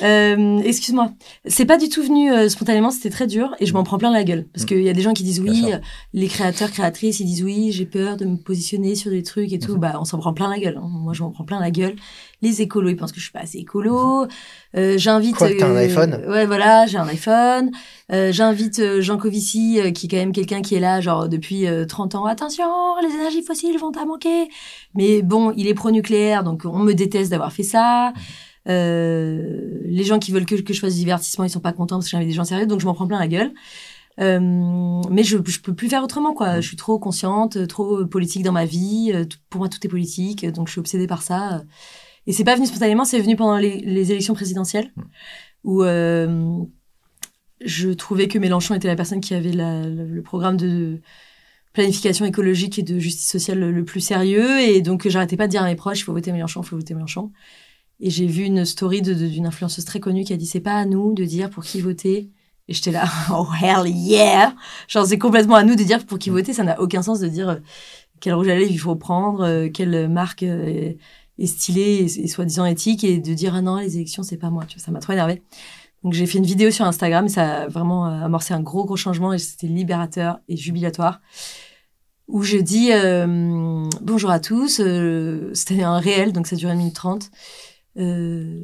Euh, 0.02 0.58
Excuse-moi, 0.64 1.12
c'est 1.46 1.64
pas 1.64 1.76
du 1.76 1.88
tout 1.88 2.02
venu 2.02 2.32
euh, 2.32 2.48
spontanément, 2.48 2.90
c'était 2.90 3.10
très 3.10 3.26
dur 3.26 3.54
et 3.60 3.66
je 3.66 3.72
m'en 3.72 3.82
prends 3.82 3.98
plein 3.98 4.12
la 4.12 4.24
gueule 4.24 4.46
parce 4.52 4.64
Mm. 4.64 4.66
qu'il 4.68 4.82
y 4.82 4.88
a 4.88 4.92
des 4.92 5.00
gens 5.02 5.12
qui 5.12 5.22
disent 5.24 5.40
oui, 5.40 5.64
euh, 5.72 5.78
les 6.12 6.28
créateurs, 6.28 6.70
créatrices, 6.70 7.20
ils 7.20 7.24
disent 7.26 7.42
oui, 7.42 7.72
j'ai 7.72 7.86
peur 7.86 8.16
de 8.16 8.24
me 8.24 8.36
positionner 8.36 8.94
sur 8.94 9.10
des 9.10 9.22
trucs 9.22 9.52
et 9.52 9.58
tout. 9.58 9.74
Mhm. 9.74 9.80
Bah, 9.80 9.96
on 10.00 10.04
s'en 10.04 10.18
prend 10.18 10.32
plein 10.32 10.48
la 10.50 10.58
gueule. 10.58 10.78
hein. 10.78 10.88
Moi, 10.88 11.12
je 11.14 11.22
m'en 11.22 11.30
prends 11.30 11.44
plein 11.44 11.60
la 11.60 11.70
gueule. 11.70 11.96
Les 12.42 12.62
écolos, 12.62 12.90
ils 12.90 12.96
pensent 12.96 13.10
que 13.12 13.18
je 13.18 13.24
suis 13.24 13.32
pas 13.32 13.40
assez 13.40 13.58
écolo. 13.58 14.26
Euh, 14.76 14.96
J'invite. 14.96 15.34
Quoi, 15.36 15.48
t'as 15.58 15.66
un 15.68 15.74
iPhone 15.76 16.22
Ouais, 16.28 16.46
voilà, 16.46 16.86
j'ai 16.86 16.98
un 16.98 17.08
iPhone. 17.08 17.70
Euh, 18.12 18.30
J'invite 18.32 18.78
euh, 18.78 19.00
Jean 19.00 19.16
Covici, 19.18 19.80
euh, 19.80 19.90
qui 19.90 20.06
est 20.06 20.08
quand 20.08 20.16
même 20.18 20.32
quelqu'un 20.32 20.62
qui 20.62 20.74
est 20.76 20.80
là, 20.80 21.00
genre 21.00 21.28
depuis 21.28 21.66
euh, 21.66 21.84
30 21.84 22.14
ans. 22.14 22.26
Attention, 22.26 22.64
les 23.02 23.12
énergies 23.14 23.42
fossiles 23.42 23.76
vont 23.78 23.90
à 24.00 24.04
manquer. 24.04 24.48
Mais 24.94 25.22
bon, 25.22 25.52
il 25.56 25.66
est 25.66 25.74
pro-nucléaire, 25.74 26.44
donc 26.44 26.62
on 26.64 26.78
me 26.78 26.92
déteste 26.94 27.30
d'avoir 27.30 27.52
fait 27.52 27.62
ça. 27.64 28.12
Euh, 28.68 29.80
les 29.84 30.04
gens 30.04 30.18
qui 30.18 30.30
veulent 30.30 30.44
que, 30.44 30.56
que 30.56 30.72
je 30.74 30.80
fasse 30.80 30.94
du 30.94 31.00
divertissement, 31.00 31.44
ils 31.44 31.50
sont 31.50 31.60
pas 31.60 31.72
contents 31.72 31.96
parce 31.96 32.06
que 32.06 32.10
j'invite 32.10 32.28
des 32.28 32.34
gens 32.34 32.44
sérieux, 32.44 32.66
donc 32.66 32.80
je 32.80 32.86
m'en 32.86 32.94
prends 32.94 33.06
plein 33.06 33.18
la 33.18 33.28
gueule. 33.28 33.52
Euh, 34.20 34.40
mais 35.10 35.22
je, 35.22 35.38
je 35.46 35.60
peux 35.60 35.74
plus 35.74 35.88
faire 35.88 36.02
autrement, 36.02 36.34
quoi. 36.34 36.60
Je 36.60 36.66
suis 36.66 36.76
trop 36.76 36.98
consciente, 36.98 37.66
trop 37.68 38.04
politique 38.04 38.42
dans 38.42 38.52
ma 38.52 38.64
vie. 38.64 39.12
Euh, 39.14 39.24
Pour 39.48 39.60
moi, 39.60 39.68
tout 39.68 39.78
est 39.84 39.88
politique, 39.88 40.44
donc 40.46 40.66
je 40.66 40.72
suis 40.72 40.80
obsédée 40.80 41.06
par 41.06 41.22
ça. 41.22 41.62
Et 42.26 42.32
c'est 42.32 42.44
pas 42.44 42.56
venu 42.56 42.66
spontanément, 42.66 43.04
c'est 43.04 43.20
venu 43.20 43.36
pendant 43.36 43.56
les, 43.56 43.78
les 43.78 44.10
élections 44.12 44.34
présidentielles, 44.34 44.92
où 45.64 45.82
euh, 45.82 46.58
je 47.64 47.88
trouvais 47.90 48.28
que 48.28 48.38
Mélenchon 48.38 48.74
était 48.74 48.88
la 48.88 48.96
personne 48.96 49.20
qui 49.20 49.34
avait 49.34 49.52
la- 49.52 49.86
le, 49.86 50.04
le 50.04 50.22
programme 50.22 50.56
de 50.58 51.00
planification 51.72 52.26
écologique 52.26 52.78
et 52.78 52.82
de 52.82 52.98
justice 52.98 53.30
sociale 53.30 53.60
le, 53.60 53.72
le 53.72 53.84
plus 53.84 54.00
sérieux. 54.00 54.60
Et 54.60 54.82
donc, 54.82 55.08
j'arrêtais 55.08 55.36
pas 55.36 55.46
de 55.46 55.52
dire 55.52 55.62
à 55.62 55.66
mes 55.66 55.76
proches, 55.76 56.00
il 56.00 56.02
faut 56.02 56.12
voter 56.12 56.32
Mélenchon, 56.32 56.60
il 56.62 56.66
faut 56.66 56.76
voter 56.76 56.92
Mélenchon. 56.92 57.30
Et 58.00 58.10
j'ai 58.10 58.26
vu 58.26 58.44
une 58.44 58.64
story 58.64 59.02
d'une 59.02 59.46
influenceuse 59.46 59.84
très 59.84 60.00
connue 60.00 60.24
qui 60.24 60.32
a 60.32 60.36
dit, 60.36 60.46
c'est 60.46 60.60
pas 60.60 60.74
à 60.74 60.84
nous 60.84 61.14
de 61.14 61.24
dire 61.24 61.50
pour 61.50 61.64
qui 61.64 61.80
voter. 61.80 62.30
Et 62.68 62.74
j'étais 62.74 62.92
là, 62.92 63.06
oh 63.32 63.46
hell 63.60 63.86
yeah! 63.86 64.54
Genre, 64.86 65.06
c'est 65.06 65.18
complètement 65.18 65.56
à 65.56 65.64
nous 65.64 65.74
de 65.74 65.82
dire 65.82 66.04
pour 66.06 66.18
qui 66.18 66.30
voter. 66.30 66.52
Ça 66.52 66.64
n'a 66.64 66.80
aucun 66.80 67.02
sens 67.02 67.20
de 67.20 67.28
dire 67.28 67.48
euh, 67.48 67.56
quel 68.20 68.34
rouge 68.34 68.48
à 68.48 68.54
lèvres 68.54 68.70
il 68.70 68.78
faut 68.78 68.94
prendre, 68.94 69.44
euh, 69.44 69.68
quelle 69.68 70.08
marque 70.08 70.42
euh, 70.42 70.66
est, 70.66 70.98
est 71.38 71.46
stylée 71.46 72.06
et, 72.06 72.24
et 72.24 72.28
soi-disant 72.28 72.66
éthique, 72.66 73.04
et 73.04 73.18
de 73.18 73.34
dire, 73.34 73.54
ah 73.54 73.62
non, 73.62 73.76
les 73.76 73.96
élections, 73.96 74.22
c'est 74.22 74.36
pas 74.36 74.50
moi. 74.50 74.64
Tu 74.66 74.78
vois, 74.78 74.84
ça 74.84 74.92
m'a 74.92 75.00
trop 75.00 75.12
énervé. 75.12 75.42
Donc, 76.04 76.12
j'ai 76.12 76.26
fait 76.26 76.38
une 76.38 76.46
vidéo 76.46 76.70
sur 76.70 76.84
Instagram 76.84 77.26
et 77.26 77.28
ça 77.28 77.62
a 77.62 77.66
vraiment 77.66 78.04
amorcé 78.04 78.54
un 78.54 78.60
gros, 78.60 78.84
gros 78.84 78.96
changement 78.96 79.32
et 79.32 79.38
c'était 79.38 79.66
libérateur 79.66 80.38
et 80.48 80.56
jubilatoire. 80.56 81.20
Où 82.28 82.42
je 82.42 82.58
dis, 82.58 82.92
euh, 82.92 83.88
bonjour 84.02 84.28
à 84.28 84.38
tous, 84.38 84.80
euh, 84.80 85.50
c'était 85.54 85.82
un 85.82 85.98
réel, 85.98 86.34
donc 86.34 86.46
ça 86.46 86.56
durait 86.56 86.74
une 86.74 86.78
minute 86.78 86.94
trente. 86.94 87.30
Euh, 87.98 88.62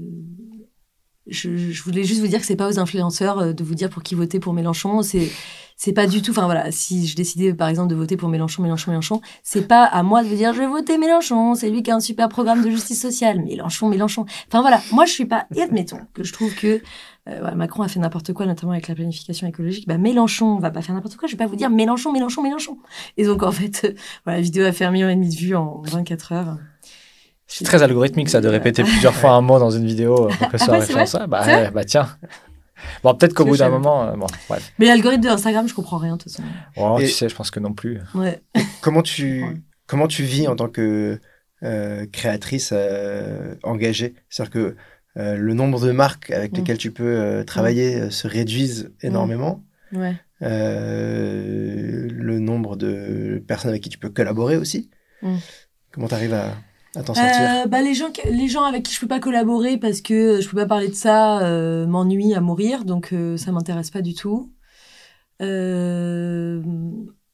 je, 1.27 1.57
je 1.57 1.83
voulais 1.83 2.05
juste 2.05 2.21
vous 2.21 2.27
dire 2.27 2.41
que 2.41 2.47
c'est 2.47 2.57
pas 2.57 2.69
aux 2.69 2.79
influenceurs 2.79 3.39
euh, 3.39 3.53
de 3.53 3.65
vous 3.65 3.75
dire 3.75 3.89
pour 3.89 4.03
qui 4.03 4.15
voter 4.15 4.41
pour 4.41 4.53
Mélenchon. 4.53 5.03
C'est 5.03 5.31
c'est 5.77 5.93
pas 5.93 6.07
du 6.07 6.23
tout. 6.23 6.31
Enfin 6.31 6.45
voilà, 6.45 6.71
si 6.71 7.07
je 7.07 7.17
décidais 7.17 7.55
par 7.55 7.69
exemple 7.69 7.89
de 7.89 7.95
voter 7.95 8.17
pour 8.17 8.29
Mélenchon, 8.29 8.63
Mélenchon, 8.63 8.91
Mélenchon, 8.91 9.21
c'est 9.43 9.67
pas 9.67 9.85
à 9.85 10.03
moi 10.03 10.23
de 10.23 10.29
vous 10.29 10.37
dire 10.37 10.53
je 10.53 10.61
vais 10.61 10.67
voter 10.67 10.99
Mélenchon. 10.99 11.55
C'est 11.55 11.71
lui 11.71 11.83
qui 11.83 11.91
a 11.91 11.97
un 11.97 12.01
super 12.01 12.29
programme 12.29 12.63
de 12.63 12.71
justice 12.71 13.01
sociale. 13.01 13.43
Mélenchon, 13.43 13.89
Mélenchon. 13.89 14.27
Enfin 14.49 14.61
voilà, 14.61 14.81
moi 14.93 15.07
je 15.07 15.13
suis 15.13 15.27
pas. 15.27 15.47
Et 15.55 15.63
admettons 15.63 16.01
que 16.13 16.23
je 16.23 16.33
trouve 16.33 16.55
que 16.55 16.83
euh, 17.29 17.55
Macron 17.55 17.83
a 17.83 17.89
fait 17.89 18.01
n'importe 18.01 18.33
quoi, 18.35 18.45
notamment 18.47 18.73
avec 18.73 18.89
la 18.89 18.95
planification 18.95 19.47
écologique. 19.47 19.89
Bah 19.89 19.99
Mélenchon 19.99 20.59
va 20.59 20.71
pas 20.71 20.83
faire 20.83 20.95
n'importe 20.95 21.17
quoi. 21.17 21.27
Je 21.27 21.33
vais 21.33 21.39
pas 21.39 21.47
vous 21.47 21.57
dire 21.57 21.71
Mélenchon, 21.71 22.13
Mélenchon, 22.13 22.43
Mélenchon. 22.43 22.79
Et 23.17 23.25
donc 23.25 23.43
en 23.43 23.53
fait, 23.53 23.85
euh, 23.85 23.95
voilà, 24.25 24.39
la 24.39 24.43
vidéo 24.43 24.65
a 24.65 24.73
fait 24.73 24.85
un 24.85 24.91
million 24.91 25.09
et 25.09 25.15
demi 25.15 25.31
de 25.31 25.37
vues 25.37 25.57
en 25.57 25.81
24 25.87 26.33
heures. 26.33 26.59
C'est 27.59 27.65
très 27.65 27.83
algorithmique 27.83 28.29
ça 28.31 28.41
de 28.41 28.49
répéter 28.49 28.83
plusieurs 28.83 29.15
fois 29.15 29.31
un 29.33 29.41
mot 29.41 29.59
dans 29.59 29.71
une 29.71 29.87
vidéo 29.87 30.27
euh, 30.29 30.33
pour 30.35 30.49
que 30.51 30.59
ça 30.59 30.65
Ah 30.65 30.67
soit 30.67 30.75
ouais, 30.79 30.87
c'est 30.87 30.93
référencé. 30.99 31.19
Bah, 31.29 31.47
ouais, 31.47 31.71
bah 31.71 31.85
tiens. 31.85 32.09
Bon, 33.03 33.15
peut-être 33.15 33.33
qu'au 33.35 33.45
bout 33.45 33.57
d'un 33.57 33.69
moment, 33.71 34.05
euh, 34.09 34.17
bon, 34.17 34.27
bref. 34.49 34.73
Mais 34.79 34.87
l'algorithme 34.87 35.23
de 35.23 35.29
Instagram, 35.29 35.67
je 35.69 35.75
comprends 35.75 35.97
rien 35.99 36.17
de 36.17 36.23
toute 36.23 36.33
façon. 36.33 36.43
Bon, 36.77 36.99
Et- 36.99 37.05
tu 37.07 37.11
sais, 37.13 37.29
je 37.29 37.35
pense 37.35 37.51
que 37.51 37.61
non 37.61 37.73
plus. 37.73 38.01
Ouais. 38.15 38.43
Comment 38.83 39.03
tu, 39.03 39.45
Ouais. 39.45 39.55
comment 39.87 40.09
tu 40.09 40.23
vis 40.25 40.49
en 40.49 40.57
tant 40.57 40.69
que 40.69 41.19
euh, 41.63 42.07
créatrice 42.13 42.71
euh, 42.75 43.55
engagée? 43.63 44.15
C'est-à-dire 44.29 44.53
que 44.53 44.77
euh, 45.17 45.37
le 45.37 45.55
nombre 45.55 45.81
de 45.81 45.93
marques 45.93 46.31
avec 46.33 46.53
Mm. 46.53 46.57
lesquelles 46.57 46.79
tu 46.79 46.91
peux 46.91 47.05
euh, 47.19 47.45
travailler 47.45 48.01
euh, 48.01 48.11
se 48.11 48.27
réduisent 48.27 48.91
énormément. 49.01 49.63
Ouais. 49.93 50.15
Euh, 50.43 52.09
le 52.11 52.39
nombre 52.39 52.77
de 52.77 53.43
personnes 53.47 53.71
avec 53.71 53.83
qui 53.83 53.89
tu 53.89 53.99
peux 53.99 54.11
collaborer 54.11 54.57
aussi. 54.57 54.91
Mm. 55.23 55.37
Comment 55.93 56.09
tu 56.09 56.15
arrives 56.15 56.35
à, 56.35 56.49
Euh, 56.97 57.67
bah, 57.67 57.83
les 57.83 57.95
gens, 57.95 58.11
les 58.31 58.49
gens 58.49 58.65
avec 58.65 58.83
qui 58.85 58.95
je 58.95 59.01
peux 59.01 59.09
pas 59.09 59.21
collaborer 59.21 59.79
parce 59.79 60.01
que 60.01 60.41
je 60.41 60.49
peux 60.49 60.57
pas 60.57 60.67
parler 60.67 60.89
de 60.89 60.95
ça 60.95 61.41
euh, 61.41 61.87
m'ennuient 61.87 62.35
à 62.35 62.41
mourir, 62.41 62.85
donc 62.85 63.13
euh, 63.13 63.37
ça 63.37 63.51
m'intéresse 63.53 63.91
pas 63.91 64.03
du 64.03 64.15
tout. 64.15 64.53
Euh, 65.43 66.63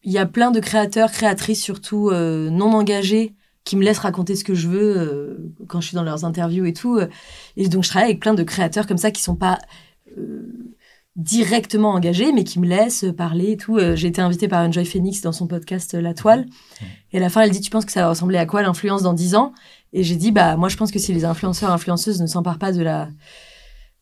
Il 0.03 0.13
y 0.13 0.19
a 0.19 0.27
plein 0.27 0.51
de 0.51 0.61
créateurs, 0.61 1.11
créatrices 1.13 1.63
surtout 1.63 2.09
euh, 2.09 2.49
non 2.51 2.73
engagés 2.73 3.35
qui 3.65 3.77
me 3.77 3.85
laissent 3.85 3.99
raconter 3.99 4.35
ce 4.37 4.45
que 4.45 4.55
je 4.55 4.69
veux 4.69 4.97
euh, 4.97 5.37
quand 5.69 5.81
je 5.83 5.89
suis 5.89 5.95
dans 5.95 6.03
leurs 6.03 6.25
interviews 6.25 6.65
et 6.65 6.73
tout. 6.73 6.99
Et 7.57 7.69
donc 7.69 7.85
je 7.85 7.91
travaille 7.91 8.09
avec 8.11 8.21
plein 8.21 8.33
de 8.35 8.43
créateurs 8.43 8.87
comme 8.87 8.97
ça 8.97 9.11
qui 9.11 9.23
sont 9.23 9.37
pas 9.37 9.59
euh, 10.17 10.75
directement 11.21 11.91
engagés, 11.91 12.33
mais 12.33 12.45
qui 12.45 12.59
me 12.59 12.66
laissent 12.66 13.05
parler 13.16 13.53
et 13.53 13.57
tout. 13.57 13.77
Euh, 13.77 13.95
J'ai 13.95 14.09
été 14.09 14.21
invitée 14.23 14.49
par 14.49 14.66
Enjoy 14.66 14.85
Phoenix 14.85 15.21
dans 15.21 15.33
son 15.33 15.47
podcast 15.47 15.95
euh, 15.95 16.01
La 16.01 16.14
Toile. 16.14 16.47
Et 17.12 17.18
à 17.18 17.21
la 17.21 17.29
fin, 17.29 17.43
elle 17.43 17.51
dit, 17.51 17.61
tu 17.61 17.71
penses 17.71 17.85
que 17.85 17.93
ça 17.93 18.03
va 18.03 18.09
ressembler 18.09 18.39
à 18.39 18.47
quoi 18.47 18.62
l'influence 18.62 19.03
dans 19.03 19.12
10 19.12 19.35
ans? 19.35 19.53
Et 19.93 20.03
j'ai 20.03 20.16
dit, 20.16 20.33
bah, 20.33 20.57
moi, 20.57 20.68
je 20.68 20.77
pense 20.77 20.91
que 20.91 20.99
si 20.99 21.12
les 21.12 21.25
influenceurs, 21.25 21.71
influenceuses 21.71 22.21
ne 22.21 22.27
s'emparent 22.27 22.59
pas 22.59 22.73
de 22.73 22.83
la, 22.83 23.09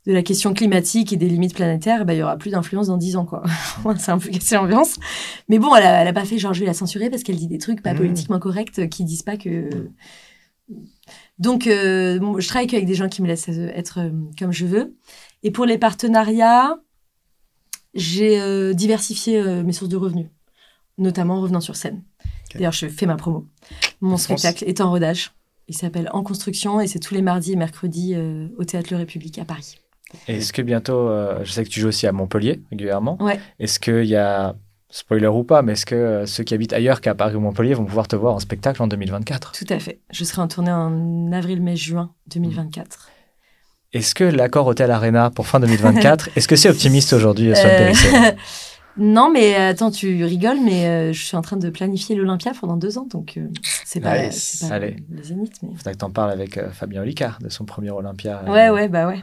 de 0.07 0.12
la 0.12 0.23
question 0.23 0.55
climatique 0.55 1.12
et 1.12 1.16
des 1.16 1.29
limites 1.29 1.55
planétaires, 1.55 2.05
bah, 2.05 2.14
il 2.14 2.19
y 2.19 2.23
aura 2.23 2.37
plus 2.37 2.51
d'influence 2.51 2.87
dans 2.87 2.97
10 2.99 3.16
ans, 3.16 3.25
quoi. 3.25 3.43
c'est 3.99 4.11
un 4.12 4.19
peu 4.19 4.31
cassé 4.31 4.55
l'ambiance. 4.55 4.97
Mais 5.49 5.59
bon, 5.59 5.75
elle 5.75 5.85
a, 5.85 6.03
elle 6.03 6.09
a 6.09 6.12
pas 6.12 6.25
fait 6.25 6.39
genre, 6.39 6.55
je 6.55 6.61
vais 6.61 6.66
la 6.66 6.75
censurer 6.75 7.11
parce 7.11 7.23
qu'elle 7.25 7.37
dit 7.37 7.49
des 7.49 7.59
trucs 7.59 7.83
pas 7.83 7.95
Mmh. 7.95 7.99
politiquement 7.99 8.39
corrects 8.39 8.79
euh, 8.79 8.87
qui 8.87 9.05
disent 9.05 9.23
pas 9.23 9.37
que. 9.37 9.69
Donc, 11.39 11.66
euh, 11.66 12.19
bon, 12.19 12.39
je 12.39 12.47
travaille 12.47 12.69
avec 12.73 12.87
des 12.87 12.95
gens 12.95 13.09
qui 13.09 13.23
me 13.23 13.27
laissent 13.27 13.49
être 13.49 14.01
comme 14.39 14.53
je 14.53 14.66
veux. 14.66 14.97
Et 15.43 15.51
pour 15.51 15.64
les 15.64 15.79
partenariats, 15.79 16.77
j'ai 17.95 18.41
euh, 18.41 18.72
diversifié 18.72 19.39
euh, 19.39 19.62
mes 19.62 19.72
sources 19.72 19.91
de 19.91 19.97
revenus, 19.97 20.26
notamment 20.99 21.36
en 21.36 21.43
revenant 21.43 21.61
sur 21.61 21.76
scène. 21.76 22.03
D'ailleurs, 22.55 22.72
je 22.72 22.86
fais 22.86 23.07
ma 23.07 23.16
promo. 23.16 23.47
Mon 24.01 24.16
spectacle 24.16 24.64
est 24.64 24.80
en 24.80 24.91
rodage. 24.91 25.32
Il 25.68 25.76
s'appelle 25.76 26.09
En 26.12 26.22
construction 26.22 26.80
et 26.80 26.86
c'est 26.86 26.99
tous 26.99 27.12
les 27.12 27.20
mardis 27.20 27.53
et 27.53 27.57
mercredis 27.57 28.14
euh, 28.14 28.49
au 28.57 28.64
Théâtre 28.64 28.89
Le 28.91 28.97
République 28.97 29.39
à 29.39 29.45
Paris. 29.45 29.78
Est-ce 30.26 30.55
que 30.55 30.62
bientôt, 30.62 31.11
je 31.45 31.53
sais 31.53 31.62
que 31.64 31.68
tu 31.68 31.80
joues 31.80 31.89
aussi 31.89 32.07
à 32.07 32.12
Montpellier 32.12 32.62
régulièrement. 32.70 33.22
Ouais. 33.22 33.39
Est-ce 33.59 33.78
qu'il 33.78 34.07
y 34.07 34.16
a, 34.16 34.57
spoiler 34.91 35.26
ou 35.26 35.45
pas, 35.45 35.61
mais 35.61 35.72
est-ce 35.72 35.84
que 35.84 36.24
ceux 36.26 36.45
qui 36.45 36.55
habitent 36.55 36.72
ailleurs 36.72 37.03
qu'à 37.03 37.14
Paris 37.14 37.34
ou 37.36 37.41
Montpellier 37.41 37.74
vont 37.74 37.84
pouvoir 37.84 38.09
te 38.09 38.16
voir 38.16 38.34
en 38.34 38.39
spectacle 38.39 38.82
en 38.82 38.86
2024 38.86 39.53
Tout 39.53 39.66
à 39.68 39.78
fait. 39.78 40.01
Je 40.11 40.24
serai 40.24 40.41
en 40.41 40.49
tournée 40.49 40.72
en 40.72 41.30
avril, 41.32 41.61
mai, 41.61 41.76
juin 41.76 42.14
2024. 42.28 43.11
Est-ce 43.93 44.14
que 44.14 44.24
l'accord 44.24 44.66
Hôtel 44.66 44.91
Arena 44.91 45.30
pour 45.30 45.47
fin 45.47 45.61
2024, 45.61 46.30
est-ce 46.36 46.47
que 46.47 46.57
c'est 46.57 46.68
optimiste 46.68 47.14
aujourd'hui, 47.14 47.53
Euh, 47.57 47.93
non, 48.99 49.30
mais 49.32 49.55
euh, 49.55 49.70
attends, 49.70 49.91
tu 49.91 50.24
rigoles, 50.24 50.59
mais 50.62 50.86
euh, 50.86 51.12
je 51.14 51.24
suis 51.24 51.36
en 51.36 51.43
train 51.43 51.57
de 51.57 51.70
planifier 51.70 52.14
l'Olympia 52.14 52.53
pendant 52.61 52.76
deux 52.76 52.99
ans, 52.99 53.07
donc 53.11 53.39
euh, 53.39 53.47
c'est 53.84 54.01
pas, 54.01 54.26
Nice. 54.26 54.66
pas 54.68 54.74
Allez. 54.74 54.97
le 55.11 55.22
Zénith. 55.22 55.55
Mais... 55.62 55.70
Faudrait 55.74 55.93
que 55.95 55.99
t'en 55.99 56.11
parles 56.11 56.32
avec 56.32 56.61
Fabien 56.72 57.01
Olicard 57.01 57.39
de 57.41 57.49
son 57.49 57.64
premier 57.64 57.91
Olympia. 57.91 58.43
Ouais, 58.47 58.68
ouais, 58.68 58.89
bah 58.89 59.07
ouais. 59.07 59.20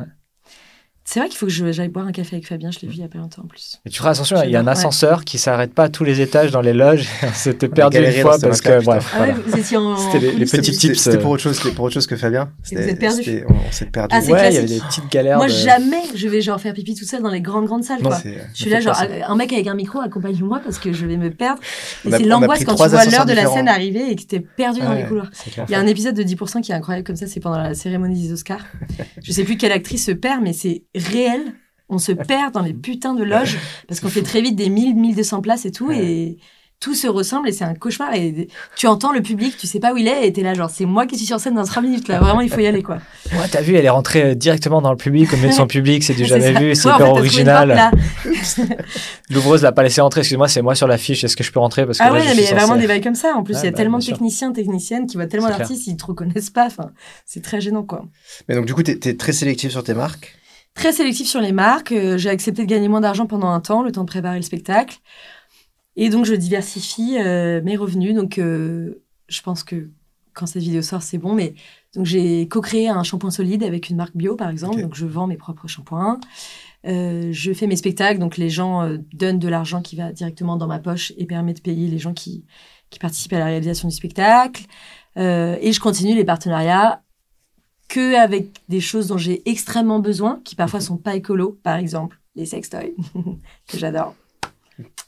C'est 1.08 1.20
vrai 1.20 1.30
qu'il 1.30 1.38
faut 1.38 1.46
que 1.46 1.52
j'aille 1.72 1.88
boire 1.90 2.08
un 2.08 2.12
café 2.12 2.36
avec 2.38 2.48
Fabien, 2.48 2.72
je 2.72 2.80
l'ai 2.80 2.88
vu 2.88 2.96
il 2.96 3.00
y 3.00 3.04
a 3.04 3.08
pas 3.08 3.20
longtemps 3.20 3.44
en 3.44 3.48
plus. 3.48 3.80
Et 3.86 3.92
tu 3.92 4.00
feras 4.00 4.10
attention, 4.10 4.38
il 4.44 4.50
y 4.50 4.56
a 4.56 4.60
un 4.60 4.64
J'adore, 4.64 4.66
ouais. 4.66 4.72
ascenseur 4.72 5.24
qui 5.24 5.38
s'arrête 5.38 5.72
pas 5.72 5.84
à 5.84 5.90
tous 5.90 6.04
les 6.04 6.20
étages 6.20 6.50
dans 6.50 6.62
les 6.62 6.74
loges. 6.74 7.08
On 7.22 7.50
a 7.52 7.70
perdu 7.70 7.98
une 8.00 8.12
fois 8.24 8.32
dans 8.40 8.40
ce 8.40 8.46
parce 8.48 8.62
que, 8.62 8.84
bref, 8.84 9.12
Ah 9.14 9.18
voilà. 9.18 9.34
en. 9.36 9.98
C'était 9.98 10.20
les- 10.32 10.32
petits 10.32 10.48
C'était- 10.48 10.72
tips, 10.72 11.00
C'était 11.00 11.18
euh. 11.18 11.20
pour 11.20 11.30
autre 11.30 11.44
chose, 11.44 11.58
c'était 11.58 11.76
pour 11.76 11.86
autre 11.86 11.94
chose 11.94 12.08
que 12.08 12.16
Fabien. 12.16 12.50
Vous 12.64 12.74
êtes 12.74 12.80
C'était- 12.86 12.96
perdu. 12.96 13.24
c'était- 13.24 13.46
On, 13.48 13.54
on 13.54 13.72
s'est 13.72 13.86
perdu. 13.86 14.16
Ah, 14.18 14.22
c'est 14.22 14.32
Ouais, 14.34 14.50
il 14.50 14.56
y 14.56 14.58
avait 14.58 14.66
des 14.68 14.80
petites 14.80 15.12
galères. 15.12 15.38
Moi, 15.38 15.46
de- 15.46 15.52
jamais 15.52 16.02
je 16.16 16.28
vais 16.28 16.42
genre 16.42 16.60
faire 16.60 16.74
pipi 16.74 16.96
toute 16.96 17.08
seule 17.08 17.22
dans 17.22 17.30
les 17.30 17.42
grandes, 17.42 17.66
grandes 17.68 17.84
salles, 17.84 18.02
Non, 18.02 18.10
quoi. 18.10 18.18
C'est- 18.18 18.42
Je 18.56 18.62
suis 18.64 18.72
là, 18.72 18.80
genre, 18.80 18.96
ça. 18.96 19.06
un 19.28 19.36
mec 19.36 19.54
avec 19.54 19.68
un 19.68 19.76
micro, 19.76 20.00
accompagne-moi 20.00 20.60
parce 20.64 20.80
que 20.80 20.92
je 20.92 21.06
vais 21.06 21.18
me 21.18 21.30
perdre. 21.30 21.62
Et 22.06 22.10
c'est 22.10 22.24
l'angoisse 22.24 22.64
quand 22.66 22.74
tu 22.74 22.90
vois 22.90 23.06
l'heure 23.06 23.28
de 23.28 23.34
la 23.34 23.46
scène 23.46 23.68
arriver 23.68 24.10
et 24.10 24.16
que 24.16 24.24
t'es 24.24 24.40
perdu 24.40 24.80
dans 24.82 24.90
Ouais. 24.90 25.04
les 25.04 25.08
couloirs. 25.08 25.30
C'est. 25.34 25.52
Il 25.68 25.72
y 25.72 25.76
a 25.76 25.80
un 25.80 25.86
épisode 25.88 26.16
de 26.16 26.24
10% 26.24 26.62
qui 26.62 26.72
est 26.72 26.76
incroyable 26.76 27.06
comme 27.06 27.16
ça, 27.16 27.28
c'est 27.28 27.40
pendant 27.40 27.60
la 27.60 27.76
cérémonie 27.76 28.20
des 28.28 28.34
Oscars. 28.34 28.66
Je 29.24 29.32
sais 29.32 29.44
plus 29.44 29.56
quelle 29.58 29.72
actrice 29.72 30.06
se 30.08 30.12
perd, 30.12 30.42
mais 30.42 30.54
c'est 30.54 30.82
réel. 30.96 31.42
On 31.88 32.00
se 32.00 32.12
perd 32.12 32.54
dans 32.54 32.62
les 32.64 32.74
putains 32.74 33.14
de 33.14 33.24
loges 33.24 33.58
parce 33.88 34.00
qu'on 34.00 34.10
fait 34.10 34.24
très 34.24 34.42
vite 34.42 34.56
des 34.56 34.70
1000, 34.70 34.96
1200 34.96 35.42
places 35.42 35.66
et 35.66 35.72
tout 35.72 35.88
Ouais. 35.88 36.04
et 36.04 36.38
tout 36.82 36.94
se 36.94 37.08
ressemble 37.08 37.48
et 37.48 37.52
c'est 37.54 37.64
un 37.64 37.74
cauchemar 37.74 38.14
et 38.16 38.48
tu 38.76 38.86
entends 38.88 39.14
le 39.14 39.22
public, 39.22 39.56
tu 39.58 39.66
sais 39.66 39.80
pas 39.80 39.94
où 39.94 39.98
il 39.98 40.08
est 40.08 40.28
et 40.28 40.34
t'es 40.34 40.42
là 40.42 40.54
genre 40.54 40.70
c'est 40.70 40.86
moi 40.86 41.06
qui 41.06 41.16
suis 41.18 41.26
sur 41.26 41.40
scène 41.40 41.56
dans 41.56 41.64
3 41.64 41.82
minutes 41.82 42.08
là, 42.10 42.20
vraiment 42.20 42.42
il 42.42 42.50
faut 42.50 42.60
y 42.60 42.68
aller 42.68 42.84
quoi. 42.84 42.98
Ouais, 43.32 43.48
t'as 43.50 43.62
vu, 43.62 43.76
elle 43.76 43.86
est 43.86 43.90
rentrée 43.90 44.24
euh, 44.24 44.36
directement 44.36 44.82
dans 44.82 44.92
le 44.92 44.98
public, 44.98 45.32
au 45.32 45.38
milieu 45.38 45.50
de 45.50 45.54
son 45.54 45.68
public, 45.68 46.04
c'est 46.04 46.14
du 46.14 46.26
jamais 46.26 46.52
vu, 46.52 46.76
c'est 46.76 46.88
Ouais, 46.88 46.94
en 46.94 46.98
hyper 46.98 47.08
fait, 47.08 47.20
original. 47.20 47.92
L'ouvreuse 49.30 49.62
l'a 49.62 49.72
pas 49.72 49.84
laissé 49.84 50.02
rentrer, 50.02 50.22
excuse-moi, 50.22 50.48
c'est 50.48 50.62
moi 50.62 50.76
sur 50.76 50.88
l'affiche, 50.88 51.24
est-ce 51.24 51.36
que 51.36 51.44
je 51.44 51.52
peux 51.52 51.60
rentrer 51.60 51.86
parce 51.86 51.98
que 51.98 52.04
Ah 52.04 52.08
là, 52.10 52.16
ouais, 52.16 52.22
je 52.22 52.36
mais 52.36 52.44
il 52.44 52.46
y 52.46 52.48
a 52.48 52.56
vraiment 52.56 52.76
des 52.76 52.88
bails 52.88 53.02
comme 53.02 53.16
ça. 53.16 53.34
En 53.36 53.44
plus, 53.44 53.54
Ouais, 53.54 53.62
il 53.62 53.66
y 53.66 53.68
a 53.68 53.72
bah, 53.72 53.78
tellement 53.78 54.00
de 54.00 54.06
techniciens, 54.06 54.52
techniciennes 54.52 55.08
qui 55.08 55.18
voient 55.18 55.28
tellement 55.28 55.50
l'artiste, 55.50 55.88
ils 55.88 55.96
te 55.98 56.06
reconnaissent 56.06 56.50
pas. 56.50 56.66
Enfin, 56.66 56.92
c'est 57.26 57.42
très 57.42 57.62
gênant, 57.62 57.84
quoi. 57.84 58.06
Mais 58.48 58.56
donc, 58.56 58.66
du 58.66 58.74
coup, 58.74 58.84
tu 58.84 58.92
es, 58.92 59.14
très 59.16 59.34
sélectif 59.34 59.72
sur 59.72 59.84
tes 59.84 59.94
marques. 59.94 60.36
Très 60.76 60.92
sélectif 60.92 61.26
sur 61.28 61.40
les 61.40 61.54
marques. 61.54 61.94
Euh, 61.94 62.18
j'ai 62.18 62.30
accepté 62.30 62.64
de 62.64 62.68
gagner 62.68 62.90
moins 62.90 63.00
d'argent 63.00 63.26
pendant 63.26 63.48
un 63.48 63.62
temps, 63.62 63.82
le 63.82 63.94
temps 63.94 64.04
de 64.04 64.10
préparer 64.10 64.36
le 64.36 64.44
spectacle. 64.44 64.98
Et 65.96 66.10
donc, 66.10 66.26
je 66.26 66.36
diversifie 66.36 67.18
euh, 67.18 67.62
mes 67.64 67.78
revenus. 67.78 68.14
Donc, 68.14 68.38
euh, 68.38 69.02
je 69.30 69.42
pense 69.42 69.64
que 69.64 69.90
quand 70.34 70.46
cette 70.46 70.62
vidéo 70.62 70.82
sort, 70.82 71.02
c'est 71.02 71.18
bon. 71.18 71.34
Mais 71.34 71.56
donc, 71.96 72.06
j'ai 72.06 72.50
co-créé 72.50 72.90
un 72.90 73.04
shampoing 73.04 73.32
solide 73.32 73.64
avec 73.64 73.90
une 73.90 73.96
marque 73.96 74.18
bio, 74.18 74.36
par 74.36 74.50
exemple. 74.50 74.82
Donc, 74.82 74.96
je 74.96 75.06
vends 75.06 75.28
mes 75.28 75.38
propres 75.38 75.68
shampoings. 75.68 76.20
Je 76.84 77.54
fais 77.56 77.68
mes 77.68 77.78
spectacles. 77.78 78.20
Donc, 78.20 78.36
les 78.36 78.50
gens 78.50 78.98
donnent 79.14 79.40
de 79.40 79.48
l'argent 79.48 79.82
qui 79.82 79.96
va 79.96 80.12
directement 80.12 80.58
dans 80.58 80.68
ma 80.68 80.80
poche 80.80 81.14
et 81.18 81.26
permet 81.26 81.54
de 81.54 81.62
payer 81.62 81.88
les 81.88 82.00
gens 82.00 82.14
qui, 82.14 82.44
qui 82.90 83.00
participent 83.00 83.34
à 83.34 83.40
la 83.40 83.46
réalisation 83.46 83.88
du 83.88 83.96
spectacle. 83.96 84.64
Et 85.16 85.72
je 85.72 85.80
continue 85.80 86.16
les 86.16 86.26
partenariats 86.26 87.02
que 87.88 88.16
avec 88.16 88.50
des 88.70 88.82
choses 88.82 89.08
dont 89.08 89.18
j'ai 89.18 89.48
extrêmement 89.50 90.00
besoin, 90.00 90.42
qui 90.44 90.56
parfois 90.56 90.80
sont 90.82 90.98
pas 90.98 91.16
écolos, 91.16 91.60
par 91.64 91.78
exemple 91.78 92.20
les 92.36 92.46
sextoys, 92.46 92.94
que 93.68 93.78
j'adore. 93.78 94.16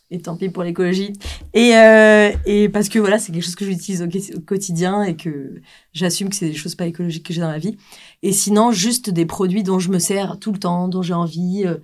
Et 0.09 0.21
tant 0.21 0.37
pis 0.37 0.47
pour 0.47 0.63
l'écologie. 0.63 1.11
Et, 1.53 1.75
euh, 1.75 2.31
et 2.45 2.69
parce 2.69 2.87
que 2.87 2.97
voilà, 2.97 3.19
c'est 3.19 3.33
quelque 3.33 3.43
chose 3.43 3.55
que 3.55 3.65
j'utilise 3.65 4.01
au, 4.01 4.37
au 4.37 4.39
quotidien 4.39 5.03
et 5.03 5.17
que 5.17 5.61
j'assume 5.91 6.29
que 6.29 6.35
c'est 6.37 6.47
des 6.47 6.53
choses 6.55 6.75
pas 6.75 6.85
écologiques 6.85 7.25
que 7.25 7.33
j'ai 7.33 7.41
dans 7.41 7.51
la 7.51 7.57
vie. 7.57 7.75
Et 8.23 8.31
sinon, 8.31 8.71
juste 8.71 9.09
des 9.09 9.25
produits 9.25 9.63
dont 9.63 9.79
je 9.79 9.89
me 9.89 9.99
sers 9.99 10.39
tout 10.39 10.53
le 10.53 10.59
temps, 10.59 10.87
dont 10.87 11.01
j'ai 11.01 11.13
envie, 11.13 11.63
euh, 11.65 11.75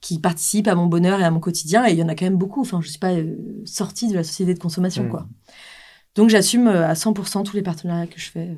qui 0.00 0.18
participent 0.18 0.68
à 0.68 0.74
mon 0.74 0.86
bonheur 0.86 1.20
et 1.20 1.24
à 1.24 1.30
mon 1.30 1.40
quotidien. 1.40 1.86
Et 1.86 1.92
il 1.92 1.98
y 1.98 2.02
en 2.02 2.08
a 2.08 2.14
quand 2.14 2.24
même 2.24 2.38
beaucoup. 2.38 2.62
Enfin, 2.62 2.80
je 2.80 2.88
suis 2.88 2.98
pas 2.98 3.12
euh, 3.12 3.36
sortie 3.66 4.08
de 4.08 4.14
la 4.14 4.24
société 4.24 4.54
de 4.54 4.58
consommation, 4.58 5.04
Mm. 5.04 5.10
quoi. 5.10 5.26
Donc, 6.14 6.30
j'assume 6.30 6.68
à 6.68 6.94
100% 6.94 7.44
tous 7.44 7.56
les 7.56 7.62
partenariats 7.62 8.06
que 8.06 8.18
je 8.18 8.30
fais. 8.30 8.56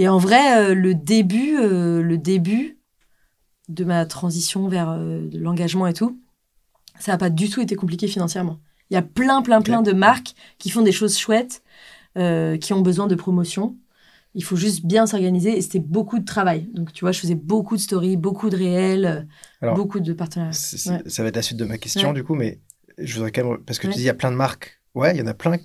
Et 0.00 0.08
en 0.08 0.16
vrai, 0.16 0.56
euh, 0.70 0.74
le 0.74 0.94
début, 0.94 1.58
euh, 1.58 2.00
le 2.00 2.16
début 2.16 2.78
de 3.68 3.84
ma 3.84 4.06
transition 4.06 4.66
vers 4.66 4.88
euh, 4.88 5.28
l'engagement 5.34 5.86
et 5.86 5.92
tout, 5.92 6.18
ça 6.98 7.12
n'a 7.12 7.18
pas 7.18 7.28
du 7.28 7.50
tout 7.50 7.60
été 7.60 7.76
compliqué 7.76 8.06
financièrement. 8.08 8.60
Il 8.90 8.94
y 8.94 8.96
a 8.96 9.02
plein, 9.02 9.42
plein, 9.42 9.60
plein 9.60 9.82
de 9.82 9.92
marques 9.92 10.32
qui 10.56 10.70
font 10.70 10.80
des 10.80 10.90
choses 10.90 11.18
chouettes, 11.18 11.62
euh, 12.16 12.56
qui 12.56 12.72
ont 12.72 12.80
besoin 12.80 13.08
de 13.08 13.14
promotion. 13.14 13.76
Il 14.34 14.42
faut 14.42 14.56
juste 14.56 14.86
bien 14.86 15.06
s'organiser 15.06 15.54
et 15.58 15.60
c'était 15.60 15.80
beaucoup 15.80 16.18
de 16.18 16.24
travail. 16.24 16.70
Donc, 16.72 16.94
tu 16.94 17.04
vois, 17.04 17.12
je 17.12 17.20
faisais 17.20 17.34
beaucoup 17.34 17.76
de 17.76 17.82
stories, 17.82 18.16
beaucoup 18.16 18.48
de 18.48 18.56
réels, 18.56 19.28
Alors, 19.60 19.74
beaucoup 19.74 20.00
de 20.00 20.14
partenariats. 20.14 20.52
Ouais. 20.86 21.02
Ça 21.10 21.22
va 21.22 21.28
être 21.28 21.36
la 21.36 21.42
suite 21.42 21.58
de 21.58 21.66
ma 21.66 21.76
question, 21.76 22.08
Ouais. 22.08 22.14
du 22.14 22.24
coup, 22.24 22.34
mais 22.34 22.58
je 22.96 23.16
voudrais 23.16 23.32
quand 23.32 23.44
même. 23.44 23.58
Parce 23.66 23.78
que 23.78 23.86
Ouais. 23.86 23.92
tu 23.92 23.98
dis, 23.98 24.04
il 24.04 24.06
y 24.06 24.10
a 24.10 24.14
plein 24.14 24.30
de 24.30 24.36
marques. 24.36 24.80
Ouais, 24.94 25.14
il 25.14 25.18
y 25.18 25.22
en 25.22 25.26
a 25.26 25.34
plein 25.34 25.58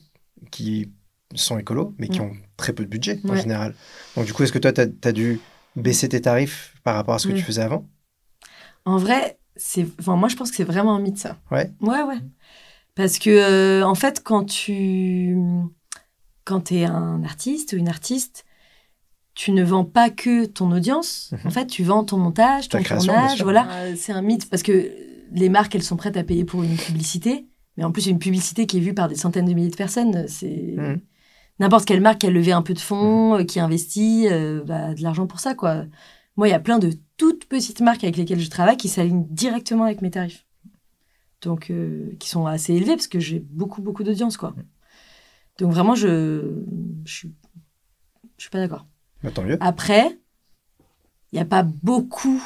qui 0.52 0.92
sont 1.38 1.58
écolos, 1.58 1.94
mais 1.98 2.08
qui 2.08 2.20
Ouais. 2.20 2.26
ont 2.28 2.34
très 2.58 2.74
peu 2.74 2.84
de 2.84 2.90
budget 2.90 3.20
en 3.28 3.36
général. 3.36 3.76
Donc, 4.16 4.26
du 4.26 4.34
coup, 4.34 4.44
est-ce 4.44 4.52
que 4.54 4.60
toi, 4.60 4.72
tu 4.74 4.82
as, 4.82 5.12
dû 5.12 5.40
baisser 5.76 6.10
tes 6.10 6.22
tarifs 6.22 6.74
par 6.84 6.96
rapport 6.96 7.16
à 7.16 7.20
ce 7.20 7.28
que 7.28 7.34
tu 7.34 7.42
faisais 7.44 7.62
avant? 7.62 7.88
En 8.86 8.98
vrai, 8.98 9.40
c'est, 9.56 9.86
enfin, 10.00 10.16
moi, 10.16 10.30
je 10.30 10.36
pense 10.36 10.52
que 10.52 10.58
c'est 10.58 10.64
vraiment 10.64 10.96
un 10.96 11.00
mythe, 11.00 11.18
ça. 11.18 11.38
Ouais. 11.52 11.72
Ouais, 11.82 12.04
ouais. 12.04 12.20
Parce 12.94 13.20
que, 13.20 13.30
euh, 13.30 13.86
en 13.86 13.96
fait, 13.96 14.22
quand 14.24 14.46
tu, 14.46 15.36
quand 16.44 16.72
es 16.72 16.86
un 16.86 17.24
artiste 17.24 17.74
ou 17.74 17.78
une 17.78 17.90
artiste, 17.90 18.46
tu 19.34 19.52
ne 19.52 19.64
vends 19.64 19.84
pas 19.84 20.10
que 20.10 20.46
ton 20.46 20.72
audience. 20.72 21.32
Mhm. 21.34 21.40
En 21.46 21.50
fait, 21.50 21.66
tu 21.68 21.84
vends 21.84 22.04
ton 22.06 22.18
montage, 22.18 22.70
Ta 22.70 22.78
ton 22.78 22.84
création, 22.84 23.14
tournage. 23.14 23.44
Voilà. 23.44 23.68
Euh, 23.72 23.96
C'est 23.98 24.14
un 24.14 24.22
mythe 24.22 24.50
parce 24.50 24.64
que 24.64 24.92
les 25.32 25.50
marques, 25.50 25.76
elles 25.76 25.84
sont 25.84 25.98
prêtes 25.98 26.16
à 26.16 26.24
payer 26.24 26.46
pour 26.46 26.64
une 26.64 26.78
publicité. 26.78 27.48
Mais 27.76 27.84
en 27.84 27.92
plus, 27.92 28.06
une 28.08 28.20
publicité 28.20 28.68
qui 28.68 28.78
est 28.78 28.82
vue 28.82 28.94
par 28.94 29.10
des 29.10 29.16
centaines 29.16 29.46
de 29.46 29.54
milliers 29.54 29.70
de 29.70 29.76
personnes, 29.76 30.26
c'est. 30.30 30.76
N'importe 31.60 31.86
quelle 31.86 32.02
marque 32.02 32.20
qui 32.20 32.28
a 32.28 32.32
levé 32.32 32.52
un 32.52 32.62
peu 32.62 32.74
de 32.74 32.80
fonds, 32.80 33.36
euh, 33.36 33.44
qui 33.44 33.60
investit 33.60 34.28
euh, 34.30 34.64
bah, 34.64 34.94
de 34.94 35.02
l'argent 35.02 35.28
pour 35.28 35.40
ça, 35.40 35.56
quoi. 35.56 35.86
Moi, 36.38 36.48
il 36.48 36.52
y 36.52 36.56
a 36.56 36.60
plein 36.60 36.80
de 36.80 36.92
toutes 37.18 37.46
petites 37.46 37.82
marques 37.82 38.04
avec 38.04 38.18
lesquelles 38.18 38.40
je 38.40 38.50
travaille 38.50 38.78
qui 38.78 38.90
s'alignent 38.90 39.26
directement 39.30 39.86
avec 39.86 40.02
mes 40.02 40.12
tarifs. 40.12 40.46
Donc, 41.42 41.70
euh, 41.70 42.16
qui 42.20 42.28
sont 42.28 42.46
assez 42.46 42.74
élevés 42.74 42.96
parce 42.96 43.08
que 43.08 43.20
j'ai 43.20 43.40
beaucoup, 43.40 43.82
beaucoup 43.82 44.04
d'audience, 44.04 44.36
quoi. 44.36 44.54
Donc, 45.60 45.72
vraiment, 45.72 45.96
je 45.96 46.64
je 47.06 47.14
suis, 47.14 47.34
je 48.38 48.44
suis 48.44 48.50
pas 48.50 48.60
d'accord. 48.60 48.86
Bah, 49.24 49.32
tant 49.32 49.44
mieux. 49.44 49.58
Après, 49.62 50.20
il 51.32 51.36
n'y 51.36 51.42
a 51.42 51.46
pas 51.46 51.64
beaucoup 51.64 52.44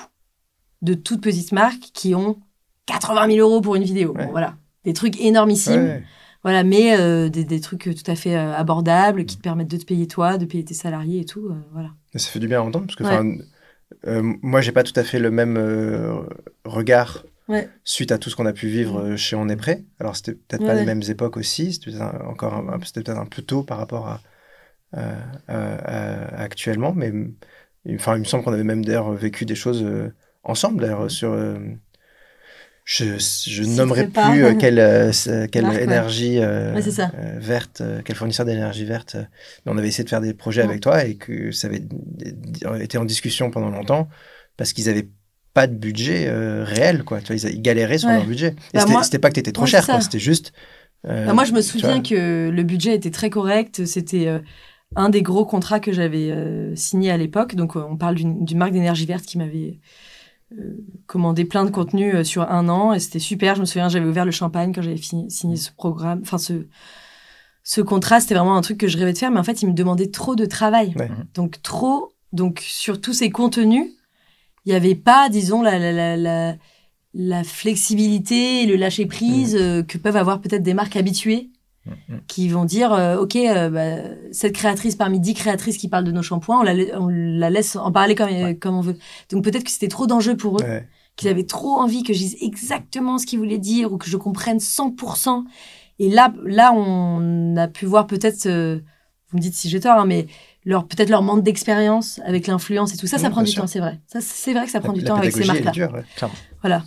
de 0.82 0.94
toutes 0.94 1.22
petites 1.22 1.52
marques 1.52 1.92
qui 1.94 2.14
ont 2.14 2.40
80 2.86 3.28
000 3.36 3.40
euros 3.40 3.62
pour 3.62 3.76
une 3.76 3.84
vidéo. 3.84 4.14
Bon, 4.14 4.30
voilà. 4.32 4.58
Des 4.84 4.94
trucs 4.94 5.20
énormissimes. 5.20 5.82
Ouais. 5.82 6.04
Voilà, 6.44 6.64
mais 6.64 6.98
euh, 6.98 7.28
des, 7.30 7.44
des 7.44 7.60
trucs 7.60 7.84
tout 7.84 8.12
à 8.12 8.16
fait 8.16 8.36
euh, 8.38 8.54
abordables 8.54 9.26
qui 9.26 9.36
te 9.38 9.42
permettent 9.42 9.70
de 9.72 9.78
te 9.78 9.86
payer 9.86 10.08
toi, 10.08 10.38
de 10.38 10.46
payer 10.46 10.64
tes 10.64 10.74
salariés 10.74 11.22
et 11.22 11.26
tout. 11.26 11.48
euh, 11.50 11.56
voilà. 11.74 11.90
Ça 12.16 12.30
fait 12.32 12.40
du 12.40 12.48
bien 12.48 12.60
à 12.60 12.64
entendre 12.64 12.86
parce 12.86 12.96
que 12.96 13.04
Ouais. 13.04 13.40
euh, 14.08 14.22
moi, 14.42 14.62
j'ai 14.62 14.72
pas 14.72 14.84
tout 14.84 14.94
à 14.96 15.04
fait 15.04 15.20
le 15.20 15.32
même 15.32 15.58
euh, 15.58 16.22
regard 16.64 17.26
Ouais. 17.50 17.68
suite 17.84 18.12
à 18.12 18.18
tout 18.20 18.30
ce 18.30 18.36
qu'on 18.36 18.46
a 18.46 18.54
pu 18.54 18.68
vivre 18.68 19.00
euh, 19.02 19.18
chez 19.18 19.36
On 19.36 19.50
est 19.50 19.56
prêt. 19.58 19.84
Alors, 20.00 20.16
c'était 20.16 20.34
peut-être 20.36 20.66
pas 20.66 20.74
Ouais. 20.76 20.80
les 20.82 20.86
mêmes 20.86 21.02
époques 21.10 21.36
aussi. 21.36 21.74
C'était 21.74 21.92
peut-être 21.92 22.02
un- 22.04 22.28
encore 22.28 22.64
c'était 22.86 23.02
peut-être 23.04 23.18
un 23.20 23.26
peu 23.26 23.42
tôt 23.42 23.64
par 23.64 23.78
rapport 23.80 24.08
à, 24.08 24.22
à- 24.94 25.16
à- 25.48 26.36
à 26.36 26.42
actuellement. 26.42 26.94
Mais 26.94 27.12
enfin, 27.96 28.16
il 28.16 28.20
me 28.20 28.24
semble 28.26 28.44
qu'on 28.44 28.54
avait 28.54 28.64
même 28.64 28.86
d'ailleurs 28.86 29.12
vécu 29.12 29.46
des 29.46 29.56
choses 29.56 29.84
euh, 29.84 30.14
ensemble 30.44 30.82
d'ailleurs 30.82 31.10
sur. 31.12 31.32
euh, 31.32 31.58
je, 32.90 33.06
je 33.46 33.64
nommerai 33.64 34.08
pas. 34.08 34.32
plus 34.32 34.44
euh, 34.46 34.56
quelle, 34.56 34.80
euh, 34.80 35.12
Marque, 35.62 35.78
énergie 35.78 36.40
euh, 36.40 36.74
Ouais, 36.74 36.82
c'est 36.82 36.90
ça. 36.90 37.12
verte, 37.38 37.84
quel 38.04 38.16
fournisseur 38.16 38.48
d'énergie 38.48 38.84
verte. 38.84 39.14
euh, 39.14 39.24
mais 39.64 39.72
on 39.72 39.78
avait 39.78 39.90
essayé 39.90 40.04
de 40.06 40.10
faire 40.10 40.22
des 40.22 40.34
projets 40.34 40.64
avec 40.64 40.82
toi 40.82 41.06
et 41.06 41.14
que 41.16 41.52
ça 41.52 41.68
avait 41.68 41.84
été 42.82 42.98
en 42.98 43.06
discussion 43.06 43.52
pendant 43.52 43.70
longtemps 43.70 44.10
parce 44.58 44.74
qu'ils 44.74 44.90
avaient 44.90 45.08
pas 45.54 45.68
de 45.68 45.76
budget 45.76 46.30
euh, 46.30 46.64
réel, 46.64 47.04
quoi. 47.04 47.22
Tu 47.22 47.32
vois, 47.32 47.50
ils, 47.52 47.62
galéraient 47.62 48.00
sur 48.00 48.10
Ouais. 48.10 48.16
leur 48.16 48.26
budget. 48.26 48.56
Et 48.74 48.80
Bah, 48.80 49.04
c'était 49.04 49.20
pas 49.20 49.30
que 49.30 49.36
t'étais 49.36 49.52
trop 49.52 49.66
Ouais, 49.66 49.70
cher. 49.70 49.86
C'était 50.02 50.18
juste. 50.18 50.52
euh, 51.06 51.28
Bah, 51.28 51.34
moi, 51.34 51.44
je 51.46 51.52
me 51.52 51.62
tu 51.62 51.68
souviens 51.68 52.02
que 52.02 52.50
le 52.50 52.64
budget 52.64 52.96
était 52.96 53.12
très 53.12 53.30
correct. 53.30 53.86
C'était 53.86 54.42
un 54.96 55.10
des 55.10 55.22
gros 55.22 55.46
contrats 55.46 55.80
que 55.80 55.92
j'avais 55.92 56.34
signé 56.76 57.12
à 57.12 57.18
l'époque. 57.18 57.54
Donc, 57.54 57.76
on 57.76 57.98
parle 57.98 58.16
d'une 58.16 58.58
marque 58.58 58.72
d'énergie 58.72 59.06
verte 59.06 59.26
qui 59.26 59.38
m'avait 59.38 59.80
commandé 61.08 61.46
plein 61.46 61.66
de 61.66 61.72
contenu 61.72 62.14
euh, 62.14 62.24
sur 62.24 62.50
un 62.50 62.70
an. 62.70 62.94
Et 62.94 63.00
c'était 63.00 63.20
super. 63.20 63.56
Je 63.56 63.62
me 63.62 63.66
souviens, 63.66 63.90
j'avais 63.90 64.08
ouvert 64.08 64.26
le 64.26 64.32
champagne 64.32 64.74
quand 64.74 64.82
j'avais 64.82 64.98
signé 64.98 65.56
ce 65.56 65.72
programme. 65.72 66.20
Enfin, 66.22 66.38
ce, 66.38 66.68
ce 67.64 67.82
contrat, 67.82 68.20
c'était 68.20 68.36
vraiment 68.36 68.56
un 68.58 68.62
truc 68.62 68.78
que 68.78 68.88
je 68.88 68.98
rêvais 68.98 69.14
de 69.14 69.18
faire. 69.18 69.32
Mais 69.32 69.40
en 69.40 69.44
fait, 69.44 69.62
il 69.62 69.68
me 69.68 69.74
demandait 69.74 70.10
trop 70.12 70.36
de 70.36 70.46
travail. 70.46 70.94
Ouais. 70.98 71.10
Donc, 71.34 71.62
trop. 71.62 72.14
Donc, 72.34 72.62
sur 72.66 73.02
tous 73.02 73.14
ces 73.14 73.30
contenus, 73.30 73.88
il 74.66 74.70
n'y 74.70 74.76
avait 74.76 74.96
pas, 74.96 75.30
disons, 75.30 75.62
la, 75.62 75.80
la, 75.80 75.92
la, 75.92 76.18
la, 76.18 76.56
la 77.14 77.44
flexibilité 77.44 78.64
et 78.64 78.66
le 78.66 78.76
lâcher 78.76 79.06
prise 79.06 79.56
euh, 79.56 79.84
que 79.84 79.98
peuvent 79.98 80.18
avoir 80.18 80.42
peut-être 80.42 80.64
des 80.64 80.74
marques 80.74 80.96
habituées 80.96 81.50
Mhm. 81.50 81.59
Qui 82.28 82.48
vont 82.50 82.66
dire 82.66 82.94
euh, 82.94 83.18
ok 83.18 83.36
euh, 83.36 83.70
bah, 83.70 84.10
cette 84.32 84.54
créatrice 84.54 84.96
parmi 84.96 85.20
dix 85.20 85.34
créatrices 85.34 85.78
qui 85.78 85.88
parlent 85.88 86.04
de 86.04 86.12
nos 86.12 86.22
shampoings 86.22 86.60
on 86.60 86.64
la, 86.64 86.74
la- 86.74 87.00
on 87.02 87.08
la 87.08 87.50
laisse 87.50 87.76
en 87.76 87.92
parler 87.92 88.16
comme, 88.16 88.56
comme 88.60 88.76
on 88.76 88.82
veut 88.82 88.98
donc 89.32 89.44
peut-être 89.44 89.64
que 89.64 89.72
c'était 89.72 89.88
trop 89.88 90.08
d'enjeux 90.08 90.36
pour 90.38 90.60
eux 90.60 90.64
ouais. 90.64 90.88
qu'ils 91.16 91.30
avaient 91.30 91.46
trop 91.46 91.80
envie 91.80 92.04
que 92.04 92.14
je 92.14 92.20
dise 92.20 92.38
exactement 92.42 93.18
ce 93.18 93.26
qu'ils 93.26 93.40
voulaient 93.40 93.58
dire 93.58 93.92
ou 93.94 93.98
que 93.98 94.10
je 94.10 94.18
comprenne 94.18 94.58
100% 94.60 95.44
et 96.00 96.10
là 96.10 96.34
là 96.46 96.72
on 96.74 97.56
a 97.58 97.68
pu 97.68 97.86
voir 97.86 98.08
peut-être 98.08 98.46
euh, 98.46 98.80
vous 99.32 99.38
me 99.38 99.42
dites 99.42 99.54
si 99.54 99.70
j'ai 99.70 99.80
tort 99.80 99.98
hein, 100.00 100.06
mais 100.06 100.28
leur 100.66 100.88
peut-être 100.88 101.10
leur 101.10 101.22
manque 101.24 101.44
d'expérience 101.44 102.20
avec 102.26 102.48
l'influence 102.48 102.94
et 102.94 102.98
tout 102.98 103.08
ça 103.08 103.18
ça 103.18 103.30
prend 103.30 103.42
du 103.44 103.52
sûr. 103.52 103.62
temps 103.62 103.68
c'est 103.68 103.80
vrai 103.80 104.00
ça 104.08 104.20
c'est 104.22 104.54
vrai 104.54 104.66
que 104.66 104.72
ça 104.72 104.80
prend 104.80 104.94
La- 104.94 104.98
du 105.00 105.02
la 105.02 105.08
temps 105.08 105.16
avec 105.18 105.32
ces 105.34 105.46
marques 105.46 105.64
là 105.64 105.72
dure, 105.72 105.92
ouais. 105.94 106.04
Clairement. 106.16 106.36
voilà 106.62 106.84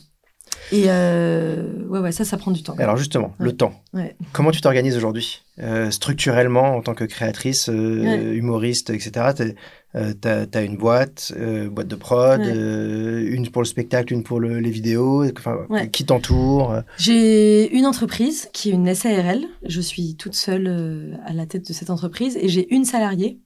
et 0.72 0.84
euh, 0.88 1.86
ouais 1.88 2.00
ouais 2.00 2.12
ça 2.12 2.24
ça 2.24 2.36
prend 2.36 2.50
du 2.50 2.62
temps 2.62 2.74
Alors 2.78 2.96
justement, 2.96 3.34
le 3.38 3.52
temps. 3.52 3.72
Ouais. 3.94 4.16
Comment 4.32 4.50
tu 4.50 4.60
t'organises 4.60 4.96
aujourd'hui 4.96 5.42
Euh, 5.60 5.90
Structurellement, 5.90 6.74
en 6.76 6.80
tant 6.82 6.94
que 6.94 7.04
créatrice, 7.04 7.68
euh, 7.68 8.32
humoriste, 8.34 8.90
etc. 8.90 9.26
Tu 9.36 10.28
as, 10.28 10.62
une 10.62 10.76
boîte, 10.78 11.32
euh, 11.36 11.68
boîte 11.68 11.88
de 11.88 11.94
prod, 11.96 12.40
une 12.42 13.48
pour 13.50 13.62
le 13.62 13.66
spectacle, 13.66 14.12
une 14.14 14.22
pour 14.22 14.40
le- 14.40 14.58
les 14.60 14.70
vidéos. 14.70 15.24
Enfin. 15.38 15.66
Qui 15.92 16.04
t'entoure 16.06 16.80
J'ai 16.98 17.70
une 17.76 17.84
entreprise 17.86 18.48
qui 18.52 18.70
est 18.70 18.72
une 18.72 18.92
SARL. 18.94 19.44
Je 19.66 19.80
suis 19.80 20.16
toute 20.16 20.34
seule 20.34 21.20
à 21.26 21.32
la 21.32 21.46
tête 21.46 21.68
de 21.68 21.72
cette 21.72 21.90
entreprise 21.90 22.36
et 22.40 22.48
j'ai 22.48 22.72
une 22.74 22.84
salariée 22.84 23.40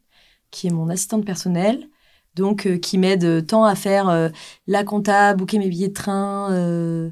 qui 0.52 0.68
est 0.68 0.70
mon 0.70 0.88
assistante 0.88 1.24
personnelle, 1.26 1.88
donc 2.36 2.66
euh, 2.66 2.78
qui 2.78 2.98
m'aide 2.98 3.46
tant 3.46 3.64
à 3.64 3.74
faire 3.74 4.08
euh, 4.08 4.28
la 4.66 4.84
compta, 4.84 5.34
booker 5.34 5.58
mes 5.58 5.68
billets 5.68 5.88
de 5.88 5.92
train, 5.94 6.52
euh, 6.52 7.10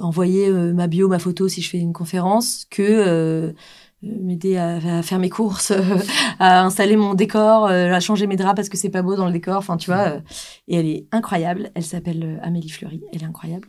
envoyer 0.00 0.48
euh, 0.48 0.72
ma 0.72 0.86
bio, 0.86 1.08
ma 1.08 1.18
photo 1.18 1.48
si 1.48 1.62
je 1.62 1.70
fais 1.70 1.78
une 1.78 1.92
conférence, 1.92 2.66
que 2.70 2.82
euh, 2.82 3.52
m'aider 4.02 4.56
à, 4.56 5.02
faire 5.02 5.18
mes 5.18 5.30
courses, 5.30 5.72
à 6.38 6.64
installer 6.64 6.96
mon 6.96 7.14
décor, 7.14 7.66
euh, 7.66 7.92
à 7.92 8.00
changer 8.00 8.26
mes 8.26 8.36
draps 8.36 8.56
parce 8.56 8.68
que 8.68 8.76
c'est 8.76 8.90
pas 8.90 9.02
beau 9.02 9.16
dans 9.16 9.26
le 9.26 9.32
décor. 9.32 9.56
Enfin, 9.58 9.76
tu 9.76 9.90
vois. 9.90 10.08
euh, 10.08 10.20
et 10.68 10.76
elle 10.76 10.86
est 10.86 11.06
incroyable. 11.12 11.70
Elle 11.74 11.84
s'appelle 11.84 12.22
euh, 12.24 12.46
Amélie 12.46 12.68
Fleury. 12.70 13.02
Elle 13.12 13.22
est 13.22 13.26
incroyable. 13.26 13.68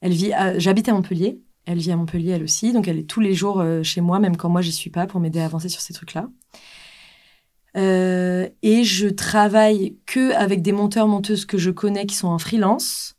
Elle 0.00 0.12
vit. 0.12 0.32
J'habite 0.56 0.88
à 0.88 0.92
Montpellier. 0.94 1.40
Elle 1.64 1.78
vit 1.78 1.92
à 1.92 1.96
Montpellier 1.96 2.32
elle 2.32 2.42
aussi, 2.42 2.72
donc 2.72 2.88
elle 2.88 2.98
est 2.98 3.08
tous 3.08 3.20
les 3.20 3.34
jours 3.34 3.60
euh, 3.60 3.82
chez 3.82 4.00
moi, 4.00 4.18
même 4.18 4.36
quand 4.36 4.48
moi 4.48 4.62
j'y 4.62 4.72
suis 4.72 4.90
pas, 4.90 5.06
pour 5.06 5.20
m'aider 5.20 5.38
à 5.38 5.44
avancer 5.44 5.68
sur 5.68 5.80
ces 5.80 5.94
trucs-là. 5.94 6.28
Euh, 7.76 8.48
et 8.62 8.84
je 8.84 9.08
travaille 9.08 9.96
que 10.06 10.32
avec 10.34 10.62
des 10.62 10.72
monteurs 10.72 11.08
monteuses 11.08 11.46
que 11.46 11.58
je 11.58 11.70
connais 11.70 12.06
qui 12.06 12.14
sont 12.14 12.28
en 12.28 12.38
freelance. 12.38 13.16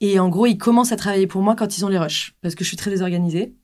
Et 0.00 0.18
en 0.18 0.28
gros, 0.28 0.46
ils 0.46 0.58
commencent 0.58 0.92
à 0.92 0.96
travailler 0.96 1.26
pour 1.26 1.42
moi 1.42 1.54
quand 1.54 1.76
ils 1.76 1.84
ont 1.84 1.88
les 1.88 1.98
rushs, 1.98 2.34
parce 2.40 2.54
que 2.54 2.64
je 2.64 2.68
suis 2.68 2.76
très 2.76 2.90
désorganisée. 2.90 3.54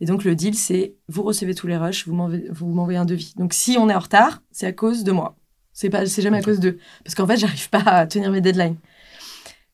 Et 0.00 0.06
donc 0.06 0.22
le 0.22 0.36
deal, 0.36 0.54
c'est 0.54 0.94
vous 1.08 1.22
recevez 1.22 1.54
tous 1.54 1.66
les 1.66 1.76
rushs, 1.76 2.06
vous 2.06 2.14
m'envoyez 2.14 2.98
un 2.98 3.04
devis. 3.04 3.34
Donc 3.36 3.52
si 3.52 3.76
on 3.78 3.88
est 3.88 3.94
en 3.94 3.98
retard, 3.98 4.42
c'est 4.52 4.66
à 4.66 4.72
cause 4.72 5.02
de 5.02 5.10
moi. 5.10 5.36
C'est 5.72 5.90
pas, 5.90 6.06
c'est 6.06 6.22
jamais 6.22 6.38
à 6.38 6.42
cause 6.42 6.60
d'eux, 6.60 6.78
parce 7.04 7.14
qu'en 7.14 7.26
fait, 7.26 7.36
j'arrive 7.38 7.68
pas 7.70 7.82
à 7.82 8.06
tenir 8.06 8.30
mes 8.30 8.40
deadlines. 8.40 8.76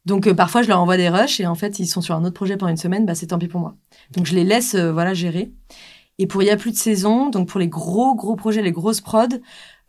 Donc 0.04 0.26
euh, 0.26 0.34
parfois, 0.34 0.62
je 0.62 0.68
leur 0.68 0.80
envoie 0.80 0.96
des 0.96 1.08
rushs 1.08 1.40
et 1.40 1.46
en 1.46 1.54
fait, 1.54 1.78
ils 1.78 1.86
sont 1.86 2.00
sur 2.00 2.14
un 2.14 2.24
autre 2.24 2.34
projet 2.34 2.56
pendant 2.56 2.70
une 2.70 2.76
semaine, 2.76 3.06
bah 3.06 3.14
c'est 3.14 3.28
tant 3.28 3.38
pis 3.38 3.48
pour 3.48 3.60
moi. 3.60 3.76
Donc 4.12 4.26
je 4.26 4.34
les 4.34 4.44
laisse, 4.44 4.74
euh, 4.74 4.92
voilà, 4.92 5.14
gérer. 5.14 5.52
Et 6.18 6.26
pour 6.26 6.42
il 6.42 6.46
y 6.46 6.50
a 6.50 6.56
plus 6.56 6.70
de 6.70 6.76
saison, 6.76 7.28
donc 7.30 7.48
pour 7.48 7.58
les 7.58 7.68
gros 7.68 8.14
gros 8.14 8.36
projets, 8.36 8.62
les 8.62 8.72
grosses 8.72 9.00
prods, 9.00 9.26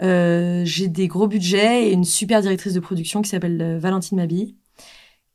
euh, 0.02 0.64
j'ai 0.66 0.88
des 0.88 1.08
gros 1.08 1.28
budgets 1.28 1.90
et 1.90 1.94
une 1.94 2.04
super 2.04 2.42
directrice 2.42 2.74
de 2.74 2.80
production 2.80 3.22
qui 3.22 3.30
s'appelle 3.30 3.62
euh, 3.62 3.80
Valentine 3.80 4.18
Mabille, 4.18 4.56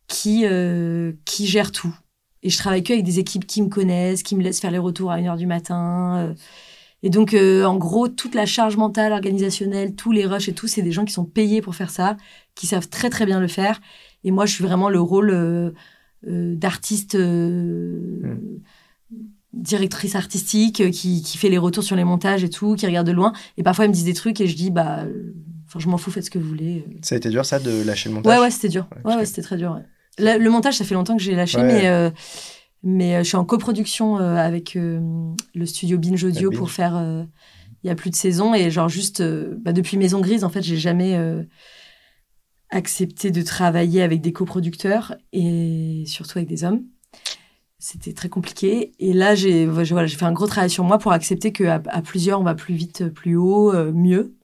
qui 0.08 0.44
euh, 0.46 1.12
qui 1.24 1.46
gère 1.46 1.72
tout. 1.72 1.94
Et 2.42 2.50
je 2.50 2.58
travaille 2.58 2.82
que 2.82 2.92
avec 2.92 3.04
des 3.04 3.18
équipes 3.18 3.46
qui 3.46 3.62
me 3.62 3.68
connaissent, 3.68 4.22
qui 4.22 4.34
me 4.34 4.42
laissent 4.42 4.60
faire 4.60 4.70
les 4.70 4.78
retours 4.78 5.12
à 5.12 5.18
1h 5.18 5.36
du 5.36 5.46
matin. 5.46 6.34
Et 7.02 7.10
donc, 7.10 7.34
en 7.34 7.76
gros, 7.76 8.08
toute 8.08 8.34
la 8.34 8.46
charge 8.46 8.78
mentale, 8.78 9.12
organisationnelle, 9.12 9.94
tous 9.94 10.10
les 10.12 10.24
rushs 10.26 10.48
et 10.48 10.54
tout, 10.54 10.66
c'est 10.66 10.80
des 10.82 10.92
gens 10.92 11.04
qui 11.04 11.12
sont 11.12 11.26
payés 11.26 11.60
pour 11.60 11.74
faire 11.74 11.90
ça, 11.90 12.16
qui 12.54 12.66
savent 12.66 12.88
très 12.88 13.10
très 13.10 13.26
bien 13.26 13.40
le 13.40 13.48
faire. 13.48 13.80
Et 14.24 14.30
moi, 14.30 14.46
je 14.46 14.54
suis 14.54 14.64
vraiment 14.64 14.88
le 14.88 15.00
rôle 15.00 15.74
d'artiste 16.22 17.14
euh, 17.14 18.36
directrice 19.52 20.14
artistique 20.14 20.80
euh, 20.80 20.90
qui, 20.90 21.22
qui 21.22 21.36
fait 21.38 21.48
les 21.48 21.58
retours 21.58 21.82
sur 21.84 21.96
les 21.96 22.04
montages 22.04 22.44
et 22.44 22.50
tout, 22.50 22.74
qui 22.76 22.86
regarde 22.86 23.06
de 23.06 23.12
loin. 23.12 23.32
Et 23.56 23.62
parfois, 23.62 23.84
ils 23.84 23.88
me 23.88 23.94
disent 23.94 24.04
des 24.04 24.14
trucs 24.14 24.40
et 24.40 24.46
je 24.46 24.54
dis, 24.56 24.70
bah, 24.70 25.00
euh, 25.00 25.34
enfin, 25.66 25.78
je 25.80 25.88
m'en 25.88 25.96
fous, 25.98 26.10
faites 26.10 26.24
ce 26.24 26.30
que 26.30 26.38
vous 26.38 26.48
voulez. 26.48 26.84
Ça 27.02 27.14
a 27.14 27.18
été 27.18 27.30
dur, 27.30 27.44
ça, 27.44 27.58
de 27.58 27.82
lâcher 27.82 28.08
le 28.08 28.14
montage? 28.14 28.32
Ouais, 28.36 28.40
ouais, 28.42 28.50
c'était 28.50 28.68
dur. 28.68 28.86
Ouais, 29.04 29.16
Ouais, 29.16 29.26
c'était 29.26 29.42
très 29.42 29.56
dur. 29.56 29.72
ouais. 29.72 29.82
La- 30.18 30.38
le 30.38 30.50
montage, 30.50 30.76
ça 30.76 30.84
fait 30.84 30.94
longtemps 30.94 31.16
que 31.16 31.22
j'ai 31.22 31.34
lâché, 31.34 31.62
mais, 31.62 31.88
euh, 31.88 32.10
mais 32.82 33.16
euh, 33.16 33.18
je 33.22 33.28
suis 33.28 33.36
en 33.36 33.44
coproduction 33.44 34.18
euh, 34.18 34.36
avec 34.36 34.76
euh, 34.76 35.00
le 35.54 35.66
studio 35.66 35.98
Binge 35.98 36.22
Audio 36.24 36.50
Binge. 36.50 36.58
pour 36.58 36.70
faire. 36.70 36.96
euh, 36.96 37.24
Il 37.82 37.86
y 37.86 37.90
a 37.90 37.94
plus 37.94 38.10
de 38.10 38.16
saison 38.16 38.54
et 38.54 38.70
genre 38.70 38.88
juste 38.88 39.20
euh, 39.20 39.56
bah, 39.62 39.72
depuis 39.72 39.96
Maison 39.96 40.20
Grise, 40.20 40.44
en 40.44 40.48
fait, 40.50 40.62
j'ai 40.62 40.76
jamais 40.76 41.16
euh, 41.16 41.42
accepté 42.70 43.30
de 43.30 43.42
travailler 43.42 44.02
avec 44.02 44.20
des 44.20 44.32
coproducteurs 44.32 45.16
et 45.32 46.04
surtout 46.06 46.38
avec 46.38 46.48
des 46.48 46.62
hommes. 46.64 46.82
C'était 47.82 48.12
très 48.12 48.28
compliqué. 48.28 48.92
Et 48.98 49.14
là, 49.14 49.34
j'ai 49.34 49.66
voilà, 49.66 50.06
j'ai 50.06 50.16
fait 50.16 50.26
un 50.26 50.32
gros 50.32 50.46
travail 50.46 50.68
sur 50.68 50.84
moi 50.84 50.98
pour 50.98 51.12
accepter 51.12 51.50
qu'à 51.50 51.82
à 51.86 52.02
plusieurs, 52.02 52.38
on 52.38 52.44
va 52.44 52.54
plus 52.54 52.74
vite, 52.74 53.08
plus 53.08 53.36
haut, 53.36 53.72
euh, 53.72 53.90
mieux, 53.90 54.36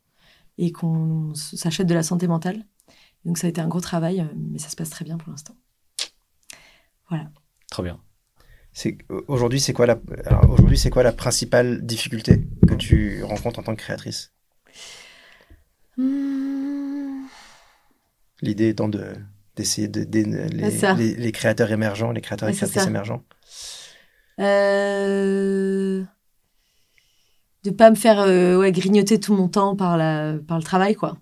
et 0.57 0.73
qu'on 0.73 1.35
s'achète 1.35 1.87
de 1.87 1.95
la 1.95 2.03
santé 2.03 2.29
mentale. 2.29 2.65
Donc 3.27 3.37
ça 3.37 3.47
a 3.47 3.51
été 3.51 3.61
un 3.61 3.69
gros 3.69 3.83
travail, 3.83 4.21
euh, 4.21 4.25
mais 4.35 4.59
ça 4.59 4.71
se 4.71 4.77
passe 4.77 4.89
très 4.89 5.05
bien 5.05 5.19
pour 5.19 5.31
l'instant. 5.31 5.55
Trop 7.71 7.83
bien. 7.83 8.01
C'est 8.73 8.97
aujourd'hui, 9.29 9.61
c'est 9.61 9.75
quoi 9.75 9.87
la 9.87 10.01
aujourd'hui, 10.49 10.79
c'est 10.79 10.91
quoi 10.91 11.03
la 11.03 11.13
principale 11.13 11.85
difficulté 11.85 12.47
que 12.67 12.75
tu 12.75 13.23
rencontres 13.23 13.59
en 13.59 13.63
tant 13.63 13.75
que 13.75 13.81
créatrice? 13.81 14.33
Hmm, 15.99 17.27
L'idée 18.41 18.69
étant 18.69 18.89
de 18.89 19.15
d'essayer 19.57 19.89
de, 19.89 20.05
d'aider 20.05 20.49
les, 20.53 20.95
les, 20.97 21.17
les 21.17 21.33
créateurs 21.33 21.73
émergents, 21.73 22.13
les 22.13 22.21
créateurs 22.21 22.49
et 22.49 22.53
créatrices 22.53 22.87
émergents. 22.87 23.25
Euh... 24.39 26.05
De 27.65 27.71
pas 27.71 27.91
me 27.91 27.97
faire 27.97 28.21
euh, 28.21 28.59
ouais, 28.59 28.71
grignoter 28.71 29.19
tout 29.19 29.35
mon 29.35 29.49
temps 29.49 29.75
par, 29.75 29.97
la... 29.97 30.35
par 30.47 30.59
le 30.59 30.63
travail, 30.63 30.95
quoi. 30.95 31.17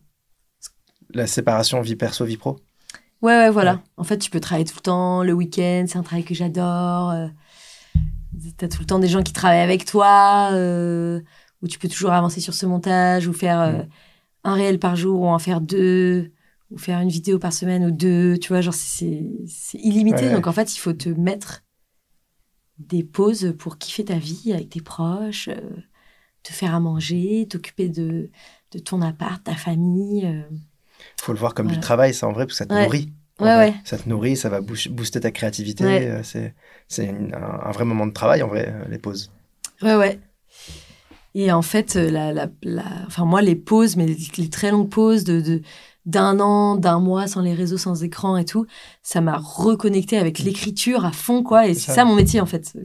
La 1.14 1.26
séparation 1.26 1.80
vie 1.80 1.96
perso 1.96 2.24
vie 2.24 2.36
pro. 2.36 2.58
Ouais, 3.22 3.36
ouais, 3.36 3.50
voilà. 3.50 3.74
Ouais. 3.74 3.80
En 3.98 4.04
fait, 4.04 4.18
tu 4.18 4.30
peux 4.30 4.40
travailler 4.40 4.66
tout 4.66 4.76
le 4.76 4.82
temps, 4.82 5.22
le 5.22 5.32
week-end, 5.32 5.86
c'est 5.88 5.96
un 5.96 6.02
travail 6.02 6.24
que 6.24 6.34
j'adore. 6.34 7.10
Euh... 7.10 7.28
T'as 8.58 8.68
tout 8.68 8.80
le 8.80 8.86
temps 8.86 8.98
des 8.98 9.08
gens 9.08 9.22
qui 9.22 9.32
travaillent 9.32 9.60
avec 9.60 9.84
toi, 9.84 10.50
euh... 10.52 11.20
où 11.62 11.68
tu 11.68 11.78
peux 11.78 11.88
toujours 11.88 12.10
avancer 12.12 12.40
sur 12.40 12.52
ce 12.52 12.66
montage, 12.66 13.28
ou 13.28 13.32
faire 13.32 13.60
euh, 13.60 13.72
Mm. 13.72 13.88
un 14.44 14.54
réel 14.54 14.78
par 14.78 14.96
jour, 14.96 15.20
ou 15.20 15.28
en 15.28 15.38
faire 15.38 15.60
deux, 15.62 16.32
ou 16.70 16.78
faire 16.78 17.00
une 17.00 17.08
vidéo 17.08 17.38
par 17.38 17.52
semaine, 17.52 17.84
ou 17.84 17.90
deux. 17.90 18.38
Tu 18.38 18.48
vois, 18.48 18.60
genre, 18.60 18.74
c'est 18.74 19.22
illimité. 19.74 20.26
Ouais. 20.26 20.32
Donc, 20.32 20.46
en 20.46 20.52
fait, 20.52 20.74
il 20.74 20.78
faut 20.78 20.92
te 20.92 21.08
mettre 21.08 21.62
des 22.78 23.04
pauses 23.04 23.54
pour 23.58 23.78
kiffer 23.78 24.04
ta 24.04 24.18
vie 24.18 24.52
avec 24.52 24.70
tes 24.70 24.80
proches, 24.80 25.48
euh, 25.48 25.60
te 26.42 26.52
faire 26.52 26.74
à 26.74 26.80
manger, 26.80 27.46
t'occuper 27.48 27.88
de, 27.88 28.30
de 28.72 28.78
ton 28.78 29.00
appart, 29.02 29.42
ta 29.42 29.54
famille. 29.54 30.26
euh. 30.26 30.42
faut 31.20 31.32
le 31.32 31.38
voir 31.38 31.54
comme 31.54 31.68
du 31.68 31.78
travail, 31.80 32.12
ça 32.14 32.26
en 32.26 32.32
vrai, 32.32 32.46
parce 32.46 32.58
que 32.58 32.64
ça 32.64 32.66
te 32.66 32.74
Ouais. 32.74 32.82
nourrit. 32.84 33.12
Ouais. 33.40 33.74
Ça 33.84 33.98
te 33.98 34.08
nourrit, 34.08 34.36
ça 34.36 34.48
va 34.48 34.60
boost- 34.60 34.90
booster 34.90 35.20
ta 35.20 35.30
créativité. 35.30 35.84
Euh, 35.84 36.22
C'est, 36.88 37.08
un, 37.08 37.32
un 37.32 37.70
vrai 37.72 37.84
moment 37.84 38.06
de 38.06 38.12
travail, 38.12 38.42
en 38.42 38.48
vrai, 38.48 38.72
les 38.88 38.98
pauses. 38.98 39.30
Ouais, 39.82 39.96
ouais. 39.96 40.20
Et 41.34 41.50
en 41.50 41.62
fait, 41.62 41.96
euh, 41.96 42.10
la, 42.10 42.32
la, 42.32 42.48
la- 42.62 42.84
enfin, 43.06 43.24
moi, 43.24 43.42
les 43.42 43.56
pauses, 43.56 43.96
mais 43.96 44.06
les, 44.06 44.16
les 44.38 44.48
très 44.50 44.70
longues 44.70 44.88
pauses 44.88 45.24
de, 45.24 45.40
de- 45.40 45.62
d'un 46.06 46.38
an, 46.38 46.76
d'un 46.76 47.00
mois 47.00 47.26
sans 47.26 47.40
les 47.40 47.54
réseaux, 47.54 47.78
sans 47.78 48.04
écran 48.04 48.36
et 48.36 48.44
tout, 48.44 48.66
ça 49.02 49.20
m'a 49.20 49.36
reconnecté 49.38 50.16
avec 50.18 50.38
l'écriture 50.38 51.04
à 51.04 51.12
fond, 51.12 51.42
quoi. 51.42 51.66
Et 51.66 51.74
C'est 51.74 51.86
ça. 51.88 51.94
ça. 51.94 52.04
mon 52.04 52.14
métier, 52.14 52.40
en 52.40 52.46
fait. 52.46 52.76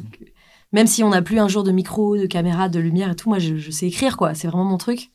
Même 0.72 0.88
si 0.88 1.04
on 1.04 1.10
n'a 1.10 1.22
plus 1.22 1.40
un 1.40 1.48
jour 1.48 1.64
de 1.64 1.72
micro, 1.72 2.18
de 2.18 2.26
caméra, 2.26 2.70
de 2.70 2.80
lumière 2.80 3.12
et 3.12 3.16
tout, 3.16 3.30
moi, 3.30 3.40
je, 3.40 3.56
je 3.58 3.72
sais 3.72 3.88
écrire, 3.88 4.18
quoi. 4.18 4.34
C'est 4.34 4.48
vraiment 4.48 4.66
mon 4.66 4.78
truc. 4.78 5.12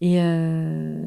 Et 0.00 0.20
euh, 0.22 1.02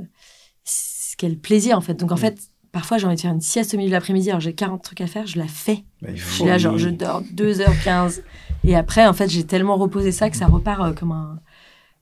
quel 1.17 1.37
plaisir, 1.37 1.77
en 1.77 1.81
fait. 1.81 1.95
Donc, 1.95 2.11
en 2.11 2.15
Mm. 2.15 2.19
fait, 2.19 2.37
parfois, 2.71 2.97
j'ai 2.97 3.07
envie 3.07 3.15
de 3.15 3.21
faire 3.21 3.33
une 3.33 3.41
sieste 3.41 3.73
au 3.73 3.77
milieu 3.77 3.89
de 3.89 3.93
l'après-midi, 3.95 4.29
alors 4.29 4.39
j'ai 4.41 4.53
40 4.53 4.83
trucs 4.83 5.01
à 5.01 5.07
faire, 5.07 5.25
je 5.25 5.39
la 5.39 5.47
fais. 5.47 5.83
Bah, 6.01 6.09
Je 6.13 6.23
suis 6.23 6.43
là, 6.43 6.57
genre, 6.57 6.77
je 6.77 6.89
dors 6.89 7.21
2h15. 7.33 8.21
Et 8.63 8.75
après, 8.75 9.07
en 9.07 9.13
fait, 9.13 9.29
j'ai 9.29 9.45
tellement 9.45 9.77
reposé 9.77 10.11
ça 10.11 10.29
que 10.29 10.37
ça 10.37 10.45
repart 10.47 10.81
euh, 10.81 10.93
comme 10.93 11.11
un, 11.11 11.39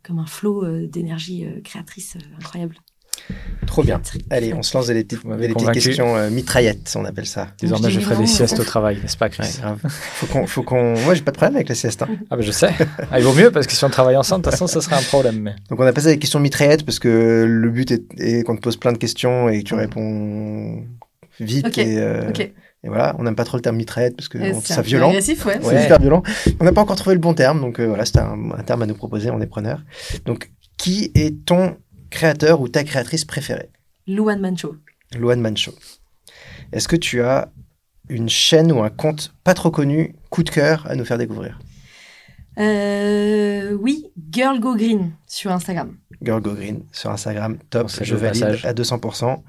comme 0.05 0.19
un 0.19 0.25
flot 0.25 0.63
euh, 0.63 0.87
d'énergie 0.87 1.45
euh, 1.45 1.61
créatrice 1.63 2.15
euh, 2.17 2.35
incroyable. 2.39 2.75
Trop 3.65 3.81
bien. 3.81 4.01
Allez, 4.29 4.53
on 4.53 4.61
se 4.61 4.77
lance 4.77 4.89
les 4.89 5.03
petites, 5.03 5.25
des 5.25 5.47
petites 5.47 5.71
questions 5.71 6.15
euh, 6.15 6.29
mitraillettes, 6.29 6.93
on 6.95 7.05
appelle 7.05 7.25
ça. 7.25 7.47
Désormais, 7.59 7.89
je 7.89 7.99
ferai 8.01 8.17
des 8.17 8.27
siestes 8.27 8.59
au 8.59 8.63
travail, 8.63 8.99
n'est-ce 9.01 9.17
pas, 9.17 9.25
Ouais, 9.25 9.31
Chris 9.31 9.57
grave. 9.61 9.79
Faut 9.87 10.27
qu'on, 10.27 10.45
faut 10.45 10.63
qu'on... 10.63 10.93
Moi, 10.99 11.15
j'ai 11.15 11.21
pas 11.21 11.31
de 11.31 11.37
problème 11.37 11.55
avec 11.55 11.69
la 11.69 11.75
sieste. 11.75 12.03
hein. 12.03 12.09
Ah, 12.29 12.35
bah, 12.35 12.41
je 12.43 12.51
sais. 12.51 12.69
Ah, 13.11 13.19
il 13.19 13.25
vaut 13.25 13.33
mieux 13.33 13.51
parce 13.51 13.65
que 13.67 13.73
si 13.73 13.83
on 13.83 13.89
travaille 13.89 14.17
ensemble, 14.17 14.43
de 14.43 14.49
toute 14.49 14.59
façon, 14.59 14.67
ça 14.67 14.81
serait 14.81 14.97
un 14.97 15.01
problème. 15.01 15.39
Mais... 15.39 15.55
Donc, 15.69 15.79
on 15.79 15.85
a 15.85 15.93
passé 15.93 16.07
des 16.09 16.19
questions 16.19 16.39
mitraillettes 16.39 16.85
parce 16.85 16.99
que 16.99 17.45
le 17.47 17.69
but 17.69 17.89
est, 17.91 18.03
est 18.17 18.43
qu'on 18.43 18.55
te 18.57 18.61
pose 18.61 18.77
plein 18.77 18.91
de 18.91 18.97
questions 18.97 19.49
et 19.49 19.63
que 19.63 19.67
tu 19.69 19.73
réponds 19.75 20.83
vite. 21.39 21.67
Ok, 21.67 21.77
Et, 21.79 21.97
euh, 21.97 22.29
Ok. 22.29 22.51
Et 22.85 22.87
voilà, 22.87 23.15
on 23.19 23.23
n'aime 23.23 23.35
pas 23.35 23.43
trop 23.45 23.57
le 23.57 23.61
terme 23.63 23.75
mitraillette 23.77 24.15
parce 24.15 24.29
que 24.29 24.37
on- 24.37 24.61
peu 24.61 24.81
violent. 24.83 25.09
agressif, 25.09 25.43
ouais. 25.45 25.59
C'est 25.61 25.81
super 25.81 25.99
violent. 25.99 26.21
On 26.59 26.63
n'a 26.63 26.71
pas 26.71 26.81
encore 26.81 26.95
trouvé 26.95 27.15
le 27.15 27.19
bon 27.19 27.33
terme, 27.33 27.59
donc 27.59 27.79
euh, 27.79 27.87
voilà, 27.87 28.05
c'est 28.05 28.19
un, 28.19 28.51
un 28.51 28.63
terme 28.63 28.83
à 28.83 28.85
nous 28.85 28.93
proposer, 28.95 29.31
on 29.31 29.41
est 29.41 29.47
preneur. 29.47 29.81
Donc, 30.25 30.51
qui 30.77 31.11
est 31.15 31.45
ton 31.45 31.77
créateur 32.11 32.61
ou 32.61 32.67
ta 32.69 32.83
créatrice 32.83 33.25
préférée? 33.25 33.69
Luan 34.07 34.39
Mancho. 34.39 34.75
Luan 35.17 35.41
Mancho. 35.41 35.73
Est-ce 36.71 36.87
que 36.87 36.95
tu 36.95 37.21
as 37.21 37.51
une 38.07 38.29
chaîne 38.29 38.71
ou 38.71 38.83
un 38.83 38.89
compte 38.91 39.33
pas 39.43 39.55
trop 39.55 39.71
connu, 39.71 40.15
coup 40.29 40.43
de 40.43 40.51
cœur, 40.51 40.85
à 40.87 40.95
nous 40.95 41.05
faire 41.05 41.17
découvrir? 41.17 41.57
Euh, 42.59 43.73
oui, 43.81 44.05
Girl 44.31 44.59
Go 44.59 44.75
Green 44.75 45.11
sur 45.27 45.51
Instagram. 45.51 45.97
Girl 46.21 46.41
Go 46.41 46.53
Green 46.53 46.83
sur 46.91 47.09
Instagram, 47.09 47.57
top, 47.69 47.89
je 48.01 48.15
valide 48.15 48.41
passage. 48.41 48.65
à 48.65 48.73
200%. 48.73 49.43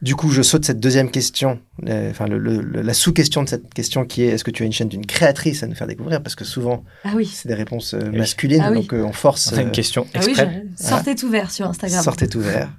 Du 0.00 0.14
coup, 0.14 0.30
je 0.30 0.42
saute 0.42 0.64
cette 0.64 0.78
deuxième 0.78 1.10
question, 1.10 1.58
euh, 1.88 2.10
enfin 2.10 2.28
le- 2.28 2.38
le- 2.38 2.60
le- 2.60 2.82
la 2.82 2.94
sous-question 2.94 3.42
de 3.42 3.48
cette 3.48 3.74
question 3.74 4.04
qui 4.04 4.22
est 4.22 4.28
est-ce 4.28 4.44
que 4.44 4.52
tu 4.52 4.62
as 4.62 4.66
une 4.66 4.72
chaîne 4.72 4.86
d'une 4.88 5.04
créatrice 5.04 5.64
à 5.64 5.66
nous 5.66 5.74
faire 5.74 5.88
découvrir? 5.88 6.22
Parce 6.22 6.36
que 6.36 6.44
souvent, 6.44 6.84
Ah 7.02 7.10
oui. 7.16 7.26
c'est 7.26 7.48
des 7.48 7.54
réponses 7.54 7.94
euh, 7.94 8.08
Oui. 8.12 8.18
masculines, 8.18 8.62
Ah 8.64 8.70
oui. 8.70 8.76
donc 8.82 8.94
euh, 8.94 9.02
on 9.02 9.12
force. 9.12 9.52
A 9.52 9.60
une 9.60 9.68
euh, 9.68 9.70
question 9.72 10.06
Ah 10.14 10.20
oui, 10.22 10.28
exprès. 10.30 10.62
je- 10.78 10.84
sortez 10.84 11.16
tout 11.16 11.28
vert 11.28 11.50
sur 11.50 11.66
Instagram. 11.66 12.04
sortez 12.04 12.28
tout 12.28 12.40
vert. 12.40 12.70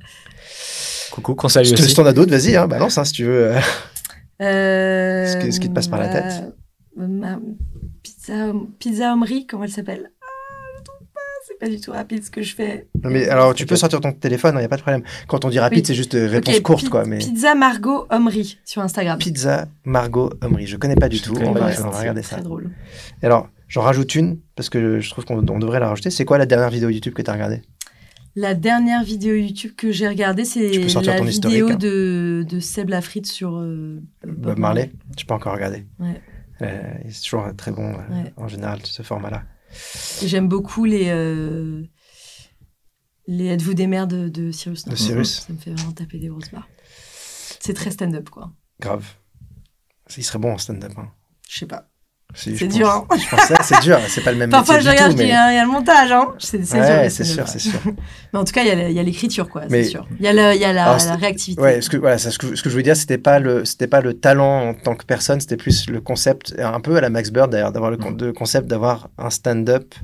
Coucou, 1.12 1.36
qu'on 1.36 1.50
salue 1.50 1.66
Si 1.66 1.74
aussi. 1.74 1.94
tu 1.94 2.00
en 2.00 2.06
as 2.06 2.14
d'autres, 2.14 2.32
vas-y, 2.32 2.56
hein, 2.56 2.68
balance 2.68 2.98
hein, 2.98 3.04
si 3.04 3.12
tu 3.12 3.26
veux. 3.26 3.52
Ce 4.40 5.38
qui- 5.42 5.52
ce 5.52 5.60
qui 5.60 5.68
te 5.68 5.74
passe 5.74 5.90
par 5.90 6.00
la 6.00 6.08
tête. 6.08 6.44
ma- 6.96 7.40
pizza, 8.02 8.54
pizza 8.80 9.14
Omri, 9.14 9.46
comment 9.46 9.66
elle 9.66 9.72
s'appelle? 9.72 10.12
Ah, 10.19 10.19
je 10.19 10.19
pas, 11.60 11.66
c'est 11.68 11.76
du 11.76 11.82
tout 11.82 11.92
rapide 11.92 12.24
ce 12.24 12.32
que 12.32 12.42
je 12.42 12.56
fais. 12.56 12.88
Non, 13.04 13.10
mais 13.10 13.28
alors, 13.30 13.54
tu 13.54 13.66
peux 13.66 13.76
sortir 13.76 14.00
ton 14.02 14.12
téléphone, 14.14 14.56
il 14.56 14.60
n'y 14.60 14.66
a 14.66 14.70
pas 14.70 14.78
de 14.78 14.82
problème. 14.82 15.04
Quand 15.28 15.46
on 15.46 15.50
dit 15.50 15.60
rapide, 15.60 15.80
Oui. 15.80 15.86
c'est 15.86 15.94
juste 15.94 16.16
euh, 16.16 16.28
réponse 16.28 16.60
courte, 16.62 16.90
quoi. 16.90 17.06
Mais 17.06 17.18
Pizza 17.20 17.54
Margot 17.56 18.08
Omri 18.10 18.58
sur 18.66 18.82
Instagram. 18.82 19.18
pizza 19.20 19.68
Margot 19.86 20.32
Omri, 20.42 20.66
je 20.68 20.78
connais 20.78 20.96
pas 20.96 21.10
du 21.10 21.18
Je 21.18 21.24
tout. 21.24 21.34
connais 21.34 21.48
On 21.50 21.54
pas 21.54 21.60
va, 21.60 21.72
du 21.72 21.78
tout. 21.78 21.84
on 21.84 21.90
va 21.90 22.00
regarder 22.00 22.22
Très 22.22 22.38
ça. 22.38 22.42
drôle. 22.42 22.72
Et 23.22 23.26
alors, 23.26 23.50
j'en 23.68 23.82
rajoute 23.82 24.16
une 24.16 24.40
parce 24.56 24.70
que 24.70 25.00
je 25.00 25.10
trouve 25.10 25.26
qu'on 25.26 25.38
on 25.48 25.60
devrait 25.60 25.80
la 25.80 25.90
rajouter. 25.90 26.10
C'est 26.10 26.26
quoi 26.26 26.38
la 26.38 26.46
dernière 26.46 26.70
vidéo 26.70 26.90
YouTube 26.90 27.14
que 27.14 27.22
tu 27.22 27.30
as 27.30 27.34
regardée? 27.34 27.62
La 28.36 28.54
dernière 28.54 29.04
vidéo 29.04 29.36
YouTube 29.36 29.72
que 29.76 29.92
j'ai 29.92 30.08
regardée, 30.08 30.46
c'est 30.46 30.70
la 30.72 31.20
vidéo 31.22 31.70
hein. 31.72 31.76
de, 31.76 32.46
de 32.48 32.60
Seb 32.60 32.90
Lafrite 32.90 33.26
sur 33.26 33.58
euh, 33.58 34.00
Bob 34.26 34.58
Marley 34.60 34.92
Je 35.18 35.26
peux 35.26 35.34
encore 35.34 35.54
regarder. 35.56 35.86
Ouais. 36.00 36.22
Euh, 36.62 36.82
c'est 37.10 37.22
toujours 37.24 37.46
euh, 37.48 37.54
très 37.54 37.72
bon 37.72 37.90
euh, 37.94 37.98
Ouais. 38.24 38.34
en 38.38 38.48
général 38.48 38.80
ce 38.84 39.02
format-là. 39.02 39.44
J'aime 40.24 40.48
beaucoup 40.48 40.86
les, 40.86 41.10
euh, 41.10 41.84
les 43.28 43.48
Êtes-vous 43.48 43.74
des 43.74 43.88
mères 43.88 44.08
de, 44.08 44.30
de 44.30 44.52
Cyrus 44.52 44.86
De. 44.86 44.96
Cyrus. 44.96 45.42
Ça 45.42 45.54
me 45.54 45.58
fait 45.58 45.72
vraiment 45.72 45.92
taper 45.92 46.20
des 46.20 46.28
grosses 46.28 46.52
barres. 46.52 46.70
C'est 47.60 47.74
très 47.74 47.92
stand-up, 47.92 48.30
quoi. 48.30 48.54
Grave. 48.80 49.06
Il 50.18 50.24
serait 50.24 50.40
bon 50.40 50.54
en 50.54 50.58
stand-up. 50.58 50.94
Hein. 50.98 51.12
Je 51.48 51.60
sais 51.60 51.66
pas. 51.68 51.89
Si, 52.36 52.56
C'est 52.56 52.68
dur, 52.68 52.88
hein. 52.88 53.08
Je 53.18 53.64
c'est 53.64 53.82
dur. 53.82 53.98
C'est 54.08 54.24
pas 54.24 54.32
le 54.32 54.38
même 54.38 54.52
Parfois, 54.52 54.76
je 54.80 54.88
métier 54.88 54.92
regarde 55.04 55.14
y, 55.14 55.24
mais... 55.24 55.24
il 55.52 55.56
y 55.56 55.58
a 55.58 55.64
le 55.66 55.70
montage, 55.72 56.12
hein. 56.12 56.28
C'est 56.38 56.60
Ouais, 56.60 57.10
sûr, 57.26 57.48
c'est 57.48 57.58
sûr. 57.60 57.80
Mais 58.34 58.40
en 58.40 58.44
tout 58.44 58.52
cas, 58.54 58.62
il 58.62 58.68
y 58.68 58.72
a 58.72 58.88
il 58.90 58.96
y 58.96 59.00
l'écriture, 59.04 59.50
quoi, 59.50 59.64
Mais- 59.70 59.84
c'est 59.84 59.90
sûr. 59.90 60.08
Il 60.20 60.26
y 60.26 60.28
a, 60.28 60.34
le- 60.34 60.54
il 60.56 60.62
y 60.62 60.66
a 60.66 60.72
la, 60.72 60.84
Alors, 60.84 60.94
la 60.94 61.00
c'est- 61.00 61.16
réactivité. 61.16 61.60
Ouais, 61.62 61.82
ce 61.82 61.90
que, 61.90 61.98
voilà, 61.98 62.20
ça, 62.20 62.30
ce, 62.30 62.38
que, 62.38 62.56
ce 62.56 62.62
que 62.62 62.70
je 62.70 62.74
voulais 62.76 62.84
dire, 62.84 62.96
c'était 62.96 63.18
pas 63.18 63.40
le, 63.40 63.64
pas 63.88 64.02
le 64.02 64.14
talent 64.14 64.70
en 64.70 64.74
tant 64.76 64.94
que 64.96 65.06
personne, 65.06 65.40
c'était 65.40 65.58
plus 65.58 65.90
le 65.90 66.02
concept, 66.02 66.54
un 66.60 66.80
peu 66.80 66.96
à 66.98 67.02
la 67.02 67.10
Max 67.10 67.32
Bird 67.32 67.52
d'ailleurs, 67.52 67.72
d'avoir 67.72 67.90
le 67.90 67.98
de 68.18 68.30
concept 68.32 68.68
d'avoir 68.68 69.10
un 69.18 69.32
stand-up 69.32 69.96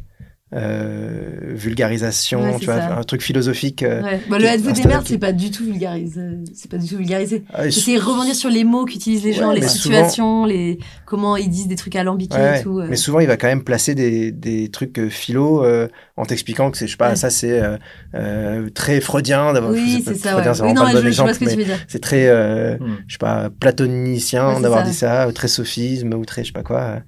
euh, 0.53 1.53
vulgarisation, 1.55 2.41
Ouais, 2.43 2.59
tu 2.59 2.65
vois, 2.65 2.77
ça. 2.77 2.97
un 2.97 3.03
truc 3.03 3.21
philosophique. 3.21 3.81
euh, 3.83 4.01
Ouais. 4.03 4.21
Bah, 4.29 4.37
le 4.37 4.45
êtes-vous 4.45 4.71
des 4.71 4.83
merdes, 4.83 5.03
qui- 5.03 5.13
c'est 5.13 5.17
pas 5.19 5.31
du 5.33 5.49
tout 5.51 5.63
vulgarisé. 5.65 6.21
C'est 6.53 6.69
pas 6.69 6.77
du 6.77 6.87
tout 6.87 6.97
vulgarisé. 6.97 7.43
ah, 7.53 7.69
sou- 7.71 7.79
C'est 7.79 7.97
rebondir 7.97 8.35
sur 8.35 8.49
les 8.49 8.63
mots 8.63 8.85
qu'utilisent 8.85 9.23
les 9.23 9.33
gens, 9.33 9.51
les 9.51 9.67
situations, 9.67 10.45
les 10.45 10.77
comment 11.05 11.35
ils 11.35 11.49
disent 11.49 11.67
des 11.67 11.75
trucs 11.75 11.95
alambiqués 11.95 12.37
Ouais, 12.37 12.59
et 12.59 12.63
tout. 12.63 12.79
euh. 12.79 12.87
Mais 12.89 12.95
souvent, 12.95 13.19
il 13.19 13.27
va 13.27 13.37
quand 13.37 13.47
même 13.47 13.63
placer 13.63 13.95
des, 13.95 14.31
des 14.31 14.69
trucs 14.69 14.99
euh, 14.99 15.09
philo 15.09 15.63
euh, 15.63 15.87
en 16.15 16.25
t'expliquant 16.25 16.69
que 16.71 16.77
c'est, 16.77 16.85
je 16.87 16.91
sais 16.91 16.97
pas, 16.97 17.09
Ouais. 17.09 17.15
ça 17.15 17.29
c'est 17.29 17.59
euh, 17.61 17.77
euh, 18.13 18.69
très 18.69 19.01
freudien 19.01 19.51
d'avoir. 19.51 19.71
Oui, 19.73 20.03
c'est 20.05 20.13
ça. 20.15 20.33
freudien, 20.33 20.51
Ouais. 20.51 20.57
c'est 20.57 20.63
Oui, 20.63 20.73
non, 20.73 20.83
bon 20.83 20.89
je, 21.01 21.07
exemple, 21.07 21.33
ce 21.33 21.39
que 21.39 21.45
tu 21.49 21.55
veux 21.57 21.63
dire. 21.63 21.79
c'est 21.87 22.01
très, 22.01 22.27
euh, 22.27 22.77
Hmm. 22.77 22.97
je 23.07 23.13
sais 23.13 23.17
pas, 23.19 23.49
platonicien 23.59 24.59
d'avoir 24.61 24.83
dit 24.83 24.93
ça, 24.93 25.27
ou 25.27 25.31
très 25.31 25.47
sophisme, 25.47 26.13
ou 26.13 26.23
très, 26.25 26.43
je 26.43 26.47
sais 26.47 26.53
pas 26.53 26.63
quoi. 26.63 26.99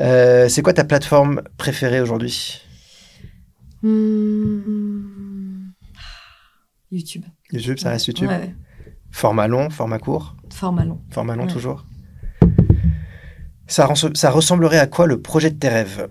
Euh, 0.00 0.48
c'est 0.48 0.62
quoi 0.62 0.72
ta 0.72 0.84
plateforme 0.84 1.42
préférée 1.56 2.00
aujourd'hui? 2.00 2.60
Hmm. 4.36 5.70
YouTube. 6.90 7.24
YouTube, 7.52 7.78
ça 7.78 7.90
reste 7.90 8.06
YouTube. 8.06 8.28
Ouais, 8.28 8.36
ouais. 8.38 8.54
Format 9.10 9.48
long, 9.48 9.70
format 9.70 9.98
court, 9.98 10.36
Format 10.52 10.84
long. 10.84 11.00
format 11.10 11.36
long 11.36 11.46
Ouais. 11.46 11.52
toujours. 11.52 11.84
Ça, 13.66 13.86
res- 13.86 14.14
ça 14.14 14.30
ressemblerait 14.30 14.78
à 14.78 14.86
quoi 14.86 15.06
le 15.06 15.20
projet 15.20 15.50
de 15.50 15.58
tes 15.58 15.68
rêves? 15.68 16.08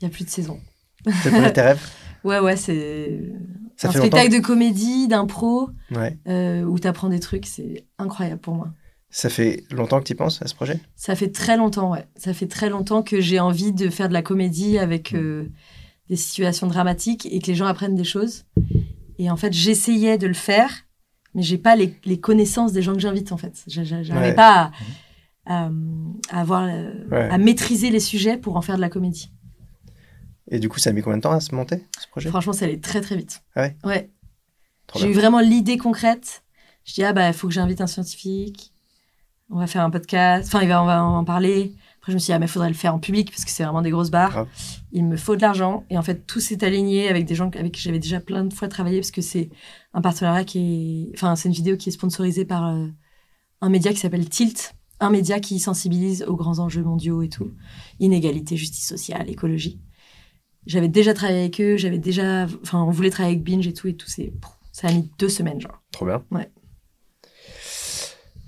Il 0.00 0.04
y 0.04 0.06
a 0.06 0.10
plus 0.10 0.24
de 0.24 0.30
saison. 0.30 0.60
C'est 1.04 1.26
le 1.26 1.30
projet 1.32 1.48
de 1.48 1.54
tes 1.54 1.62
rêves? 1.62 1.86
Ouais, 2.24 2.40
ouais, 2.40 2.56
c'est 2.56 3.20
un 3.84 3.86
longtemps 3.86 3.98
spectacle 4.00 4.32
de 4.34 4.40
comédie, 4.40 5.06
d'impro, 5.06 5.70
Ouais. 5.92 6.18
euh, 6.26 6.62
où 6.64 6.76
tu 6.80 6.88
apprends 6.88 7.08
des 7.08 7.20
trucs. 7.20 7.46
C'est 7.46 7.84
incroyable 7.98 8.40
pour 8.40 8.56
moi. 8.56 8.72
Ça 9.10 9.30
fait 9.30 9.64
longtemps 9.70 10.00
que 10.00 10.04
tu 10.04 10.12
y 10.12 10.16
penses 10.16 10.42
à 10.42 10.46
ce 10.46 10.54
projet? 10.54 10.80
Ça 10.96 11.14
fait 11.14 11.30
très 11.30 11.56
longtemps, 11.56 11.92
ouais. 11.92 12.06
Ça 12.16 12.34
fait 12.34 12.48
très 12.48 12.68
longtemps 12.68 13.02
que 13.02 13.20
j'ai 13.20 13.40
envie 13.40 13.72
de 13.72 13.88
faire 13.88 14.08
de 14.08 14.12
la 14.12 14.22
comédie 14.22 14.78
avec 14.78 15.14
euh, 15.14 15.48
des 16.08 16.16
situations 16.16 16.66
dramatiques 16.66 17.26
et 17.30 17.38
que 17.40 17.46
les 17.46 17.54
gens 17.54 17.66
apprennent 17.66 17.94
des 17.94 18.04
choses. 18.04 18.44
Et 19.18 19.30
en 19.30 19.36
fait, 19.36 19.52
j'essayais 19.52 20.18
de 20.18 20.26
le 20.26 20.34
faire, 20.34 20.70
mais 21.34 21.42
j'ai 21.42 21.56
pas 21.56 21.76
les, 21.76 21.94
les 22.04 22.20
connaissances 22.20 22.72
des 22.72 22.82
gens 22.82 22.92
que 22.92 22.98
j'invite, 23.00 23.32
en 23.32 23.36
fait. 23.38 23.62
J'a- 23.68 23.84
j'a- 23.84 24.02
J'arrivais 24.02 24.28
Ouais. 24.30 24.34
pas 24.34 24.72
à, 25.46 25.64
à- 25.66 25.70
à 26.30 26.40
avoir, 26.40 26.64
euh, 26.64 26.92
Ouais. 27.10 27.28
à 27.30 27.38
maîtriser 27.38 27.90
les 27.90 28.00
sujets 28.00 28.36
pour 28.36 28.56
en 28.56 28.60
faire 28.62 28.76
de 28.76 28.80
la 28.82 28.90
comédie. 28.90 29.30
Et 30.50 30.58
du 30.58 30.68
coup, 30.68 30.78
ça 30.78 30.90
a 30.90 30.92
mis 30.92 31.00
combien 31.02 31.16
de 31.16 31.22
temps 31.22 31.32
à 31.32 31.40
se 31.40 31.54
monter, 31.54 31.82
ce 31.98 32.06
projet? 32.08 32.28
Franchement, 32.28 32.52
ça 32.52 32.66
allait 32.66 32.78
très 32.80 33.00
très 33.00 33.16
vite. 33.16 33.42
Ah 33.54 33.62
ouais? 33.62 33.76
Ouais. 33.84 34.10
J'ai 34.96 35.08
eu 35.10 35.12
vraiment 35.14 35.40
l'idée 35.40 35.78
concrète. 35.78 36.42
Je 36.84 36.94
dis, 36.94 37.02
ah 37.04 37.12
bah, 37.12 37.26
il 37.28 37.34
faut 37.34 37.48
que 37.48 37.54
j'invite 37.54 37.80
un 37.80 37.86
scientifique. 37.88 38.72
On 39.50 39.58
va 39.58 39.66
faire 39.66 39.82
un 39.82 39.90
podcast. 39.90 40.52
Enfin, 40.52 40.66
on 40.80 40.86
va 40.86 41.04
en 41.04 41.24
parler. 41.24 41.74
Après, 41.98 42.12
je 42.12 42.14
me 42.14 42.18
suis 42.18 42.26
dit, 42.26 42.32
ah, 42.32 42.38
mais 42.38 42.46
il 42.46 42.48
faudrait 42.48 42.68
le 42.68 42.74
faire 42.74 42.94
en 42.94 42.98
public 42.98 43.30
parce 43.30 43.44
que 43.44 43.50
c'est 43.50 43.64
vraiment 43.64 43.82
des 43.82 43.90
grosses 43.90 44.10
barres. 44.10 44.46
Il 44.92 45.04
me 45.04 45.16
faut 45.16 45.36
de 45.36 45.42
l'argent. 45.42 45.84
Et 45.90 45.98
en 45.98 46.02
fait, 46.02 46.26
tout 46.26 46.40
s'est 46.40 46.64
aligné 46.64 47.08
avec 47.08 47.26
des 47.26 47.34
gens 47.34 47.50
avec 47.54 47.72
qui 47.72 47.80
j'avais 47.80 47.98
déjà 47.98 48.20
plein 48.20 48.44
de 48.44 48.52
fois 48.52 48.68
travaillé 48.68 49.00
parce 49.00 49.10
que 49.10 49.22
c'est 49.22 49.50
un 49.92 50.00
partenariat 50.00 50.44
qui 50.44 51.10
est. 51.10 51.16
Enfin, 51.16 51.36
c'est 51.36 51.48
une 51.48 51.54
vidéo 51.54 51.76
qui 51.76 51.88
est 51.88 51.92
sponsorisée 51.92 52.44
par 52.44 52.66
euh, 52.66 52.86
un 53.60 53.68
média 53.68 53.92
qui 53.92 53.98
s'appelle 53.98 54.28
Tilt. 54.28 54.74
Un 54.98 55.10
média 55.10 55.40
qui 55.40 55.58
sensibilise 55.58 56.22
aux 56.22 56.36
grands 56.36 56.58
enjeux 56.58 56.82
mondiaux 56.82 57.22
et 57.22 57.28
tout. 57.28 57.52
Inégalité, 58.00 58.56
justice 58.56 58.86
sociale, 58.86 59.28
écologie. 59.28 59.80
J'avais 60.64 60.88
déjà 60.88 61.12
travaillé 61.12 61.40
avec 61.40 61.60
eux. 61.60 61.76
J'avais 61.76 61.98
déjà. 61.98 62.46
Enfin, 62.62 62.82
on 62.82 62.90
voulait 62.90 63.10
travailler 63.10 63.36
avec 63.36 63.44
Binge 63.44 63.66
et 63.66 63.72
tout. 63.74 63.88
Et 63.88 63.94
tout. 63.94 64.08
C'est. 64.08 64.32
Ça 64.72 64.88
a 64.88 64.92
mis 64.92 65.10
deux 65.18 65.28
semaines, 65.28 65.60
genre. 65.60 65.82
Trop 65.92 66.06
bien. 66.06 66.22
Ouais. 66.30 66.50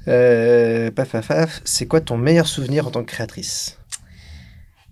Euh, 0.09 0.91
paf, 0.91 1.11
paf, 1.13 1.29
paf. 1.29 1.61
C'est 1.65 1.87
quoi 1.87 2.01
ton 2.01 2.17
meilleur 2.17 2.47
souvenir 2.47 2.87
en 2.87 2.91
tant 2.91 3.01
que 3.05 3.11
créatrice? 3.11 3.79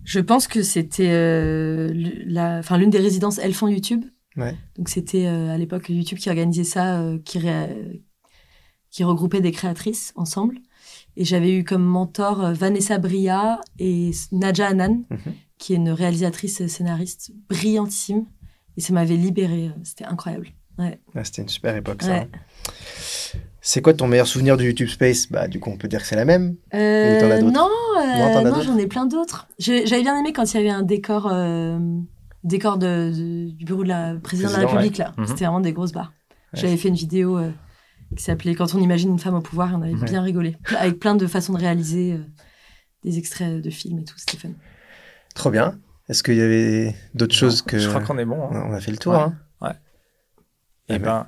Je 0.03 0.19
pense 0.19 0.47
que 0.47 0.61
c'était 0.63 1.09
euh, 1.09 1.89
la, 2.25 2.59
enfin 2.59 2.77
l'une 2.77 2.89
des 2.89 2.99
résidences 2.99 3.39
Elles 3.39 3.53
font 3.53 3.67
YouTube. 3.67 4.05
Ouais. 4.37 4.55
Donc 4.77 4.87
c'était 4.89 5.25
euh, 5.25 5.49
à 5.53 5.57
l'époque 5.57 5.89
YouTube 5.89 6.19
qui 6.19 6.29
organisait 6.29 6.63
ça, 6.63 7.03
qui, 7.25 7.39
ré- 7.39 8.01
qui 8.91 9.03
regroupait 9.03 9.41
des 9.41 9.51
créatrices 9.51 10.13
ensemble. 10.15 10.59
Et 11.17 11.25
j'avais 11.25 11.51
eu 11.57 11.63
comme 11.63 11.83
mentor 11.83 12.53
Vanessa 12.53 12.99
Bria 12.99 13.59
et 13.79 14.11
Nadja 14.31 14.67
Anan, 14.67 15.03
Mhm. 15.09 15.33
qui 15.57 15.73
est 15.73 15.77
une 15.77 15.89
réalisatrice 15.89 16.67
scénariste 16.67 17.31
brillantissime. 17.49 18.25
Et 18.77 18.81
ça 18.81 18.93
m'avait 18.93 19.17
libérée. 19.17 19.71
C'était 19.83 20.05
incroyable. 20.05 20.49
Ah, 20.77 20.91
C'était 21.23 21.41
une 21.41 21.49
super 21.49 21.75
époque, 21.75 22.03
ça. 22.03 22.11
Ouais. 22.11 22.27
hein. 22.31 23.39
C'est 23.69 23.81
quoi 23.81 23.93
ton 23.93 24.07
meilleur 24.07 24.27
souvenir 24.27 24.55
du 24.55 24.63
YouTube 24.67 24.87
Space? 24.87 25.29
Bah, 25.29 25.49
du 25.49 25.59
coup, 25.59 25.69
on 25.69 25.75
peut 25.75 25.89
dire 25.89 25.99
que 25.99 26.07
c'est 26.07 26.15
la 26.15 26.23
même. 26.23 26.55
Euh, 26.73 27.37
as 27.37 27.41
non, 27.41 27.67
euh, 27.99 28.33
Non, 28.33 28.43
d'autres? 28.43 28.61
j'en 28.63 28.77
ai 28.77 28.87
plein 28.87 29.05
d'autres. 29.05 29.49
J'ai- 29.59 29.85
J'avais 29.85 30.03
bien 30.03 30.17
aimé 30.17 30.31
quand 30.31 30.49
il 30.53 30.55
y 30.55 30.59
avait 30.61 30.69
un 30.69 30.83
décor, 30.83 31.27
euh, 31.29 31.77
décor 32.45 32.77
de, 32.77 33.11
de- 33.13 33.49
du 33.51 33.65
bureau 33.65 33.83
de 33.83 33.89
la 33.89 34.15
présidente 34.23 34.53
de 34.55 34.61
la 34.61 34.67
République 34.67 34.97
là. 34.97 35.11
Mhm. 35.17 35.27
C'était 35.27 35.43
vraiment 35.43 35.59
des 35.59 35.73
grosses 35.73 35.91
barres. 35.91 36.13
Ouais. 36.53 36.61
J'avais 36.61 36.77
fait 36.77 36.87
une 36.87 36.95
vidéo 36.95 37.37
euh, 37.37 37.51
qui 38.15 38.23
s'appelait 38.23 38.55
Quand 38.55 38.73
on 38.73 38.79
imagine 38.79 39.09
une 39.11 39.19
femme 39.19 39.35
au 39.35 39.41
pouvoir 39.41 39.71
et 39.71 39.75
on 39.75 39.81
avait 39.81 39.95
Ouais. 39.95 40.05
bien 40.05 40.21
rigolé, 40.21 40.55
avec 40.79 40.97
plein 40.97 41.15
de 41.15 41.27
façons 41.27 41.51
de 41.51 41.59
réaliser 41.59 42.13
euh, 42.13 42.19
des 43.03 43.17
extraits 43.17 43.61
de 43.61 43.69
films 43.69 43.99
et 43.99 44.05
tout. 44.05 44.15
C'était 44.17 44.37
fun. 44.37 44.51
Trop 45.35 45.51
bien. 45.51 45.77
Est-ce 46.07 46.23
qu'il 46.23 46.35
y 46.35 46.41
avait 46.41 46.95
d'autres 47.15 47.35
choses 47.35 47.61
que. 47.63 47.77
Je 47.77 47.89
crois 47.89 47.99
qu'on 47.99 48.17
est 48.17 48.23
bon. 48.23 48.41
hein. 48.49 48.63
On 48.69 48.71
a 48.73 48.79
fait 48.79 48.91
le 48.91 48.97
tour. 48.97 49.11
Ouais. 49.11 49.19
hein. 49.61 49.73
Eh 50.89 50.93
Eh 50.95 50.99
ben, 50.99 51.27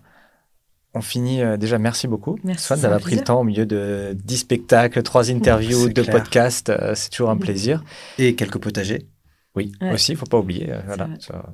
on 0.93 1.01
finit 1.01 1.41
euh, 1.41 1.57
déjà. 1.57 1.77
Merci 1.77 2.07
beaucoup. 2.07 2.37
Merci, 2.43 2.65
Swan 2.67 2.79
d'avoir 2.81 2.99
pris 2.99 3.15
le 3.15 3.23
temps 3.23 3.41
au 3.41 3.43
milieu 3.43 3.65
de 3.65 4.15
10 4.23 4.37
spectacles, 4.37 5.01
3 5.03 5.29
interviews, 5.31 5.87
C'est 5.87 5.93
2 5.93 6.03
clair. 6.03 6.15
podcasts. 6.17 6.69
euh, 6.69 6.93
c'est 6.95 7.09
toujours 7.09 7.29
un 7.29 7.35
Mhm. 7.35 7.41
plaisir. 7.41 7.83
Et 8.17 8.35
quelques 8.35 8.57
potagers. 8.59 9.07
Oui, 9.55 9.71
Ouais. 9.81 9.93
aussi, 9.93 10.11
il 10.13 10.17
faut 10.17 10.25
pas 10.25 10.37
oublier. 10.37 10.71
euh, 10.71 10.79
voilà, 10.85 11.05
vrai. 11.05 11.15
ça- 11.19 11.45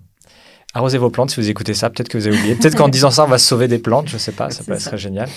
Arrosez 0.74 0.98
vos 0.98 1.10
plantes 1.10 1.30
si 1.32 1.40
vous 1.40 1.50
écoutez 1.50 1.74
ça. 1.74 1.90
Peut-être 1.90 2.10
que 2.10 2.18
vous 2.18 2.28
avez 2.28 2.38
oublié. 2.38 2.56
Peut-être 2.56 2.76
qu'en 2.76 2.88
disant 2.90 3.10
ça, 3.12 3.24
on 3.24 3.28
va 3.28 3.38
sauver 3.38 3.68
des 3.70 3.80
plantes. 3.80 4.10
Je 4.10 4.18
sais 4.18 4.34
pas. 4.34 4.50
Ça 4.50 4.64
peut 4.64 4.74
être 4.74 4.98
génial. 4.98 5.30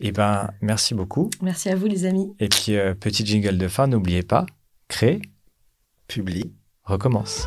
Eh 0.00 0.10
ben, 0.10 0.50
merci 0.62 0.94
beaucoup. 0.94 1.28
Merci 1.42 1.68
à 1.68 1.76
vous 1.76 1.86
les 1.86 2.04
amis. 2.06 2.32
Et 2.40 2.48
puis, 2.48 2.76
euh, 2.76 2.94
petit 2.94 3.24
jingle 3.26 3.58
de 3.58 3.68
fin, 3.68 3.86
n'oubliez 3.86 4.22
pas, 4.22 4.46
créer, 4.88 5.20
Publie. 6.08 6.52
recommence. 6.84 7.46